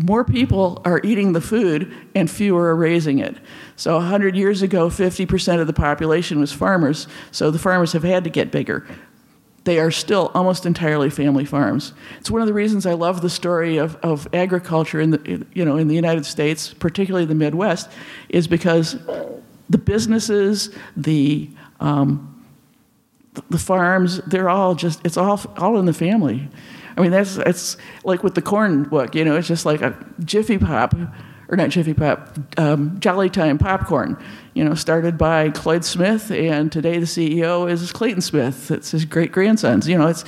more 0.00 0.24
people 0.24 0.80
are 0.84 1.00
eating 1.02 1.32
the 1.32 1.40
food 1.40 1.92
and 2.14 2.30
fewer 2.30 2.68
are 2.68 2.76
raising 2.76 3.18
it. 3.18 3.36
So 3.74 3.96
100 3.96 4.36
years 4.36 4.62
ago, 4.62 4.88
50% 4.88 5.60
of 5.60 5.66
the 5.66 5.72
population 5.72 6.38
was 6.38 6.52
farmers, 6.52 7.08
so 7.32 7.50
the 7.50 7.58
farmers 7.58 7.92
have 7.92 8.04
had 8.04 8.22
to 8.22 8.30
get 8.30 8.52
bigger. 8.52 8.86
They 9.64 9.80
are 9.80 9.90
still 9.90 10.30
almost 10.34 10.66
entirely 10.66 11.10
family 11.10 11.44
farms. 11.44 11.94
It's 12.20 12.30
one 12.30 12.40
of 12.40 12.46
the 12.46 12.54
reasons 12.54 12.86
I 12.86 12.92
love 12.94 13.22
the 13.22 13.28
story 13.28 13.76
of, 13.76 13.96
of 13.96 14.28
agriculture 14.32 15.00
in 15.00 15.10
the, 15.10 15.46
you 15.52 15.64
know, 15.64 15.76
in 15.76 15.88
the 15.88 15.96
United 15.96 16.24
States, 16.24 16.72
particularly 16.72 17.26
the 17.26 17.34
Midwest, 17.34 17.90
is 18.28 18.46
because 18.46 18.96
the 19.68 19.78
businesses, 19.78 20.70
the, 20.96 21.50
um, 21.80 22.44
the 23.50 23.58
farms, 23.58 24.18
they're 24.28 24.48
all 24.48 24.76
just, 24.76 25.04
it's 25.04 25.16
all, 25.16 25.40
all 25.56 25.76
in 25.80 25.86
the 25.86 25.92
family. 25.92 26.48
I 26.98 27.00
mean, 27.00 27.12
that's 27.12 27.36
it's 27.36 27.76
like 28.02 28.24
with 28.24 28.34
the 28.34 28.42
corn 28.42 28.82
book, 28.82 29.14
you 29.14 29.24
know, 29.24 29.36
it's 29.36 29.46
just 29.46 29.64
like 29.64 29.82
a 29.82 29.96
Jiffy 30.24 30.58
Pop, 30.58 30.96
or 31.48 31.56
not 31.56 31.70
Jiffy 31.70 31.94
Pop, 31.94 32.36
um, 32.58 32.98
Jolly 32.98 33.30
Time 33.30 33.56
popcorn, 33.56 34.20
you 34.54 34.64
know, 34.64 34.74
started 34.74 35.16
by 35.16 35.50
Cloid 35.50 35.84
Smith, 35.84 36.32
and 36.32 36.72
today 36.72 36.98
the 36.98 37.06
CEO 37.06 37.70
is 37.70 37.92
Clayton 37.92 38.20
Smith. 38.20 38.72
It's 38.72 38.90
his 38.90 39.04
great 39.04 39.30
grandsons. 39.30 39.88
You 39.88 39.96
know, 39.96 40.08
it's 40.08 40.24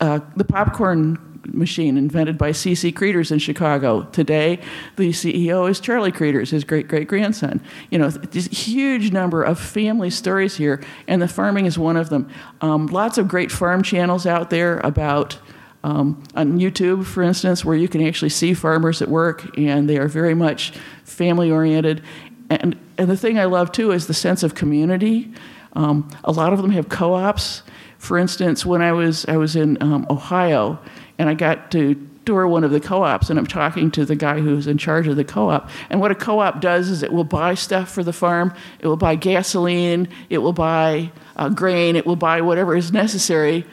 uh, 0.00 0.20
the 0.34 0.44
popcorn 0.44 1.18
machine 1.46 1.96
invented 1.96 2.38
by 2.38 2.52
C.C. 2.52 2.92
Cretors 2.92 3.30
in 3.30 3.38
Chicago. 3.38 4.02
Today, 4.12 4.60
the 4.96 5.10
CEO 5.10 5.68
is 5.68 5.80
Charlie 5.80 6.12
Cretors, 6.12 6.50
his 6.50 6.64
great 6.64 6.88
great 6.88 7.08
grandson. 7.08 7.60
You 7.90 7.98
know, 7.98 8.08
this 8.08 8.46
huge 8.46 9.12
number 9.12 9.42
of 9.42 9.58
family 9.58 10.10
stories 10.10 10.56
here, 10.56 10.82
and 11.08 11.20
the 11.20 11.28
farming 11.28 11.66
is 11.66 11.78
one 11.78 11.96
of 11.96 12.08
them. 12.08 12.28
Um, 12.60 12.86
lots 12.86 13.18
of 13.18 13.28
great 13.28 13.50
farm 13.50 13.82
channels 13.82 14.26
out 14.26 14.50
there 14.50 14.78
about 14.80 15.38
um, 15.82 16.22
on 16.34 16.58
YouTube, 16.58 17.06
for 17.06 17.22
instance, 17.22 17.64
where 17.64 17.76
you 17.76 17.88
can 17.88 18.06
actually 18.06 18.28
see 18.28 18.54
farmers 18.54 19.00
at 19.00 19.08
work, 19.08 19.56
and 19.56 19.88
they 19.88 19.98
are 19.98 20.08
very 20.08 20.34
much 20.34 20.72
family 21.04 21.50
oriented. 21.50 22.02
And, 22.50 22.78
and 22.98 23.08
the 23.08 23.16
thing 23.16 23.38
I 23.38 23.44
love 23.44 23.72
too 23.72 23.92
is 23.92 24.06
the 24.06 24.14
sense 24.14 24.42
of 24.42 24.54
community. 24.54 25.32
Um, 25.74 26.10
a 26.24 26.32
lot 26.32 26.52
of 26.52 26.60
them 26.60 26.70
have 26.72 26.88
co 26.88 27.14
ops. 27.14 27.62
For 27.98 28.18
instance, 28.18 28.64
when 28.64 28.82
I 28.82 28.92
was, 28.92 29.24
I 29.26 29.36
was 29.36 29.56
in 29.56 29.80
um, 29.82 30.06
Ohio 30.10 30.78
and 31.20 31.28
I 31.28 31.34
got 31.34 31.70
to 31.72 31.94
tour 32.24 32.48
one 32.48 32.64
of 32.64 32.70
the 32.70 32.80
co 32.80 33.02
ops, 33.02 33.28
and 33.28 33.38
I'm 33.38 33.46
talking 33.46 33.90
to 33.90 34.06
the 34.06 34.16
guy 34.16 34.40
who's 34.40 34.66
in 34.66 34.78
charge 34.78 35.06
of 35.06 35.16
the 35.16 35.24
co 35.24 35.50
op. 35.50 35.68
And 35.90 36.00
what 36.00 36.10
a 36.10 36.14
co 36.14 36.38
op 36.38 36.62
does 36.62 36.88
is 36.88 37.02
it 37.02 37.12
will 37.12 37.24
buy 37.24 37.52
stuff 37.54 37.90
for 37.90 38.02
the 38.02 38.12
farm, 38.12 38.54
it 38.78 38.86
will 38.86 38.96
buy 38.96 39.16
gasoline, 39.16 40.08
it 40.30 40.38
will 40.38 40.54
buy 40.54 41.12
uh, 41.36 41.50
grain, 41.50 41.94
it 41.94 42.06
will 42.06 42.16
buy 42.16 42.40
whatever 42.40 42.74
is 42.74 42.90
necessary 42.90 43.66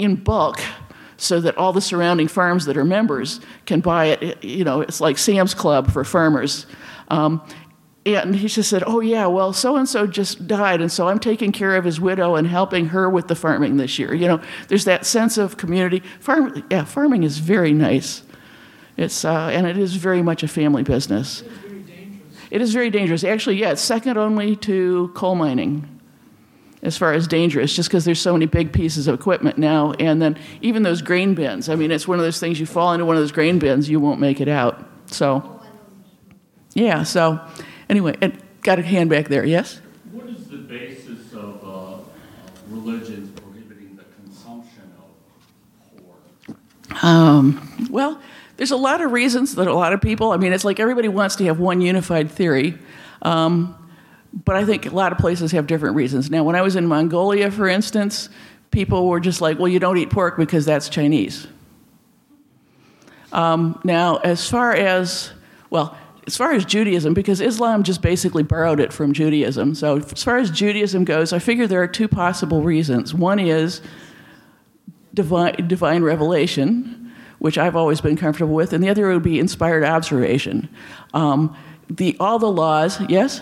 in 0.00 0.16
bulk 0.16 0.58
so 1.18 1.40
that 1.40 1.56
all 1.56 1.72
the 1.72 1.80
surrounding 1.80 2.26
farms 2.26 2.64
that 2.64 2.76
are 2.76 2.84
members 2.84 3.38
can 3.64 3.78
buy 3.78 4.06
it. 4.06 4.42
You 4.42 4.64
know, 4.64 4.80
it's 4.80 5.00
like 5.00 5.18
Sam's 5.18 5.54
Club 5.54 5.92
for 5.92 6.02
farmers. 6.02 6.66
Um, 7.08 7.46
and 8.06 8.36
he 8.36 8.48
just 8.48 8.70
said, 8.70 8.84
Oh, 8.86 9.00
yeah, 9.00 9.26
well, 9.26 9.52
so 9.52 9.76
and 9.76 9.88
so 9.88 10.06
just 10.06 10.46
died, 10.46 10.80
and 10.80 10.90
so 10.90 11.08
I'm 11.08 11.18
taking 11.18 11.52
care 11.52 11.76
of 11.76 11.84
his 11.84 12.00
widow 12.00 12.36
and 12.36 12.46
helping 12.46 12.86
her 12.86 13.10
with 13.10 13.28
the 13.28 13.34
farming 13.34 13.76
this 13.76 13.98
year. 13.98 14.14
You 14.14 14.28
know, 14.28 14.40
there's 14.68 14.84
that 14.84 15.04
sense 15.04 15.38
of 15.38 15.56
community. 15.56 16.02
Farm, 16.20 16.64
yeah, 16.70 16.84
farming 16.84 17.24
is 17.24 17.38
very 17.38 17.72
nice. 17.72 18.22
It's, 18.96 19.24
uh, 19.24 19.48
and 19.52 19.66
it 19.66 19.76
is 19.76 19.96
very 19.96 20.22
much 20.22 20.42
a 20.42 20.48
family 20.48 20.82
business. 20.82 21.42
It 21.42 21.46
is 21.46 21.52
very 21.52 21.82
dangerous. 21.82 22.48
It 22.50 22.62
is 22.62 22.72
very 22.72 22.90
dangerous. 22.90 23.24
Actually, 23.24 23.56
yeah, 23.56 23.72
it's 23.72 23.82
second 23.82 24.16
only 24.16 24.56
to 24.56 25.10
coal 25.14 25.34
mining 25.34 25.96
as 26.82 26.96
far 26.96 27.12
as 27.12 27.26
dangerous, 27.26 27.74
just 27.74 27.88
because 27.88 28.04
there's 28.04 28.20
so 28.20 28.32
many 28.32 28.46
big 28.46 28.72
pieces 28.72 29.08
of 29.08 29.14
equipment 29.14 29.58
now. 29.58 29.92
And 29.98 30.22
then 30.22 30.38
even 30.60 30.84
those 30.84 31.02
grain 31.02 31.34
bins. 31.34 31.68
I 31.68 31.74
mean, 31.74 31.90
it's 31.90 32.06
one 32.06 32.18
of 32.18 32.24
those 32.24 32.38
things 32.38 32.60
you 32.60 32.66
fall 32.66 32.92
into 32.92 33.04
one 33.04 33.16
of 33.16 33.22
those 33.22 33.32
grain 33.32 33.58
bins, 33.58 33.90
you 33.90 33.98
won't 33.98 34.20
make 34.20 34.40
it 34.40 34.48
out. 34.48 34.88
So, 35.06 35.60
yeah. 36.74 37.02
So, 37.02 37.40
anyway, 37.88 38.16
got 38.62 38.78
a 38.78 38.82
hand 38.82 39.10
back 39.10 39.28
there. 39.28 39.44
Yes. 39.44 39.80
What 40.12 40.26
is 40.28 40.46
the 40.48 40.58
basis 40.58 41.32
of 41.32 41.62
uh, 41.64 41.98
religions 42.68 43.38
prohibiting 43.40 43.96
the 43.96 44.04
consumption 44.22 44.92
of 44.98 46.04
pork? 46.48 47.04
Um, 47.04 47.88
well, 47.90 48.20
there's 48.56 48.70
a 48.70 48.76
lot 48.76 49.00
of 49.00 49.12
reasons 49.12 49.54
that 49.56 49.68
a 49.68 49.74
lot 49.74 49.92
of 49.92 50.00
people. 50.00 50.32
I 50.32 50.36
mean, 50.36 50.52
it's 50.52 50.64
like 50.64 50.80
everybody 50.80 51.08
wants 51.08 51.36
to 51.36 51.44
have 51.44 51.58
one 51.58 51.80
unified 51.80 52.30
theory. 52.30 52.78
Um, 53.22 53.76
but 54.44 54.56
I 54.56 54.64
think 54.64 54.86
a 54.86 54.90
lot 54.90 55.12
of 55.12 55.18
places 55.18 55.52
have 55.52 55.66
different 55.66 55.96
reasons. 55.96 56.30
Now, 56.30 56.44
when 56.44 56.56
I 56.56 56.62
was 56.62 56.76
in 56.76 56.86
Mongolia, 56.86 57.50
for 57.50 57.68
instance, 57.68 58.28
people 58.70 59.08
were 59.08 59.20
just 59.20 59.40
like, 59.40 59.58
well, 59.58 59.68
you 59.68 59.78
don't 59.78 59.96
eat 59.96 60.10
pork 60.10 60.36
because 60.36 60.64
that's 60.64 60.88
Chinese. 60.88 61.46
Um, 63.32 63.80
now, 63.84 64.16
as 64.16 64.48
far 64.48 64.72
as, 64.72 65.30
well, 65.70 65.96
as 66.26 66.36
far 66.36 66.52
as 66.52 66.64
Judaism, 66.64 67.14
because 67.14 67.40
Islam 67.40 67.82
just 67.82 68.02
basically 68.02 68.42
borrowed 68.42 68.80
it 68.80 68.92
from 68.92 69.12
Judaism. 69.12 69.74
So, 69.74 69.98
as 69.98 70.22
far 70.22 70.38
as 70.38 70.50
Judaism 70.50 71.04
goes, 71.04 71.32
I 71.32 71.38
figure 71.38 71.66
there 71.66 71.82
are 71.82 71.88
two 71.88 72.08
possible 72.08 72.62
reasons. 72.62 73.14
One 73.14 73.38
is 73.38 73.80
divine, 75.14 75.68
divine 75.68 76.02
revelation, 76.02 77.12
which 77.38 77.58
I've 77.58 77.76
always 77.76 78.00
been 78.00 78.16
comfortable 78.16 78.54
with, 78.54 78.72
and 78.72 78.82
the 78.82 78.88
other 78.88 79.12
would 79.12 79.22
be 79.22 79.38
inspired 79.38 79.84
observation. 79.84 80.68
Um, 81.14 81.56
the, 81.88 82.16
all 82.18 82.38
the 82.38 82.50
laws, 82.50 83.00
yes? 83.08 83.40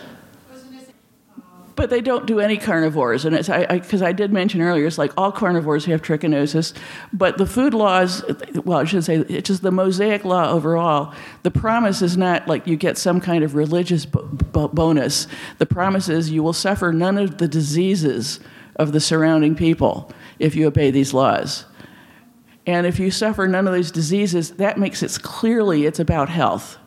But 1.76 1.90
they 1.90 2.00
don't 2.00 2.24
do 2.26 2.38
any 2.38 2.56
carnivores, 2.56 3.24
and 3.24 3.34
it's 3.34 3.48
because 3.48 4.02
I, 4.02 4.06
I, 4.06 4.10
I, 4.10 4.12
did 4.12 4.32
mention 4.32 4.60
earlier, 4.60 4.86
it's 4.86 4.96
like 4.96 5.12
all 5.16 5.32
carnivores 5.32 5.84
have 5.86 6.02
trichinosis, 6.02 6.72
but 7.12 7.36
the 7.36 7.46
food 7.46 7.74
laws, 7.74 8.22
well, 8.64 8.78
I 8.78 8.84
should 8.84 9.02
say, 9.04 9.16
it's 9.16 9.48
just 9.48 9.62
the 9.62 9.72
Mosaic 9.72 10.24
law 10.24 10.50
overall. 10.50 11.12
The 11.42 11.50
promise 11.50 12.00
is 12.00 12.16
not 12.16 12.46
like 12.46 12.68
you 12.68 12.76
get 12.76 12.96
some 12.96 13.20
kind 13.20 13.42
of 13.42 13.56
religious 13.56 14.06
bonus. 14.06 15.26
The 15.58 15.66
promise 15.66 16.08
is 16.08 16.30
you 16.30 16.44
will 16.44 16.52
suffer 16.52 16.92
none 16.92 17.18
of 17.18 17.38
the 17.38 17.48
diseases 17.48 18.38
of 18.76 18.92
the 18.92 19.00
surrounding 19.00 19.56
people 19.56 20.12
if 20.38 20.54
you 20.54 20.66
obey 20.68 20.92
these 20.92 21.12
laws. 21.12 21.64
And 22.66 22.86
if 22.86 22.98
you 22.98 23.10
suffer 23.10 23.46
none 23.46 23.66
of 23.66 23.74
these 23.74 23.90
diseases, 23.90 24.52
that 24.52 24.78
makes 24.78 25.02
it 25.02 25.18
clearly 25.22 25.86
it's 25.86 25.98
about 25.98 26.28
health. 26.28 26.78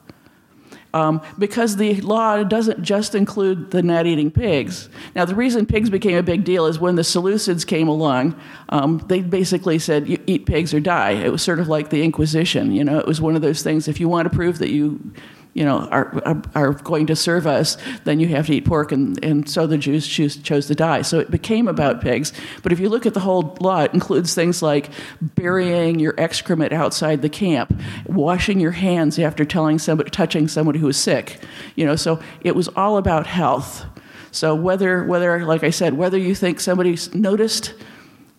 Um, 0.94 1.22
because 1.38 1.76
the 1.76 2.02
law 2.02 2.44
doesn't 2.44 2.82
just 2.82 3.14
include 3.14 3.72
the 3.72 3.84
not 3.84 4.06
eating 4.06 4.32
pigs. 4.32 4.90
Now, 5.16 5.26
the 5.26 5.36
reason 5.36 5.66
pigs 5.66 5.90
became 5.90 6.18
a 6.18 6.24
big 6.24 6.44
deal 6.44 6.66
is 6.66 6.80
when 6.80 6.96
the 6.96 7.02
Seleucids 7.02 7.68
came 7.68 7.88
along, 7.88 8.40
um, 8.70 9.04
they 9.08 9.22
basically 9.22 9.80
said, 9.80 10.08
eat 10.26 10.46
pigs 10.46 10.74
or 10.74 10.80
die. 10.80 11.12
It 11.12 11.32
was 11.32 11.42
sort 11.44 11.60
of 11.60 11.68
like 11.68 11.90
the 11.90 12.04
Inquisition. 12.04 12.72
You 12.72 12.84
know, 12.84 12.98
it 13.00 13.06
was 13.06 13.20
one 13.22 13.36
of 13.36 13.42
those 13.42 13.62
things, 13.62 13.88
if 13.88 14.00
you 14.00 14.08
want 14.08 14.30
to 14.30 14.36
prove 14.36 14.60
that 14.60 14.70
you 14.70 15.14
you 15.58 15.66
know, 15.66 15.88
are, 15.90 16.22
are, 16.24 16.42
are, 16.54 16.74
going 16.74 17.08
to 17.08 17.16
serve 17.16 17.48
us, 17.48 17.78
then 18.04 18.20
you 18.20 18.28
have 18.28 18.46
to 18.46 18.54
eat 18.54 18.64
pork. 18.64 18.92
And, 18.92 19.22
and 19.26 19.50
so 19.50 19.66
the 19.66 19.80
Jews 19.80 20.08
choose, 20.08 20.38
chose 20.38 20.68
to 20.68 20.76
die. 20.76 21.02
So 21.02 21.18
it 21.18 21.32
became 21.32 21.68
about 21.68 22.00
pigs. 22.00 22.32
But 22.62 22.72
if 22.72 22.80
you 22.80 22.90
look 22.90 23.08
at 23.08 23.16
the 23.16 23.22
whole 23.22 23.58
law, 23.60 23.82
it 23.82 23.92
includes 23.92 24.36
things 24.36 24.62
like 24.62 24.92
burying 25.20 25.98
your 25.98 26.14
excrement 26.20 26.74
outside 26.74 27.24
the 27.24 27.30
camp, 27.30 27.74
washing 28.06 28.60
your 28.60 28.74
hands 28.74 29.18
after 29.18 29.46
telling 29.46 29.80
somebody, 29.80 30.12
touching 30.12 30.48
somebody 30.48 30.78
who 30.78 30.86
was 30.86 30.98
sick. 30.98 31.40
You 31.74 31.88
know, 31.88 31.96
so 31.96 32.20
it 32.42 32.56
was 32.56 32.68
all 32.76 32.98
about 32.98 33.26
health. 33.26 33.84
So 34.30 34.54
whether, 34.54 35.04
whether, 35.06 35.44
like 35.44 35.64
I 35.64 35.72
said, 35.72 35.96
whether 35.96 36.20
you 36.20 36.36
think 36.36 36.60
somebody's 36.60 37.16
noticed 37.16 37.74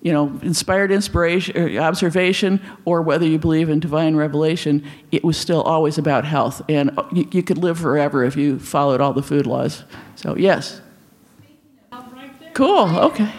you 0.01 0.13
know, 0.13 0.39
inspired 0.43 0.93
inspiration, 0.93 1.57
or 1.57 1.81
observation, 1.81 2.61
or 2.85 3.03
whether 3.03 3.27
you 3.27 3.39
believe 3.39 3.69
in 3.69 3.81
divine 3.81 4.15
revelation, 4.15 4.85
it 5.11 5.25
was 5.25 5.37
still 5.37 5.63
always 5.63 5.99
about 5.99 6.25
health. 6.25 6.63
And 6.69 6.97
you, 7.13 7.29
you 7.33 7.43
could 7.43 7.59
live 7.59 7.79
forever 7.79 8.25
if 8.25 8.37
you 8.37 8.59
followed 8.59 9.01
all 9.01 9.13
the 9.13 9.23
food 9.23 9.47
laws. 9.47 9.85
So, 10.15 10.37
yes. 10.37 10.81
Cool. 12.55 12.97
Okay. 12.99 13.33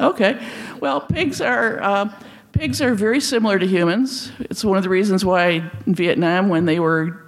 Okay. 0.00 0.46
Well, 0.80 1.00
pigs 1.00 1.40
are. 1.40 1.82
Uh, 1.82 2.12
pigs 2.52 2.80
are 2.80 2.94
very 2.94 3.20
similar 3.20 3.58
to 3.58 3.66
humans. 3.66 4.32
It's 4.38 4.64
one 4.64 4.76
of 4.76 4.84
the 4.84 4.88
reasons 4.88 5.24
why 5.24 5.70
in 5.86 5.94
Vietnam, 5.94 6.48
when 6.48 6.64
they 6.64 6.80
were 6.80 7.26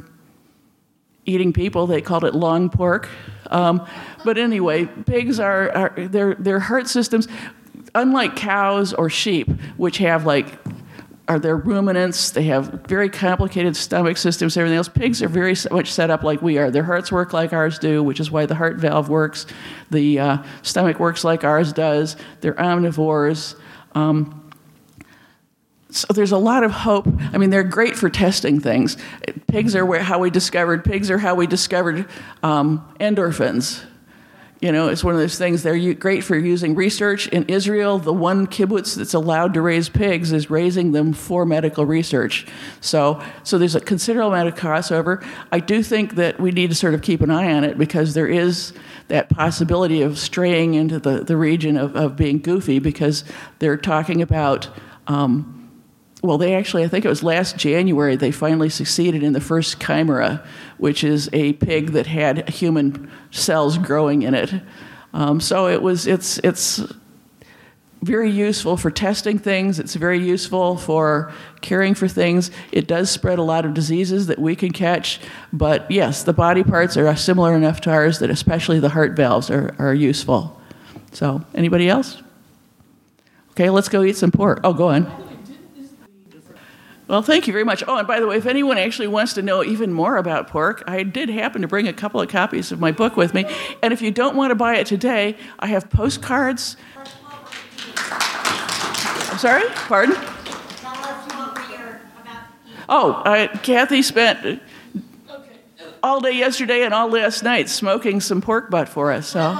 eating 1.24 1.52
people, 1.52 1.86
they 1.86 2.00
called 2.00 2.24
it 2.24 2.34
long 2.34 2.70
pork. 2.70 3.08
Um, 3.50 3.86
but 4.24 4.38
anyway, 4.38 4.86
pigs 4.86 5.38
are, 5.40 5.70
are 5.72 6.08
their 6.08 6.34
their 6.34 6.60
heart 6.60 6.88
systems 6.88 7.28
unlike 7.96 8.36
cows 8.36 8.92
or 8.92 9.10
sheep, 9.10 9.48
which 9.76 9.98
have 9.98 10.24
like 10.24 10.58
are 11.28 11.38
their 11.40 11.56
ruminants. 11.56 12.30
They 12.30 12.44
have 12.44 12.86
very 12.86 13.08
complicated 13.08 13.74
stomach 13.74 14.16
systems, 14.16 14.56
everything 14.56 14.76
else. 14.76 14.88
Pigs 14.88 15.22
are 15.22 15.28
very 15.28 15.56
much 15.72 15.92
set 15.92 16.08
up 16.08 16.22
like 16.22 16.40
we 16.40 16.58
are. 16.58 16.70
Their 16.70 16.84
hearts 16.84 17.10
work 17.10 17.32
like 17.32 17.52
ours 17.52 17.80
do, 17.80 18.02
which 18.02 18.20
is 18.20 18.30
why 18.30 18.46
the 18.46 18.54
heart 18.54 18.76
valve 18.76 19.08
works. 19.08 19.46
The 19.90 20.20
uh, 20.20 20.38
stomach 20.62 21.00
works 21.00 21.24
like 21.24 21.42
ours 21.42 21.72
does. 21.72 22.16
They're 22.42 22.54
omnivores. 22.54 23.58
Um, 23.94 24.52
so 25.90 26.06
there's 26.12 26.32
a 26.32 26.38
lot 26.38 26.62
of 26.62 26.70
hope. 26.70 27.08
I 27.32 27.38
mean, 27.38 27.50
they're 27.50 27.64
great 27.64 27.96
for 27.96 28.10
testing 28.10 28.60
things. 28.60 28.96
Pigs 29.48 29.74
are 29.74 29.84
where, 29.84 30.02
how 30.02 30.18
we 30.18 30.30
discovered 30.30 30.84
pigs 30.84 31.10
are 31.10 31.18
how 31.18 31.34
we 31.34 31.46
discovered 31.46 32.06
um, 32.42 32.86
endorphins 33.00 33.82
you 34.60 34.72
know, 34.72 34.88
it's 34.88 35.04
one 35.04 35.14
of 35.14 35.20
those 35.20 35.36
things. 35.36 35.62
They're 35.62 35.94
great 35.94 36.24
for 36.24 36.36
using 36.36 36.74
research. 36.74 37.28
In 37.28 37.44
Israel, 37.44 37.98
the 37.98 38.12
one 38.12 38.46
kibbutz 38.46 38.94
that's 38.94 39.12
allowed 39.12 39.52
to 39.54 39.60
raise 39.60 39.90
pigs 39.90 40.32
is 40.32 40.48
raising 40.48 40.92
them 40.92 41.12
for 41.12 41.44
medical 41.44 41.84
research. 41.84 42.46
So, 42.80 43.22
so 43.42 43.58
there's 43.58 43.74
a 43.74 43.80
considerable 43.80 44.32
amount 44.32 44.48
of 44.48 44.54
crossover. 44.54 45.26
I 45.52 45.60
do 45.60 45.82
think 45.82 46.14
that 46.14 46.40
we 46.40 46.52
need 46.52 46.70
to 46.70 46.76
sort 46.76 46.94
of 46.94 47.02
keep 47.02 47.20
an 47.20 47.30
eye 47.30 47.52
on 47.52 47.64
it 47.64 47.76
because 47.76 48.14
there 48.14 48.28
is 48.28 48.72
that 49.08 49.28
possibility 49.28 50.00
of 50.00 50.18
straying 50.18 50.74
into 50.74 50.98
the, 50.98 51.22
the 51.22 51.36
region 51.36 51.76
of, 51.76 51.94
of 51.94 52.16
being 52.16 52.38
goofy 52.38 52.78
because 52.78 53.24
they're 53.58 53.76
talking 53.76 54.22
about. 54.22 54.68
Um, 55.06 55.55
well, 56.26 56.38
they 56.38 56.54
actually, 56.54 56.84
I 56.84 56.88
think 56.88 57.04
it 57.04 57.08
was 57.08 57.22
last 57.22 57.56
January, 57.56 58.16
they 58.16 58.30
finally 58.30 58.68
succeeded 58.68 59.22
in 59.22 59.32
the 59.32 59.40
first 59.40 59.80
chimera, 59.80 60.44
which 60.78 61.04
is 61.04 61.30
a 61.32 61.54
pig 61.54 61.92
that 61.92 62.06
had 62.06 62.48
human 62.50 63.10
cells 63.30 63.78
growing 63.78 64.22
in 64.22 64.34
it. 64.34 64.52
Um, 65.14 65.40
so 65.40 65.68
it 65.68 65.80
was, 65.80 66.06
it's, 66.06 66.38
it's 66.38 66.82
very 68.02 68.30
useful 68.30 68.76
for 68.76 68.90
testing 68.90 69.38
things. 69.38 69.78
It's 69.78 69.94
very 69.94 70.18
useful 70.18 70.76
for 70.76 71.32
caring 71.60 71.94
for 71.94 72.08
things. 72.08 72.50
It 72.72 72.86
does 72.86 73.10
spread 73.10 73.38
a 73.38 73.42
lot 73.42 73.64
of 73.64 73.72
diseases 73.72 74.26
that 74.26 74.38
we 74.38 74.54
can 74.54 74.72
catch. 74.72 75.20
But 75.52 75.90
yes, 75.90 76.22
the 76.22 76.32
body 76.32 76.62
parts 76.62 76.96
are 76.96 77.16
similar 77.16 77.54
enough 77.54 77.80
to 77.82 77.90
ours 77.90 78.18
that 78.18 78.30
especially 78.30 78.80
the 78.80 78.90
heart 78.90 79.12
valves 79.12 79.50
are, 79.50 79.74
are 79.78 79.94
useful. 79.94 80.60
So, 81.12 81.42
anybody 81.54 81.88
else? 81.88 82.22
Okay, 83.52 83.70
let's 83.70 83.88
go 83.88 84.02
eat 84.02 84.16
some 84.16 84.30
pork. 84.30 84.60
Oh, 84.64 84.74
go 84.74 84.88
on. 84.88 85.25
Well, 87.08 87.22
thank 87.22 87.46
you 87.46 87.52
very 87.52 87.64
much. 87.64 87.84
Oh, 87.86 87.98
and 87.98 88.06
by 88.06 88.18
the 88.18 88.26
way, 88.26 88.36
if 88.36 88.46
anyone 88.46 88.78
actually 88.78 89.06
wants 89.06 89.32
to 89.34 89.42
know 89.42 89.62
even 89.62 89.92
more 89.92 90.16
about 90.16 90.48
pork, 90.48 90.82
I 90.88 91.04
did 91.04 91.28
happen 91.28 91.62
to 91.62 91.68
bring 91.68 91.86
a 91.86 91.92
couple 91.92 92.20
of 92.20 92.28
copies 92.28 92.72
of 92.72 92.80
my 92.80 92.90
book 92.90 93.16
with 93.16 93.32
me. 93.32 93.44
And 93.80 93.92
if 93.92 94.02
you 94.02 94.10
don't 94.10 94.34
want 94.34 94.50
to 94.50 94.56
buy 94.56 94.76
it 94.76 94.88
today, 94.88 95.36
I 95.60 95.68
have 95.68 95.88
postcards. 95.88 96.76
I'm 97.96 99.38
sorry? 99.38 99.64
Pardon? 99.68 100.16
Oh, 102.88 103.22
uh, 103.24 103.56
Kathy 103.58 104.02
spent 104.02 104.60
all 106.02 106.20
day 106.20 106.32
yesterday 106.32 106.82
and 106.82 106.92
all 106.92 107.08
last 107.08 107.42
night 107.44 107.68
smoking 107.68 108.20
some 108.20 108.40
pork 108.40 108.70
butt 108.70 108.88
for 108.88 109.12
us. 109.12 109.28
So. 109.28 109.56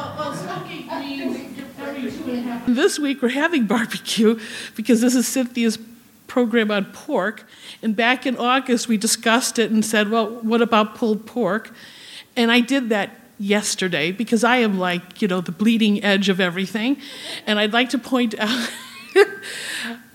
This 2.67 2.99
week 2.99 3.23
we're 3.23 3.29
having 3.29 3.67
barbecue 3.67 4.39
because 4.75 5.01
this 5.01 5.15
is 5.15 5.29
Cynthia's 5.29 5.79
program 6.37 6.71
on 6.71 6.85
pork. 6.93 7.47
And 7.81 7.97
back 7.97 8.27
in 8.27 8.37
August, 8.37 8.89
we 8.89 8.99
discussed 8.99 9.59
it 9.59 9.71
and 9.71 9.83
said, 9.83 10.11
well, 10.11 10.27
what 10.43 10.61
about 10.61 10.95
pulled 10.95 11.25
pork? 11.25 11.73
And 12.37 12.53
I 12.53 12.61
did 12.61 12.91
that 12.91 13.19
yesterday 13.39 14.13
because 14.13 14.45
I 14.45 14.59
am 14.59 14.79
like, 14.79 15.23
you 15.23 15.29
know, 15.29 15.41
the 15.41 15.51
bleeding 15.51 16.05
edge 16.05 16.29
of 16.29 16.39
everything. 16.39 16.99
And 17.47 17.59
I'd 17.59 17.73
like 17.73 17.89
to 17.89 17.99
point 17.99 18.35
out. 18.39 18.71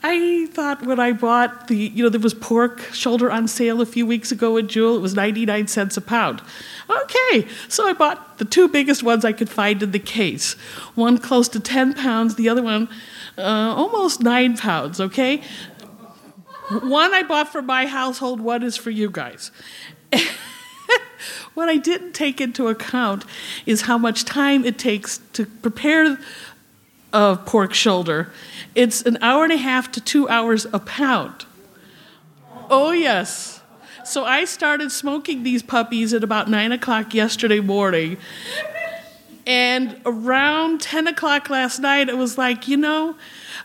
I 0.03 0.47
thought 0.51 0.85
when 0.85 0.99
I 0.99 1.11
bought 1.11 1.67
the, 1.67 1.75
you 1.75 2.03
know, 2.03 2.09
there 2.09 2.21
was 2.21 2.35
pork 2.35 2.81
shoulder 2.93 3.31
on 3.31 3.47
sale 3.47 3.81
a 3.81 3.85
few 3.87 4.05
weeks 4.05 4.31
ago 4.31 4.57
at 4.57 4.67
Jewel, 4.67 4.97
it 4.97 5.01
was 5.01 5.15
99 5.15 5.67
cents 5.67 5.97
a 5.97 6.01
pound. 6.01 6.43
Okay, 6.87 7.47
so 7.67 7.87
I 7.87 7.93
bought 7.93 8.37
the 8.37 8.45
two 8.45 8.67
biggest 8.67 9.01
ones 9.01 9.25
I 9.25 9.31
could 9.31 9.49
find 9.49 9.81
in 9.81 9.89
the 9.89 9.99
case. 9.99 10.53
One 10.93 11.17
close 11.17 11.49
to 11.49 11.59
10 11.59 11.95
pounds, 11.95 12.35
the 12.35 12.47
other 12.47 12.61
one 12.61 12.89
uh, 13.37 13.73
almost 13.75 14.21
nine 14.21 14.57
pounds, 14.57 14.99
okay? 14.99 15.41
One 16.79 17.13
I 17.13 17.23
bought 17.23 17.51
for 17.51 17.61
my 17.61 17.85
household, 17.85 18.41
one 18.41 18.63
is 18.63 18.77
for 18.77 18.89
you 18.89 19.09
guys. 19.09 19.51
what 21.53 21.69
I 21.69 21.77
didn't 21.77 22.13
take 22.13 22.41
into 22.41 22.67
account 22.67 23.25
is 23.65 23.81
how 23.81 23.97
much 23.97 24.25
time 24.25 24.65
it 24.65 24.77
takes 24.77 25.19
to 25.33 25.45
prepare 25.45 26.17
a 27.13 27.37
pork 27.37 27.73
shoulder. 27.73 28.31
It's 28.75 29.01
an 29.01 29.17
hour 29.21 29.43
and 29.43 29.53
a 29.53 29.57
half 29.57 29.91
to 29.93 30.01
two 30.01 30.29
hours 30.29 30.65
a 30.71 30.79
pound. 30.79 31.45
Oh, 32.69 32.91
yes. 32.91 33.61
So 34.05 34.23
I 34.25 34.45
started 34.45 34.91
smoking 34.91 35.43
these 35.43 35.61
puppies 35.61 36.13
at 36.13 36.23
about 36.23 36.49
nine 36.49 36.71
o'clock 36.71 37.13
yesterday 37.13 37.59
morning. 37.59 38.17
And 39.45 39.99
around 40.05 40.81
10 40.81 41.07
o'clock 41.07 41.49
last 41.49 41.79
night, 41.79 42.09
it 42.09 42.17
was 42.17 42.37
like, 42.37 42.67
you 42.67 42.77
know, 42.77 43.15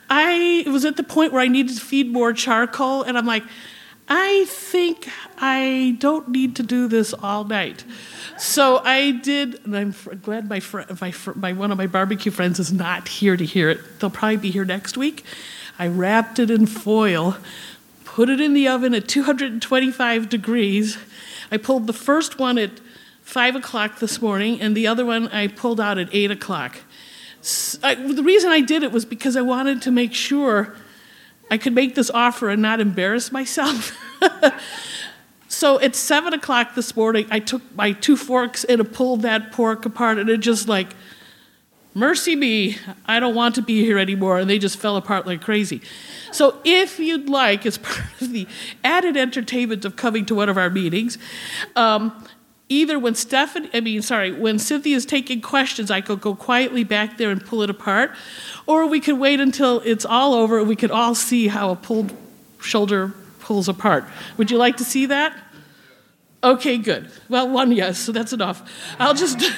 I 0.09 0.65
was 0.69 0.85
at 0.85 0.97
the 0.97 1.03
point 1.03 1.33
where 1.33 1.43
I 1.43 1.49
needed 1.49 1.77
to 1.77 1.81
feed 1.83 2.13
more 2.13 2.33
charcoal, 2.33 3.03
and 3.03 3.19
I'm 3.19 3.27
like, 3.27 3.45
I 4.09 4.45
think 4.49 5.09
I 5.39 5.97
don't 5.99 6.29
need 6.29 6.55
to 6.57 6.63
do 6.63 6.87
this 6.87 7.13
all 7.13 7.45
night. 7.45 7.85
So 8.39 8.79
I 8.85 9.11
did, 9.11 9.61
and 9.65 9.77
I'm 9.77 9.95
glad 10.23 10.49
my, 10.49 10.61
fr- 10.61 10.83
my, 11.01 11.11
fr- 11.11 11.33
my 11.35 11.53
one 11.53 11.73
of 11.73 11.79
my 11.79 11.89
barbecue 11.89 12.31
friends 12.31 12.61
is 12.61 12.73
not 12.73 13.09
here 13.09 13.37
to 13.37 13.45
hear 13.45 13.69
it. 13.69 13.99
They'll 13.99 14.11
probably 14.11 14.37
be 14.37 14.51
here 14.51 14.65
next 14.65 14.97
week. 14.97 15.25
I 15.79 15.89
wrapped 15.89 16.39
it 16.39 16.51
in 16.51 16.67
foil, 16.67 17.37
put 18.05 18.31
it 18.31 18.41
in 18.41 18.55
the 18.55 18.69
oven 18.69 18.95
at 18.95 19.09
225 19.09 20.29
degrees. 20.29 20.99
I 21.51 21.57
pulled 21.57 21.87
the 21.87 21.93
first 21.93 22.39
one 22.39 22.59
at 22.59 22.71
five 23.23 23.57
o'clock 23.57 23.99
this 23.99 24.23
morning, 24.23 24.61
and 24.61 24.77
the 24.77 24.87
other 24.87 25.05
one 25.05 25.29
I 25.29 25.49
pulled 25.49 25.81
out 25.81 25.99
at 25.99 26.09
eight 26.13 26.31
o'clock. 26.31 26.79
I 27.83 27.95
the 27.95 28.23
reason 28.23 28.51
I 28.51 28.61
did 28.61 28.83
it 28.83 28.93
was 28.93 29.05
because 29.05 29.37
I 29.37 29.43
wanted 29.43 29.83
to 29.83 29.91
make 29.91 30.13
sure 30.15 30.75
I 31.51 31.59
could 31.59 31.75
make 31.75 31.95
this 31.95 32.11
offer 32.11 32.49
and 32.49 32.61
not 32.61 32.81
embarrass 32.81 33.31
myself. 33.31 33.97
so 35.49 35.81
at 35.81 35.95
seven 35.95 36.33
o'clock 36.35 36.75
this 36.75 36.97
morning, 36.97 37.27
I 37.31 37.39
took 37.39 37.63
my 37.75 37.93
two 37.93 38.17
forks 38.17 38.65
and 38.65 38.81
I 38.81 38.85
pulled 38.85 39.23
that 39.23 39.53
pork 39.53 39.87
apart, 39.87 40.19
and 40.19 40.29
it 40.29 40.39
just 40.39 40.69
like, 40.69 40.95
mercy 41.95 42.37
me, 42.37 42.77
I 43.07 43.21
don't 43.21 43.35
want 43.35 43.55
to 43.55 43.63
be 43.63 43.83
here 43.83 43.99
anymore. 43.99 44.39
And 44.39 44.51
they 44.51 44.59
just 44.59 44.79
fell 44.79 44.97
apart 44.97 45.27
like 45.27 45.41
crazy. 45.41 45.81
So 46.31 46.61
if 46.65 46.99
you'd 46.99 47.29
like, 47.29 47.65
as 47.65 47.79
part 47.79 48.21
of 48.21 48.33
the 48.33 48.47
added 48.85 49.17
entertainment 49.17 49.85
of 49.85 49.97
coming 49.97 50.27
to 50.27 50.35
one 50.35 50.49
of 50.49 50.59
our 50.59 50.69
meetings, 50.69 51.17
um, 51.77 52.25
either 52.69 52.99
when 52.99 53.15
Stephanie, 53.15 53.71
I 53.73 53.81
mean, 53.81 54.03
sorry, 54.03 54.33
when 54.33 54.59
Cynthia's 54.59 55.07
taking 55.07 55.41
questions, 55.41 55.91
I 55.91 56.01
could 56.01 56.21
go 56.21 56.35
quietly 56.35 56.85
back 56.85 57.17
there 57.17 57.31
and 57.31 57.45
pull 57.45 57.63
it 57.63 57.71
apart, 57.71 58.13
or 58.67 58.87
we 58.87 59.01
could 59.01 59.19
wait 59.19 59.41
until 59.41 59.81
it's 59.81 60.05
all 60.05 60.35
over 60.35 60.59
and 60.59 60.69
we 60.69 60.77
could 60.77 60.91
all 60.91 61.15
see 61.15 61.49
how 61.49 61.71
a 61.71 61.77
pulled 61.77 62.13
shoulder 62.61 63.15
pulls 63.41 63.69
apart. 63.69 64.05
Would 64.37 64.51
you 64.51 64.59
like 64.59 64.77
to 64.79 64.85
see 64.85 65.07
that? 65.07 65.37
Okay, 66.43 66.79
good. 66.79 67.11
Well, 67.29 67.49
one 67.49 67.73
yes, 67.73 67.99
so 67.99 68.13
that's 68.13 68.33
enough. 68.33 68.63
I'll 68.99 69.15
just. 69.15 69.41